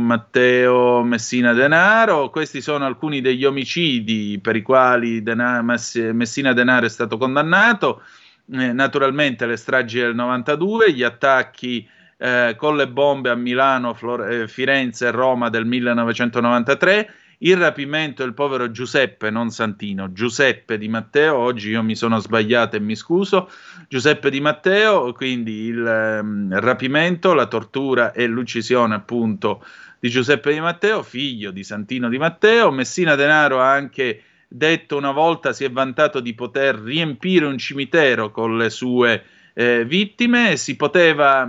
Matteo 0.00 1.04
Messina 1.04 1.52
Denaro, 1.52 2.28
questi 2.28 2.60
sono 2.60 2.86
alcuni 2.86 3.20
degli 3.20 3.44
omicidi 3.44 4.40
per 4.42 4.56
i 4.56 4.62
quali 4.62 5.22
Denaro, 5.22 5.62
Messina 5.62 6.52
Denaro 6.52 6.86
è 6.86 6.88
stato 6.88 7.16
condannato, 7.16 8.02
eh, 8.50 8.72
naturalmente 8.72 9.46
le 9.46 9.56
stragi 9.56 10.00
del 10.00 10.16
92, 10.16 10.92
gli 10.92 11.04
attacchi 11.04 11.88
eh, 12.16 12.56
con 12.58 12.76
le 12.76 12.88
bombe 12.88 13.30
a 13.30 13.36
Milano, 13.36 13.94
Flor- 13.94 14.28
eh, 14.28 14.48
Firenze 14.48 15.06
e 15.06 15.10
Roma 15.12 15.48
del 15.48 15.64
1993 15.64 17.14
il 17.38 17.56
rapimento 17.56 18.22
del 18.22 18.34
povero 18.34 18.70
Giuseppe, 18.70 19.30
non 19.30 19.50
Santino, 19.50 20.12
Giuseppe 20.12 20.78
Di 20.78 20.88
Matteo, 20.88 21.36
oggi 21.36 21.70
io 21.70 21.82
mi 21.82 21.96
sono 21.96 22.18
sbagliato 22.18 22.76
e 22.76 22.80
mi 22.80 22.96
scuso, 22.96 23.50
Giuseppe 23.88 24.30
Di 24.30 24.40
Matteo, 24.40 25.12
quindi 25.12 25.64
il 25.64 26.20
um, 26.22 26.58
rapimento, 26.58 27.34
la 27.34 27.46
tortura 27.46 28.12
e 28.12 28.26
l'uccisione 28.26 28.94
appunto 28.94 29.64
di 29.98 30.08
Giuseppe 30.08 30.52
Di 30.52 30.60
Matteo, 30.60 31.02
figlio 31.02 31.50
di 31.50 31.64
Santino 31.64 32.08
Di 32.08 32.18
Matteo, 32.18 32.70
Messina 32.70 33.14
Denaro 33.14 33.60
ha 33.60 33.72
anche 33.72 34.22
detto 34.48 34.96
una 34.96 35.10
volta, 35.10 35.52
si 35.52 35.64
è 35.64 35.70
vantato 35.70 36.20
di 36.20 36.34
poter 36.34 36.76
riempire 36.76 37.44
un 37.46 37.58
cimitero 37.58 38.30
con 38.30 38.56
le 38.56 38.70
sue 38.70 39.24
eh, 39.52 39.84
vittime, 39.84 40.56
si 40.56 40.76
poteva, 40.76 41.48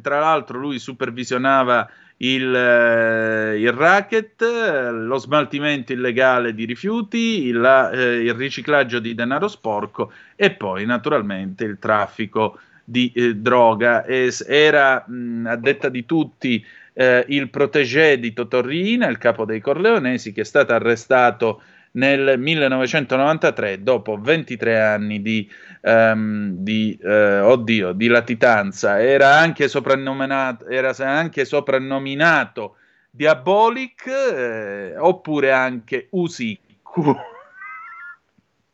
tra 0.00 0.18
l'altro 0.20 0.58
lui 0.58 0.78
supervisionava 0.78 1.88
il, 2.22 2.54
eh, 2.54 3.58
il 3.58 3.72
racket, 3.72 4.42
lo 4.42 5.18
smaltimento 5.18 5.92
illegale 5.92 6.54
di 6.54 6.64
rifiuti, 6.64 7.46
il, 7.46 7.90
eh, 7.92 8.22
il, 8.22 8.34
riciclaggio 8.34 9.00
di 9.00 9.14
denaro 9.14 9.48
sporco 9.48 10.12
e 10.36 10.52
poi 10.52 10.84
naturalmente 10.84 11.64
il 11.64 11.78
traffico 11.80 12.58
di 12.84 13.10
eh, 13.14 13.34
droga. 13.34 14.04
E, 14.04 14.32
era 14.46 15.04
mh, 15.06 15.46
a 15.46 15.56
detta 15.56 15.88
di 15.88 16.06
tutti 16.06 16.64
eh, 16.92 17.24
il 17.28 17.50
protégé 17.50 18.18
di 18.20 18.32
Totorrina, 18.32 19.08
il 19.08 19.18
capo 19.18 19.44
dei 19.44 19.60
Corleonesi, 19.60 20.32
che 20.32 20.42
è 20.42 20.44
stato 20.44 20.72
arrestato 20.72 21.62
nel 21.92 22.38
1993 22.38 23.82
dopo 23.82 24.18
23 24.18 24.80
anni 24.80 25.20
di 25.20 25.50
um, 25.82 26.54
di, 26.56 26.98
eh, 27.02 27.40
oddio, 27.40 27.92
di 27.92 28.06
latitanza, 28.08 29.00
era 29.00 29.36
anche 29.36 29.68
soprannominato, 29.68 30.66
era 30.68 30.94
anche 30.98 31.44
soprannominato 31.44 32.76
Diabolic 33.10 34.06
eh, 34.06 34.94
oppure 34.96 35.52
anche 35.52 36.08
Usiccu. 36.10 37.14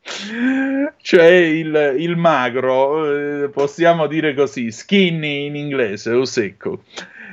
cioè 1.02 1.26
il, 1.26 1.96
il 1.98 2.16
magro, 2.16 3.44
eh, 3.44 3.48
possiamo 3.50 4.06
dire 4.06 4.34
così, 4.34 4.70
skinny 4.70 5.46
in 5.46 5.56
inglese, 5.56 6.12
Usiccu. 6.12 6.80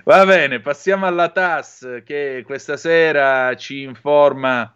Va 0.03 0.25
bene, 0.25 0.59
passiamo 0.59 1.05
alla 1.07 1.29
TAS 1.29 2.01
che 2.05 2.43
questa 2.45 2.77
sera 2.77 3.55
ci 3.55 3.81
informa 3.81 4.71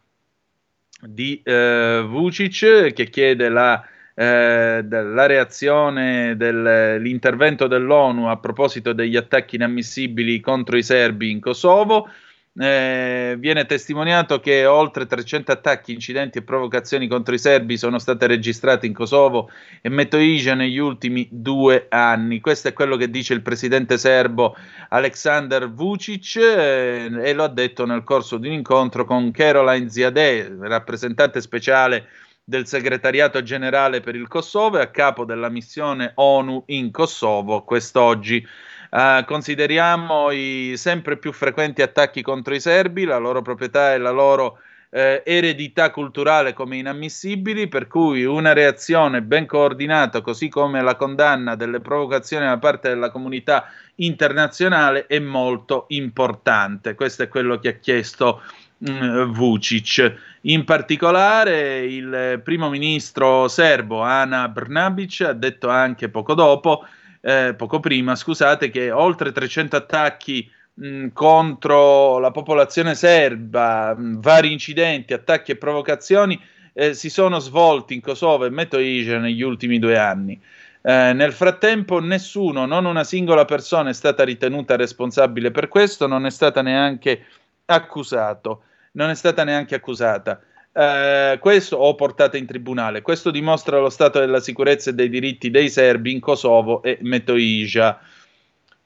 di 1.01 1.41
eh, 1.43 2.03
Vucic 2.05 2.93
che 2.93 3.09
chiede 3.09 3.49
la 3.49 3.83
eh, 4.19 4.85
la 4.85 5.25
reazione 5.27 6.35
dell'intervento 6.35 7.67
dell'ONU 7.67 8.25
a 8.25 8.35
proposito 8.35 8.91
degli 8.91 9.15
attacchi 9.15 9.55
inammissibili 9.55 10.41
contro 10.41 10.75
i 10.75 10.83
serbi 10.83 11.31
in 11.31 11.39
Kosovo. 11.39 12.09
Eh, 12.57 13.35
viene 13.37 13.65
testimoniato 13.65 14.39
che 14.39 14.65
oltre 14.65 15.05
300 15.05 15.51
attacchi, 15.51 15.93
incidenti 15.93 16.39
e 16.39 16.41
provocazioni 16.41 17.07
contro 17.07 17.33
i 17.33 17.39
serbi 17.39 17.77
sono 17.77 17.99
state 17.99 18.27
registrate 18.27 18.85
in 18.85 18.93
Kosovo 18.93 19.49
e 19.81 19.89
Metoija 19.89 20.55
negli 20.55 20.77
ultimi 20.77 21.27
due 21.31 21.85
anni. 21.89 22.39
Questo 22.39 22.67
è 22.69 22.73
quello 22.73 22.97
che 22.97 23.09
dice 23.09 23.33
il 23.33 23.41
presidente 23.41 23.97
serbo 23.97 24.55
Aleksandar 24.89 25.71
Vucic 25.71 26.35
eh, 26.37 27.09
e 27.23 27.33
lo 27.33 27.43
ha 27.43 27.49
detto 27.49 27.85
nel 27.85 28.03
corso 28.03 28.37
di 28.37 28.47
un 28.47 28.53
incontro 28.53 29.05
con 29.05 29.31
Caroline 29.31 29.89
Ziadeh, 29.89 30.57
rappresentante 30.61 31.41
speciale 31.41 32.07
del 32.43 32.65
segretariato 32.65 33.43
generale 33.43 33.99
per 34.01 34.15
il 34.15 34.27
Kosovo 34.27 34.79
e 34.79 34.81
a 34.81 34.87
capo 34.87 35.23
della 35.23 35.49
missione 35.49 36.13
ONU 36.15 36.63
in 36.67 36.89
Kosovo 36.89 37.63
quest'oggi. 37.63 38.43
Uh, 38.89 39.23
consideriamo 39.25 40.31
i 40.31 40.73
sempre 40.75 41.17
più 41.17 41.31
frequenti 41.31 41.81
attacchi 41.83 42.21
contro 42.21 42.55
i 42.55 42.59
serbi, 42.59 43.05
la 43.05 43.17
loro 43.17 43.41
proprietà 43.41 43.93
e 43.93 43.99
la 43.99 44.09
loro 44.09 44.57
eh, 44.91 45.21
eredità 45.25 45.91
culturale 45.91 46.53
come 46.53 46.77
inammissibili, 46.77 47.67
per 47.67 47.87
cui 47.87 48.25
una 48.25 48.53
reazione 48.53 49.21
ben 49.21 49.45
coordinata, 49.45 50.21
così 50.21 50.49
come 50.49 50.81
la 50.81 50.95
condanna 50.95 51.55
delle 51.55 51.79
provocazioni 51.79 52.45
da 52.45 52.57
parte 52.57 52.89
della 52.89 53.11
comunità 53.11 53.65
internazionale, 53.95 55.05
è 55.05 55.19
molto 55.19 55.85
importante. 55.89 56.95
Questo 56.95 57.23
è 57.23 57.27
quello 57.27 57.59
che 57.59 57.69
ha 57.69 57.73
chiesto 57.73 58.41
mm, 58.89 59.31
Vucic. 59.31 60.15
In 60.41 60.63
particolare 60.63 61.85
il 61.85 62.41
primo 62.43 62.69
ministro 62.69 63.47
serbo 63.49 64.01
Ana 64.01 64.47
Brnabic 64.47 65.21
ha 65.21 65.33
detto 65.33 65.67
anche 65.67 66.07
poco 66.09 66.33
dopo 66.33 66.85
eh, 67.21 67.53
poco 67.55 67.79
prima, 67.79 68.15
scusate, 68.15 68.69
che 68.69 68.91
oltre 68.91 69.31
300 69.31 69.75
attacchi 69.75 70.49
mh, 70.73 71.07
contro 71.13 72.19
la 72.19 72.31
popolazione 72.31 72.95
serba, 72.95 73.95
mh, 73.95 74.19
vari 74.21 74.51
incidenti, 74.51 75.13
attacchi 75.13 75.51
e 75.51 75.57
provocazioni 75.57 76.39
eh, 76.73 76.93
si 76.93 77.09
sono 77.09 77.39
svolti 77.39 77.93
in 77.93 78.01
Kosovo 78.01 78.45
e 78.45 78.49
Metoije 78.49 79.17
negli 79.17 79.41
ultimi 79.41 79.79
due 79.79 79.97
anni. 79.97 80.39
Eh, 80.81 81.11
nel 81.13 81.33
frattempo 81.33 81.99
nessuno, 81.99 82.65
non 82.65 82.85
una 82.85 83.03
singola 83.03 83.43
persona 83.43 83.89
è 83.89 83.93
stata 83.93 84.23
ritenuta 84.23 84.77
responsabile 84.77 85.51
per 85.51 85.67
questo, 85.67 86.07
non 86.07 86.25
è 86.25 86.31
stata 86.31 86.61
neanche 86.61 87.25
accusato, 87.65 88.63
non 88.93 89.09
è 89.09 89.15
stata 89.15 89.43
neanche 89.43 89.75
accusata 89.75 90.39
eh, 90.79 91.39
questo 91.39 91.75
o 91.75 91.93
portata 91.95 92.37
in 92.37 92.45
tribunale. 92.45 93.01
Questo 93.01 93.31
dimostra 93.31 93.79
lo 93.79 93.89
stato 93.89 94.19
della 94.19 94.39
sicurezza 94.39 94.91
e 94.91 94.93
dei 94.93 95.09
diritti 95.09 95.51
dei 95.51 95.69
serbi 95.69 96.13
in 96.13 96.21
Kosovo 96.21 96.81
e 96.83 96.97
Metoija. 97.01 97.99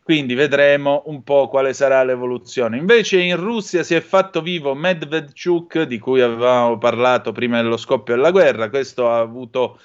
Quindi 0.01 0.33
vedremo 0.33 1.03
un 1.05 1.23
po' 1.23 1.47
quale 1.47 1.73
sarà 1.73 2.03
l'evoluzione. 2.03 2.77
Invece 2.77 3.21
in 3.21 3.37
Russia 3.37 3.83
si 3.83 3.93
è 3.93 4.01
fatto 4.01 4.41
vivo 4.41 4.73
Medvedchuk, 4.73 5.83
di 5.83 5.99
cui 5.99 6.19
avevamo 6.19 6.79
parlato 6.79 7.31
prima 7.31 7.61
dello 7.61 7.77
scoppio 7.77 8.15
della 8.15 8.31
guerra. 8.31 8.69
Questo 8.69 9.09
ha 9.09 9.19
avuto 9.19 9.79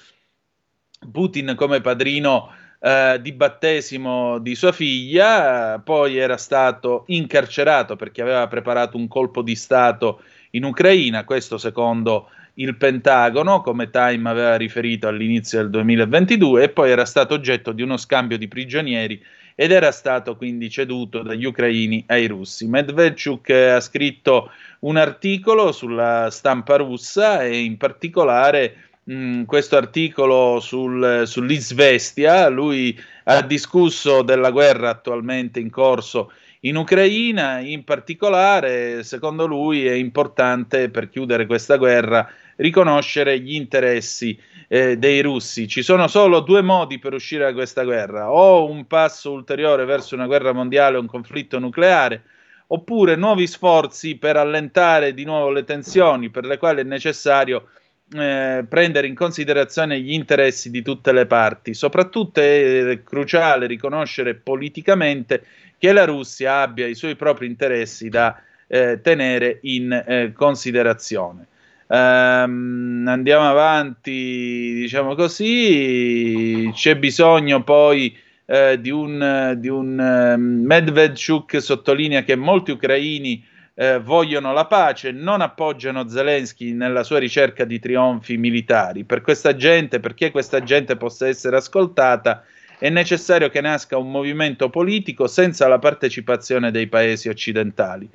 Putin 1.11 1.53
come 1.55 1.79
padrino 1.79 2.51
eh, 2.79 3.19
di 3.21 3.33
battesimo 3.33 4.39
di 4.39 4.55
sua 4.55 4.71
figlia, 4.71 5.79
poi 5.79 6.17
era 6.17 6.37
stato 6.37 7.03
incarcerato 7.07 7.95
perché 7.95 8.21
aveva 8.21 8.47
preparato 8.47 8.97
un 8.97 9.07
colpo 9.07 9.41
di 9.41 9.55
Stato 9.55 10.21
in 10.51 10.63
Ucraina, 10.63 11.23
questo 11.23 11.57
secondo 11.57 12.29
il 12.55 12.75
Pentagono, 12.75 13.61
come 13.61 13.89
Time 13.89 14.29
aveva 14.29 14.55
riferito 14.55 15.07
all'inizio 15.07 15.59
del 15.59 15.69
2022, 15.69 16.63
e 16.63 16.69
poi 16.69 16.91
era 16.91 17.05
stato 17.05 17.33
oggetto 17.33 17.71
di 17.71 17.81
uno 17.81 17.97
scambio 17.97 18.37
di 18.37 18.47
prigionieri 18.47 19.21
ed 19.55 19.71
era 19.71 19.91
stato 19.91 20.37
quindi 20.37 20.69
ceduto 20.69 21.21
dagli 21.21 21.45
ucraini 21.45 22.03
ai 22.07 22.27
russi. 22.27 22.67
Medvedchuk 22.67 23.49
ha 23.49 23.79
scritto 23.81 24.51
un 24.79 24.95
articolo 24.95 25.71
sulla 25.73 26.29
stampa 26.31 26.77
russa 26.77 27.43
e 27.43 27.59
in 27.59 27.75
particolare 27.75 28.89
mh, 29.03 29.43
questo 29.43 29.75
articolo 29.75 30.59
sul, 30.61 31.23
sull'Isvestia, 31.25 32.47
lui 32.47 32.97
ha 33.25 33.41
discusso 33.41 34.21
della 34.21 34.51
guerra 34.51 34.89
attualmente 34.89 35.59
in 35.59 35.69
corso 35.69 36.31
in 36.61 36.75
Ucraina, 36.75 37.59
in 37.59 37.83
particolare, 37.85 39.03
secondo 39.03 39.45
lui 39.45 39.85
è 39.85 39.93
importante 39.93 40.89
per 40.89 41.09
chiudere 41.09 41.45
questa 41.45 41.77
guerra 41.77 42.29
riconoscere 42.57 43.39
gli 43.39 43.55
interessi 43.55 44.37
eh, 44.67 44.97
dei 44.97 45.21
russi. 45.21 45.67
Ci 45.69 45.81
sono 45.81 46.07
solo 46.07 46.41
due 46.41 46.61
modi 46.61 46.99
per 46.99 47.13
uscire 47.13 47.45
da 47.45 47.53
questa 47.53 47.83
guerra, 47.83 48.31
o 48.31 48.69
un 48.69 48.87
passo 48.87 49.31
ulteriore 49.31 49.85
verso 49.85 50.15
una 50.15 50.25
guerra 50.25 50.51
mondiale 50.51 50.97
o 50.97 50.99
un 50.99 51.07
conflitto 51.07 51.59
nucleare, 51.59 52.23
oppure 52.67 53.15
nuovi 53.15 53.47
sforzi 53.47 54.17
per 54.17 54.35
allentare 54.35 55.13
di 55.13 55.23
nuovo 55.23 55.51
le 55.51 55.63
tensioni, 55.63 56.29
per 56.29 56.45
le 56.45 56.57
quali 56.57 56.81
è 56.81 56.83
necessario 56.83 57.69
eh, 58.11 58.65
prendere 58.67 59.07
in 59.07 59.15
considerazione 59.15 59.99
gli 59.99 60.11
interessi 60.11 60.69
di 60.69 60.81
tutte 60.81 61.11
le 61.13 61.25
parti. 61.25 61.73
Soprattutto 61.73 62.41
è 62.41 63.01
cruciale 63.03 63.67
riconoscere 63.67 64.35
politicamente 64.35 65.43
che 65.79 65.91
la 65.91 66.05
Russia 66.05 66.61
abbia 66.61 66.85
i 66.85 66.93
suoi 66.93 67.15
propri 67.15 67.47
interessi 67.47 68.09
da 68.09 68.39
eh, 68.67 68.99
tenere 69.01 69.57
in 69.63 69.91
eh, 69.91 70.31
considerazione. 70.35 71.47
Um, 71.87 73.05
andiamo 73.07 73.49
avanti, 73.49 74.73
diciamo 74.75 75.15
così, 75.15 76.69
c'è 76.71 76.95
bisogno 76.97 77.63
poi 77.63 78.15
eh, 78.45 78.79
di 78.79 78.91
un, 78.91 79.55
di 79.57 79.69
un 79.69 79.97
um, 79.97 80.65
Medvedchuk 80.65 81.59
sottolinea 81.59 82.21
che 82.21 82.35
molti 82.35 82.69
ucraini 82.69 83.43
eh, 83.73 83.97
vogliono 83.97 84.53
la 84.53 84.65
pace, 84.65 85.11
non 85.11 85.41
appoggiano 85.41 86.07
Zelensky 86.07 86.73
nella 86.73 87.03
sua 87.03 87.17
ricerca 87.17 87.63
di 87.63 87.79
trionfi 87.79 88.37
militari. 88.37 89.03
Per 89.03 89.21
questa 89.21 89.55
gente, 89.55 89.99
perché 89.99 90.31
questa 90.31 90.61
gente 90.61 90.95
possa 90.95 91.27
essere 91.27 91.55
ascoltata, 91.55 92.43
è 92.79 92.89
necessario 92.89 93.49
che 93.49 93.59
nasca 93.59 93.97
un 93.97 94.09
movimento 94.09 94.69
politico 94.69 95.27
senza 95.27 95.67
la 95.67 95.79
partecipazione 95.79 96.71
dei 96.71 96.87
paesi 96.87 97.27
occidentali. 97.27 98.09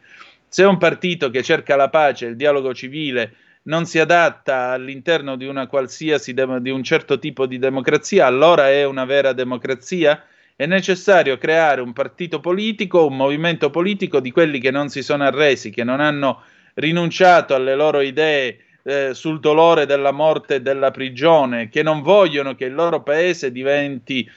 Se 0.48 0.64
un 0.64 0.78
partito 0.78 1.28
che 1.28 1.42
cerca 1.42 1.76
la 1.76 1.90
pace 1.90 2.26
il 2.26 2.36
dialogo 2.36 2.72
civile 2.72 3.34
non 3.64 3.84
si 3.84 3.98
adatta 3.98 4.70
all'interno 4.70 5.36
di 5.36 5.46
una 5.46 5.66
qualsiasi 5.66 6.32
de- 6.32 6.60
di 6.60 6.70
un 6.70 6.82
certo 6.82 7.18
tipo 7.18 7.46
di 7.46 7.58
democrazia, 7.58 8.26
allora 8.26 8.70
è 8.70 8.84
una 8.84 9.04
vera 9.04 9.32
democrazia? 9.34 10.24
È 10.56 10.64
necessario 10.64 11.36
creare 11.36 11.82
un 11.82 11.92
partito 11.92 12.40
politico, 12.40 13.06
un 13.06 13.16
movimento 13.16 13.68
politico 13.68 14.20
di 14.20 14.30
quelli 14.30 14.60
che 14.60 14.70
non 14.70 14.88
si 14.88 15.02
sono 15.02 15.24
arresi, 15.24 15.70
che 15.70 15.84
non 15.84 16.00
hanno 16.00 16.42
rinunciato 16.74 17.54
alle 17.54 17.74
loro 17.74 18.00
idee 18.00 18.58
eh, 18.82 19.14
sul 19.14 19.40
dolore 19.40 19.84
della 19.86 20.12
morte 20.12 20.56
e 20.56 20.62
della 20.62 20.90
prigione, 20.90 21.68
che 21.68 21.82
non 21.82 22.02
vogliono 22.02 22.54
che 22.54 22.66
il 22.66 22.74
loro 22.74 23.02
paese 23.02 23.50
diventi 23.50 24.30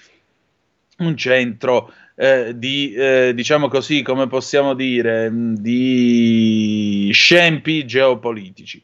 un 0.97 1.15
centro 1.17 1.91
eh, 2.15 2.53
di, 2.55 2.93
eh, 2.93 3.31
diciamo 3.35 3.67
così, 3.67 4.01
come 4.01 4.27
possiamo 4.27 4.73
dire, 4.73 5.29
di 5.31 7.09
scempi 7.13 7.85
geopolitici. 7.85 8.83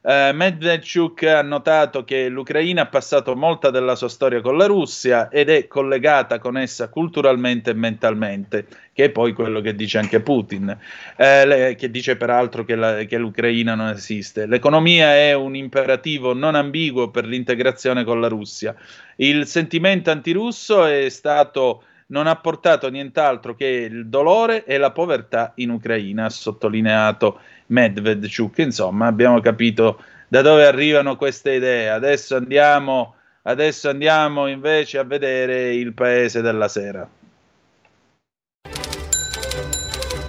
Uh, 0.00 0.32
Medvedchuk 0.32 1.24
ha 1.24 1.42
notato 1.42 2.04
che 2.04 2.28
l'Ucraina 2.28 2.82
ha 2.82 2.86
passato 2.86 3.34
molta 3.34 3.70
della 3.70 3.96
sua 3.96 4.08
storia 4.08 4.40
con 4.40 4.56
la 4.56 4.66
Russia 4.66 5.28
ed 5.28 5.50
è 5.50 5.66
collegata 5.66 6.38
con 6.38 6.56
essa 6.56 6.88
culturalmente 6.88 7.70
e 7.70 7.74
mentalmente, 7.74 8.66
che 8.92 9.06
è 9.06 9.10
poi 9.10 9.32
quello 9.32 9.60
che 9.60 9.74
dice 9.74 9.98
anche 9.98 10.20
Putin, 10.20 10.74
eh, 11.16 11.74
che 11.76 11.90
dice 11.90 12.16
peraltro 12.16 12.64
che, 12.64 12.76
la, 12.76 13.02
che, 13.04 13.18
l'Ucraina 13.18 13.74
non 13.74 13.88
esiste. 13.88 14.46
L'economia 14.46 15.16
è 15.16 15.32
un 15.34 15.56
imperativo 15.56 16.32
non 16.32 16.54
ambiguo 16.54 17.10
per 17.10 17.26
l'integrazione 17.26 18.04
con 18.04 18.20
la 18.20 18.28
Russia. 18.28 18.76
Il 19.16 19.48
sentimento 19.48 20.12
antirusso 20.12 20.84
è 20.84 21.08
stato 21.08 21.82
non 22.10 22.26
ha 22.26 22.36
portato 22.36 22.88
nient'altro 22.88 23.54
che 23.54 23.66
il 23.66 24.08
dolore 24.08 24.64
e 24.64 24.78
la 24.78 24.90
povertà 24.90 25.52
in 25.56 25.70
Ucraina, 25.70 26.26
ha 26.26 26.30
sottolineato 26.30 27.40
Medvedchuk. 27.66 28.58
Insomma, 28.58 29.06
abbiamo 29.06 29.40
capito 29.40 30.02
da 30.28 30.42
dove 30.42 30.66
arrivano 30.66 31.16
queste 31.16 31.54
idee. 31.54 31.90
Adesso 31.90 32.36
andiamo, 32.36 33.14
adesso 33.42 33.88
andiamo 33.88 34.46
invece 34.46 34.98
a 34.98 35.04
vedere 35.04 35.74
il 35.74 35.92
paese 35.92 36.40
della 36.40 36.68
sera. 36.68 37.08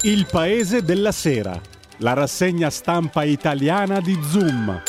Il 0.04 0.28
paese 0.32 0.82
della 0.82 1.12
sera, 1.12 1.60
la 1.98 2.14
rassegna 2.14 2.70
stampa 2.70 3.24
italiana 3.24 4.00
di 4.00 4.18
Zoom. 4.24 4.89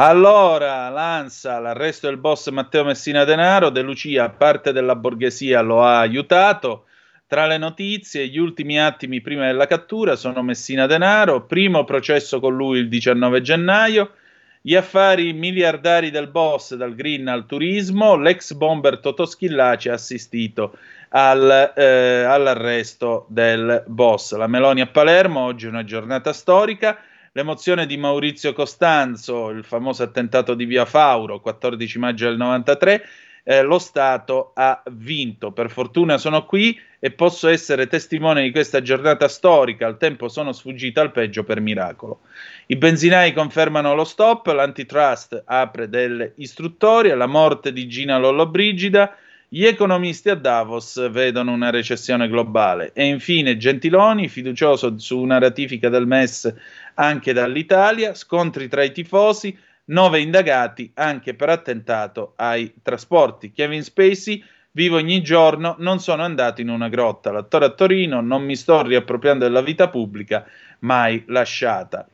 Allora, 0.00 0.88
l'ANSA, 0.90 1.58
l'arresto 1.58 2.06
del 2.06 2.18
boss 2.18 2.50
Matteo 2.50 2.84
Messina 2.84 3.24
Denaro, 3.24 3.68
De 3.68 3.82
Lucia, 3.82 4.28
parte 4.28 4.70
della 4.70 4.94
borghesia, 4.94 5.60
lo 5.60 5.82
ha 5.82 5.98
aiutato. 5.98 6.84
Tra 7.26 7.48
le 7.48 7.58
notizie, 7.58 8.28
gli 8.28 8.38
ultimi 8.38 8.80
attimi 8.80 9.20
prima 9.20 9.46
della 9.46 9.66
cattura 9.66 10.14
sono 10.14 10.40
Messina 10.42 10.86
Denaro, 10.86 11.46
primo 11.46 11.82
processo 11.82 12.38
con 12.38 12.54
lui 12.54 12.78
il 12.78 12.88
19 12.88 13.40
gennaio 13.40 14.12
Gli 14.60 14.76
affari 14.76 15.32
miliardari 15.32 16.10
del 16.10 16.28
boss, 16.28 16.76
dal 16.76 16.94
green 16.94 17.26
al 17.26 17.46
turismo, 17.46 18.14
l'ex 18.14 18.52
bomber 18.52 19.00
Toto 19.00 19.26
Schillaci 19.26 19.88
ha 19.88 19.94
assistito 19.94 20.76
al, 21.08 21.72
eh, 21.74 22.22
all'arresto 22.22 23.26
del 23.30 23.82
boss. 23.88 24.36
La 24.36 24.46
Meloni 24.46 24.80
a 24.80 24.86
Palermo, 24.86 25.40
oggi 25.40 25.66
è 25.66 25.70
una 25.70 25.82
giornata 25.82 26.32
storica. 26.32 26.96
L'emozione 27.32 27.86
di 27.86 27.96
Maurizio 27.96 28.52
Costanzo, 28.52 29.50
il 29.50 29.64
famoso 29.64 30.02
attentato 30.02 30.54
di 30.54 30.64
Via 30.64 30.84
Fauro, 30.84 31.40
14 31.40 31.98
maggio 31.98 32.26
del 32.26 32.36
93, 32.36 33.04
eh, 33.44 33.62
lo 33.62 33.78
Stato 33.78 34.52
ha 34.54 34.82
vinto. 34.90 35.52
Per 35.52 35.70
fortuna 35.70 36.18
sono 36.18 36.44
qui 36.44 36.78
e 36.98 37.10
posso 37.10 37.48
essere 37.48 37.86
testimone 37.86 38.42
di 38.42 38.50
questa 38.50 38.82
giornata 38.82 39.28
storica. 39.28 39.86
Al 39.86 39.96
tempo 39.96 40.28
sono 40.28 40.52
sfuggita 40.52 41.00
al 41.00 41.12
peggio 41.12 41.44
per 41.44 41.60
miracolo. 41.60 42.20
I 42.66 42.76
benzinai 42.76 43.32
confermano 43.32 43.94
lo 43.94 44.04
stop, 44.04 44.46
l'antitrust 44.48 45.44
apre 45.46 45.88
delle 45.88 46.32
istruttorie, 46.36 47.14
la 47.14 47.26
morte 47.26 47.72
di 47.72 47.88
Gina 47.88 48.18
Lollobrigida, 48.18 49.16
gli 49.50 49.64
economisti 49.64 50.28
a 50.28 50.34
Davos 50.34 51.08
vedono 51.10 51.52
una 51.52 51.70
recessione 51.70 52.28
globale 52.28 52.92
e 52.92 53.06
infine 53.06 53.56
Gentiloni, 53.56 54.28
fiducioso 54.28 54.98
su 54.98 55.18
una 55.18 55.38
ratifica 55.38 55.88
del 55.88 56.06
MES 56.06 56.54
anche 56.94 57.32
dall'Italia, 57.32 58.12
scontri 58.12 58.68
tra 58.68 58.82
i 58.82 58.92
tifosi, 58.92 59.56
nove 59.86 60.20
indagati 60.20 60.90
anche 60.92 61.32
per 61.32 61.48
attentato 61.48 62.34
ai 62.36 62.74
trasporti. 62.82 63.50
Kevin 63.50 63.82
Spacey 63.82 64.44
vivo 64.72 64.96
ogni 64.96 65.22
giorno, 65.22 65.76
non 65.78 65.98
sono 65.98 66.24
andato 66.24 66.60
in 66.60 66.68
una 66.68 66.90
grotta. 66.90 67.32
L'attore 67.32 67.64
a 67.64 67.70
Torino, 67.70 68.20
non 68.20 68.42
mi 68.42 68.54
sto 68.54 68.82
riappropriando 68.82 69.44
della 69.44 69.62
vita 69.62 69.88
pubblica, 69.88 70.44
mai 70.80 71.24
lasciata. 71.28 72.06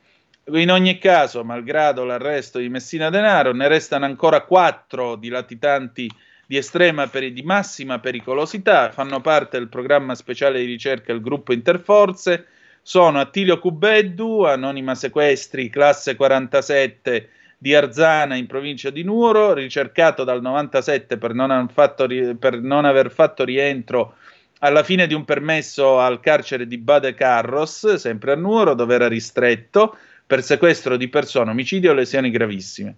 In 0.53 0.71
ogni 0.71 0.99
caso, 0.99 1.43
malgrado 1.43 2.05
l'arresto 2.05 2.59
di 2.59 2.69
Messina 2.69 3.09
Denaro, 3.09 3.51
ne 3.51 3.67
restano 3.67 4.05
ancora 4.05 4.41
quattro 4.41 5.15
di 5.15 5.27
latitanti 5.27 6.09
di 6.45 6.57
estrema 6.57 7.07
peri- 7.07 7.33
di 7.33 7.41
massima 7.41 7.99
pericolosità, 7.99 8.91
fanno 8.91 9.21
parte 9.21 9.57
del 9.57 9.67
programma 9.67 10.15
speciale 10.15 10.59
di 10.59 10.65
ricerca 10.65 11.11
del 11.11 11.21
gruppo 11.21 11.53
Interforze, 11.53 12.45
sono 12.81 13.19
Attilio 13.19 13.57
Cubeddu, 13.57 14.43
Anonima 14.43 14.93
Sequestri, 14.93 15.69
classe 15.69 16.15
47 16.15 17.29
di 17.57 17.73
Arzana 17.73 18.35
in 18.35 18.45
provincia 18.45 18.91
di 18.91 19.01
Nuoro, 19.01 19.53
ricercato 19.53 20.23
dal 20.23 20.41
97 20.41 21.17
per 21.17 21.33
non, 21.33 21.67
ri- 22.05 22.35
per 22.35 22.61
non 22.61 22.85
aver 22.85 23.09
fatto 23.09 23.43
rientro 23.43 24.17
alla 24.59 24.83
fine 24.83 25.07
di 25.07 25.13
un 25.13 25.25
permesso 25.25 25.99
al 25.99 26.19
carcere 26.19 26.67
di 26.67 26.77
Bade 26.77 27.13
Carros, 27.15 27.95
sempre 27.95 28.33
a 28.33 28.35
Nuoro, 28.35 28.75
dove 28.75 28.93
era 28.93 29.07
ristretto 29.07 29.97
per 30.25 30.43
sequestro 30.43 30.97
di 30.97 31.07
persone, 31.07 31.51
omicidio 31.51 31.91
e 31.91 31.95
lesioni 31.95 32.29
gravissime. 32.29 32.95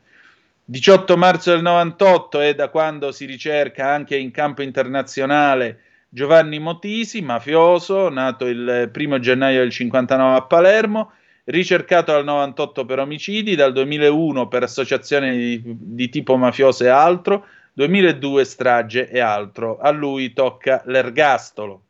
18 0.69 1.15
marzo 1.15 1.52
del 1.52 1.61
98 1.61 2.41
è 2.41 2.53
da 2.53 2.68
quando 2.68 3.14
si 3.14 3.23
ricerca 3.23 3.89
anche 3.89 4.18
in 4.18 4.31
campo 4.31 4.61
internazionale 4.64 5.80
Giovanni 6.10 6.60
Motisi, 6.60 7.22
mafioso, 7.22 8.10
nato 8.10 8.48
il 8.48 8.91
1 8.94 9.19
gennaio 9.19 9.60
del 9.60 9.69
59 9.69 10.35
a 10.35 10.41
Palermo, 10.41 11.14
ricercato 11.45 12.11
dal 12.11 12.26
98 12.26 12.84
per 12.84 12.99
omicidi, 12.99 13.56
dal 13.56 13.72
2001 13.72 14.49
per 14.49 14.64
associazione 14.64 15.38
di, 15.38 15.61
di 15.64 16.10
tipo 16.10 16.35
mafioso 16.35 16.84
e 16.84 16.89
altro, 16.89 17.45
2002 17.72 18.44
strage 18.44 19.10
e 19.10 19.22
altro. 19.22 19.77
A 19.80 19.91
lui 19.91 20.34
tocca 20.34 20.81
l'ergastolo. 20.85 21.84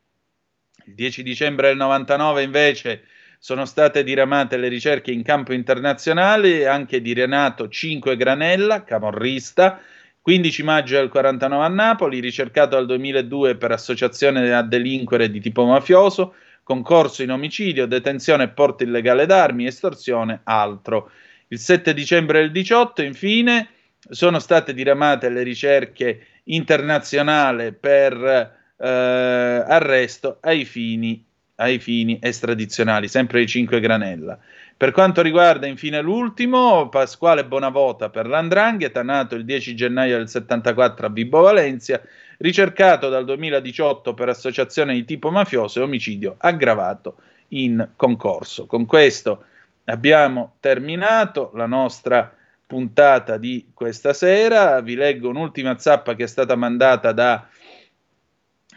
Il 0.86 0.94
10 0.94 1.24
dicembre 1.24 1.70
del 1.70 1.78
99 1.78 2.44
invece 2.44 3.06
sono 3.48 3.64
state 3.64 4.04
diramate 4.04 4.58
le 4.58 4.68
ricerche 4.68 5.12
in 5.12 5.24
campo 5.24 5.54
internazionale 5.54 6.68
anche 6.68 7.00
di 7.00 7.14
Renato 7.14 7.70
5 7.70 8.18
Granella, 8.18 8.84
camorrista, 8.84 9.80
15 10.22 10.64
maggio 10.64 10.98
del 10.98 11.08
49 11.08 11.64
a 11.64 11.70
Napoli, 11.70 12.20
ricercato 12.20 12.76
dal 12.76 12.86
2002 12.86 13.56
per 13.56 13.72
associazione 13.72 14.54
a 14.54 14.64
delinquere 14.64 15.32
di 15.32 15.40
tipo 15.40 15.64
mafioso, 15.64 16.34
concorso 16.62 17.24
in 17.24 17.32
omicidio, 17.32 17.88
detenzione 17.88 18.44
e 18.44 18.50
porto 18.50 18.84
illegale 18.84 19.26
d'armi, 19.26 19.66
estorsione, 19.66 20.42
altro. 20.44 21.10
Il 21.48 21.60
7 21.60 21.94
dicembre 21.94 22.42
del 22.42 22.52
18, 22.52 23.02
infine, 23.02 23.70
sono 24.10 24.40
state 24.40 24.74
diramate 24.74 25.30
le 25.30 25.44
ricerche 25.44 26.42
internazionali 26.44 27.72
per 27.72 28.14
eh, 28.78 28.86
arresto 28.86 30.40
ai 30.42 30.66
fini 30.66 31.24
ai 31.58 31.80
fini 31.80 32.20
estradizionali, 32.22 33.08
sempre 33.08 33.42
i 33.42 33.48
5 33.48 33.80
granella. 33.80 34.38
Per 34.76 34.92
quanto 34.92 35.22
riguarda 35.22 35.66
infine 35.66 36.02
l'ultimo, 36.02 36.88
Pasquale 36.90 37.46
Bonavota 37.46 38.10
per 38.10 38.28
l'Andrangheta, 38.28 39.02
nato 39.02 39.36
il 39.36 39.44
10 39.44 39.76
gennaio 39.76 40.18
del 40.18 40.30
74 40.30 41.08
a 41.08 41.10
Vibo 41.10 41.42
Valencia, 41.42 42.02
ricercato 42.38 43.10
dal 43.10 43.26
2018 43.26 44.14
per 44.14 44.30
associazione 44.30 44.94
di 44.94 45.04
tipo 45.04 45.32
mafioso 45.32 45.80
e 45.80 45.84
omicidio 45.84 46.36
aggravato 46.38 47.16
in 47.50 47.90
concorso. 47.96 48.68
Con 48.68 48.86
questo 48.86 49.46
abbiamo 49.86 50.56
terminato 50.60 51.52
la 51.56 51.66
nostra 51.66 52.32
puntata 52.68 53.38
di 53.38 53.72
questa 53.74 54.14
sera. 54.14 54.80
Vi 54.82 54.94
leggo 54.94 55.30
un'ultima 55.30 55.78
zappa 55.80 56.14
che 56.14 56.26
è 56.26 56.28
stata 56.28 56.56
mandata 56.56 57.14
da 57.14 57.48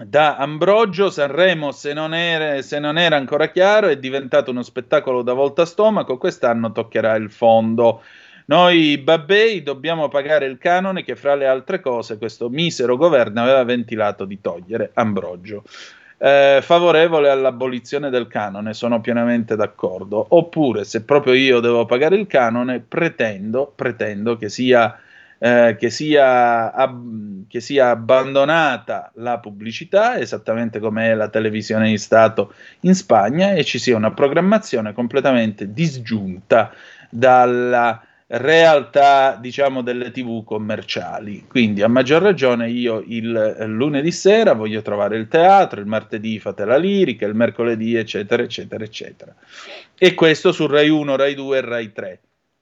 da 0.07 0.37
Ambrogio, 0.37 1.11
Sanremo, 1.11 1.73
se 1.73 1.93
non, 1.93 2.15
era, 2.15 2.63
se 2.63 2.79
non, 2.79 2.97
era, 2.97 3.17
ancora 3.17 3.49
chiaro, 3.49 3.89
è 3.89 3.99
diventato 3.99 4.51
uno 4.51 4.63
spettacolo 4.63 5.23
da 5.23 5.35
volta 5.35 5.67
stomaco, 5.67 6.17
quest'anno 6.17 6.73
toccherà 6.73 7.15
il 7.17 7.31
fondo. 7.31 8.03
Noi 8.47 8.99
babbei 8.99 9.63
dobbiamo 9.63 10.09
pagare 10.09 10.47
il 10.47 10.59
canone 10.59 11.05
che 11.05 11.17
fra 11.17 11.35
le 11.35 11.47
altre 11.47 11.81
cose 11.81 12.19
questo 12.19 12.49
misero 12.49 12.97
governo 12.97 13.43
aveva 13.43 13.63
ventilato 13.63 14.25
di 14.25 14.41
togliere 14.41 14.91
Ambrogio. 14.95 15.65
Eh, 16.19 16.59
favorevole 16.61 17.31
all'abolizione 17.31 18.11
del 18.11 18.27
canone, 18.27 18.75
sono 18.75 19.01
pienamente 19.01 19.55
d'accordo. 19.55 20.25
Oppure, 20.31 20.85
se 20.85 21.05
proprio 21.05 21.35
io 21.35 21.61
devo 21.61 21.85
pagare 21.85 22.17
il 22.17 22.27
canone, 22.27 22.81
pretendo, 22.81 23.73
pretendo 23.75 24.37
che 24.37 24.49
sia 24.49 24.99
eh, 25.43 25.77
che, 25.79 25.89
sia 25.89 26.71
ab- 26.71 27.47
che, 27.49 27.61
sia 27.61 27.89
abbandonata 27.89 29.11
la 29.15 29.39
pubblicità, 29.39 30.19
esattamente 30.19 30.79
come 30.79 31.11
è 31.11 31.15
la 31.15 31.29
televisione 31.29 31.89
di 31.89 31.97
Stato 31.97 32.53
in 32.81 32.95
Spagna, 32.95 33.53
e 33.53 33.65
ci 33.65 33.79
sia 33.79 33.97
una 33.97 34.13
programmazione 34.13 34.93
completamente 34.93 35.73
disgiunta 35.73 36.71
dalla 37.09 38.05
realtà, 38.27 39.39
diciamo, 39.41 39.83
delle 39.83 40.11
tv 40.11 40.45
commerciali. 40.45 41.47
Quindi, 41.49 41.81
a 41.81 41.89
maggior 41.89 42.21
ragione, 42.21 42.69
io 42.69 43.03
il 43.07 43.65
lunedì 43.67 44.13
sera 44.13 44.53
voglio 44.53 44.83
trovare 44.83 45.17
il 45.17 45.27
teatro, 45.27 45.81
il 45.81 45.87
martedì 45.87 46.39
fate 46.39 46.67
la 46.67 46.77
lirica, 46.77 47.27
il 47.27 47.35
mercoledì, 47.35 47.97
eccetera, 47.97 48.43
eccetera, 48.43 48.85
eccetera. 48.85 49.35
E 49.97 50.15
questo 50.15 50.53
su 50.53 50.67
Rai 50.67 50.91
1, 50.91 51.17
Rai 51.17 51.35
2 51.35 51.57
e 51.57 51.61
Rai 51.63 51.93
3. 51.93 52.19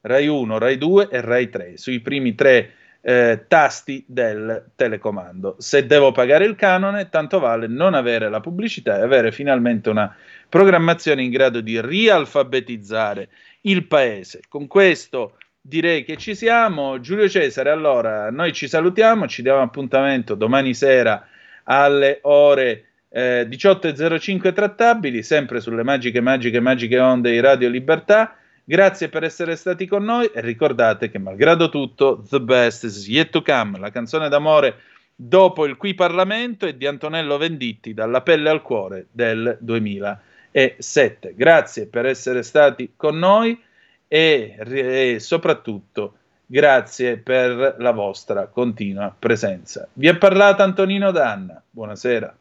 Rai 0.09 0.26
1, 0.26 0.59
Rai 0.59 0.78
2 0.78 1.09
e 1.10 1.20
Rai 1.20 1.48
3, 1.48 1.76
sui 1.76 2.01
primi 2.01 2.35
tre 2.35 2.72
eh, 3.01 3.44
tasti 3.47 4.05
del 4.06 4.70
telecomando. 4.74 5.56
Se 5.59 5.86
devo 5.86 6.10
pagare 6.12 6.44
il 6.44 6.56
canone, 6.56 7.09
tanto 7.09 7.39
vale 7.39 7.66
non 7.68 7.94
avere 7.94 8.28
la 8.28 8.40
pubblicità 8.40 8.98
e 8.98 9.02
avere 9.02 9.30
finalmente 9.30 9.90
una 9.90 10.14
programmazione 10.48 11.22
in 11.22 11.30
grado 11.30 11.60
di 11.60 11.80
rialfabetizzare 11.80 13.28
il 13.62 13.86
paese. 13.86 14.40
Con 14.48 14.66
questo 14.66 15.36
direi 15.60 16.05
che 16.05 16.16
ci 16.16 16.35
siamo. 16.35 17.01
Giulio 17.01 17.28
Cesare, 17.28 17.70
allora 17.70 18.30
noi 18.30 18.52
ci 18.52 18.66
salutiamo, 18.66 19.28
ci 19.28 19.43
diamo 19.43 19.60
appuntamento 19.60 20.35
domani 20.35 20.74
sera 20.74 21.26
alle 21.64 22.18
ore 22.22 22.85
eh, 23.10 23.47
18.05 23.48 24.52
trattabili, 24.52 25.22
sempre 25.22 25.60
sulle 25.60 25.82
magiche, 25.82 26.20
magiche, 26.20 26.60
magiche 26.60 26.98
onde 26.98 27.30
di 27.30 27.40
Radio 27.40 27.68
Libertà. 27.68 28.36
Grazie 28.69 29.09
per 29.09 29.24
essere 29.24 29.57
stati 29.57 29.86
con 29.86 30.05
noi 30.05 30.27
e 30.27 30.43
ricordate 30.43 31.09
che 31.09 31.19
malgrado 31.19 31.70
tutto, 31.70 32.23
The 32.28 32.39
Best 32.39 32.85
is 32.85 33.09
yet 33.09 33.31
to 33.31 33.40
come, 33.40 33.78
la 33.78 33.89
canzone 33.89 34.28
d'amore 34.28 34.81
dopo 35.15 35.65
il 35.65 35.78
Qui 35.78 35.95
Parlamento 35.95 36.66
è 36.66 36.74
di 36.74 36.86
Antonello 36.86 37.39
Venditti, 37.39 37.95
dalla 37.95 38.20
pelle 38.20 38.51
al 38.51 38.61
cuore 38.61 39.07
del 39.11 39.57
2007. 39.59 41.32
Grazie 41.35 41.86
per 41.86 42.05
essere 42.05 42.43
stati 42.43 42.93
con 42.95 43.19
noi 43.19 43.59
e, 44.07 44.57
e 44.59 45.16
soprattutto 45.19 46.16
grazie 46.45 47.16
per 47.16 47.77
la 47.78 47.93
vostra 47.93 48.49
continua 48.49 49.16
presenza. 49.19 49.89
Vi 49.95 50.09
ha 50.09 50.16
parlato 50.19 50.62
Antonino 50.62 51.11
Danna. 51.11 51.62
Buonasera. 51.70 52.36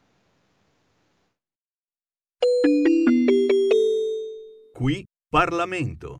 Qui 4.74 5.06
Parlamento. 5.30 6.16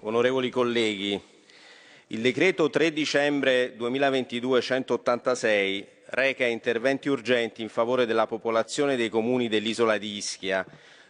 Onorevoli 0.00 0.50
colleghi, 0.50 1.20
il 2.08 2.20
decreto 2.20 2.68
3 2.68 2.92
dicembre 2.92 3.76
2022 3.76 4.60
186 4.60 5.88
reca 6.06 6.44
interventi 6.44 7.08
urgenti 7.08 7.62
in 7.62 7.68
favore 7.68 8.04
della 8.04 8.26
popolazione 8.26 8.96
dei 8.96 9.08
comuni 9.08 9.46
dell'isola 9.46 9.96
di 9.96 10.16
Ischia, 10.16 10.66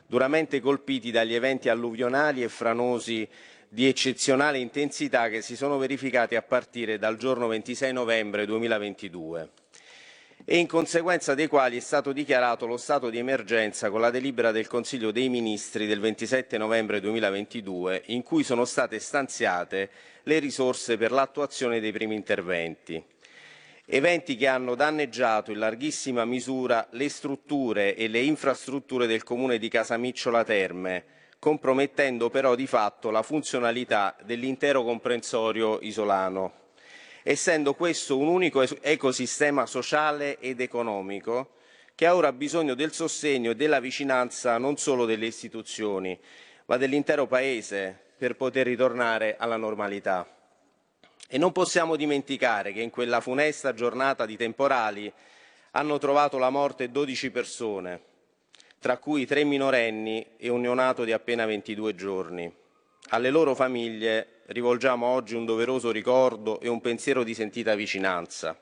duramente 0.06 0.60
colpiti 0.60 1.10
dagli 1.10 1.32
eventi 1.32 1.70
alluvionali 1.70 2.42
e 2.42 2.50
franosi 2.50 3.26
di 3.66 3.86
eccezionale 3.88 4.58
intensità 4.58 5.30
che 5.30 5.40
si 5.40 5.56
sono 5.56 5.78
verificati 5.78 6.36
a 6.36 6.42
partire 6.42 6.98
dal 6.98 7.16
giorno 7.16 7.46
26 7.46 7.94
novembre 7.94 8.44
2022 8.44 9.50
e 10.48 10.58
in 10.58 10.68
conseguenza 10.68 11.34
dei 11.34 11.48
quali 11.48 11.76
è 11.76 11.80
stato 11.80 12.12
dichiarato 12.12 12.66
lo 12.66 12.76
stato 12.76 13.10
di 13.10 13.18
emergenza 13.18 13.90
con 13.90 14.00
la 14.00 14.10
delibera 14.10 14.52
del 14.52 14.68
Consiglio 14.68 15.10
dei 15.10 15.28
Ministri 15.28 15.88
del 15.88 15.98
27 15.98 16.56
novembre 16.56 17.00
2022 17.00 18.04
in 18.06 18.22
cui 18.22 18.44
sono 18.44 18.64
state 18.64 19.00
stanziate 19.00 19.90
le 20.22 20.38
risorse 20.38 20.96
per 20.96 21.10
l'attuazione 21.10 21.80
dei 21.80 21.90
primi 21.90 22.14
interventi. 22.14 23.02
Eventi 23.86 24.36
che 24.36 24.46
hanno 24.46 24.76
danneggiato 24.76 25.50
in 25.50 25.58
larghissima 25.58 26.24
misura 26.24 26.86
le 26.90 27.08
strutture 27.08 27.96
e 27.96 28.06
le 28.06 28.20
infrastrutture 28.20 29.08
del 29.08 29.24
comune 29.24 29.58
di 29.58 29.68
Casamicciola 29.68 30.44
Terme, 30.44 31.04
compromettendo 31.40 32.30
però 32.30 32.54
di 32.54 32.68
fatto 32.68 33.10
la 33.10 33.22
funzionalità 33.22 34.16
dell'intero 34.24 34.84
comprensorio 34.84 35.80
isolano 35.80 36.65
essendo 37.28 37.74
questo 37.74 38.16
un 38.16 38.28
unico 38.28 38.62
ecosistema 38.62 39.66
sociale 39.66 40.38
ed 40.38 40.60
economico 40.60 41.54
che 41.96 42.06
ha 42.06 42.14
ora 42.14 42.30
bisogno 42.32 42.74
del 42.74 42.92
sostegno 42.92 43.50
e 43.50 43.56
della 43.56 43.80
vicinanza 43.80 44.58
non 44.58 44.76
solo 44.76 45.06
delle 45.06 45.26
istituzioni, 45.26 46.16
ma 46.66 46.76
dell'intero 46.76 47.26
Paese 47.26 47.98
per 48.16 48.36
poter 48.36 48.66
ritornare 48.66 49.34
alla 49.36 49.56
normalità. 49.56 50.24
E 51.26 51.36
non 51.36 51.50
possiamo 51.50 51.96
dimenticare 51.96 52.72
che 52.72 52.80
in 52.80 52.90
quella 52.90 53.20
funesta 53.20 53.74
giornata 53.74 54.24
di 54.24 54.36
temporali 54.36 55.12
hanno 55.72 55.98
trovato 55.98 56.38
la 56.38 56.50
morte 56.50 56.92
12 56.92 57.30
persone, 57.32 58.00
tra 58.78 58.98
cui 58.98 59.26
tre 59.26 59.42
minorenni 59.42 60.24
e 60.36 60.48
un 60.48 60.60
neonato 60.60 61.02
di 61.02 61.10
appena 61.10 61.44
22 61.44 61.94
giorni. 61.96 62.54
Alle 63.10 63.30
loro 63.30 63.54
famiglie 63.54 64.40
rivolgiamo 64.46 65.06
oggi 65.06 65.36
un 65.36 65.44
doveroso 65.44 65.92
ricordo 65.92 66.58
e 66.58 66.68
un 66.68 66.80
pensiero 66.80 67.22
di 67.22 67.34
sentita 67.34 67.76
vicinanza. 67.76 68.58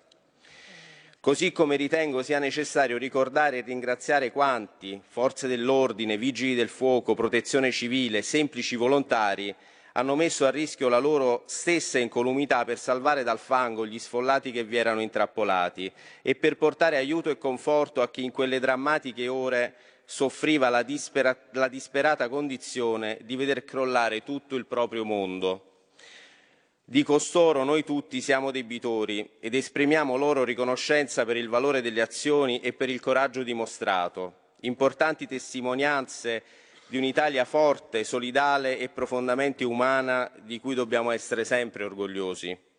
Così 1.18 1.50
come 1.50 1.76
ritengo 1.76 2.22
sia 2.22 2.38
necessario 2.38 2.98
ricordare 2.98 3.58
e 3.58 3.62
ringraziare 3.62 4.30
quanti, 4.30 5.00
forze 5.02 5.48
dell'ordine, 5.48 6.18
vigili 6.18 6.54
del 6.54 6.68
fuoco, 6.68 7.14
protezione 7.14 7.70
civile, 7.70 8.20
semplici 8.20 8.76
volontari, 8.76 9.54
hanno 9.92 10.14
messo 10.14 10.44
a 10.44 10.50
rischio 10.50 10.88
la 10.88 10.98
loro 10.98 11.44
stessa 11.46 11.98
incolumità 11.98 12.66
per 12.66 12.78
salvare 12.78 13.22
dal 13.22 13.38
fango 13.38 13.86
gli 13.86 13.98
sfollati 13.98 14.52
che 14.52 14.64
vi 14.64 14.76
erano 14.76 15.00
intrappolati 15.00 15.90
e 16.20 16.34
per 16.34 16.58
portare 16.58 16.98
aiuto 16.98 17.30
e 17.30 17.38
conforto 17.38 18.02
a 18.02 18.10
chi 18.10 18.24
in 18.24 18.30
quelle 18.30 18.58
drammatiche 18.58 19.26
ore 19.26 19.74
soffriva 20.04 20.68
la, 20.68 20.82
dispera- 20.82 21.36
la 21.52 21.68
disperata 21.68 22.28
condizione 22.28 23.18
di 23.22 23.36
veder 23.36 23.64
crollare 23.64 24.22
tutto 24.22 24.56
il 24.56 24.66
proprio 24.66 25.04
mondo. 25.04 25.70
Di 26.86 27.02
costoro 27.02 27.64
noi 27.64 27.82
tutti 27.82 28.20
siamo 28.20 28.50
debitori 28.50 29.36
ed 29.40 29.54
esprimiamo 29.54 30.16
loro 30.16 30.44
riconoscenza 30.44 31.24
per 31.24 31.36
il 31.36 31.48
valore 31.48 31.80
delle 31.80 32.02
azioni 32.02 32.60
e 32.60 32.74
per 32.74 32.90
il 32.90 33.00
coraggio 33.00 33.42
dimostrato, 33.42 34.52
importanti 34.60 35.26
testimonianze 35.26 36.42
di 36.86 36.98
un'Italia 36.98 37.46
forte, 37.46 38.04
solidale 38.04 38.78
e 38.78 38.90
profondamente 38.90 39.64
umana 39.64 40.30
di 40.42 40.60
cui 40.60 40.74
dobbiamo 40.74 41.10
essere 41.10 41.44
sempre 41.44 41.84
orgogliosi. 41.84 42.72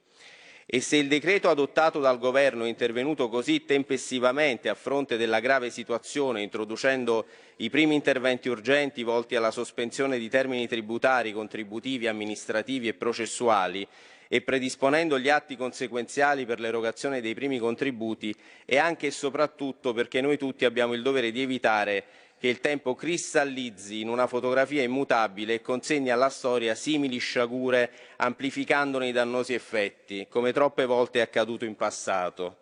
E 0.68 0.82
se 0.82 0.98
il 0.98 1.08
decreto 1.08 1.48
adottato 1.48 2.00
dal 2.00 2.18
Governo 2.18 2.64
è 2.64 2.68
intervenuto 2.68 3.30
così 3.30 3.66
tempestivamente 3.66 4.68
a 4.68 4.74
fronte 4.74 5.16
della 5.16 5.40
grave 5.40 5.70
situazione, 5.70 6.42
introducendo 6.42 7.28
i 7.58 7.70
primi 7.70 7.94
interventi 7.94 8.50
urgenti 8.50 9.04
volti 9.04 9.36
alla 9.36 9.52
sospensione 9.52 10.18
di 10.18 10.28
termini 10.28 10.68
tributari, 10.68 11.34
contributivi, 11.34 12.08
amministrativi 12.08 12.88
e 12.88 12.96
processuali, 12.96 13.88
e 14.28 14.42
predisponendo 14.42 15.20
gli 15.20 15.30
atti 15.30 15.56
conseguenziali 15.56 16.48
per 16.48 16.60
l'erogazione 16.60 17.22
dei 17.22 17.36
primi 17.36 17.60
contributi, 17.60 18.34
è 18.66 18.78
anche 18.78 19.08
e 19.08 19.12
soprattutto 19.12 19.94
perché 19.94 20.20
noi 20.20 20.40
tutti 20.40 20.66
abbiamo 20.66 20.94
il 20.94 21.04
dovere 21.04 21.32
di 21.32 21.44
evitare 21.44 22.04
che 22.38 22.48
il 22.48 22.60
tempo 22.60 22.96
cristallizzi 22.96 24.02
in 24.02 24.10
una 24.10 24.28
fotografia 24.28 24.84
immutabile 24.84 25.56
e 25.56 25.62
consegni 25.62 26.10
alla 26.10 26.30
storia 26.30 26.76
simili 26.76 27.18
sciagure 27.18 27.92
amplificandone 28.18 29.08
i 29.08 29.12
dannosi 29.12 29.54
effetti, 29.54 30.28
come 30.30 30.52
troppe 30.52 30.86
volte 30.86 31.20
è 31.20 31.22
accaduto 31.22 31.66
in 31.66 31.76
passato, 31.76 32.58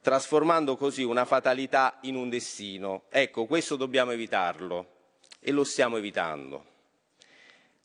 trasformando 0.00 0.76
così 0.76 1.04
una 1.04 1.24
fatalità 1.24 1.98
in 2.02 2.16
un 2.16 2.28
destino. 2.28 3.04
Ecco, 3.10 3.46
questo 3.46 3.76
dobbiamo 3.76 4.10
evitarlo 4.10 4.86
e 5.38 5.52
lo 5.52 5.64
stiamo 5.64 5.96
evitando. 5.96 6.70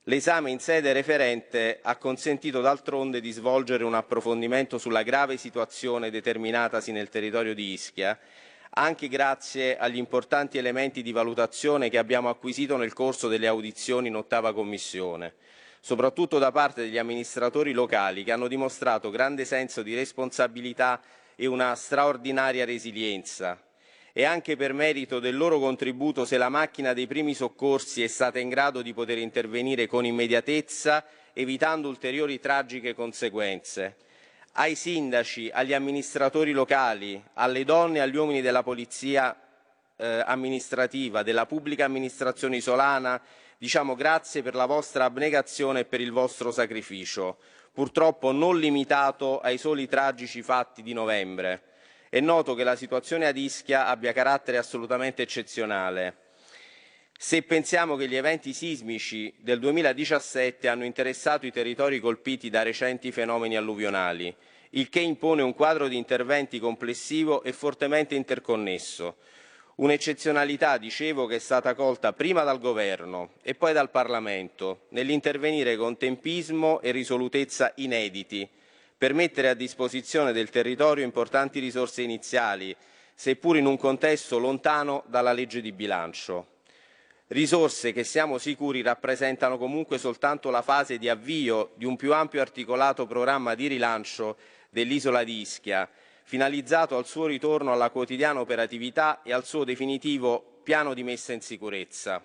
L'esame 0.03 0.51
in 0.51 0.59
sede 0.59 0.93
referente 0.93 1.79
ha 1.81 1.97
consentito 1.97 2.61
d'altronde 2.61 3.19
di 3.19 3.31
svolgere 3.31 3.83
un 3.83 3.93
approfondimento 3.93 4.77
sulla 4.77 5.03
grave 5.03 5.35
situazione 5.35 6.09
determinatasi 6.09 6.93
nel 6.93 7.09
territorio 7.09 7.53
di 7.53 7.73
Ischia 7.73 8.17
anche 8.77 9.07
grazie 9.07 9.75
agli 9.75 9.97
importanti 9.97 10.59
elementi 10.59 11.01
di 11.01 11.11
valutazione 11.11 11.89
che 11.89 11.97
abbiamo 11.97 12.29
acquisito 12.29 12.77
nel 12.77 12.93
corso 12.93 13.27
delle 13.27 13.47
audizioni 13.47 14.07
in 14.07 14.15
ottava 14.15 14.53
commissione, 14.53 15.33
soprattutto 15.81 16.37
da 16.37 16.51
parte 16.51 16.83
degli 16.83 16.99
amministratori 16.99 17.73
locali 17.73 18.23
che 18.23 18.31
hanno 18.31 18.47
dimostrato 18.47 19.09
grande 19.09 19.45
senso 19.45 19.81
di 19.81 19.95
responsabilità 19.95 21.01
e 21.35 21.47
una 21.47 21.73
straordinaria 21.73 22.65
resilienza. 22.65 23.59
E 24.13 24.23
anche 24.25 24.55
per 24.55 24.73
merito 24.73 25.19
del 25.19 25.37
loro 25.37 25.59
contributo 25.59 26.23
se 26.23 26.37
la 26.37 26.49
macchina 26.49 26.93
dei 26.93 27.07
primi 27.07 27.33
soccorsi 27.33 28.03
è 28.03 28.07
stata 28.07 28.37
in 28.37 28.49
grado 28.49 28.83
di 28.83 28.93
poter 28.93 29.17
intervenire 29.17 29.87
con 29.87 30.05
immediatezza, 30.05 31.03
evitando 31.33 31.87
ulteriori 31.87 32.39
tragiche 32.39 32.93
conseguenze 32.93 33.95
ai 34.59 34.75
sindaci, 34.75 35.51
agli 35.53 35.73
amministratori 35.73 36.51
locali, 36.51 37.21
alle 37.33 37.63
donne 37.63 37.97
e 37.97 38.01
agli 38.01 38.15
uomini 38.15 38.41
della 38.41 38.63
polizia 38.63 39.35
eh, 39.95 40.23
amministrativa, 40.25 41.21
della 41.21 41.45
pubblica 41.45 41.85
amministrazione 41.85 42.57
isolana, 42.57 43.21
diciamo 43.59 43.93
grazie 43.93 44.41
per 44.41 44.55
la 44.55 44.65
vostra 44.65 45.05
abnegazione 45.05 45.81
e 45.81 45.85
per 45.85 46.01
il 46.01 46.11
vostro 46.11 46.51
sacrificio, 46.51 47.37
purtroppo 47.71 48.31
non 48.31 48.59
limitato 48.59 49.39
ai 49.39 49.59
soli 49.59 49.87
tragici 49.87 50.41
fatti 50.41 50.81
di 50.81 50.93
novembre. 50.93 51.61
È 52.09 52.19
noto 52.19 52.55
che 52.55 52.63
la 52.63 52.75
situazione 52.75 53.27
ad 53.27 53.37
Ischia 53.37 53.85
abbia 53.85 54.11
carattere 54.11 54.57
assolutamente 54.57 55.21
eccezionale. 55.21 56.26
Se 57.19 57.41
pensiamo 57.41 57.95
che 57.95 58.07
gli 58.07 58.15
eventi 58.15 58.53
sismici 58.53 59.33
del 59.39 59.57
2017 59.57 60.67
hanno 60.67 60.85
interessato 60.85 61.47
i 61.47 61.51
territori 61.51 61.99
colpiti 61.99 62.51
da 62.51 62.61
recenti 62.61 63.11
fenomeni 63.11 63.57
alluvionali, 63.57 64.33
il 64.71 64.87
che 64.89 64.99
impone 64.99 65.41
un 65.41 65.55
quadro 65.55 65.87
di 65.87 65.97
interventi 65.97 66.59
complessivo 66.59 67.41
e 67.41 67.53
fortemente 67.53 68.13
interconnesso. 68.13 69.15
Un'eccezionalità, 69.77 70.77
dicevo, 70.77 71.25
che 71.25 71.37
è 71.37 71.39
stata 71.39 71.73
colta 71.73 72.13
prima 72.13 72.43
dal 72.43 72.59
Governo 72.59 73.31
e 73.41 73.55
poi 73.55 73.73
dal 73.73 73.89
Parlamento, 73.89 74.81
nell'intervenire 74.89 75.75
con 75.75 75.97
tempismo 75.97 76.81
e 76.81 76.91
risolutezza 76.91 77.73
inediti, 77.77 78.47
per 78.95 79.15
mettere 79.15 79.49
a 79.49 79.55
disposizione 79.55 80.33
del 80.33 80.51
territorio 80.51 81.03
importanti 81.03 81.59
risorse 81.59 82.03
iniziali, 82.03 82.75
seppur 83.15 83.57
in 83.57 83.65
un 83.65 83.77
contesto 83.77 84.37
lontano 84.37 85.03
dalla 85.07 85.33
legge 85.33 85.61
di 85.61 85.71
bilancio 85.71 86.49
risorse 87.27 87.91
che 87.91 88.03
siamo 88.03 88.37
sicuri 88.37 88.81
rappresentano 88.81 89.57
comunque 89.57 89.97
soltanto 89.97 90.49
la 90.49 90.61
fase 90.61 90.97
di 90.97 91.09
avvio 91.09 91.71
di 91.75 91.85
un 91.85 91.95
più 91.95 92.13
ampio 92.13 92.41
articolato 92.41 93.05
programma 93.05 93.55
di 93.55 93.67
rilancio 93.67 94.37
dell'isola 94.69 95.23
di 95.23 95.39
Ischia, 95.41 95.89
finalizzato 96.23 96.97
al 96.97 97.05
suo 97.05 97.25
ritorno 97.25 97.71
alla 97.71 97.89
quotidiana 97.89 98.39
operatività 98.39 99.21
e 99.23 99.33
al 99.33 99.45
suo 99.45 99.63
definitivo 99.63 100.59
piano 100.63 100.93
di 100.93 101.03
messa 101.03 101.33
in 101.33 101.41
sicurezza. 101.41 102.23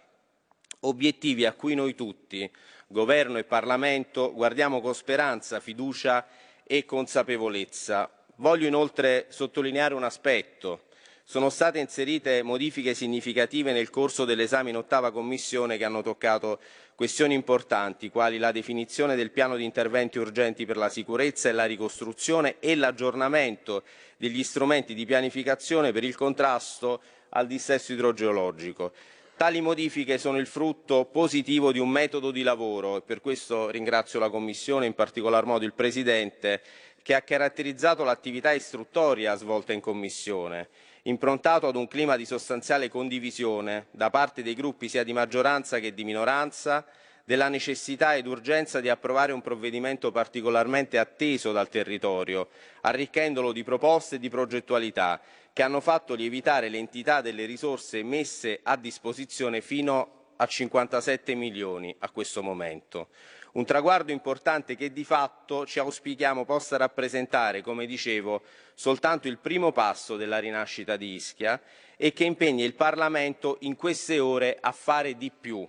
Obiettivi 0.81 1.47
a 1.47 1.53
cui 1.53 1.75
noi 1.75 1.95
tutti, 1.95 2.51
Governo 2.89 3.39
e 3.39 3.45
Parlamento, 3.45 4.33
guardiamo 4.35 4.81
con 4.81 4.95
speranza, 4.95 5.61
fiducia 5.61 6.27
e 6.65 6.85
consapevolezza. 6.85 8.11
Voglio 8.37 8.67
inoltre 8.67 9.27
sottolineare 9.29 9.95
un 9.95 10.03
aspetto 10.03 10.91
sono 11.25 11.51
state 11.51 11.79
inserite 11.79 12.43
modifiche 12.43 12.95
significative 12.95 13.73
nel 13.73 13.91
corso 13.91 14.25
dell'esame 14.25 14.71
in 14.71 14.77
ottava 14.77 15.13
commissione 15.13 15.77
che 15.77 15.85
hanno 15.85 16.03
toccato 16.03 16.59
questioni 16.95 17.35
importanti, 17.35 18.11
quali 18.11 18.39
la 18.39 18.53
definizione 18.53 19.17
del 19.17 19.31
piano 19.31 19.57
di 19.57 19.65
interventi 19.65 20.19
urgenti 20.19 20.67
per 20.67 20.77
la 20.77 20.89
sicurezza 20.89 21.49
e 21.49 21.53
la 21.53 21.65
ricostruzione 21.65 22.57
e 22.59 22.75
l'aggiornamento 22.75 23.85
degli 24.17 24.43
strumenti 24.43 24.95
di 24.95 25.07
pianificazione 25.07 25.93
per 25.93 26.05
il 26.05 26.17
contrasto 26.17 27.01
al 27.31 27.47
dissesto 27.47 27.93
idrogeologico. 27.93 28.93
Tali 29.37 29.61
modifiche 29.61 30.19
sono 30.19 30.39
il 30.39 30.47
frutto 30.47 31.07
positivo 31.07 31.73
di 31.73 31.79
un 31.79 31.89
metodo 31.89 32.31
di 32.31 32.43
lavoro 32.43 32.99
e 32.99 33.01
per 33.01 33.21
questo 33.21 33.71
ringrazio 33.71 34.21
la 34.21 34.29
Commissione, 34.29 34.87
in 34.87 34.95
particolar 34.95 35.45
modo 35.47 35.65
il 35.65 35.73
Presidente, 35.73 36.63
che 37.03 37.15
ha 37.15 37.23
caratterizzato 37.23 38.05
l'attività 38.05 38.53
istruttoria 38.53 39.35
svolta 39.35 39.73
in 39.73 39.81
Commissione 39.81 40.69
improntato 41.03 41.67
ad 41.67 41.77
un 41.77 41.89
clima 41.89 42.17
di 42.17 42.25
sostanziale 42.25 42.89
condivisione 42.89 43.87
da 43.91 44.11
parte 44.11 44.43
dei 44.43 44.55
gruppi 44.55 44.89
sia 44.89 45.03
di 45.03 45.13
maggioranza 45.13 45.79
che 45.81 45.95
di 45.95 46.05
minoranza, 46.05 46.87
della 47.25 47.49
necessità 47.49 48.15
ed 48.15 48.27
urgenza 48.27 48.81
di 48.81 48.89
approvare 48.89 49.33
un 49.33 49.41
provvedimento 49.41 50.11
particolarmente 50.11 50.99
atteso 50.99 51.53
dal 51.53 51.69
territorio, 51.69 52.49
arricchendolo 52.83 53.53
di 53.53 53.63
proposte 53.63 54.17
e 54.17 54.19
di 54.19 54.29
progettualità 54.29 55.21
che 55.53 55.63
hanno 55.63 55.81
fatto 55.81 56.15
lievitare 56.15 56.69
l'entità 56.69 57.21
delle 57.21 57.45
risorse 57.45 58.03
messe 58.03 58.61
a 58.63 58.77
disposizione 58.77 59.61
fino 59.61 60.21
a 60.37 60.47
57 60.47 61.35
milioni 61.35 61.95
a 62.01 62.11
questo 62.11 62.43
momento. 62.43 63.09
Un 63.53 63.67
traguardo 63.67 64.13
importante 64.13 64.77
che 64.77 64.93
di 64.93 65.05
fatto 65.05 65.67
ci 65.67 65.79
auspichiamo 65.79 66.47
possa 66.47 66.79
rappresentare, 66.79 67.61
come 67.61 67.85
dicevo, 67.85 68.43
soltanto 68.75 69.29
il 69.29 69.37
primo 69.37 69.73
passo 69.73 70.17
della 70.17 70.39
rinascita 70.39 70.97
di 70.97 71.13
Ischia 71.15 71.61
e 71.99 72.15
che 72.15 72.25
impegni 72.25 72.63
il 72.63 72.75
Parlamento 72.75 73.59
in 73.61 73.77
queste 73.77 74.19
ore 74.21 74.57
a 74.59 74.73
fare 74.73 75.19
di 75.19 75.31
più. 75.31 75.69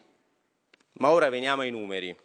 Ma 0.93 1.09
ora 1.09 1.29
veniamo 1.29 1.63
ai 1.63 1.71
numeri. 1.71 2.15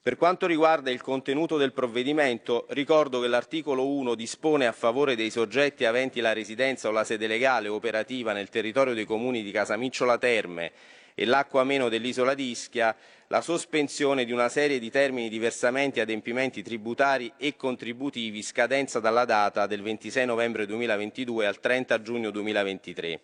Per 0.00 0.16
quanto 0.16 0.46
riguarda 0.46 0.90
il 0.90 1.00
contenuto 1.00 1.56
del 1.56 1.72
provvedimento, 1.72 2.66
ricordo 2.70 3.20
che 3.20 3.28
l'articolo 3.28 3.86
1 3.88 4.14
dispone 4.14 4.66
a 4.66 4.72
favore 4.72 5.16
dei 5.16 5.30
soggetti 5.30 5.84
aventi 5.84 6.20
la 6.20 6.32
residenza 6.32 6.88
o 6.88 6.92
la 6.92 7.04
sede 7.04 7.26
legale 7.26 7.68
operativa 7.68 8.32
nel 8.32 8.48
territorio 8.48 8.94
dei 8.94 9.04
comuni 9.04 9.42
di 9.42 9.50
Casamicciola 9.50 10.18
Terme 10.18 10.72
e 11.14 11.24
l'acqua 11.24 11.64
meno 11.64 11.88
dell'isola 11.88 12.34
di 12.34 12.50
Ischia 12.50 12.96
la 13.28 13.40
sospensione 13.40 14.24
di 14.24 14.32
una 14.32 14.50
serie 14.50 14.78
di 14.78 14.90
termini 14.90 15.28
di 15.28 15.38
versamenti 15.38 15.98
e 15.98 16.02
adempimenti 16.02 16.62
tributari 16.62 17.32
e 17.38 17.56
contributivi 17.56 18.42
scadenza 18.42 19.00
dalla 19.00 19.24
data 19.24 19.66
del 19.66 19.80
26 19.80 20.26
novembre 20.26 20.66
2022 20.66 21.46
al 21.46 21.58
30 21.58 22.02
giugno 22.02 22.30
2023. 22.30 23.20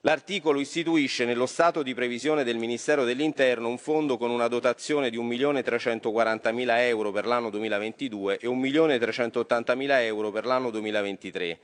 L'articolo 0.00 0.60
istituisce 0.60 1.24
nello 1.24 1.46
stato 1.46 1.82
di 1.82 1.94
previsione 1.94 2.44
del 2.44 2.58
Ministero 2.58 3.04
dell'Interno 3.04 3.68
un 3.68 3.78
fondo 3.78 4.16
con 4.16 4.30
una 4.30 4.46
dotazione 4.46 5.10
di 5.10 5.18
1.340.000 5.18 6.78
euro 6.80 7.10
per 7.10 7.26
l'anno 7.26 7.50
2022 7.50 8.38
e 8.38 8.46
1.380.000 8.46 10.00
euro 10.02 10.30
per 10.30 10.46
l'anno 10.46 10.70
2023, 10.70 11.58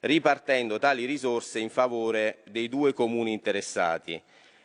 ripartendo 0.00 0.78
tali 0.78 1.04
risorse 1.04 1.58
in 1.58 1.68
favore 1.68 2.38
dei 2.50 2.68
due 2.70 2.94
comuni 2.94 3.32
interessati. 3.32 4.20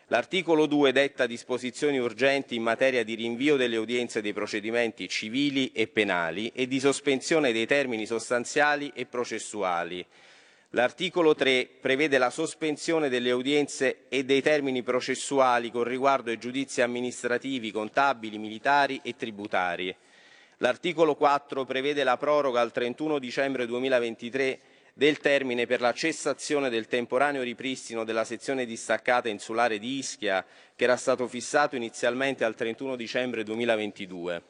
L'articolo 0.10 0.68
2 0.68 0.94
detta 0.94 1.26
disposizioni 1.26 2.00
urgenti 2.00 2.56
in 2.56 2.62
materia 2.62 3.04
di 3.04 3.14
rinvio 3.14 3.58
delle 3.58 3.76
udienze 3.76 4.22
dei 4.22 4.32
procedimenti 4.32 5.10
civili 5.10 5.74
e 5.74 5.88
penali 5.88 6.50
e 6.56 6.66
di 6.66 6.80
sospensione 6.80 7.52
dei 7.52 7.66
termini 7.66 8.06
sostanziali 8.06 8.90
e 8.96 9.06
processuali. 9.06 10.06
L'articolo 10.70 11.36
3 11.36 11.68
prevede 11.82 12.18
la 12.18 12.30
sospensione 12.30 13.10
delle 13.10 13.32
udienze 13.32 14.06
e 14.08 14.24
dei 14.24 14.42
termini 14.42 14.82
processuali 14.82 15.72
con 15.72 15.84
riguardo 15.84 16.30
ai 16.30 16.38
giudizi 16.38 16.82
amministrativi, 16.82 17.72
contabili, 17.72 18.38
militari 18.38 19.02
e 19.04 19.18
tributari. 19.18 19.94
L'articolo 20.60 21.16
4 21.16 21.66
prevede 21.66 22.06
la 22.06 22.16
proroga 22.16 22.62
al 22.62 22.72
31 22.72 23.20
dicembre 23.20 23.66
2023 23.66 24.60
del 24.98 25.20
termine 25.20 25.68
per 25.68 25.80
la 25.80 25.94
cessazione 25.94 26.72
del 26.72 26.88
temporaneo 26.88 27.44
ripristino 27.44 28.04
della 28.04 28.24
sezione 28.24 28.66
distaccata 28.66 29.30
insulare 29.30 29.78
di 29.78 30.00
Ischia, 30.00 30.44
che 30.76 30.86
era 30.86 30.98
stato 30.98 31.28
fissato 31.28 31.76
inizialmente 31.76 32.44
al 32.44 32.56
31 32.56 32.96
dicembre 32.96 33.44
2022. 33.44 34.42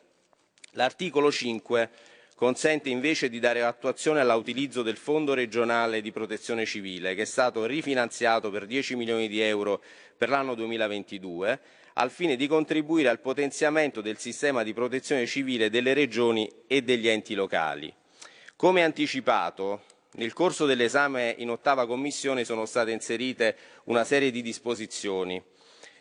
L'articolo 0.71 1.29
5 1.33 1.89
consente 2.33 2.87
invece 2.87 3.27
di 3.27 3.39
dare 3.39 3.61
attuazione 3.61 4.21
all'utilizzo 4.21 4.83
del 4.83 4.95
Fondo 4.95 5.33
regionale 5.33 5.99
di 5.99 6.13
protezione 6.13 6.65
civile, 6.65 7.13
che 7.13 7.23
è 7.23 7.25
stato 7.25 7.65
rifinanziato 7.65 8.49
per 8.49 8.65
10 8.65 8.95
milioni 8.95 9.27
di 9.27 9.41
euro 9.41 9.83
per 10.15 10.29
l'anno 10.29 10.55
2022, 10.55 11.59
al 11.95 12.09
fine 12.09 12.37
di 12.37 12.47
contribuire 12.47 13.09
al 13.09 13.19
potenziamento 13.19 13.99
del 13.99 14.17
sistema 14.17 14.63
di 14.63 14.73
protezione 14.73 15.25
civile 15.25 15.69
delle 15.69 15.93
regioni 15.93 16.49
e 16.67 16.83
degli 16.83 17.09
enti 17.09 17.33
locali. 17.33 17.93
Come 18.55 18.83
anticipato, 18.85 19.81
nel 20.13 20.33
corso 20.33 20.65
dell'esame 20.65 21.35
in 21.37 21.49
ottava 21.49 21.85
commissione 21.85 22.43
sono 22.43 22.65
state 22.65 22.91
inserite 22.91 23.55
una 23.85 24.03
serie 24.03 24.31
di 24.31 24.41
disposizioni. 24.41 25.41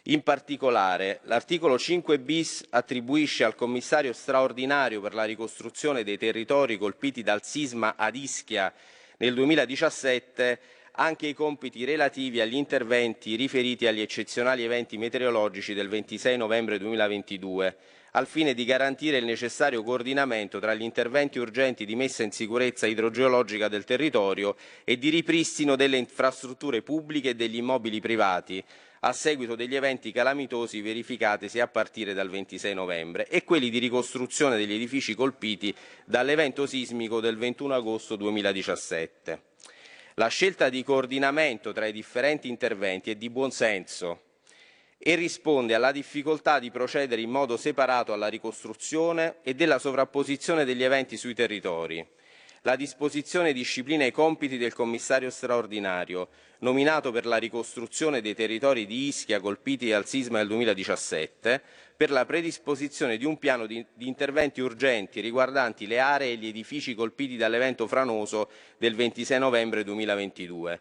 In 0.08 0.22
particolare, 0.22 1.20
l'articolo 1.24 1.76
5 1.76 2.20
bis 2.20 2.64
attribuisce 2.70 3.42
al 3.42 3.56
commissario 3.56 4.12
straordinario 4.12 5.00
per 5.00 5.14
la 5.14 5.24
ricostruzione 5.24 6.04
dei 6.04 6.16
territori 6.16 6.78
colpiti 6.78 7.22
dal 7.22 7.42
sisma 7.42 7.96
ad 7.96 8.14
Ischia 8.14 8.72
nel 9.18 9.34
2017 9.34 10.60
anche 10.98 11.26
i 11.26 11.34
compiti 11.34 11.84
relativi 11.84 12.40
agli 12.40 12.54
interventi 12.54 13.34
riferiti 13.34 13.86
agli 13.86 14.00
eccezionali 14.00 14.62
eventi 14.62 14.96
meteorologici 14.96 15.74
del 15.74 15.88
26 15.88 16.36
novembre 16.36 16.78
2022 16.78 17.76
al 18.16 18.26
fine 18.26 18.54
di 18.54 18.64
garantire 18.64 19.18
il 19.18 19.26
necessario 19.26 19.82
coordinamento 19.82 20.58
tra 20.58 20.72
gli 20.72 20.82
interventi 20.82 21.38
urgenti 21.38 21.84
di 21.84 21.94
messa 21.94 22.22
in 22.22 22.32
sicurezza 22.32 22.86
idrogeologica 22.86 23.68
del 23.68 23.84
territorio 23.84 24.56
e 24.84 24.96
di 24.96 25.10
ripristino 25.10 25.76
delle 25.76 25.98
infrastrutture 25.98 26.80
pubbliche 26.80 27.30
e 27.30 27.34
degli 27.34 27.56
immobili 27.56 28.00
privati 28.00 28.64
a 29.00 29.12
seguito 29.12 29.54
degli 29.54 29.76
eventi 29.76 30.12
calamitosi 30.12 30.80
verificatisi 30.80 31.60
a 31.60 31.68
partire 31.68 32.14
dal 32.14 32.30
26 32.30 32.72
novembre 32.72 33.28
e 33.28 33.44
quelli 33.44 33.68
di 33.68 33.78
ricostruzione 33.78 34.56
degli 34.56 34.72
edifici 34.72 35.14
colpiti 35.14 35.74
dall'evento 36.06 36.66
sismico 36.66 37.20
del 37.20 37.36
21 37.36 37.74
agosto 37.74 38.16
2017. 38.16 39.42
La 40.14 40.28
scelta 40.28 40.70
di 40.70 40.82
coordinamento 40.82 41.72
tra 41.72 41.84
i 41.84 41.92
differenti 41.92 42.48
interventi 42.48 43.10
è 43.10 43.14
di 43.14 43.28
buon 43.28 43.50
senso 43.50 44.22
e 44.98 45.14
risponde 45.14 45.74
alla 45.74 45.92
difficoltà 45.92 46.58
di 46.58 46.70
procedere 46.70 47.20
in 47.20 47.30
modo 47.30 47.56
separato 47.56 48.12
alla 48.12 48.28
ricostruzione 48.28 49.36
e 49.42 49.54
della 49.54 49.78
sovrapposizione 49.78 50.64
degli 50.64 50.82
eventi 50.82 51.16
sui 51.16 51.34
territori. 51.34 52.04
La 52.62 52.74
disposizione 52.74 53.52
disciplina 53.52 54.04
i 54.04 54.10
compiti 54.10 54.58
del 54.58 54.74
commissario 54.74 55.30
straordinario, 55.30 56.28
nominato 56.60 57.12
per 57.12 57.24
la 57.24 57.36
ricostruzione 57.36 58.20
dei 58.20 58.34
territori 58.34 58.86
di 58.86 59.06
Ischia 59.06 59.38
colpiti 59.38 59.88
dal 59.88 60.06
sisma 60.06 60.38
del 60.38 60.48
2017, 60.48 61.62
per 61.96 62.10
la 62.10 62.24
predisposizione 62.24 63.18
di 63.18 63.24
un 63.24 63.38
piano 63.38 63.66
di, 63.66 63.86
di, 63.94 64.08
interventi 64.08 64.60
urgenti 64.60 65.20
riguardanti 65.20 65.86
le 65.86 66.00
aree 66.00 66.32
e 66.32 66.36
gli 66.36 66.48
edifici 66.48 66.96
colpiti 66.96 67.36
dall'evento 67.36 67.86
franoso 67.86 68.50
del 68.78 68.96
26 68.96 69.38
novembre 69.38 69.84
2022 69.84 70.80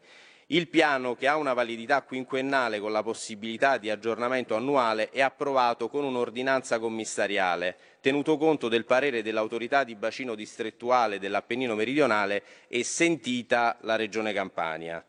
il 0.49 0.67
piano, 0.67 1.15
che 1.15 1.27
ha 1.27 1.37
una 1.37 1.53
validità 1.53 2.03
quinquennale 2.03 2.79
con 2.79 2.91
la 2.91 3.01
possibilità 3.01 3.77
di 3.79 3.89
aggiornamento 3.89 4.55
annuale, 4.55 5.09
è 5.09 5.21
approvato 5.21 5.89
con 5.89 6.03
un'ordinanza 6.03 6.77
commissariale, 6.77 7.75
tenuto 7.99 8.37
conto 8.37 8.67
del 8.67 8.85
parere 8.85 9.23
dell'autorità 9.23 9.83
di 9.83 9.95
bacino 9.95 10.35
distrettuale 10.35 11.17
dell'Appennino 11.17 11.73
meridionale 11.73 12.43
e 12.67 12.83
sentita 12.83 13.77
la 13.81 13.95
Regione 13.95 14.33
Campania. 14.33 15.03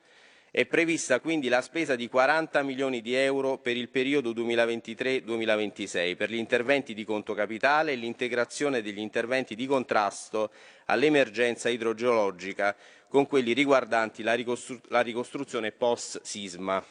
È 0.57 0.65
prevista 0.65 1.21
quindi 1.21 1.49
la 1.49 1.61
spesa 1.61 1.97
di 1.97 2.09
40 2.09 2.63
milioni 2.63 3.03
di 3.03 3.13
euro 3.13 3.59
per 3.59 3.77
il 3.77 3.91
periodo 3.91 4.31
2023-2026 4.31 6.17
per 6.17 6.31
gli 6.31 6.37
interventi 6.37 6.95
di 6.95 7.05
conto 7.05 7.35
capitale 7.35 7.93
e 7.93 7.97
l'integrazione 7.97 8.81
degli 8.81 9.01
interventi 9.01 9.55
di 9.55 9.67
contrasto 9.67 10.51
all'emergenza 10.87 11.69
idrogeologica 11.69 12.75
con 13.09 13.27
quelli 13.27 13.53
riguardanti 13.53 14.23
la, 14.23 14.35
ricostru- 14.35 14.85
la 14.89 15.01
ricostruzione 15.01 15.73
post-sisma. 15.73 16.85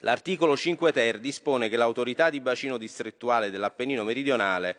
L'articolo 0.00 0.56
5 0.56 0.92
ter 0.92 1.20
dispone 1.20 1.68
che 1.68 1.76
l'autorità 1.76 2.28
di 2.28 2.40
bacino 2.40 2.76
distrettuale 2.76 3.50
dell'Appennino 3.50 4.02
meridionale 4.02 4.76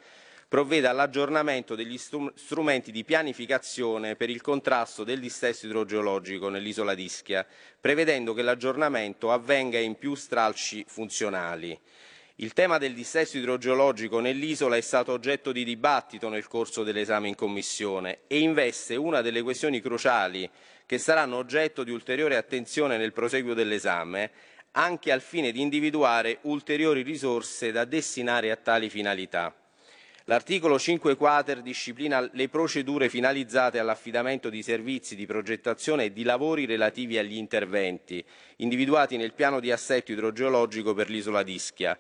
provveda 0.54 0.92
all'aggiornamento 0.92 1.74
degli 1.74 1.98
strumenti 1.98 2.92
di 2.92 3.04
pianificazione 3.04 4.16
per 4.16 4.30
il 4.30 4.42
contrasto 4.42 5.04
del 5.04 5.20
dissesto 5.20 5.66
idrogeologico 5.66 6.48
nell'isola 6.50 6.94
d'Ischia, 6.94 7.44
prevedendo 7.80 8.36
che 8.36 8.44
l'aggiornamento 8.44 9.32
avvenga 9.32 9.80
in 9.80 9.96
più 9.96 10.14
stralci 10.14 10.86
funzionali. 10.88 11.76
Il 12.38 12.54
tema 12.54 12.80
del 12.80 12.96
dissesto 12.96 13.38
idrogeologico 13.38 14.20
nell'isola 14.20 14.76
è 14.76 14.82
stato 14.82 15.12
oggetto 15.12 15.52
di 15.52 15.64
dibattito 15.64 16.30
nel 16.30 16.48
corso 16.48 16.82
dell'esame 16.82 17.28
in 17.28 17.36
Commissione 17.36 18.22
e 18.26 18.40
investe 18.40 18.96
una 18.96 19.22
delle 19.22 19.44
questioni 19.44 19.80
cruciali 19.80 20.50
che 20.88 20.98
saranno 20.98 21.38
oggetto 21.38 21.84
di 21.84 21.92
ulteriore 21.92 22.36
attenzione 22.36 22.98
nel 22.98 23.14
proseguo 23.14 23.54
dell'esame, 23.54 24.32
anche 24.72 25.12
al 25.12 25.22
fine 25.22 25.52
di 25.52 25.62
individuare 25.62 26.40
ulteriori 26.42 27.04
risorse 27.04 27.72
da 27.72 27.86
destinare 27.86 28.50
a 28.50 28.56
tali 28.56 28.90
finalità. 28.90 29.56
L'articolo 30.26 30.80
5 30.80 31.16
quater 31.16 31.62
disciplina 31.62 32.28
le 32.32 32.48
procedure 32.48 33.10
finalizzate 33.10 33.78
all'affidamento 33.78 34.50
di 34.50 34.64
servizi 34.64 35.16
di 35.16 35.26
progettazione 35.26 36.06
e 36.06 36.14
di 36.14 36.24
lavori 36.24 36.66
relativi 36.66 37.18
agli 37.18 37.36
interventi 37.36 38.24
individuati 38.58 39.18
nel 39.18 39.34
piano 39.34 39.60
di 39.60 39.70
assetto 39.70 40.14
idrogeologico 40.14 40.94
per 40.94 41.10
l'isola 41.10 41.44
d'Ischia. 41.44 42.00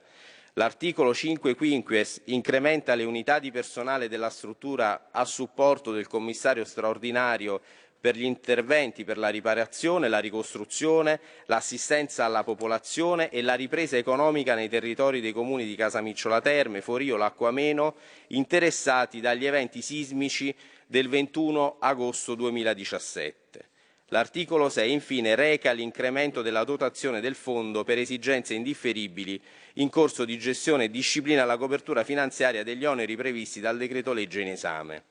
L'articolo 0.56 1.16
5 1.16 1.56
quinquies 1.56 2.22
incrementa 2.26 2.94
le 2.94 3.06
unità 3.06 3.40
di 3.40 3.50
personale 3.50 4.08
della 4.08 4.30
struttura 4.30 5.10
a 5.12 5.26
supporto 5.26 5.92
del 5.92 6.06
commissario 6.06 6.64
straordinario 6.64 7.60
per 8.00 8.16
gli 8.16 8.24
interventi 8.24 9.04
per 9.04 9.18
la 9.18 9.30
riparazione, 9.30 10.10
la 10.10 10.20
ricostruzione, 10.20 11.20
l'assistenza 11.46 12.26
alla 12.26 12.44
popolazione 12.44 13.30
e 13.30 13.42
la 13.42 13.56
ripresa 13.56 13.98
economica 13.98 14.54
nei 14.54 14.70
territori 14.70 15.22
dei 15.22 15.32
comuni 15.32 15.66
di 15.66 15.74
Casamicciola 15.74 16.40
Terme, 16.40 16.82
Forio, 16.82 17.16
Lacquameno, 17.16 17.96
interessati 18.28 19.22
dagli 19.22 19.48
eventi 19.48 19.82
sismici 19.82 20.54
del 20.86 21.10
21 21.10 21.78
agosto 21.80 22.36
2017. 22.36 23.72
L'articolo 24.14 24.70
6 24.70 24.92
infine 24.92 25.34
reca 25.34 25.72
l'incremento 25.72 26.44
della 26.44 26.64
dotazione 26.64 27.20
del 27.20 27.34
fondo 27.34 27.84
per 27.84 27.98
esigenze 27.98 28.54
indifferibili 28.54 29.42
in 29.78 29.90
corso 29.90 30.24
di 30.24 30.38
gestione 30.38 30.84
e 30.84 30.92
disciplina 30.92 31.46
la 31.46 31.58
copertura 31.58 32.04
finanziaria 32.04 32.64
degli 32.64 32.86
oneri 32.86 33.16
previsti 33.16 33.60
dal 33.60 33.76
decreto 33.76 34.14
legge 34.14 34.42
in 34.42 34.50
esame. 34.50 35.06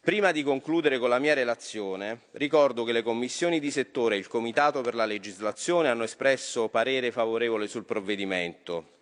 Prima 0.00 0.32
di 0.32 0.42
concludere 0.42 0.98
con 0.98 1.10
la 1.10 1.18
mia 1.18 1.34
relazione, 1.34 2.20
ricordo 2.30 2.84
che 2.84 2.92
le 2.92 3.02
commissioni 3.02 3.60
di 3.60 3.70
settore 3.70 4.14
e 4.14 4.18
il 4.18 4.28
Comitato 4.28 4.80
per 4.80 4.94
la 4.94 5.04
legislazione 5.04 5.90
hanno 5.90 6.04
espresso 6.04 6.68
parere 6.68 7.12
favorevole 7.12 7.68
sul 7.68 7.84
provvedimento. 7.84 9.00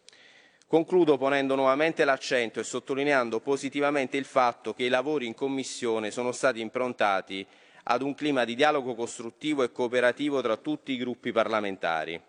Concludo 0.66 1.16
ponendo 1.16 1.54
nuovamente 1.54 2.04
l'accento 2.04 2.58
e 2.58 2.64
sottolineando 2.64 3.38
positivamente 3.38 4.16
il 4.16 4.24
fatto 4.24 4.74
che 4.74 4.82
i 4.82 4.88
lavori 4.88 5.26
in 5.26 5.34
Commissione 5.34 6.10
sono 6.10 6.32
stati 6.32 6.60
improntati 6.60 7.46
ad 7.90 8.02
un 8.02 8.14
clima 8.14 8.44
di 8.44 8.54
dialogo 8.54 8.94
costruttivo 8.94 9.62
e 9.62 9.72
cooperativo 9.72 10.42
tra 10.42 10.56
tutti 10.56 10.92
i 10.92 10.96
gruppi 10.96 11.32
parlamentari. 11.32 12.20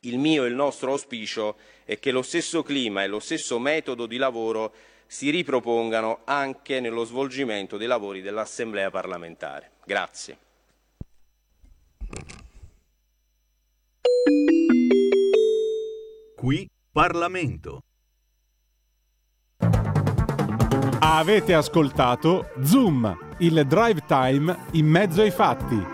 Il 0.00 0.18
mio 0.18 0.44
e 0.44 0.48
il 0.48 0.54
nostro 0.54 0.92
auspicio 0.92 1.56
è 1.84 1.98
che 1.98 2.10
lo 2.10 2.22
stesso 2.22 2.62
clima 2.62 3.02
e 3.04 3.06
lo 3.06 3.20
stesso 3.20 3.58
metodo 3.58 4.06
di 4.06 4.16
lavoro 4.16 4.72
si 5.06 5.30
ripropongano 5.30 6.20
anche 6.24 6.80
nello 6.80 7.04
svolgimento 7.04 7.76
dei 7.76 7.86
lavori 7.86 8.20
dell'Assemblea 8.20 8.90
parlamentare. 8.90 9.72
Grazie. 9.84 10.38
Qui 16.34 16.68
Parlamento. 16.90 17.82
Avete 21.02 21.54
ascoltato 21.54 22.50
Zoom, 22.62 23.16
il 23.38 23.64
drive 23.66 24.02
time 24.06 24.54
in 24.72 24.86
mezzo 24.86 25.22
ai 25.22 25.30
fatti. 25.30 25.86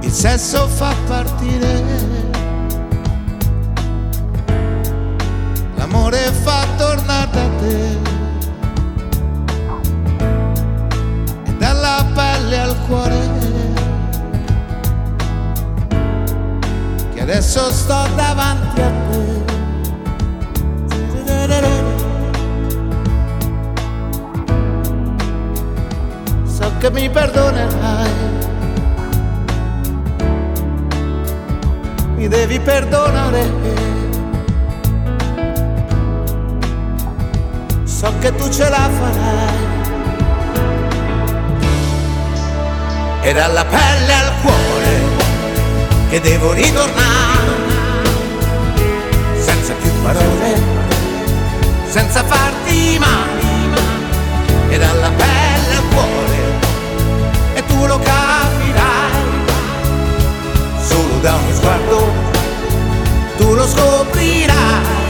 Il 0.00 0.10
sesso 0.10 0.68
fa 0.68 0.94
partire, 1.06 1.82
l'amore 5.76 6.18
fa 6.42 6.61
adesso 17.42 17.72
sto 17.72 18.06
davanti 18.14 18.80
a 18.80 18.90
te. 19.10 19.40
So 26.44 26.72
che 26.78 26.90
mi 26.92 27.10
perdonerai. 27.10 28.10
mi 32.14 32.28
devi 32.28 32.60
perdonare. 32.60 33.50
So 37.82 38.12
che 38.20 38.32
tu 38.36 38.48
ce 38.50 38.68
la 38.68 38.88
farai. 38.98 39.70
E 43.22 43.32
dalla 43.32 43.64
pelle 43.64 44.12
al 44.12 44.32
cuore 44.42 45.00
che 46.08 46.20
devo 46.20 46.52
ritornare. 46.52 47.31
Parole, 50.02 50.60
senza 51.88 52.22
farti 52.24 52.98
male. 52.98 53.80
E 54.68 54.78
dalla 54.78 55.10
pelle 55.10 55.76
al 55.76 55.84
cuore 55.94 56.40
e 57.54 57.64
tu 57.66 57.86
lo 57.86 57.98
capirai 57.98 59.22
solo 60.80 61.18
da 61.20 61.34
uno 61.34 61.54
sguardo 61.54 62.12
tu 63.36 63.54
lo 63.54 63.66
scoprirai. 63.66 65.01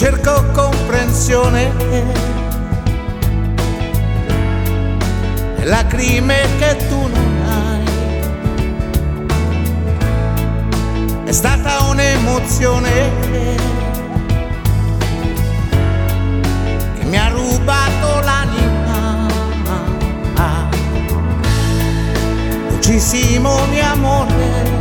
Cerco 0.00 0.42
comprensione 0.52 1.70
lacrime 5.64 6.36
che 6.58 6.76
tu 6.88 7.06
non 7.06 7.42
hai. 7.46 7.84
È 11.24 11.32
stata 11.32 11.82
un'emozione 11.90 13.10
che 16.98 17.04
mi 17.04 17.18
ha 17.18 17.28
rubato 17.28 18.20
l'anima. 18.20 19.28
Dolcissimo 22.70 23.66
mio 23.66 23.84
amore. 23.84 24.79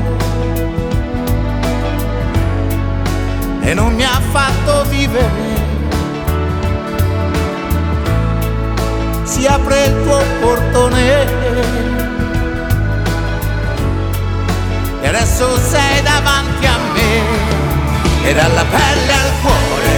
E 3.69 3.73
non 3.75 3.93
mi 3.93 4.03
ha 4.03 4.19
fatto 4.31 4.83
vivere. 4.85 5.29
Si 9.21 9.45
apre 9.45 9.83
il 9.83 10.01
tuo 10.01 10.23
portone. 10.41 11.27
E 15.01 15.07
adesso 15.07 15.55
sei 15.69 16.01
davanti 16.01 16.65
a 16.65 16.77
me. 16.93 18.27
E 18.27 18.33
dalla 18.33 18.65
pelle 18.65 19.13
al 19.13 19.31
cuore 19.43 19.97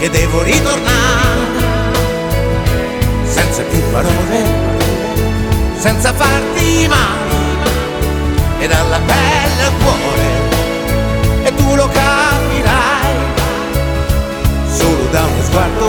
che 0.00 0.10
devo 0.10 0.42
ritornare. 0.42 1.46
Senza 3.22 3.62
più 3.62 3.80
parole, 3.92 4.44
senza 5.76 6.12
farti 6.12 6.88
male. 6.88 7.36
E 8.58 8.66
dalla 8.66 8.98
pelle 9.06 9.62
al 9.62 9.72
cuore 9.78 10.07
solo 14.78 15.04
da 15.10 15.22
uno 15.24 15.42
sguardo. 15.42 15.86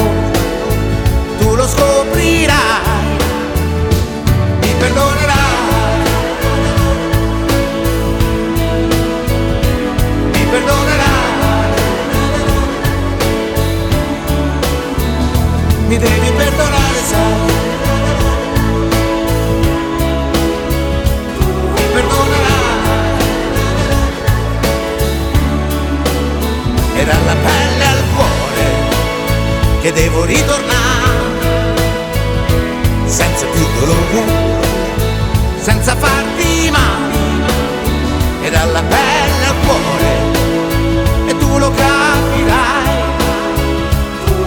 Tu 1.40 1.56
lo 1.56 1.68
scoprirai 1.68 2.90
mi 4.61 4.74
perdonerai. 4.80 5.38
Mi 10.34 10.44
perdonerai. 10.52 11.28
Mi 15.88 15.98
devi 15.98 16.32
perdonare 16.38 17.02
sai. 17.11 17.34
Mi 21.76 21.84
perdonerai. 21.94 22.57
E 26.95 27.06
dalla 27.06 27.36
pelle 27.45 27.86
al 27.86 28.09
che 29.81 29.93
devo 29.93 30.26
ritornare 30.26 30.77
senza 33.06 33.45
più 33.45 33.65
dolore, 33.80 34.23
senza 35.61 35.95
farti 35.95 36.69
male 36.69 37.18
e 38.41 38.49
dalla 38.49 38.84
pelle 38.84 39.45
al 39.45 39.56
cuore 39.65 41.27
e 41.27 41.38
tu 41.38 41.57
lo 41.57 41.72
capirai 41.72 42.88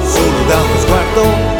solo 0.05 0.45
da 0.47 0.57
uno 0.61 0.79
sguardo. 0.81 1.52